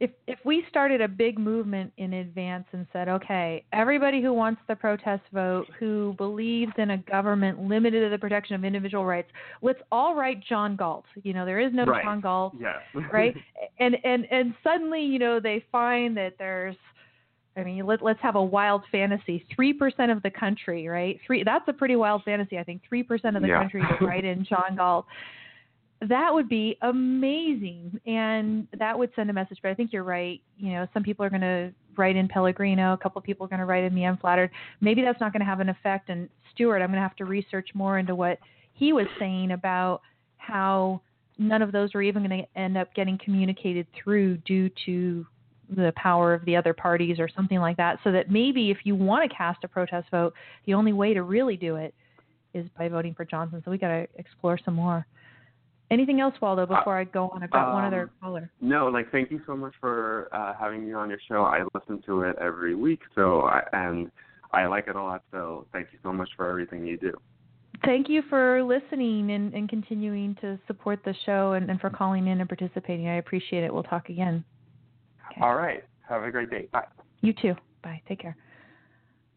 if 0.00 0.10
if 0.26 0.38
we 0.44 0.64
started 0.68 1.00
a 1.00 1.08
big 1.08 1.38
movement 1.38 1.92
in 1.96 2.14
advance 2.14 2.66
and 2.72 2.86
said, 2.92 3.08
okay, 3.08 3.64
everybody 3.72 4.22
who 4.22 4.32
wants 4.32 4.60
the 4.68 4.76
protest 4.76 5.22
vote, 5.32 5.66
who 5.78 6.14
believes 6.18 6.72
in 6.78 6.90
a 6.90 6.98
government 6.98 7.60
limited 7.60 8.04
to 8.04 8.10
the 8.10 8.18
protection 8.18 8.54
of 8.54 8.64
individual 8.64 9.04
rights, 9.04 9.28
let's 9.60 9.80
all 9.90 10.14
write 10.14 10.42
John 10.48 10.76
Galt. 10.76 11.04
You 11.22 11.32
know, 11.32 11.44
there 11.44 11.58
is 11.58 11.72
no 11.72 11.84
right. 11.84 12.04
John 12.04 12.20
Galt, 12.20 12.54
yes. 12.60 12.76
right? 13.12 13.34
And 13.80 13.96
and 14.04 14.26
and 14.30 14.54
suddenly, 14.62 15.02
you 15.02 15.18
know, 15.18 15.40
they 15.40 15.64
find 15.72 16.16
that 16.16 16.34
there's 16.38 16.76
I 17.56 17.64
mean, 17.64 17.84
let, 17.84 18.02
let's 18.02 18.20
have 18.22 18.36
a 18.36 18.42
wild 18.42 18.84
fantasy. 18.92 19.44
Three 19.54 19.72
percent 19.72 20.12
of 20.12 20.22
the 20.22 20.30
country, 20.30 20.86
right? 20.86 21.18
Three. 21.26 21.42
That's 21.42 21.66
a 21.66 21.72
pretty 21.72 21.96
wild 21.96 22.22
fantasy. 22.22 22.56
I 22.56 22.62
think 22.62 22.82
three 22.88 23.02
percent 23.02 23.34
of 23.34 23.42
the 23.42 23.48
yeah. 23.48 23.60
country 23.60 23.82
would 23.82 24.06
write 24.06 24.24
in 24.24 24.44
John 24.48 24.76
Galt 24.76 25.06
that 26.00 26.32
would 26.32 26.48
be 26.48 26.76
amazing 26.82 28.00
and 28.06 28.68
that 28.78 28.96
would 28.96 29.10
send 29.16 29.30
a 29.30 29.32
message 29.32 29.58
but 29.62 29.70
i 29.70 29.74
think 29.74 29.92
you're 29.92 30.04
right 30.04 30.40
you 30.56 30.72
know 30.72 30.86
some 30.94 31.02
people 31.02 31.24
are 31.24 31.30
going 31.30 31.40
to 31.40 31.72
write 31.96 32.14
in 32.14 32.28
pellegrino 32.28 32.92
a 32.92 32.96
couple 32.96 33.18
of 33.18 33.24
people 33.24 33.44
are 33.44 33.48
going 33.48 33.58
to 33.58 33.66
write 33.66 33.84
in 33.84 33.92
me 33.92 34.06
i'm 34.06 34.16
flattered 34.16 34.50
maybe 34.80 35.02
that's 35.02 35.20
not 35.20 35.32
going 35.32 35.40
to 35.40 35.46
have 35.46 35.60
an 35.60 35.68
effect 35.68 36.08
and 36.08 36.28
Stuart 36.52 36.80
i'm 36.80 36.88
going 36.88 36.92
to 36.92 37.00
have 37.00 37.16
to 37.16 37.24
research 37.24 37.68
more 37.74 37.98
into 37.98 38.14
what 38.14 38.38
he 38.74 38.92
was 38.92 39.06
saying 39.18 39.50
about 39.50 40.00
how 40.36 41.00
none 41.38 41.62
of 41.62 41.72
those 41.72 41.94
are 41.94 42.02
even 42.02 42.26
going 42.26 42.42
to 42.42 42.60
end 42.60 42.76
up 42.76 42.92
getting 42.94 43.18
communicated 43.24 43.86
through 43.94 44.36
due 44.38 44.70
to 44.86 45.26
the 45.74 45.92
power 45.96 46.34
of 46.34 46.44
the 46.44 46.56
other 46.56 46.72
parties 46.72 47.18
or 47.18 47.28
something 47.34 47.58
like 47.58 47.76
that. 47.76 47.98
So 48.02 48.10
that 48.12 48.30
maybe 48.30 48.70
if 48.70 48.78
you 48.84 48.94
want 48.94 49.28
to 49.28 49.36
cast 49.36 49.62
a 49.64 49.68
protest 49.68 50.08
vote, 50.10 50.34
the 50.66 50.74
only 50.74 50.92
way 50.92 51.14
to 51.14 51.22
really 51.22 51.56
do 51.56 51.76
it 51.76 51.94
is 52.54 52.66
by 52.76 52.88
voting 52.88 53.14
for 53.14 53.24
Johnson. 53.24 53.62
So 53.64 53.70
we 53.70 53.78
got 53.78 53.88
to 53.88 54.06
explore 54.16 54.58
some 54.64 54.74
more. 54.74 55.06
Anything 55.90 56.20
else, 56.20 56.34
Waldo? 56.40 56.66
Before 56.66 56.98
I 56.98 57.04
go 57.04 57.30
on, 57.30 57.42
I've 57.42 57.50
got 57.50 57.68
um, 57.68 57.74
one 57.74 57.84
other 57.84 58.02
um, 58.02 58.10
caller. 58.20 58.50
No, 58.60 58.88
like 58.88 59.10
thank 59.10 59.30
you 59.30 59.40
so 59.46 59.56
much 59.56 59.72
for 59.80 60.28
uh, 60.32 60.52
having 60.58 60.86
me 60.86 60.92
on 60.92 61.08
your 61.08 61.18
show. 61.26 61.44
I 61.44 61.62
listen 61.74 62.02
to 62.06 62.22
it 62.22 62.36
every 62.38 62.74
week, 62.74 63.00
so 63.14 63.42
I, 63.42 63.62
and 63.72 64.10
I 64.52 64.66
like 64.66 64.88
it 64.88 64.96
a 64.96 65.02
lot. 65.02 65.22
So 65.30 65.66
thank 65.72 65.88
you 65.92 65.98
so 66.02 66.12
much 66.12 66.28
for 66.36 66.48
everything 66.48 66.86
you 66.86 66.98
do. 66.98 67.12
Thank 67.84 68.08
you 68.08 68.22
for 68.28 68.62
listening 68.62 69.30
and, 69.30 69.54
and 69.54 69.68
continuing 69.68 70.34
to 70.40 70.58
support 70.66 71.00
the 71.04 71.14
show 71.24 71.52
and, 71.52 71.70
and 71.70 71.80
for 71.80 71.90
calling 71.90 72.26
in 72.26 72.40
and 72.40 72.48
participating. 72.48 73.08
I 73.08 73.16
appreciate 73.16 73.64
it. 73.64 73.72
We'll 73.72 73.84
talk 73.84 74.08
again. 74.08 74.44
Okay. 75.30 75.40
All 75.40 75.54
right. 75.54 75.84
Have 76.08 76.22
a 76.22 76.30
great 76.30 76.50
day. 76.50 76.68
Bye. 76.72 76.86
You 77.20 77.32
too. 77.32 77.54
Bye. 77.82 78.02
Take 78.08 78.20
care. 78.20 78.36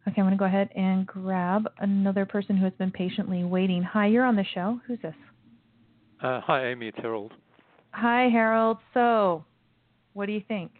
Okay, 0.07 0.19
I'm 0.19 0.25
going 0.25 0.31
to 0.31 0.37
go 0.37 0.45
ahead 0.45 0.69
and 0.75 1.05
grab 1.05 1.69
another 1.79 2.25
person 2.25 2.57
who 2.57 2.63
has 2.63 2.73
been 2.79 2.91
patiently 2.91 3.43
waiting. 3.43 3.83
Hi, 3.83 4.07
you're 4.07 4.25
on 4.25 4.35
the 4.35 4.45
show. 4.55 4.79
Who's 4.87 4.99
this? 5.03 5.13
Uh, 6.21 6.39
hi, 6.41 6.67
Amy. 6.67 6.87
It's 6.87 6.97
Harold. 7.01 7.33
Hi, 7.91 8.29
Harold. 8.29 8.77
So, 8.93 9.43
what 10.13 10.27
do 10.27 10.33
you 10.33 10.43
think? 10.47 10.71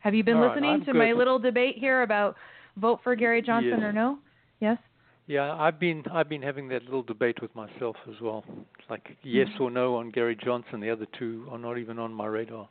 Have 0.00 0.14
you 0.14 0.24
been 0.24 0.38
All 0.38 0.48
listening 0.48 0.70
right, 0.70 0.86
to 0.86 0.92
good. 0.92 0.98
my 0.98 1.12
little 1.12 1.38
debate 1.38 1.76
here 1.78 2.02
about 2.02 2.36
vote 2.76 3.00
for 3.04 3.14
Gary 3.14 3.42
Johnson 3.42 3.78
yes. 3.78 3.82
or 3.82 3.92
no? 3.92 4.18
Yes. 4.60 4.78
Yeah, 5.26 5.54
I've 5.54 5.78
been 5.78 6.02
I've 6.12 6.28
been 6.28 6.42
having 6.42 6.68
that 6.68 6.84
little 6.84 7.02
debate 7.02 7.40
with 7.40 7.54
myself 7.54 7.96
as 8.08 8.20
well. 8.20 8.44
It's 8.78 8.90
like 8.90 9.16
yes 9.22 9.48
mm-hmm. 9.54 9.62
or 9.62 9.70
no 9.70 9.96
on 9.96 10.10
Gary 10.10 10.36
Johnson. 10.42 10.80
The 10.80 10.90
other 10.90 11.06
two 11.18 11.46
are 11.50 11.58
not 11.58 11.78
even 11.78 11.98
on 11.98 12.12
my 12.12 12.26
radar. 12.26 12.68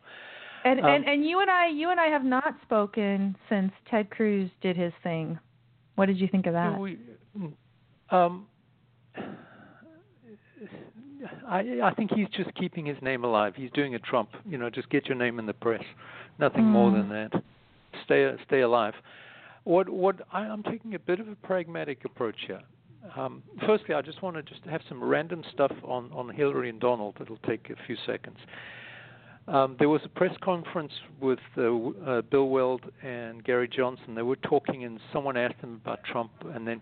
And 0.63 0.79
um, 0.79 0.85
and 0.85 1.05
and 1.05 1.25
you 1.25 1.41
and 1.41 1.49
I 1.49 1.67
you 1.69 1.89
and 1.89 1.99
I 1.99 2.07
have 2.07 2.23
not 2.23 2.55
spoken 2.63 3.35
since 3.49 3.71
Ted 3.89 4.11
Cruz 4.11 4.51
did 4.61 4.77
his 4.77 4.93
thing. 5.01 5.39
What 5.95 6.05
did 6.05 6.19
you 6.19 6.27
think 6.27 6.45
of 6.45 6.53
that? 6.53 6.79
We, 6.79 6.99
um, 8.11 8.45
I 11.47 11.79
I 11.83 11.93
think 11.93 12.11
he's 12.11 12.27
just 12.29 12.53
keeping 12.55 12.85
his 12.85 12.97
name 13.01 13.23
alive. 13.23 13.53
He's 13.55 13.71
doing 13.71 13.95
a 13.95 13.99
Trump. 13.99 14.29
You 14.45 14.57
know, 14.57 14.69
just 14.69 14.89
get 14.89 15.07
your 15.07 15.15
name 15.15 15.39
in 15.39 15.45
the 15.45 15.53
press. 15.53 15.83
Nothing 16.39 16.63
mm. 16.63 16.71
more 16.71 16.91
than 16.91 17.09
that. 17.09 17.31
Stay 18.05 18.31
stay 18.45 18.61
alive. 18.61 18.93
What 19.63 19.89
what 19.89 20.21
I, 20.31 20.41
I'm 20.41 20.63
taking 20.63 20.95
a 20.95 20.99
bit 20.99 21.19
of 21.19 21.27
a 21.27 21.35
pragmatic 21.35 22.05
approach 22.05 22.37
here. 22.47 22.61
Um, 23.17 23.43
firstly, 23.65 23.95
I 23.95 24.01
just 24.01 24.21
want 24.21 24.37
to 24.37 24.43
just 24.43 24.63
have 24.65 24.81
some 24.87 25.03
random 25.03 25.43
stuff 25.53 25.71
on 25.83 26.11
on 26.13 26.29
Hillary 26.29 26.69
and 26.69 26.79
Donald. 26.79 27.17
It'll 27.19 27.37
take 27.37 27.69
a 27.69 27.75
few 27.85 27.97
seconds. 28.05 28.37
Um, 29.47 29.75
there 29.77 29.89
was 29.89 30.01
a 30.05 30.09
press 30.09 30.33
conference 30.41 30.93
with 31.19 31.39
uh, 31.57 31.63
uh, 31.63 32.21
Bill 32.21 32.47
Weld 32.47 32.81
and 33.01 33.43
Gary 33.43 33.67
Johnson. 33.67 34.15
They 34.15 34.21
were 34.21 34.37
talking, 34.37 34.85
and 34.85 34.99
someone 35.11 35.35
asked 35.35 35.59
them 35.59 35.81
about 35.83 35.99
Trump, 36.05 36.31
and 36.53 36.65
then 36.65 36.81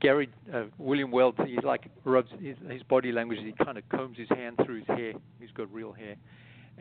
Gary 0.00 0.28
uh, 0.52 0.64
William 0.78 1.10
Weld, 1.10 1.34
he 1.46 1.58
like 1.62 1.88
rubs 2.04 2.30
his, 2.40 2.56
his 2.68 2.82
body 2.84 3.12
language. 3.12 3.40
He 3.42 3.52
kind 3.64 3.78
of 3.78 3.88
combs 3.88 4.18
his 4.18 4.28
hand 4.30 4.58
through 4.64 4.78
his 4.78 4.86
hair. 4.86 5.12
He's 5.38 5.50
got 5.54 5.72
real 5.72 5.92
hair, 5.92 6.16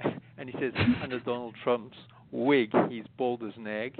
and 0.37 0.49
he 0.49 0.55
says 0.59 0.73
under 1.03 1.19
Donald 1.19 1.55
Trump's 1.63 1.97
wig, 2.31 2.71
he's 2.89 3.05
bald 3.17 3.43
as 3.43 3.53
an 3.57 3.67
egg 3.67 3.95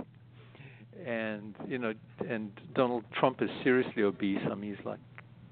and 1.06 1.56
you 1.68 1.78
know, 1.78 1.94
and 2.30 2.52
Donald 2.76 3.04
Trump 3.18 3.42
is 3.42 3.50
seriously 3.64 4.04
obese. 4.04 4.40
I 4.50 4.56
mean, 4.56 4.76
he's 4.76 4.86
like 4.86 5.00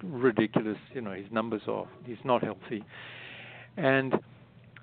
ridiculous. 0.04 0.78
You 0.94 1.02
know, 1.02 1.12
his 1.12 1.32
numbers 1.32 1.62
are. 1.68 1.88
He's 2.06 2.18
not 2.24 2.44
healthy, 2.44 2.84
and 3.78 4.14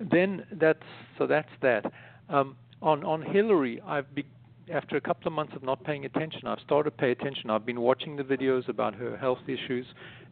then 0.00 0.46
that's 0.52 0.82
so 1.18 1.26
that's 1.26 1.50
that. 1.62 1.84
Um, 2.28 2.56
on 2.82 3.04
on 3.04 3.22
Hillary, 3.22 3.80
I've 3.86 4.12
be, 4.14 4.24
after 4.72 4.96
a 4.96 5.00
couple 5.00 5.26
of 5.26 5.32
months 5.32 5.52
of 5.54 5.62
not 5.62 5.84
paying 5.84 6.04
attention, 6.04 6.46
I've 6.46 6.60
started 6.64 6.90
to 6.90 6.96
pay 6.96 7.10
attention. 7.10 7.50
I've 7.50 7.66
been 7.66 7.80
watching 7.80 8.16
the 8.16 8.22
videos 8.22 8.68
about 8.68 8.94
her 8.94 9.16
health 9.16 9.40
issues, 9.46 9.86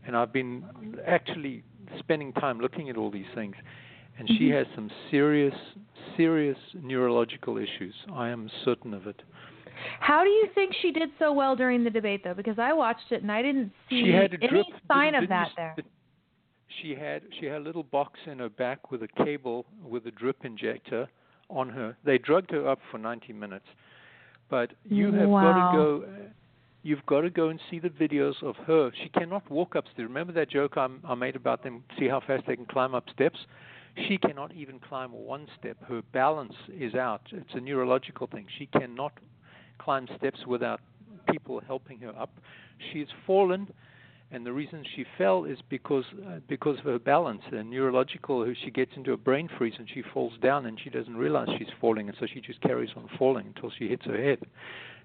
and 0.06 0.16
I've 0.16 0.32
been 0.32 0.64
actually 1.06 1.62
spending 1.98 2.32
time 2.34 2.58
looking 2.58 2.88
at 2.88 2.96
all 2.96 3.10
these 3.10 3.26
things. 3.34 3.54
And 4.18 4.28
she 4.28 4.48
mm-hmm. 4.48 4.58
has 4.58 4.66
some 4.74 4.90
serious, 5.10 5.54
serious 6.16 6.58
neurological 6.74 7.56
issues. 7.56 7.94
I 8.12 8.28
am 8.28 8.50
certain 8.64 8.94
of 8.94 9.06
it. 9.06 9.22
How 10.00 10.22
do 10.22 10.30
you 10.30 10.48
think 10.54 10.74
she 10.80 10.92
did 10.92 11.10
so 11.18 11.32
well 11.32 11.56
during 11.56 11.82
the 11.82 11.90
debate, 11.90 12.22
though? 12.24 12.34
Because 12.34 12.58
I 12.58 12.72
watched 12.72 13.10
it 13.10 13.22
and 13.22 13.32
I 13.32 13.42
didn't 13.42 13.72
see 13.88 14.12
any 14.12 14.28
drip, 14.28 14.66
sign 14.86 15.14
of 15.14 15.28
that 15.28 15.48
there. 15.56 15.74
She 16.80 16.94
had 16.94 17.22
she 17.38 17.46
had 17.46 17.56
a 17.56 17.64
little 17.64 17.82
box 17.82 18.18
in 18.26 18.38
her 18.38 18.48
back 18.48 18.90
with 18.90 19.02
a 19.02 19.24
cable 19.24 19.66
with 19.84 20.06
a 20.06 20.10
drip 20.10 20.44
injector 20.44 21.08
on 21.50 21.68
her. 21.70 21.96
They 22.04 22.18
drugged 22.18 22.50
her 22.50 22.68
up 22.68 22.78
for 22.90 22.98
90 22.98 23.32
minutes, 23.32 23.66
but 24.52 24.70
you 24.84 25.10
have 25.12 25.30
wow. 25.30 25.40
got 25.40 25.72
to 25.72 25.76
go. 25.78 26.04
You've 26.82 27.06
got 27.06 27.22
to 27.22 27.30
go 27.30 27.48
and 27.48 27.58
see 27.70 27.78
the 27.78 27.88
videos 27.88 28.34
of 28.42 28.54
her. 28.66 28.92
She 29.02 29.08
cannot 29.08 29.50
walk 29.50 29.76
upstairs. 29.76 30.08
Remember 30.08 30.32
that 30.34 30.50
joke 30.50 30.74
I, 30.76 30.88
I 31.08 31.14
made 31.14 31.36
about 31.36 31.62
them? 31.62 31.82
See 31.98 32.06
how 32.06 32.20
fast 32.20 32.44
they 32.46 32.56
can 32.56 32.66
climb 32.66 32.94
up 32.94 33.04
steps. 33.14 33.38
She 34.08 34.18
cannot 34.18 34.52
even 34.54 34.78
climb 34.78 35.10
one 35.12 35.46
step. 35.58 35.78
Her 35.88 36.02
balance 36.12 36.52
is 36.68 36.94
out. 36.94 37.22
It's 37.32 37.54
a 37.54 37.60
neurological 37.60 38.26
thing. 38.26 38.46
She 38.58 38.66
cannot 38.66 39.12
climb 39.78 40.06
steps 40.18 40.40
without 40.46 40.80
people 41.30 41.62
helping 41.66 41.98
her 42.00 42.12
up. 42.18 42.30
She's 42.92 43.06
fallen, 43.26 43.68
and 44.32 44.46
the 44.46 44.52
reason 44.52 44.82
she 44.96 45.04
fell 45.18 45.44
is 45.44 45.58
because 45.68 46.04
uh, 46.26 46.38
because 46.48 46.78
of 46.78 46.84
her 46.84 46.98
balance 46.98 47.42
and 47.52 47.70
neurological. 47.70 48.50
She 48.64 48.70
gets 48.70 48.92
into 48.96 49.12
a 49.12 49.16
brain 49.16 49.48
freeze 49.58 49.74
and 49.78 49.88
she 49.92 50.02
falls 50.14 50.32
down, 50.42 50.66
and 50.66 50.80
she 50.82 50.90
doesn't 50.90 51.16
realize 51.16 51.48
she's 51.58 51.68
falling, 51.80 52.08
and 52.08 52.16
so 52.18 52.26
she 52.32 52.40
just 52.40 52.60
carries 52.62 52.90
on 52.96 53.08
falling 53.18 53.46
until 53.54 53.70
she 53.78 53.88
hits 53.88 54.06
her 54.06 54.16
head, 54.16 54.38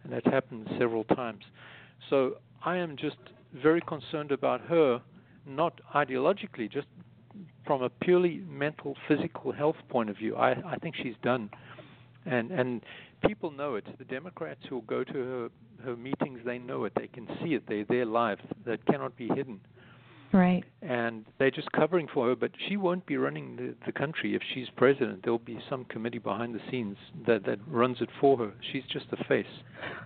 and 0.03 0.13
that's 0.13 0.25
happened 0.27 0.67
several 0.79 1.03
times. 1.03 1.43
So 2.09 2.37
I 2.63 2.77
am 2.77 2.95
just 2.95 3.17
very 3.53 3.81
concerned 3.81 4.31
about 4.31 4.61
her, 4.61 5.01
not 5.45 5.79
ideologically, 5.93 6.71
just 6.71 6.87
from 7.65 7.83
a 7.83 7.89
purely 7.89 8.41
mental, 8.49 8.95
physical 9.07 9.51
health 9.51 9.75
point 9.89 10.09
of 10.09 10.17
view. 10.17 10.37
I, 10.37 10.51
I 10.51 10.77
think 10.77 10.95
she's 10.95 11.15
done, 11.21 11.49
and 12.25 12.51
and 12.51 12.81
people 13.25 13.51
know 13.51 13.75
it. 13.75 13.85
The 13.97 14.05
Democrats 14.05 14.61
who 14.69 14.81
go 14.87 15.03
to 15.03 15.13
her 15.13 15.49
her 15.83 15.95
meetings, 15.95 16.39
they 16.45 16.57
know 16.57 16.85
it. 16.85 16.93
They 16.95 17.07
can 17.07 17.27
see 17.41 17.53
it. 17.53 17.63
They 17.67 17.83
they're 17.83 18.05
live. 18.05 18.39
That 18.65 18.85
cannot 18.85 19.15
be 19.15 19.27
hidden. 19.27 19.59
Right. 20.33 20.63
And 20.81 21.25
they're 21.39 21.51
just 21.51 21.71
covering 21.71 22.07
for 22.13 22.27
her, 22.27 22.35
but 22.35 22.51
she 22.67 22.75
won't 22.75 23.05
be 23.05 23.15
running 23.17 23.55
the, 23.55 23.75
the 23.85 23.91
country 23.91 24.35
if 24.35 24.41
she's 24.53 24.67
president. 24.75 25.21
There'll 25.23 25.39
be 25.39 25.57
some 25.69 25.85
committee 25.85 26.17
behind 26.17 26.53
the 26.53 26.59
scenes 26.69 26.97
that 27.25 27.45
that 27.45 27.59
runs 27.67 27.97
it 28.01 28.09
for 28.19 28.37
her. 28.37 28.51
She's 28.71 28.83
just 28.91 29.05
a 29.13 29.23
face. 29.25 29.45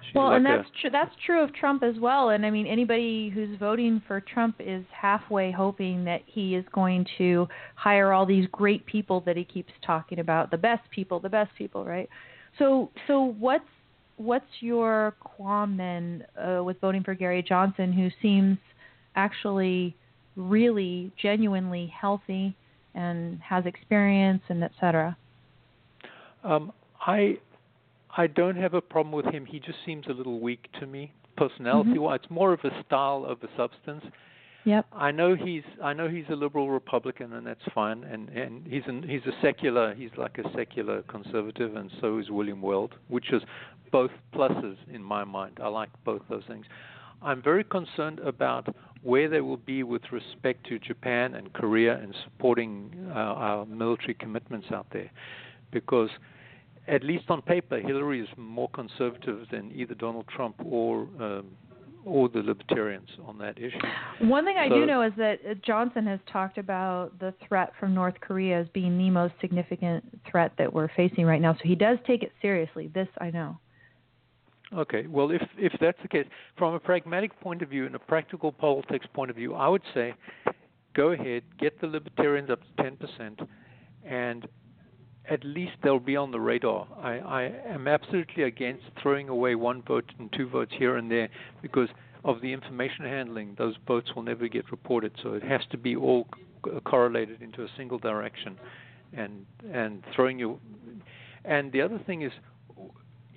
She's 0.05 0.15
well, 0.15 0.27
like 0.27 0.37
and 0.37 0.45
that's 0.45 0.67
a, 0.67 0.81
true. 0.81 0.89
That's 0.91 1.11
true 1.25 1.43
of 1.43 1.53
Trump 1.55 1.83
as 1.83 1.95
well. 1.99 2.29
And 2.29 2.45
I 2.45 2.51
mean, 2.51 2.67
anybody 2.67 3.29
who's 3.29 3.57
voting 3.57 4.01
for 4.07 4.21
Trump 4.21 4.55
is 4.59 4.85
halfway 4.91 5.51
hoping 5.51 6.03
that 6.05 6.21
he 6.25 6.55
is 6.55 6.65
going 6.71 7.05
to 7.17 7.47
hire 7.75 8.13
all 8.13 8.25
these 8.25 8.47
great 8.51 8.85
people 8.85 9.21
that 9.21 9.35
he 9.35 9.43
keeps 9.43 9.71
talking 9.85 10.19
about, 10.19 10.51
the 10.51 10.57
best 10.57 10.89
people, 10.91 11.19
the 11.19 11.29
best 11.29 11.51
people, 11.57 11.83
right? 11.83 12.09
So 12.59 12.91
so 13.07 13.35
what's 13.39 13.63
what's 14.17 14.45
your 14.59 15.15
qualm 15.19 15.77
then 15.77 16.25
uh, 16.37 16.63
with 16.63 16.79
voting 16.79 17.03
for 17.03 17.15
Gary 17.15 17.43
Johnson, 17.47 17.91
who 17.91 18.09
seems 18.21 18.57
actually 19.15 19.95
really 20.35 21.11
genuinely 21.21 21.91
healthy 21.99 22.55
and 22.93 23.39
has 23.41 23.65
experience 23.65 24.41
and 24.49 24.63
et 24.63 24.71
cetera? 24.79 25.17
Um, 26.43 26.71
I 27.05 27.37
I 28.15 28.27
don't 28.27 28.57
have 28.57 28.73
a 28.73 28.81
problem 28.81 29.13
with 29.13 29.33
him. 29.33 29.45
He 29.45 29.59
just 29.59 29.77
seems 29.85 30.05
a 30.07 30.13
little 30.13 30.39
weak 30.39 30.67
to 30.79 30.87
me, 30.87 31.13
personality 31.37 31.97
wise. 31.97 32.17
Mm-hmm. 32.17 32.25
It's 32.25 32.31
more 32.31 32.53
of 32.53 32.59
a 32.63 32.83
style 32.85 33.25
of 33.27 33.41
a 33.43 33.47
substance. 33.57 34.03
Yep. 34.63 34.85
I 34.93 35.11
know 35.11 35.35
he's 35.35 35.63
I 35.83 35.93
know 35.93 36.07
he's 36.07 36.25
a 36.29 36.35
liberal 36.35 36.69
Republican 36.69 37.33
and 37.33 37.47
that's 37.47 37.63
fine 37.73 38.03
and 38.03 38.29
and 38.29 38.65
he's 38.67 38.83
an 38.85 39.03
he's 39.03 39.25
a 39.25 39.35
secular 39.41 39.95
he's 39.95 40.11
like 40.17 40.37
a 40.37 40.43
secular 40.55 41.01
conservative 41.03 41.75
and 41.75 41.91
so 41.99 42.19
is 42.19 42.29
William 42.29 42.61
Weld 42.61 42.95
which 43.07 43.33
is 43.33 43.41
both 43.91 44.11
pluses 44.33 44.77
in 44.93 45.03
my 45.03 45.23
mind. 45.23 45.59
I 45.61 45.67
like 45.67 45.89
both 46.05 46.21
those 46.29 46.43
things. 46.47 46.65
I'm 47.21 47.41
very 47.41 47.63
concerned 47.63 48.19
about 48.19 48.73
where 49.03 49.29
they 49.29 49.41
will 49.41 49.57
be 49.57 49.83
with 49.83 50.03
respect 50.11 50.65
to 50.67 50.79
Japan 50.79 51.35
and 51.35 51.51
Korea 51.53 51.97
and 51.97 52.15
supporting 52.23 52.91
uh, 53.09 53.13
our 53.13 53.65
military 53.65 54.13
commitments 54.13 54.67
out 54.71 54.87
there 54.91 55.11
because 55.71 56.09
at 56.87 57.03
least 57.03 57.25
on 57.29 57.41
paper 57.41 57.79
Hillary 57.79 58.21
is 58.21 58.29
more 58.37 58.69
conservative 58.69 59.47
than 59.51 59.71
either 59.73 59.95
Donald 59.95 60.27
Trump 60.27 60.55
or 60.63 61.07
um, 61.19 61.47
or 62.05 62.29
the 62.29 62.39
libertarians 62.39 63.09
on 63.25 63.37
that 63.37 63.57
issue. 63.57 63.77
One 64.21 64.45
thing 64.45 64.57
I 64.57 64.69
so, 64.69 64.75
do 64.75 64.85
know 64.85 65.01
is 65.03 65.13
that 65.17 65.39
uh, 65.49 65.53
Johnson 65.65 66.07
has 66.07 66.19
talked 66.31 66.57
about 66.57 67.17
the 67.19 67.33
threat 67.47 67.73
from 67.79 67.93
North 67.93 68.15
Korea 68.21 68.61
as 68.61 68.67
being 68.73 68.97
the 68.97 69.09
most 69.09 69.33
significant 69.41 70.03
threat 70.29 70.53
that 70.57 70.71
we're 70.71 70.89
facing 70.95 71.25
right 71.25 71.41
now. 71.41 71.53
So 71.53 71.61
he 71.63 71.75
does 71.75 71.97
take 72.07 72.23
it 72.23 72.31
seriously. 72.41 72.89
This 72.93 73.07
I 73.19 73.29
know. 73.31 73.57
Okay. 74.73 75.05
Well, 75.07 75.31
if 75.31 75.41
if 75.57 75.73
that's 75.81 75.97
the 76.01 76.07
case, 76.07 76.25
from 76.57 76.73
a 76.73 76.79
pragmatic 76.79 77.37
point 77.41 77.61
of 77.61 77.69
view 77.69 77.85
and 77.85 77.95
a 77.95 77.99
practical 77.99 78.51
politics 78.51 79.05
point 79.13 79.29
of 79.29 79.35
view, 79.35 79.53
I 79.53 79.67
would 79.67 79.83
say 79.93 80.13
go 80.93 81.11
ahead, 81.11 81.43
get 81.59 81.79
the 81.79 81.87
libertarians 81.87 82.49
up 82.49 82.59
to 82.77 82.83
10%, 82.83 83.47
and 84.05 84.47
at 85.31 85.45
least 85.45 85.71
they'll 85.81 85.97
be 85.99 86.17
on 86.17 86.31
the 86.31 86.39
radar. 86.39 86.85
I, 87.01 87.19
I 87.19 87.43
am 87.65 87.87
absolutely 87.87 88.43
against 88.43 88.83
throwing 89.01 89.29
away 89.29 89.55
one 89.55 89.81
vote 89.81 90.11
and 90.19 90.29
two 90.33 90.49
votes 90.49 90.73
here 90.77 90.97
and 90.97 91.09
there 91.09 91.29
because 91.61 91.87
of 92.25 92.41
the 92.41 92.51
information 92.51 93.05
handling. 93.05 93.55
Those 93.57 93.75
votes 93.87 94.09
will 94.13 94.23
never 94.23 94.49
get 94.49 94.69
reported, 94.71 95.13
so 95.23 95.33
it 95.33 95.43
has 95.43 95.61
to 95.71 95.77
be 95.77 95.95
all 95.95 96.27
correlated 96.83 97.41
into 97.41 97.63
a 97.63 97.67
single 97.77 97.97
direction, 97.97 98.59
and 99.13 99.45
and 99.73 100.03
throwing 100.13 100.37
you. 100.37 100.59
And 101.45 101.71
the 101.71 101.81
other 101.81 101.99
thing 102.05 102.23
is, 102.23 102.31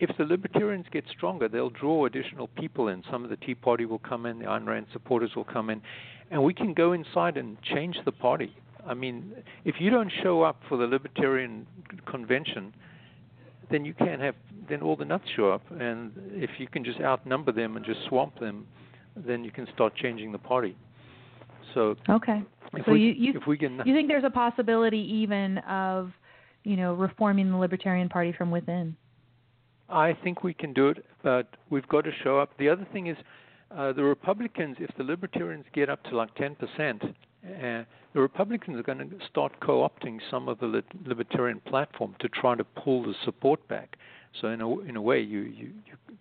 if 0.01 0.15
the 0.19 0.25
libertarians 0.25 0.87
get 0.93 1.05
stronger, 1.17 1.49
they'll 1.49 1.71
draw 1.71 2.07
additional 2.07 2.49
people 2.49 2.89
in. 2.89 3.05
Some 3.11 3.23
of 3.23 3.31
the 3.31 3.37
Tea 3.37 3.55
Party 3.55 3.87
will 3.87 4.01
come 4.01 4.27
in, 4.27 4.41
the 4.41 4.47
Ayn 4.47 4.67
Rand 4.67 4.87
supporters 4.93 5.31
will 5.37 5.45
come 5.45 5.71
in, 5.71 5.81
and 6.33 6.43
we 6.43 6.53
can 6.53 6.75
go 6.75 6.93
inside 6.93 7.37
and 7.37 7.57
change 7.63 7.97
the 8.05 8.13
party. 8.13 8.53
I 8.87 8.95
mean, 8.95 9.33
if 9.65 9.77
you 9.79 9.91
don't 9.91 10.13
show 10.23 10.43
up 10.43 10.61
for 10.69 10.77
the 10.77 10.85
Libertarian 10.85 11.67
convention, 12.07 12.75
then 13.71 13.85
you 13.85 13.95
can't 13.95 14.21
have 14.21 14.35
then 14.69 14.83
all 14.83 14.97
the 14.97 15.05
nuts 15.05 15.25
show 15.37 15.51
up, 15.51 15.63
and 15.71 16.13
if 16.33 16.51
you 16.59 16.67
can 16.67 16.85
just 16.85 17.01
outnumber 17.01 17.53
them 17.53 17.77
and 17.77 17.85
just 17.85 18.01
swamp 18.09 18.39
them, 18.39 18.67
then 19.17 19.45
you 19.45 19.51
can 19.51 19.67
start 19.75 19.95
changing 19.95 20.33
the 20.33 20.39
party. 20.39 20.77
So 21.75 21.97
okay, 22.09 22.43
so 22.85 22.93
we, 22.93 23.01
you 23.01 23.13
you, 23.13 23.41
if 23.41 23.47
we 23.47 23.59
can, 23.59 23.81
you 23.85 23.95
think 23.95 24.09
there's 24.09 24.25
a 24.25 24.31
possibility 24.31 24.99
even 24.99 25.59
of 25.59 26.13
you 26.63 26.77
know 26.77 26.95
reforming 26.95 27.51
the 27.51 27.57
Libertarian 27.57 28.09
Party 28.09 28.33
from 28.33 28.51
within? 28.51 28.97
I 29.89 30.17
think 30.25 30.43
we 30.43 30.55
can 30.55 30.73
do 30.73 30.89
it, 30.89 31.05
but 31.23 31.49
we've 31.69 31.87
got 31.89 32.05
to 32.05 32.11
show 32.23 32.39
up. 32.39 32.57
The 32.59 32.69
other 32.71 32.87
thing 32.93 33.09
is, 33.09 33.17
uh, 33.71 33.93
the 33.93 34.03
Republicans, 34.03 34.77
if 34.81 34.91
the 34.97 35.05
Libertarians 35.05 35.67
get 35.75 35.91
up 35.91 36.03
to 36.05 36.17
like 36.17 36.35
10 36.37 36.57
percent, 36.57 37.03
uh, 37.63 37.83
the 38.15 38.21
Republicans 38.21 38.79
are 38.79 38.83
going 38.83 38.99
to 38.99 39.11
start 39.29 39.53
co-opting 39.61 40.21
some 40.31 40.49
of 40.49 40.59
the 40.61 40.83
libertarian 41.05 41.61
platform 41.61 42.15
to 42.21 42.29
try 42.29 42.55
to 42.55 42.65
pull 42.65 43.03
the 43.03 43.15
support 43.25 43.67
back. 43.69 43.97
So 44.41 44.49
in 44.49 44.61
a 44.61 44.81
in 44.81 44.97
a 44.97 45.03
way, 45.03 45.21
you 45.21 45.41
you 45.41 45.71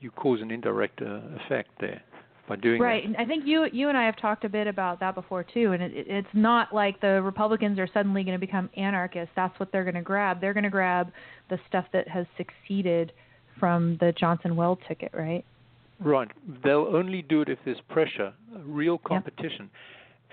you 0.01 0.11
cause 0.11 0.41
an 0.41 0.51
indirect 0.51 1.01
uh, 1.01 1.21
effect 1.45 1.69
there 1.79 2.01
by 2.47 2.55
doing 2.57 2.81
right. 2.81 3.03
that. 3.03 3.07
And 3.07 3.17
I 3.17 3.25
think 3.25 3.45
you 3.45 3.67
you 3.71 3.89
and 3.89 3.97
I 3.97 4.05
have 4.05 4.17
talked 4.17 4.43
a 4.43 4.49
bit 4.49 4.67
about 4.67 4.99
that 4.99 5.15
before 5.15 5.43
too. 5.43 5.71
And 5.71 5.81
it, 5.81 5.91
it's 6.07 6.27
not 6.33 6.73
like 6.73 6.99
the 6.99 7.21
Republicans 7.21 7.79
are 7.79 7.87
suddenly 7.93 8.23
going 8.23 8.39
to 8.39 8.45
become 8.45 8.69
anarchists. 8.75 9.31
That's 9.35 9.57
what 9.59 9.71
they're 9.71 9.83
going 9.83 9.95
to 9.95 10.01
grab. 10.01 10.41
They're 10.41 10.53
going 10.53 10.63
to 10.63 10.69
grab 10.69 11.11
the 11.49 11.59
stuff 11.67 11.85
that 11.93 12.07
has 12.07 12.25
succeeded 12.37 13.13
from 13.59 13.97
the 13.99 14.11
Johnson 14.13 14.55
Weld 14.55 14.79
ticket, 14.87 15.11
right? 15.13 15.45
Right. 15.99 16.29
They'll 16.63 16.89
only 16.93 17.21
do 17.21 17.41
it 17.41 17.49
if 17.49 17.59
there's 17.65 17.81
pressure, 17.89 18.33
real 18.65 18.97
competition. 18.97 19.69
Yep. 19.69 19.69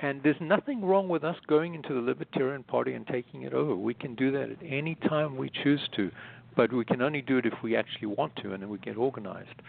And 0.02 0.22
there's 0.22 0.40
nothing 0.40 0.84
wrong 0.84 1.08
with 1.08 1.24
us 1.24 1.36
going 1.46 1.74
into 1.74 1.92
the 1.94 2.00
Libertarian 2.00 2.62
Party 2.62 2.94
and 2.94 3.06
taking 3.06 3.42
it 3.42 3.52
over. 3.52 3.74
We 3.74 3.94
can 3.94 4.14
do 4.14 4.30
that 4.32 4.50
at 4.50 4.58
any 4.66 4.94
time 4.94 5.36
we 5.36 5.50
choose 5.62 5.86
to, 5.96 6.10
but 6.56 6.72
we 6.72 6.84
can 6.84 7.02
only 7.02 7.20
do 7.20 7.36
it 7.38 7.46
if 7.46 7.54
we 7.62 7.76
actually 7.76 8.08
want 8.08 8.34
to, 8.36 8.54
and 8.54 8.62
then 8.62 8.70
we 8.70 8.78
get 8.78 8.96
organized. 8.96 9.62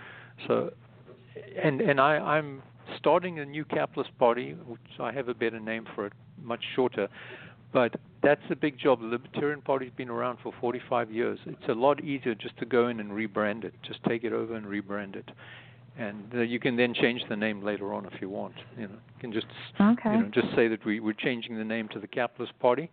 So, 0.48 0.72
and 1.62 1.82
and 1.82 2.00
I, 2.00 2.18
I'm 2.18 2.62
starting 2.98 3.40
a 3.40 3.46
new 3.46 3.66
capitalist 3.66 4.18
party, 4.18 4.54
which 4.54 4.80
I 5.00 5.12
have 5.12 5.28
a 5.28 5.34
better 5.34 5.60
name 5.60 5.86
for 5.96 6.06
it, 6.06 6.14
much 6.42 6.64
shorter. 6.76 7.10
But 7.74 7.96
that's 8.22 8.42
a 8.50 8.56
big 8.56 8.78
job. 8.78 9.00
The 9.00 9.08
Libertarian 9.08 9.62
Party's 9.62 9.92
been 9.96 10.10
around 10.10 10.40
for 10.44 10.54
45 10.60 11.10
years. 11.10 11.40
It's 11.46 11.70
a 11.70 11.74
lot 11.74 12.04
easier 12.04 12.36
just 12.36 12.58
to 12.58 12.66
go 12.66 12.90
in 12.90 13.00
and 13.00 13.12
rebrand 13.12 13.64
it. 13.64 13.74
Just 13.82 14.04
take 14.04 14.26
it 14.26 14.34
over 14.34 14.56
and 14.56 14.66
rebrand 14.66 15.16
it 15.16 15.30
and 15.98 16.24
uh, 16.34 16.42
you 16.42 16.60
can 16.60 16.76
then 16.76 16.94
change 16.94 17.22
the 17.30 17.36
name 17.36 17.64
later 17.64 17.94
on 17.94 18.06
if 18.06 18.22
you 18.22 18.30
want. 18.30 18.56
You 18.78 18.84
know, 18.84 18.94
you 18.94 19.20
can 19.20 19.34
just 19.34 19.48
okay. 19.80 20.14
you 20.14 20.22
know 20.22 20.30
just 20.34 20.48
say 20.56 20.68
that 20.68 20.86
we 20.86 21.00
we're 21.00 21.14
changing 21.14 21.58
the 21.58 21.64
name 21.64 21.88
to 21.90 22.00
the 22.00 22.08
Capitalist 22.08 22.58
Party, 22.60 22.90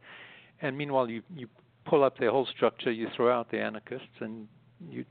and 0.63 0.77
meanwhile 0.77 1.09
you 1.09 1.23
you 1.35 1.49
pull 1.87 2.05
up 2.05 2.19
their 2.19 2.31
whole 2.31 2.47
structure, 2.47 2.91
you 2.91 3.09
throw 3.17 3.33
out 3.33 3.51
the 3.51 3.59
anarchists, 3.59 4.07
and 4.21 4.49
you 4.91 5.05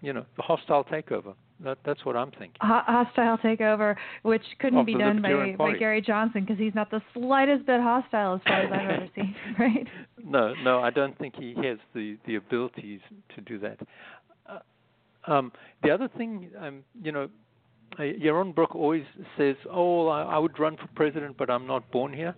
you 0.00 0.12
know 0.12 0.24
the 0.36 0.42
hostile 0.42 0.84
takeover. 0.84 1.34
That 1.60 1.78
that's 1.84 2.04
what 2.04 2.16
I'm 2.16 2.30
thinking. 2.32 2.56
hostile 2.60 3.38
takeover, 3.38 3.96
which 4.22 4.42
couldn't 4.58 4.84
be 4.84 4.94
done 4.94 5.22
by 5.22 5.54
by 5.56 5.72
Gary 5.76 6.02
Johnson 6.02 6.42
because 6.42 6.58
he's 6.58 6.74
not 6.74 6.90
the 6.90 7.00
slightest 7.14 7.66
bit 7.66 7.80
hostile 7.80 8.34
as 8.34 8.40
far 8.46 8.60
as 8.60 8.72
I've 8.72 8.90
ever 8.90 9.08
seen. 9.14 9.34
Right? 9.58 9.86
No, 10.22 10.54
no, 10.62 10.80
I 10.80 10.90
don't 10.90 11.16
think 11.18 11.34
he 11.36 11.54
has 11.62 11.78
the 11.94 12.18
the 12.26 12.36
abilities 12.36 13.00
to 13.34 13.40
do 13.40 13.58
that. 13.60 13.78
Um, 15.26 15.52
the 15.82 15.90
other 15.90 16.08
thing, 16.16 16.50
um, 16.60 16.84
you 17.02 17.12
know, 17.12 17.28
uh, 17.98 18.02
Yaron 18.02 18.54
Brook 18.54 18.74
always 18.74 19.04
says, 19.36 19.56
"Oh, 19.70 20.08
I, 20.08 20.22
I 20.22 20.38
would 20.38 20.58
run 20.58 20.76
for 20.76 20.88
president, 20.94 21.36
but 21.36 21.50
I'm 21.50 21.66
not 21.66 21.90
born 21.90 22.12
here." 22.12 22.34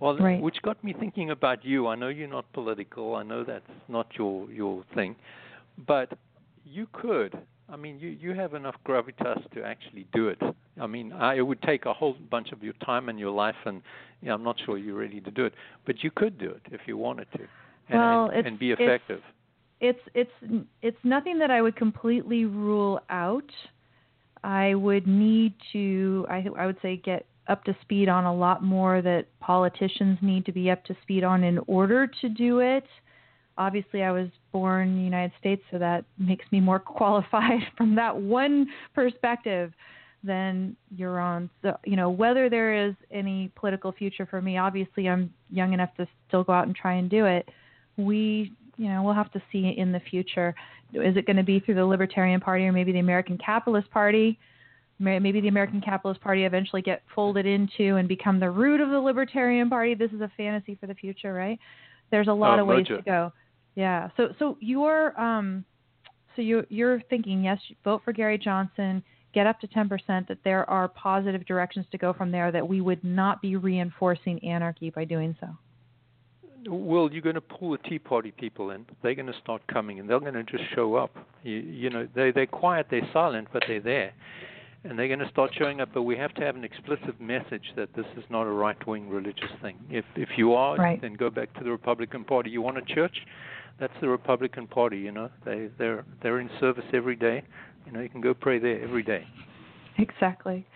Well, 0.00 0.16
right. 0.18 0.40
which 0.40 0.60
got 0.62 0.82
me 0.82 0.92
thinking 0.98 1.30
about 1.30 1.64
you. 1.64 1.86
I 1.86 1.94
know 1.94 2.08
you're 2.08 2.28
not 2.28 2.50
political. 2.52 3.14
I 3.14 3.22
know 3.22 3.44
that's 3.44 3.64
not 3.88 4.06
your 4.18 4.50
your 4.50 4.84
thing, 4.94 5.16
but 5.86 6.12
you 6.64 6.86
could. 6.92 7.38
I 7.68 7.76
mean, 7.76 7.98
you 7.98 8.10
you 8.10 8.34
have 8.34 8.54
enough 8.54 8.76
gravitas 8.86 9.50
to 9.54 9.62
actually 9.62 10.06
do 10.12 10.28
it. 10.28 10.40
I 10.80 10.86
mean, 10.86 11.12
I, 11.12 11.36
it 11.36 11.42
would 11.42 11.62
take 11.62 11.86
a 11.86 11.92
whole 11.92 12.16
bunch 12.30 12.52
of 12.52 12.62
your 12.62 12.74
time 12.84 13.08
and 13.08 13.18
your 13.18 13.30
life, 13.30 13.56
and 13.64 13.82
you 14.20 14.28
know, 14.28 14.34
I'm 14.34 14.42
not 14.42 14.56
sure 14.64 14.76
you're 14.78 14.98
ready 14.98 15.20
to 15.20 15.30
do 15.30 15.44
it. 15.44 15.54
But 15.86 16.02
you 16.02 16.10
could 16.10 16.38
do 16.38 16.50
it 16.50 16.62
if 16.72 16.82
you 16.86 16.96
wanted 16.96 17.28
to, 17.32 17.46
and, 17.88 18.00
well, 18.00 18.30
and, 18.30 18.46
and 18.46 18.58
be 18.58 18.72
effective 18.72 19.22
it's 19.84 20.00
it's 20.14 20.64
it's 20.80 20.96
nothing 21.04 21.38
that 21.38 21.50
I 21.50 21.60
would 21.60 21.76
completely 21.76 22.46
rule 22.46 23.00
out. 23.10 23.50
I 24.42 24.74
would 24.74 25.06
need 25.06 25.52
to 25.72 26.26
I 26.30 26.46
I 26.56 26.64
would 26.66 26.78
say 26.80 26.96
get 26.96 27.26
up 27.48 27.62
to 27.64 27.76
speed 27.82 28.08
on 28.08 28.24
a 28.24 28.34
lot 28.34 28.62
more 28.62 29.02
that 29.02 29.26
politicians 29.40 30.18
need 30.22 30.46
to 30.46 30.52
be 30.52 30.70
up 30.70 30.82
to 30.86 30.96
speed 31.02 31.22
on 31.22 31.44
in 31.44 31.58
order 31.66 32.06
to 32.06 32.28
do 32.30 32.60
it. 32.60 32.84
Obviously, 33.58 34.02
I 34.02 34.10
was 34.10 34.28
born 34.52 34.88
in 34.88 34.96
the 34.96 35.02
United 35.02 35.32
States, 35.38 35.62
so 35.70 35.78
that 35.78 36.04
makes 36.18 36.46
me 36.50 36.60
more 36.60 36.78
qualified 36.98 37.60
from 37.76 37.94
that 37.96 38.16
one 38.16 38.66
perspective 38.94 39.72
than 40.24 40.74
Yaron. 40.96 41.50
So, 41.60 41.76
you 41.84 41.96
know, 41.96 42.08
whether 42.08 42.48
there 42.48 42.88
is 42.88 42.94
any 43.10 43.52
political 43.54 43.92
future 43.92 44.24
for 44.24 44.40
me, 44.40 44.56
obviously, 44.56 45.10
I'm 45.10 45.32
young 45.50 45.74
enough 45.74 45.94
to 45.98 46.08
still 46.26 46.42
go 46.42 46.54
out 46.54 46.66
and 46.66 46.74
try 46.74 46.94
and 46.94 47.10
do 47.10 47.26
it. 47.26 47.46
We 47.98 48.50
you 48.76 48.88
know, 48.88 49.02
we'll 49.02 49.14
have 49.14 49.32
to 49.32 49.42
see 49.52 49.74
in 49.76 49.92
the 49.92 50.00
future. 50.00 50.54
Is 50.92 51.16
it 51.16 51.26
going 51.26 51.36
to 51.36 51.42
be 51.42 51.60
through 51.60 51.74
the 51.74 51.84
Libertarian 51.84 52.40
Party 52.40 52.64
or 52.64 52.72
maybe 52.72 52.92
the 52.92 52.98
American 52.98 53.38
Capitalist 53.38 53.90
Party? 53.90 54.38
Maybe 55.00 55.40
the 55.40 55.48
American 55.48 55.80
Capitalist 55.80 56.20
Party 56.20 56.44
eventually 56.44 56.80
get 56.80 57.02
folded 57.14 57.46
into 57.46 57.96
and 57.96 58.06
become 58.06 58.38
the 58.38 58.50
root 58.50 58.80
of 58.80 58.90
the 58.90 59.00
Libertarian 59.00 59.68
Party. 59.68 59.94
This 59.94 60.12
is 60.12 60.20
a 60.20 60.30
fantasy 60.36 60.76
for 60.76 60.86
the 60.86 60.94
future, 60.94 61.34
right? 61.34 61.58
There's 62.10 62.28
a 62.28 62.32
lot 62.32 62.58
oh, 62.58 62.62
of 62.62 62.68
ways 62.68 62.86
to 62.86 63.02
go. 63.02 63.32
Yeah. 63.74 64.08
So 64.16 64.28
so 64.38 64.56
you're 64.60 65.18
um 65.20 65.64
so 66.36 66.42
you 66.42 66.64
you're 66.68 67.00
thinking 67.10 67.42
yes, 67.42 67.58
vote 67.82 68.02
for 68.04 68.12
Gary 68.12 68.38
Johnson, 68.38 69.02
get 69.32 69.48
up 69.48 69.58
to 69.60 69.66
10%. 69.66 70.28
That 70.28 70.38
there 70.44 70.68
are 70.70 70.86
positive 70.86 71.44
directions 71.44 71.86
to 71.90 71.98
go 71.98 72.12
from 72.12 72.30
there. 72.30 72.52
That 72.52 72.66
we 72.66 72.80
would 72.80 73.02
not 73.02 73.42
be 73.42 73.56
reinforcing 73.56 74.42
anarchy 74.44 74.90
by 74.90 75.04
doing 75.04 75.36
so 75.40 75.48
well, 76.68 77.10
you're 77.12 77.22
going 77.22 77.34
to 77.34 77.40
pull 77.40 77.72
the 77.72 77.78
Tea 77.78 77.98
Party 77.98 78.30
people 78.30 78.70
in. 78.70 78.86
They're 79.02 79.14
going 79.14 79.26
to 79.26 79.38
start 79.42 79.62
coming, 79.66 80.00
and 80.00 80.08
they're 80.08 80.20
going 80.20 80.34
to 80.34 80.44
just 80.44 80.64
show 80.74 80.94
up. 80.96 81.14
You, 81.42 81.56
you 81.56 81.90
know, 81.90 82.08
they 82.14 82.30
they're 82.30 82.46
quiet, 82.46 82.86
they're 82.90 83.08
silent, 83.12 83.48
but 83.52 83.64
they're 83.66 83.80
there, 83.80 84.12
and 84.84 84.98
they're 84.98 85.08
going 85.08 85.20
to 85.20 85.28
start 85.28 85.50
showing 85.56 85.80
up. 85.80 85.90
But 85.92 86.02
we 86.02 86.16
have 86.16 86.34
to 86.34 86.42
have 86.42 86.56
an 86.56 86.64
explicit 86.64 87.20
message 87.20 87.72
that 87.76 87.94
this 87.94 88.06
is 88.16 88.24
not 88.30 88.42
a 88.42 88.50
right-wing 88.50 89.08
religious 89.08 89.50
thing. 89.62 89.76
If 89.90 90.04
if 90.16 90.30
you 90.36 90.54
are, 90.54 90.76
right. 90.76 91.00
then 91.00 91.14
go 91.14 91.30
back 91.30 91.52
to 91.58 91.64
the 91.64 91.70
Republican 91.70 92.24
Party. 92.24 92.50
You 92.50 92.62
want 92.62 92.78
a 92.78 92.94
church? 92.94 93.16
That's 93.78 93.94
the 94.00 94.08
Republican 94.08 94.66
Party. 94.66 94.98
You 94.98 95.12
know, 95.12 95.30
they 95.44 95.68
they're 95.78 96.04
they're 96.22 96.40
in 96.40 96.50
service 96.60 96.84
every 96.92 97.16
day. 97.16 97.42
You 97.86 97.92
know, 97.92 98.00
you 98.00 98.08
can 98.08 98.20
go 98.20 98.34
pray 98.34 98.58
there 98.58 98.82
every 98.82 99.02
day. 99.02 99.26
Exactly. 99.98 100.66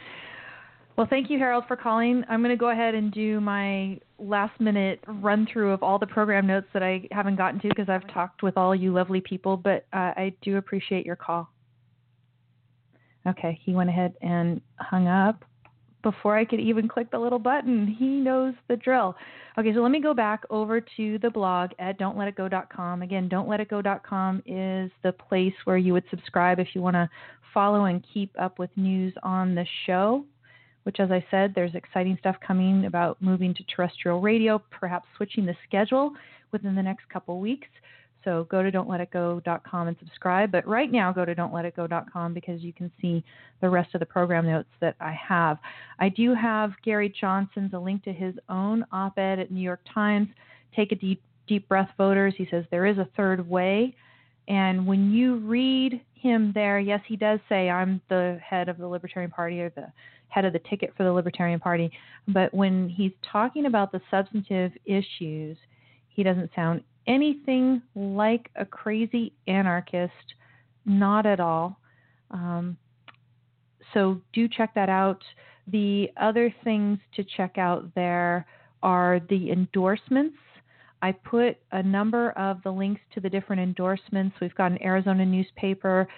Well, 0.98 1.06
thank 1.08 1.30
you, 1.30 1.38
Harold, 1.38 1.62
for 1.68 1.76
calling. 1.76 2.24
I'm 2.28 2.40
going 2.40 2.50
to 2.50 2.56
go 2.56 2.70
ahead 2.70 2.96
and 2.96 3.12
do 3.12 3.40
my 3.40 4.00
last 4.18 4.60
minute 4.60 4.98
run 5.06 5.46
through 5.46 5.70
of 5.70 5.80
all 5.80 5.96
the 5.96 6.08
program 6.08 6.44
notes 6.44 6.66
that 6.72 6.82
I 6.82 7.06
haven't 7.12 7.36
gotten 7.36 7.60
to 7.60 7.68
because 7.68 7.88
I've 7.88 8.12
talked 8.12 8.42
with 8.42 8.56
all 8.56 8.74
you 8.74 8.92
lovely 8.92 9.20
people, 9.20 9.56
but 9.56 9.86
uh, 9.92 10.10
I 10.16 10.34
do 10.42 10.56
appreciate 10.56 11.06
your 11.06 11.14
call. 11.14 11.48
Okay, 13.28 13.60
he 13.62 13.74
went 13.74 13.90
ahead 13.90 14.14
and 14.22 14.60
hung 14.80 15.06
up 15.06 15.44
before 16.02 16.36
I 16.36 16.44
could 16.44 16.58
even 16.58 16.88
click 16.88 17.12
the 17.12 17.18
little 17.20 17.38
button. 17.38 17.86
He 17.96 18.06
knows 18.06 18.54
the 18.66 18.74
drill. 18.74 19.14
Okay, 19.56 19.72
so 19.72 19.78
let 19.78 19.92
me 19.92 20.00
go 20.00 20.14
back 20.14 20.42
over 20.50 20.80
to 20.80 21.18
the 21.20 21.30
blog 21.30 21.70
at 21.78 21.96
don'tletitgo.com. 22.00 23.02
Again, 23.02 23.28
don'tletitgo.com 23.28 24.42
is 24.46 24.90
the 25.04 25.12
place 25.12 25.54
where 25.62 25.78
you 25.78 25.92
would 25.92 26.04
subscribe 26.10 26.58
if 26.58 26.74
you 26.74 26.82
want 26.82 26.94
to 26.94 27.08
follow 27.54 27.84
and 27.84 28.04
keep 28.12 28.34
up 28.36 28.58
with 28.58 28.70
news 28.76 29.14
on 29.22 29.54
the 29.54 29.64
show 29.86 30.24
which, 30.88 31.00
as 31.00 31.10
I 31.10 31.22
said, 31.30 31.52
there's 31.54 31.74
exciting 31.74 32.16
stuff 32.18 32.36
coming 32.40 32.86
about 32.86 33.20
moving 33.20 33.52
to 33.52 33.62
terrestrial 33.64 34.22
radio, 34.22 34.58
perhaps 34.70 35.06
switching 35.18 35.44
the 35.44 35.54
schedule 35.66 36.12
within 36.50 36.74
the 36.74 36.82
next 36.82 37.06
couple 37.10 37.38
weeks. 37.40 37.68
So 38.24 38.46
go 38.50 38.62
to 38.62 38.72
don'tletitgo.com 38.72 39.88
and 39.88 39.96
subscribe. 39.98 40.50
But 40.50 40.66
right 40.66 40.90
now, 40.90 41.12
go 41.12 41.26
to 41.26 41.34
don'tletitgo.com 41.34 42.32
because 42.32 42.62
you 42.62 42.72
can 42.72 42.90
see 43.02 43.22
the 43.60 43.68
rest 43.68 43.94
of 43.94 44.00
the 44.00 44.06
program 44.06 44.46
notes 44.46 44.70
that 44.80 44.96
I 44.98 45.12
have. 45.12 45.58
I 45.98 46.08
do 46.08 46.34
have 46.34 46.70
Gary 46.82 47.12
Johnson's 47.20 47.74
a 47.74 47.78
link 47.78 48.02
to 48.04 48.12
his 48.14 48.34
own 48.48 48.82
op-ed 48.90 49.38
at 49.38 49.50
New 49.50 49.60
York 49.60 49.80
Times. 49.92 50.28
Take 50.74 50.92
a 50.92 50.96
deep 50.96 51.20
deep 51.46 51.68
breath 51.68 51.90
voters. 51.98 52.32
He 52.38 52.48
says 52.50 52.64
there 52.70 52.86
is 52.86 52.96
a 52.96 53.10
third 53.14 53.46
way. 53.46 53.94
And 54.48 54.86
when 54.86 55.12
you 55.12 55.36
read 55.36 56.00
him 56.14 56.52
there, 56.54 56.80
yes, 56.80 57.00
he 57.06 57.16
does 57.16 57.40
say, 57.46 57.68
I'm 57.68 58.00
the 58.08 58.40
head 58.42 58.70
of 58.70 58.78
the 58.78 58.86
Libertarian 58.86 59.30
Party 59.30 59.60
or 59.60 59.68
the 59.68 59.92
head 60.28 60.44
of 60.44 60.52
the 60.52 60.60
ticket 60.70 60.92
for 60.96 61.04
the 61.04 61.12
Libertarian 61.12 61.60
Party. 61.60 61.90
But 62.28 62.52
when 62.52 62.88
he's 62.88 63.12
talking 63.30 63.66
about 63.66 63.92
the 63.92 64.00
substantive 64.10 64.72
issues, 64.84 65.56
he 66.08 66.22
doesn't 66.22 66.50
sound 66.54 66.82
anything 67.06 67.82
like 67.94 68.50
a 68.56 68.64
crazy 68.64 69.32
anarchist, 69.46 70.12
not 70.84 71.26
at 71.26 71.40
all. 71.40 71.80
Um, 72.30 72.76
so 73.94 74.20
do 74.32 74.48
check 74.48 74.74
that 74.74 74.88
out. 74.88 75.22
The 75.68 76.10
other 76.20 76.54
things 76.64 76.98
to 77.16 77.24
check 77.24 77.58
out 77.58 77.94
there 77.94 78.46
are 78.82 79.20
the 79.28 79.50
endorsements. 79.50 80.36
I 81.00 81.12
put 81.12 81.56
a 81.72 81.82
number 81.82 82.30
of 82.32 82.62
the 82.64 82.70
links 82.72 83.00
to 83.14 83.20
the 83.20 83.30
different 83.30 83.62
endorsements. 83.62 84.36
We've 84.40 84.54
got 84.54 84.72
an 84.72 84.82
Arizona 84.82 85.24
newspaper 85.24 86.08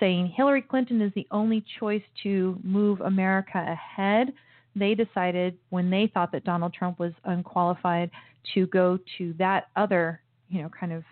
saying 0.00 0.32
Hillary 0.36 0.62
Clinton 0.62 1.00
is 1.00 1.12
the 1.14 1.26
only 1.30 1.64
choice 1.78 2.02
to 2.22 2.58
move 2.62 3.00
America 3.00 3.64
ahead. 3.66 4.32
They 4.76 4.94
decided 4.94 5.56
when 5.70 5.90
they 5.90 6.10
thought 6.12 6.32
that 6.32 6.44
Donald 6.44 6.74
Trump 6.74 6.98
was 6.98 7.12
unqualified 7.24 8.10
to 8.54 8.66
go 8.66 8.98
to 9.18 9.34
that 9.38 9.68
other, 9.76 10.20
you 10.48 10.62
know, 10.62 10.68
kind 10.68 10.92
of 10.92 11.04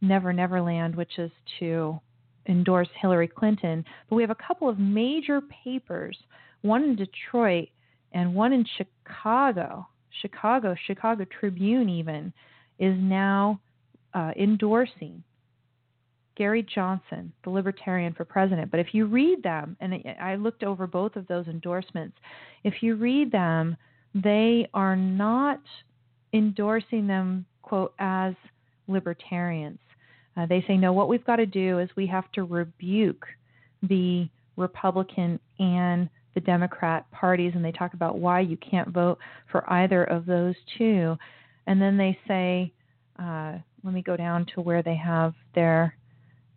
never 0.00 0.32
never 0.32 0.60
land, 0.60 0.94
which 0.94 1.18
is 1.18 1.30
to 1.58 2.00
endorse 2.46 2.88
Hillary 3.00 3.28
Clinton. 3.28 3.84
But 4.08 4.16
we 4.16 4.22
have 4.22 4.30
a 4.30 4.46
couple 4.46 4.68
of 4.68 4.78
major 4.78 5.40
papers, 5.64 6.16
one 6.62 6.82
in 6.82 6.96
Detroit 6.96 7.68
and 8.12 8.34
one 8.34 8.52
in 8.52 8.64
Chicago. 8.76 9.86
Chicago, 10.22 10.74
Chicago 10.86 11.24
Tribune 11.38 11.88
even 11.88 12.32
is 12.78 12.96
now 12.98 13.60
uh, 14.14 14.32
endorsing 14.36 15.22
Gary 16.40 16.66
Johnson, 16.74 17.30
the 17.44 17.50
Libertarian 17.50 18.14
for 18.14 18.24
president. 18.24 18.70
But 18.70 18.80
if 18.80 18.94
you 18.94 19.04
read 19.04 19.42
them, 19.42 19.76
and 19.78 20.02
I 20.18 20.36
looked 20.36 20.62
over 20.62 20.86
both 20.86 21.14
of 21.16 21.26
those 21.26 21.46
endorsements, 21.48 22.16
if 22.64 22.82
you 22.82 22.94
read 22.94 23.30
them, 23.30 23.76
they 24.14 24.66
are 24.72 24.96
not 24.96 25.60
endorsing 26.32 27.06
them, 27.06 27.44
quote, 27.60 27.92
as 27.98 28.32
libertarians. 28.88 29.80
Uh, 30.34 30.46
they 30.46 30.64
say, 30.66 30.78
no, 30.78 30.94
what 30.94 31.10
we've 31.10 31.26
got 31.26 31.36
to 31.36 31.44
do 31.44 31.78
is 31.78 31.90
we 31.94 32.06
have 32.06 32.32
to 32.32 32.44
rebuke 32.44 33.26
the 33.82 34.26
Republican 34.56 35.38
and 35.58 36.08
the 36.34 36.40
Democrat 36.40 37.04
parties, 37.10 37.52
and 37.54 37.62
they 37.62 37.72
talk 37.72 37.92
about 37.92 38.18
why 38.18 38.40
you 38.40 38.56
can't 38.56 38.88
vote 38.88 39.18
for 39.52 39.70
either 39.70 40.04
of 40.04 40.24
those 40.24 40.54
two. 40.78 41.18
And 41.66 41.82
then 41.82 41.98
they 41.98 42.18
say, 42.26 42.72
uh, 43.18 43.58
let 43.84 43.92
me 43.92 44.00
go 44.00 44.16
down 44.16 44.46
to 44.54 44.62
where 44.62 44.82
they 44.82 44.96
have 44.96 45.34
their 45.54 45.94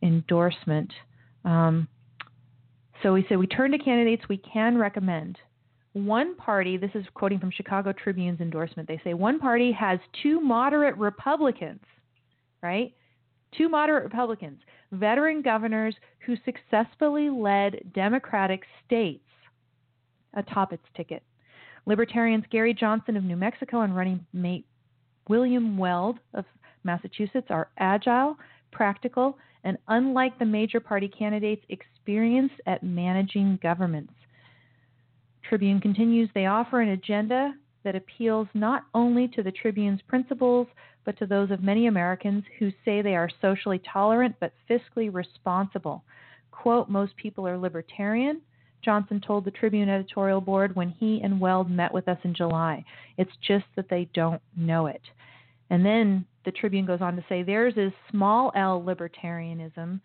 endorsement. 0.04 0.92
Um, 1.46 1.88
so 3.02 3.14
we 3.14 3.26
say 3.28 3.36
we 3.36 3.48
turn 3.48 3.72
to 3.72 3.78
candidates 3.80 4.24
we 4.30 4.38
can 4.38 4.78
recommend. 4.78 5.38
One 5.94 6.36
party, 6.36 6.78
this 6.78 6.92
is 6.96 7.06
quoting 7.14 7.40
from 7.40 7.52
Chicago 7.52 7.94
Tribune's 7.94 8.42
endorsement, 8.42 8.88
they 8.88 9.02
say 9.04 9.14
one 9.14 9.40
party 9.40 9.72
has 9.72 10.00
two 10.22 10.40
moderate 10.40 10.98
Republicans, 10.98 11.82
right? 12.62 12.94
Two 13.56 13.70
moderate 13.70 14.04
Republicans, 14.04 14.60
veteran 14.92 15.42
governors 15.42 15.96
who 16.26 16.36
successfully 16.46 17.30
led 17.30 17.92
Democratic 17.94 18.64
states 18.86 19.24
atop 20.36 20.74
its 20.74 20.84
ticket. 20.96 21.22
Libertarians 21.86 22.46
Gary 22.50 22.74
Johnson 22.74 23.18
of 23.18 23.24
New 23.24 23.36
Mexico 23.36 23.82
and 23.82 23.96
running 23.96 24.26
mate 24.34 24.66
William 25.30 25.78
Weld 25.78 26.18
of 26.34 26.46
Massachusetts 26.84 27.48
are 27.50 27.70
agile, 27.78 28.38
practical, 28.72 29.38
and 29.64 29.78
unlike 29.88 30.38
the 30.40 30.46
major 30.46 30.80
party 30.80 31.08
candidates, 31.08 31.64
experienced 31.70 32.60
at 32.66 32.84
managing 32.84 33.60
governments. 33.62 34.14
Tribune 35.48 35.80
continues, 35.80 36.30
they 36.34 36.46
offer 36.46 36.82
an 36.82 36.90
agenda 36.90 37.54
that 37.84 37.96
appeals 37.96 38.48
not 38.54 38.84
only 38.94 39.28
to 39.30 39.44
the 39.44 39.52
Tribune's 39.52 40.02
principles, 40.08 40.68
but 41.06 41.18
to 41.20 41.26
those 41.26 41.52
of 41.52 41.62
many 41.62 41.88
Americans 41.88 42.44
who 42.58 42.72
say 42.86 43.02
they 43.02 43.16
are 43.16 43.30
socially 43.42 43.82
tolerant 43.92 44.36
but 44.40 44.54
fiscally 44.70 45.14
responsible. 45.14 46.04
Quote, 46.52 46.90
most 46.90 47.16
people 47.18 47.48
are 47.48 47.58
libertarian. 47.58 48.42
Johnson 48.84 49.22
told 49.26 49.46
the 49.46 49.52
Tribune 49.52 49.90
editorial 49.90 50.42
board 50.42 50.76
when 50.76 50.90
he 50.90 51.22
and 51.24 51.40
Weld 51.40 51.70
met 51.70 51.94
with 51.94 52.08
us 52.08 52.18
in 52.24 52.34
July. 52.34 52.84
It's 53.18 53.32
just 53.46 53.66
that 53.76 53.90
they 53.90 54.10
don't 54.14 54.42
know 54.56 54.88
it. 54.88 55.02
And 55.70 55.86
then 55.86 56.26
the 56.46 56.52
Tribune 56.52 56.86
goes 56.86 57.02
on 57.02 57.16
to 57.16 57.26
say 57.30 57.44
theirs 57.44 57.74
is 57.78 57.92
small 58.12 58.52
l 58.56 58.82
libertarianism, 58.82 60.00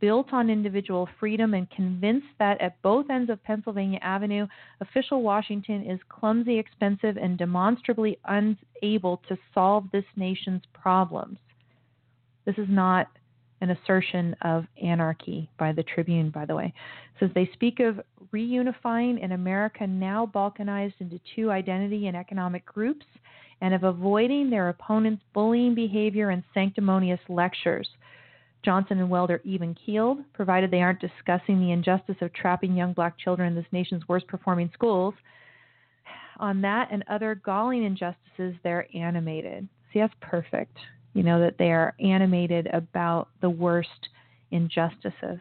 built 0.00 0.32
on 0.32 0.48
individual 0.48 1.08
freedom 1.20 1.54
and 1.54 1.70
convinced 1.70 2.28
that 2.38 2.60
at 2.60 2.80
both 2.82 3.10
ends 3.10 3.30
of 3.30 3.42
Pennsylvania 3.44 3.98
Avenue, 4.02 4.46
official 4.80 5.22
Washington 5.22 5.84
is 5.84 6.00
clumsy, 6.08 6.58
expensive, 6.58 7.16
and 7.16 7.36
demonstrably 7.36 8.18
unable 8.24 9.18
to 9.28 9.36
solve 9.52 9.84
this 9.92 10.04
nation's 10.16 10.62
problems. 10.72 11.38
This 12.46 12.56
is 12.56 12.68
not 12.68 13.08
an 13.60 13.70
assertion 13.70 14.34
of 14.42 14.64
anarchy 14.82 15.48
by 15.58 15.72
the 15.72 15.84
Tribune, 15.84 16.30
by 16.30 16.44
the 16.44 16.56
way. 16.56 16.66
It 16.66 17.20
says 17.20 17.30
they 17.34 17.48
speak 17.52 17.78
of 17.78 18.00
reunifying 18.34 19.22
an 19.22 19.32
America 19.32 19.86
now 19.86 20.26
balkanized 20.26 20.94
into 21.00 21.20
two 21.36 21.50
identity 21.50 22.08
and 22.08 22.16
economic 22.16 22.66
groups 22.66 23.06
and 23.62 23.72
of 23.72 23.84
avoiding 23.84 24.50
their 24.50 24.68
opponents' 24.68 25.22
bullying 25.32 25.74
behavior 25.74 26.30
and 26.30 26.42
sanctimonious 26.52 27.20
lectures. 27.28 27.88
Johnson 28.64 28.98
and 28.98 29.08
Weld 29.08 29.30
are 29.30 29.40
even 29.44 29.74
keeled, 29.74 30.18
provided 30.34 30.70
they 30.70 30.82
aren't 30.82 31.00
discussing 31.00 31.60
the 31.60 31.70
injustice 31.70 32.16
of 32.20 32.32
trapping 32.32 32.76
young 32.76 32.92
black 32.92 33.16
children 33.16 33.48
in 33.48 33.54
this 33.54 33.72
nation's 33.72 34.06
worst 34.08 34.26
performing 34.26 34.68
schools. 34.74 35.14
On 36.38 36.60
that 36.60 36.88
and 36.90 37.04
other 37.08 37.40
galling 37.44 37.84
injustices, 37.84 38.54
they're 38.64 38.88
animated. 38.94 39.68
See, 39.92 40.00
that's 40.00 40.14
perfect. 40.20 40.76
You 41.14 41.22
know, 41.22 41.40
that 41.40 41.56
they 41.56 41.70
are 41.70 41.94
animated 42.00 42.66
about 42.72 43.28
the 43.42 43.50
worst 43.50 44.08
injustices. 44.50 45.38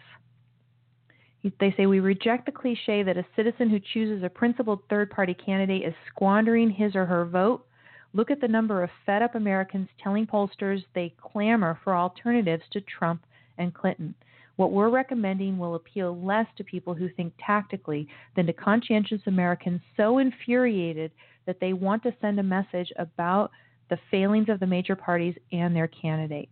They 1.59 1.73
say 1.75 1.87
we 1.87 1.99
reject 1.99 2.45
the 2.45 2.51
cliche 2.51 3.01
that 3.01 3.17
a 3.17 3.25
citizen 3.35 3.67
who 3.69 3.79
chooses 3.93 4.23
a 4.23 4.29
principled 4.29 4.81
third 4.91 5.09
party 5.09 5.33
candidate 5.33 5.83
is 5.83 5.93
squandering 6.13 6.69
his 6.69 6.95
or 6.95 7.05
her 7.05 7.25
vote 7.25 7.65
Look 8.13 8.29
at 8.29 8.41
the 8.41 8.47
number 8.47 8.83
of 8.83 8.89
fed 9.05 9.21
up 9.21 9.35
Americans 9.35 9.87
telling 10.03 10.27
pollsters 10.27 10.83
they 10.93 11.13
clamor 11.21 11.79
for 11.83 11.95
alternatives 11.95 12.63
to 12.71 12.81
Trump 12.81 13.23
and 13.57 13.73
Clinton. 13.73 14.13
What 14.57 14.73
we're 14.73 14.89
recommending 14.89 15.57
will 15.57 15.75
appeal 15.75 16.19
less 16.21 16.47
to 16.57 16.63
people 16.63 16.93
who 16.93 17.09
think 17.09 17.33
tactically 17.43 18.07
than 18.35 18.45
to 18.47 18.53
conscientious 18.53 19.21
Americans 19.27 19.81
so 19.95 20.17
infuriated 20.17 21.11
that 21.45 21.59
they 21.59 21.73
want 21.73 22.03
to 22.03 22.15
send 22.21 22.39
a 22.39 22.43
message 22.43 22.91
about 22.97 23.51
the 23.89 23.97
failings 24.09 24.49
of 24.49 24.59
the 24.59 24.67
major 24.67 24.95
parties 24.95 25.35
and 25.51 25.75
their 25.75 25.87
candidate. 25.87 26.49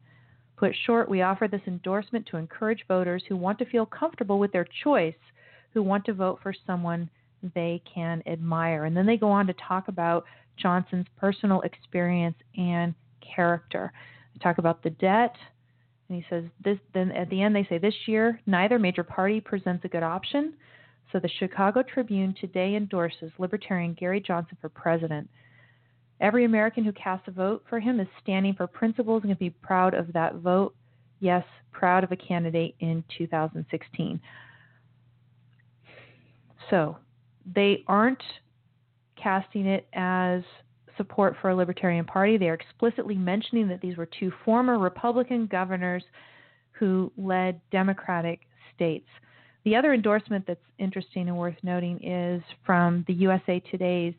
Put 0.58 0.74
short, 0.86 1.10
we 1.10 1.22
offer 1.22 1.48
this 1.48 1.62
endorsement 1.68 2.26
to 2.28 2.38
encourage 2.38 2.88
voters 2.88 3.24
who 3.28 3.38
want 3.38 3.60
to 3.60 3.66
feel 3.66 3.86
comfortable 3.86 4.40
with 4.40 4.52
their 4.52 4.68
choice, 4.84 5.14
who 5.74 5.84
want 5.84 6.06
to 6.06 6.14
vote 6.14 6.40
for 6.42 6.54
someone 6.66 7.10
they 7.56 7.82
can 7.92 8.22
admire. 8.26 8.86
And 8.86 8.96
then 8.96 9.06
they 9.06 9.18
go 9.18 9.30
on 9.30 9.48
to 9.48 9.54
talk 9.68 9.88
about 9.88 10.26
Johnson's 10.58 11.08
personal 11.18 11.62
experience 11.62 12.36
and 12.58 12.94
character. 13.36 13.92
They 14.34 14.44
talk 14.44 14.58
about 14.58 14.84
the 14.84 14.90
debt, 14.92 15.36
and 16.08 16.18
he 16.18 16.26
says 16.30 16.44
this. 16.64 16.78
Then 16.94 17.12
at 17.12 17.30
the 17.30 17.42
end, 17.42 17.56
they 17.56 17.66
say 17.70 17.78
this 17.78 17.94
year 18.08 18.40
neither 18.46 18.80
major 18.80 19.04
party 19.04 19.40
presents 19.40 19.86
a 19.86 19.88
good 19.88 20.04
option. 20.04 20.54
So 21.12 21.20
the 21.20 21.30
Chicago 21.40 21.82
Tribune 21.82 22.36
today 22.40 22.76
endorses 22.76 23.32
Libertarian 23.40 23.94
Gary 23.94 24.22
Johnson 24.22 24.58
for 24.62 24.70
president. 24.70 25.30
Every 26.22 26.46
American 26.46 26.84
who 26.84 26.92
casts 26.92 27.28
a 27.28 27.32
vote 27.32 27.64
for 27.70 27.80
him 27.80 28.00
is 28.00 28.08
standing 28.22 28.54
for 28.54 28.68
principles 28.68 29.24
and 29.24 29.32
can 29.32 29.40
be 29.40 29.50
proud 29.50 29.94
of 29.94 30.12
that 30.14 30.36
vote. 30.36 30.76
Yes, 31.20 31.44
proud 31.72 32.04
of 32.04 32.12
a 32.12 32.16
candidate 32.16 32.76
in 32.80 33.04
2016. 33.18 34.20
So 36.70 36.98
they 37.56 37.84
aren't 37.88 38.22
casting 39.22 39.66
it 39.66 39.88
as 39.94 40.42
support 40.98 41.36
for 41.42 41.50
a 41.50 41.56
Libertarian 41.56 42.06
Party. 42.06 42.38
They 42.38 42.50
are 42.50 42.54
explicitly 42.54 43.16
mentioning 43.16 43.68
that 43.70 43.82
these 43.82 43.98
were 43.98 44.08
two 44.20 44.32
former 44.44 44.78
Republican 44.78 45.48
governors 45.48 46.04
who 46.72 47.12
led 47.18 47.60
Democratic 47.72 48.42
states. 48.76 49.08
The 49.66 49.76
other 49.76 49.94
endorsement 49.94 50.46
that's 50.48 50.60
interesting 50.78 51.28
and 51.28 51.38
worth 51.38 51.56
noting 51.64 52.04
is 52.04 52.42
from 52.66 53.04
the 53.08 53.14
USA 53.14 53.60
Today's 53.72 54.14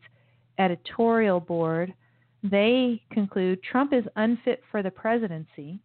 editorial 0.59 1.39
board. 1.39 1.93
They 2.43 3.01
conclude 3.11 3.61
Trump 3.63 3.93
is 3.93 4.03
unfit 4.15 4.61
for 4.71 4.83
the 4.83 4.91
presidency, 4.91 5.79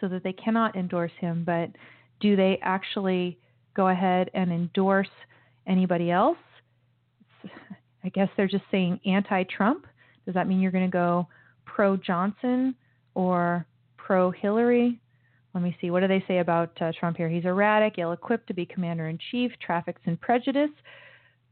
so 0.00 0.08
that 0.08 0.22
they 0.22 0.32
cannot 0.32 0.76
endorse 0.76 1.12
him, 1.20 1.42
but 1.44 1.70
do 2.20 2.36
they 2.36 2.58
actually 2.62 3.38
go 3.74 3.88
ahead 3.88 4.30
and 4.34 4.52
endorse 4.52 5.08
anybody 5.68 6.10
else? 6.10 6.38
I 8.04 8.08
guess 8.08 8.28
they're 8.36 8.48
just 8.48 8.64
saying 8.70 9.00
anti 9.06 9.44
Trump. 9.44 9.86
Does 10.24 10.34
that 10.34 10.48
mean 10.48 10.60
you're 10.60 10.72
going 10.72 10.84
to 10.84 10.90
go 10.90 11.28
pro 11.64 11.96
Johnson 11.96 12.74
or 13.14 13.66
pro 13.96 14.30
Hillary. 14.30 14.98
Let 15.54 15.62
me 15.62 15.76
see. 15.80 15.90
What 15.90 16.00
do 16.00 16.08
they 16.08 16.24
say 16.26 16.38
about 16.38 16.70
uh, 16.80 16.92
Trump 16.98 17.16
here? 17.16 17.28
He's 17.28 17.44
erratic, 17.44 17.98
ill 17.98 18.12
equipped 18.12 18.46
to 18.48 18.54
be 18.54 18.64
commander 18.64 19.08
in 19.08 19.18
chief, 19.30 19.52
traffics 19.64 20.00
in 20.06 20.16
prejudice, 20.16 20.70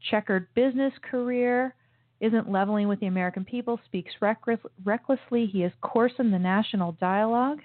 checkered 0.09 0.47
business 0.55 0.93
career, 1.09 1.75
isn't 2.19 2.51
leveling 2.51 2.87
with 2.87 2.99
the 2.99 3.05
American 3.05 3.45
people, 3.45 3.79
speaks 3.85 4.11
reckless, 4.21 4.59
recklessly. 4.83 5.45
He 5.45 5.63
is 5.63 5.71
coarsened 5.81 6.33
the 6.33 6.39
national 6.39 6.93
dialogue. 6.93 7.59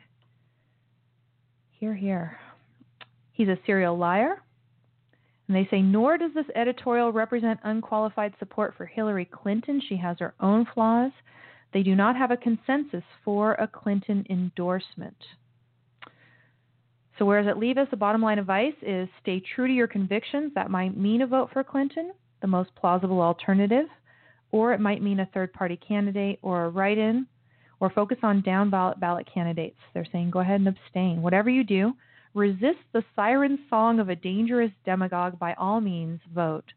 Here, 1.70 1.94
here. 1.94 2.38
He's 3.32 3.48
a 3.48 3.58
serial 3.64 3.96
liar. 3.96 4.42
And 5.52 5.66
they 5.66 5.68
say, 5.70 5.82
nor 5.82 6.16
does 6.16 6.30
this 6.34 6.46
editorial 6.54 7.12
represent 7.12 7.60
unqualified 7.62 8.32
support 8.38 8.72
for 8.74 8.86
Hillary 8.86 9.26
Clinton. 9.26 9.82
She 9.86 9.98
has 9.98 10.16
her 10.18 10.32
own 10.40 10.66
flaws. 10.72 11.12
They 11.74 11.82
do 11.82 11.94
not 11.94 12.16
have 12.16 12.30
a 12.30 12.38
consensus 12.38 13.04
for 13.22 13.52
a 13.52 13.68
Clinton 13.68 14.24
endorsement. 14.30 15.16
So, 17.18 17.26
where 17.26 17.42
does 17.42 17.50
it 17.50 17.58
leave 17.58 17.76
us? 17.76 17.86
The 17.90 17.98
bottom 17.98 18.22
line 18.22 18.38
advice 18.38 18.72
is 18.80 19.10
stay 19.20 19.42
true 19.54 19.66
to 19.66 19.72
your 19.74 19.88
convictions. 19.88 20.52
That 20.54 20.70
might 20.70 20.96
mean 20.96 21.20
a 21.20 21.26
vote 21.26 21.50
for 21.52 21.62
Clinton, 21.62 22.12
the 22.40 22.46
most 22.46 22.74
plausible 22.74 23.20
alternative, 23.20 23.88
or 24.52 24.72
it 24.72 24.80
might 24.80 25.02
mean 25.02 25.20
a 25.20 25.28
third 25.34 25.52
party 25.52 25.76
candidate 25.86 26.38
or 26.40 26.64
a 26.64 26.70
write 26.70 26.96
in, 26.96 27.26
or 27.78 27.90
focus 27.90 28.16
on 28.22 28.40
down 28.40 28.70
ballot 28.70 28.98
ballot 28.98 29.28
candidates. 29.30 29.76
They're 29.92 30.08
saying 30.12 30.30
go 30.30 30.40
ahead 30.40 30.60
and 30.60 30.68
abstain. 30.68 31.20
Whatever 31.20 31.50
you 31.50 31.62
do, 31.62 31.92
resist 32.34 32.78
the 32.92 33.04
siren 33.14 33.59
song 33.68 34.00
of 34.00 34.09
a 34.09 34.16
dangerous 34.16 34.72
demagogue. 34.84 35.38
By 35.38 35.54
all 35.54 35.80
means, 35.80 36.20
vote, 36.34 36.72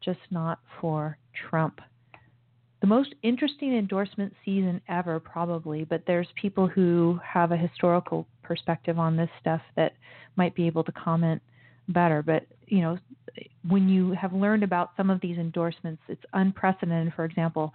just 0.00 0.20
not 0.30 0.58
for 0.80 1.18
Trump 1.48 1.80
the 2.80 2.86
most 2.86 3.14
interesting 3.22 3.76
endorsement 3.76 4.34
season 4.44 4.80
ever, 4.88 5.20
probably, 5.20 5.84
but 5.84 6.02
there's 6.06 6.28
people 6.40 6.66
who 6.66 7.20
have 7.22 7.52
a 7.52 7.56
historical 7.56 8.26
perspective 8.42 8.98
on 8.98 9.16
this 9.16 9.28
stuff 9.38 9.60
that 9.76 9.92
might 10.36 10.54
be 10.54 10.66
able 10.66 10.82
to 10.84 10.92
comment 10.92 11.42
better. 11.88 12.22
But, 12.22 12.46
you 12.66 12.80
know, 12.80 12.98
when 13.68 13.88
you 13.88 14.12
have 14.12 14.32
learned 14.32 14.62
about 14.62 14.92
some 14.96 15.10
of 15.10 15.20
these 15.20 15.36
endorsements, 15.36 16.02
it's 16.08 16.24
unprecedented, 16.32 17.12
for 17.14 17.26
example, 17.26 17.72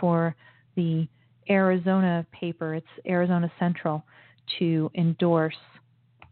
for 0.00 0.34
the 0.74 1.06
Arizona 1.48 2.26
paper, 2.32 2.74
it's 2.74 2.86
Arizona 3.06 3.50
Central, 3.60 4.02
to 4.58 4.90
endorse 4.96 5.54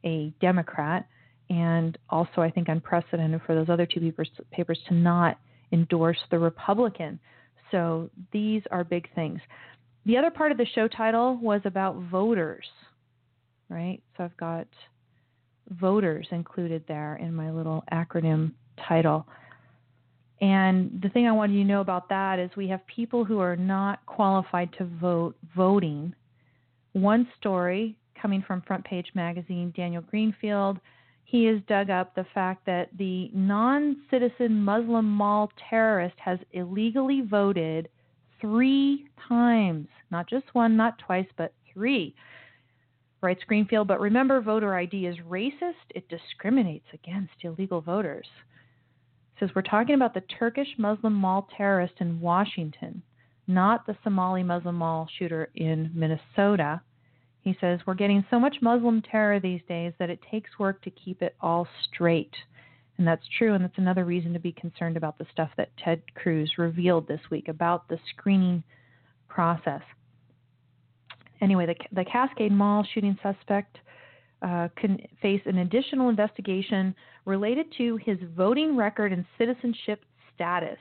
a 0.07 0.33
Democrat, 0.41 1.07
and 1.51 1.99
also, 2.09 2.41
I 2.41 2.51
think, 2.51 2.69
unprecedented 2.69 3.43
for 3.45 3.55
those 3.55 3.69
other 3.69 3.87
two 3.87 4.01
papers, 4.01 4.31
papers 4.51 4.79
to 4.89 4.95
not 4.95 5.39
endorse 5.73 6.19
the 6.31 6.39
Republican. 6.39 7.19
So 7.71 8.11
these 8.33 8.63
are 8.71 8.85
big 8.85 9.13
things. 9.15 9.41
The 10.07 10.17
other 10.17 10.31
part 10.31 10.53
of 10.53 10.59
the 10.59 10.67
show 10.75 10.89
title 10.89 11.37
was 11.43 11.61
about 11.65 11.97
voters, 12.11 12.67
right? 13.69 14.01
So 14.17 14.25
I've 14.25 14.37
got 14.37 14.69
voters 15.71 16.27
included 16.31 16.85
there 16.87 17.17
in 17.17 17.35
my 17.35 17.51
little 17.51 17.83
acronym 17.93 18.53
title. 18.89 19.27
And 20.41 21.01
the 21.03 21.09
thing 21.09 21.27
I 21.27 21.33
wanted 21.33 21.55
you 21.55 21.63
to 21.63 21.69
know 21.69 21.81
about 21.81 22.09
that 22.11 22.39
is 22.39 22.51
we 22.57 22.69
have 22.69 22.87
people 22.87 23.25
who 23.25 23.41
are 23.41 23.57
not 23.57 24.05
qualified 24.07 24.73
to 24.79 24.85
vote 24.85 25.37
voting. 25.57 26.15
One 26.93 27.27
story 27.39 27.97
coming 28.21 28.43
from 28.47 28.63
Front 28.63 28.85
Page 28.85 29.11
Magazine, 29.15 29.73
Daniel 29.77 30.03
Greenfield 30.03 30.79
he 31.27 31.45
has 31.47 31.61
dug 31.67 31.91
up 31.91 32.15
the 32.15 32.27
fact 32.33 32.65
that 32.67 32.89
the 32.97 33.31
non 33.35 33.97
citizen 34.11 34.63
Muslim 34.63 35.05
mall 35.05 35.51
terrorist 35.69 36.15
has 36.19 36.39
illegally 36.53 37.21
voted 37.21 37.89
three 38.41 39.09
times. 39.29 39.89
Not 40.13 40.29
just 40.29 40.47
one, 40.55 40.77
not 40.77 41.01
twice, 41.01 41.27
but 41.37 41.53
three. 41.73 42.15
Writes 43.23 43.43
Greenfield, 43.45 43.89
but 43.89 43.99
remember, 43.99 44.41
voter 44.41 44.77
ID 44.77 45.07
is 45.07 45.17
racist. 45.29 45.75
It 45.97 46.09
discriminates 46.09 46.87
against 46.95 47.33
illegal 47.43 47.81
voters. 47.81 48.29
Says 49.41 49.51
we're 49.57 49.63
talking 49.63 49.97
about 49.97 50.15
the 50.15 50.23
Turkish 50.39 50.69
Muslim 50.79 51.13
mall 51.13 51.49
terrorist 51.57 51.95
in 51.99 52.21
Washington, 52.21 53.03
not 53.49 53.85
the 53.85 53.97
Somali 54.05 54.45
Muslim 54.45 54.77
mall 54.77 55.09
shooter 55.19 55.49
in 55.57 55.91
Minnesota. 55.93 56.81
He 57.47 57.57
says, 57.61 57.79
We're 57.87 57.95
getting 57.95 58.25
so 58.29 58.41
much 58.41 58.57
Muslim 58.61 59.01
terror 59.03 59.39
these 59.39 59.61
days 59.69 59.93
that 60.01 60.11
it 60.11 60.19
takes 60.29 60.59
work 60.59 60.83
to 60.83 60.91
keep 60.91 61.23
it 61.23 61.37
all 61.41 61.69
straight. 61.85 62.35
And 62.99 63.07
that's 63.07 63.23
true, 63.39 63.55
and 63.55 63.63
that's 63.63 63.79
another 63.79 64.05
reason 64.05 64.33
to 64.33 64.41
be 64.41 64.51
concerned 64.51 64.97
about 64.97 65.17
the 65.17 65.27
stuff 65.31 65.51
that 65.57 65.71
Ted 65.77 66.03
Cruz 66.17 66.51
revealed 66.59 67.07
this 67.07 67.21
week 67.31 67.47
about 67.47 67.89
the 67.89 68.01
screening 68.11 68.65
process. 69.29 69.83
Anyway, 71.41 71.67
the, 71.67 71.77
the 71.93 72.05
Cascade 72.05 72.51
Mall 72.51 72.85
shooting 72.93 73.17
suspect 73.23 73.79
uh, 74.43 74.67
can 74.77 74.99
face 75.23 75.43
an 75.47 75.59
additional 75.59 76.09
investigation 76.09 76.97
related 77.27 77.67
to 77.79 77.97
his 77.99 78.19
voting 78.37 78.77
record 78.77 79.13
and 79.13 79.25
citizenship 79.39 80.05
status. 80.35 80.79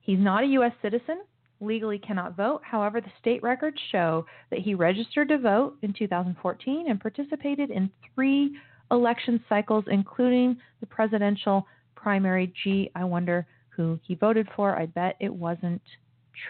He's 0.00 0.18
not 0.18 0.44
a 0.44 0.46
U.S. 0.46 0.72
citizen, 0.80 1.20
legally 1.62 1.98
cannot 1.98 2.36
vote. 2.36 2.60
However, 2.64 3.00
the 3.00 3.12
state 3.20 3.42
records 3.42 3.78
show 3.90 4.26
that 4.50 4.60
he 4.60 4.74
registered 4.74 5.28
to 5.28 5.38
vote 5.38 5.76
in 5.82 5.92
2014 5.92 6.90
and 6.90 7.00
participated 7.00 7.70
in 7.70 7.90
three 8.14 8.56
election 8.90 9.42
cycles, 9.48 9.84
including 9.90 10.56
the 10.80 10.86
presidential 10.86 11.66
primary. 11.94 12.52
Gee, 12.62 12.90
I 12.94 13.04
wonder 13.04 13.46
who 13.70 13.98
he 14.06 14.14
voted 14.14 14.48
for. 14.54 14.78
I 14.78 14.86
bet 14.86 15.16
it 15.20 15.32
wasn't 15.32 15.82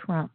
Trump. 0.04 0.32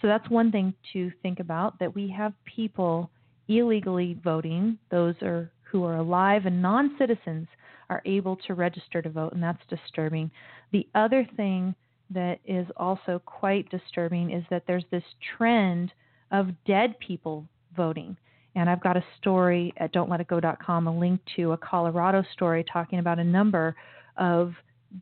So 0.00 0.06
that's 0.06 0.28
one 0.30 0.52
thing 0.52 0.72
to 0.92 1.10
think 1.22 1.40
about 1.40 1.78
that 1.80 1.94
we 1.94 2.08
have 2.10 2.32
people 2.44 3.10
illegally 3.48 4.16
voting, 4.22 4.78
those 4.90 5.14
are 5.22 5.50
who 5.70 5.84
are 5.84 5.96
alive 5.96 6.46
and 6.46 6.62
non-citizens 6.62 7.46
are 7.90 8.02
able 8.06 8.36
to 8.36 8.54
register 8.54 9.02
to 9.02 9.10
vote 9.10 9.32
and 9.32 9.42
that's 9.42 9.62
disturbing. 9.68 10.30
The 10.72 10.86
other 10.94 11.26
thing 11.36 11.74
that 12.10 12.38
is 12.44 12.66
also 12.76 13.20
quite 13.24 13.68
disturbing 13.70 14.30
is 14.30 14.44
that 14.50 14.64
there's 14.66 14.84
this 14.90 15.04
trend 15.36 15.92
of 16.30 16.48
dead 16.66 16.98
people 17.00 17.46
voting. 17.76 18.16
And 18.54 18.68
I've 18.68 18.82
got 18.82 18.96
a 18.96 19.04
story 19.20 19.72
at 19.76 19.92
don'tletitgo.com, 19.92 20.86
a 20.86 20.98
link 20.98 21.20
to 21.36 21.52
a 21.52 21.56
Colorado 21.56 22.24
story 22.32 22.64
talking 22.70 22.98
about 22.98 23.18
a 23.18 23.24
number 23.24 23.76
of 24.16 24.52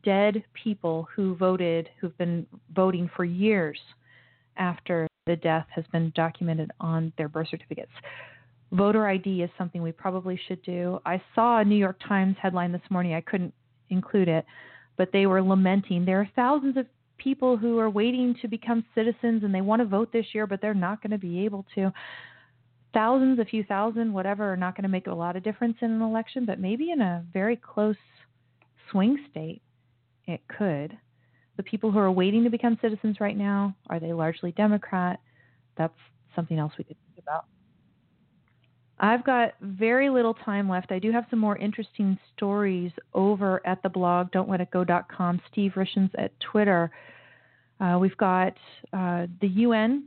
dead 0.03 0.43
people 0.53 1.07
who 1.15 1.35
voted, 1.35 1.89
who've 1.99 2.17
been 2.17 2.45
voting 2.75 3.09
for 3.15 3.23
years 3.23 3.79
after 4.57 5.07
the 5.25 5.35
death 5.35 5.65
has 5.69 5.85
been 5.91 6.11
documented 6.15 6.71
on 6.79 7.13
their 7.17 7.29
birth 7.29 7.47
certificates. 7.49 7.91
Voter 8.71 9.07
ID 9.07 9.43
is 9.43 9.49
something 9.57 9.81
we 9.81 9.91
probably 9.91 10.39
should 10.47 10.61
do. 10.63 10.99
I 11.05 11.21
saw 11.33 11.59
a 11.59 11.65
New 11.65 11.75
York 11.75 11.99
Times 12.05 12.35
headline 12.41 12.71
this 12.71 12.81
morning. 12.89 13.13
I 13.13 13.21
couldn't 13.21 13.53
include 13.89 14.27
it, 14.27 14.45
but 14.97 15.09
they 15.13 15.25
were 15.25 15.41
lamenting 15.41 16.03
there 16.03 16.19
are 16.19 16.29
thousands 16.35 16.75
of 16.75 16.85
people 17.17 17.57
who 17.57 17.79
are 17.79 17.89
waiting 17.89 18.35
to 18.41 18.47
become 18.47 18.85
citizens 18.95 19.43
and 19.43 19.53
they 19.53 19.61
want 19.61 19.81
to 19.81 19.85
vote 19.85 20.11
this 20.11 20.25
year, 20.33 20.47
but 20.47 20.61
they're 20.61 20.73
not 20.73 21.01
going 21.01 21.11
to 21.11 21.17
be 21.17 21.45
able 21.45 21.65
to. 21.75 21.91
Thousands, 22.93 23.39
a 23.39 23.45
few 23.45 23.63
thousand, 23.63 24.13
whatever, 24.13 24.51
are 24.51 24.57
not 24.57 24.75
going 24.75 24.83
to 24.83 24.89
make 24.89 25.07
a 25.07 25.13
lot 25.13 25.35
of 25.35 25.43
difference 25.43 25.77
in 25.81 25.91
an 25.91 26.01
election, 26.01 26.45
but 26.45 26.59
maybe 26.59 26.91
in 26.91 27.01
a 27.01 27.23
very 27.33 27.55
close 27.55 27.95
swing 28.91 29.17
state, 29.29 29.61
it 30.25 30.41
could. 30.47 30.97
The 31.57 31.63
people 31.63 31.91
who 31.91 31.99
are 31.99 32.11
waiting 32.11 32.43
to 32.43 32.49
become 32.49 32.77
citizens 32.81 33.17
right 33.19 33.37
now, 33.37 33.75
are 33.89 33.99
they 33.99 34.13
largely 34.13 34.51
Democrat? 34.51 35.19
That's 35.77 35.93
something 36.35 36.59
else 36.59 36.73
we 36.77 36.83
could 36.83 36.97
think 37.07 37.23
about. 37.23 37.45
I've 38.99 39.23
got 39.23 39.53
very 39.61 40.09
little 40.09 40.33
time 40.33 40.67
left. 40.67 40.91
I 40.91 40.99
do 40.99 41.11
have 41.11 41.25
some 41.29 41.39
more 41.39 41.57
interesting 41.57 42.17
stories 42.35 42.91
over 43.13 43.65
at 43.65 43.81
the 43.83 43.89
blog, 43.89 44.31
don'tletitgo.com. 44.31 45.41
Steve 45.51 45.73
Rishens 45.75 46.09
at 46.17 46.31
Twitter. 46.39 46.89
Uh, 47.79 47.97
we've 48.01 48.17
got 48.17 48.53
uh, 48.93 49.27
the 49.39 49.47
UN 49.49 50.05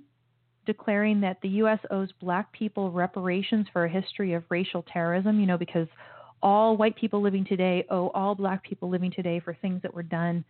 declaring 0.66 1.20
that 1.20 1.38
the 1.42 1.48
U.S. 1.48 1.78
owes 1.90 2.10
black 2.20 2.52
people 2.52 2.90
reparations 2.90 3.66
for 3.72 3.84
a 3.84 3.88
history 3.88 4.34
of 4.34 4.42
racial 4.48 4.84
terrorism, 4.92 5.38
you 5.38 5.46
know, 5.46 5.58
because 5.58 5.86
all 6.42 6.76
white 6.76 6.96
people 6.96 7.22
living 7.22 7.44
today 7.44 7.84
owe 7.90 8.08
all 8.08 8.34
black 8.34 8.62
people 8.64 8.90
living 8.90 9.12
today 9.12 9.40
for 9.40 9.56
things 9.62 9.80
that 9.82 9.94
were 9.94 10.02
done 10.02 10.44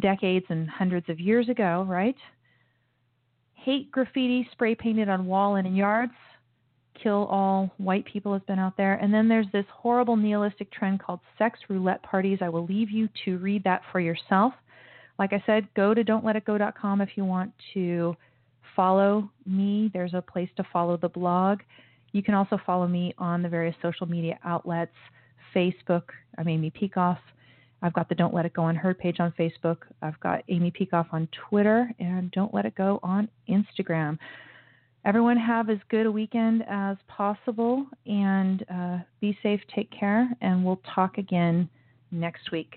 decades 0.00 0.44
and 0.50 0.68
hundreds 0.68 1.08
of 1.08 1.18
years 1.18 1.48
ago, 1.48 1.86
right? 1.88 2.16
Hate 3.54 3.90
graffiti 3.90 4.46
spray 4.52 4.74
painted 4.74 5.08
on 5.08 5.26
wall 5.26 5.56
and 5.56 5.66
in 5.66 5.74
yards 5.74 6.12
kill 7.02 7.26
all 7.30 7.70
white 7.78 8.04
people 8.04 8.32
has 8.32 8.42
been 8.42 8.58
out 8.58 8.76
there. 8.76 8.94
And 8.94 9.12
then 9.12 9.28
there's 9.28 9.46
this 9.52 9.64
horrible 9.72 10.16
nihilistic 10.16 10.70
trend 10.72 11.00
called 11.00 11.20
sex 11.38 11.58
roulette 11.68 12.02
parties. 12.02 12.38
I 12.40 12.48
will 12.48 12.66
leave 12.66 12.90
you 12.90 13.08
to 13.24 13.38
read 13.38 13.64
that 13.64 13.82
for 13.92 14.00
yourself. 14.00 14.52
Like 15.18 15.32
I 15.32 15.42
said, 15.46 15.68
go 15.74 15.94
to 15.94 16.04
don'tletitgo.com 16.04 17.00
if 17.00 17.10
you 17.16 17.24
want 17.24 17.52
to 17.74 18.16
follow 18.76 19.30
me. 19.46 19.90
There's 19.92 20.14
a 20.14 20.22
place 20.22 20.50
to 20.56 20.64
follow 20.72 20.96
the 20.96 21.08
blog. 21.08 21.60
You 22.12 22.22
can 22.22 22.34
also 22.34 22.58
follow 22.64 22.86
me 22.86 23.14
on 23.18 23.42
the 23.42 23.48
various 23.48 23.76
social 23.82 24.06
media 24.06 24.38
outlets 24.44 24.94
Facebook, 25.54 26.02
I'm 26.36 26.46
Amy 26.48 26.70
Peikoff, 26.70 27.18
I've 27.82 27.92
got 27.92 28.08
the 28.08 28.14
Don't 28.14 28.34
Let 28.34 28.46
It 28.46 28.54
Go 28.54 28.62
on 28.62 28.74
Her 28.74 28.92
page 28.92 29.20
on 29.20 29.32
Facebook. 29.38 29.78
I've 30.02 30.18
got 30.20 30.42
Amy 30.48 30.72
Peikoff 30.72 31.06
on 31.12 31.28
Twitter 31.48 31.90
and 31.98 32.30
Don't 32.32 32.52
Let 32.52 32.66
It 32.66 32.74
Go 32.74 32.98
on 33.02 33.28
Instagram. 33.48 34.18
Everyone 35.08 35.38
have 35.38 35.70
as 35.70 35.78
good 35.88 36.04
a 36.04 36.12
weekend 36.12 36.62
as 36.68 36.98
possible 37.06 37.86
and 38.04 38.62
uh, 38.70 38.98
be 39.22 39.38
safe, 39.42 39.58
take 39.74 39.90
care, 39.90 40.28
and 40.42 40.62
we'll 40.62 40.82
talk 40.94 41.16
again 41.16 41.66
next 42.10 42.52
week. 42.52 42.74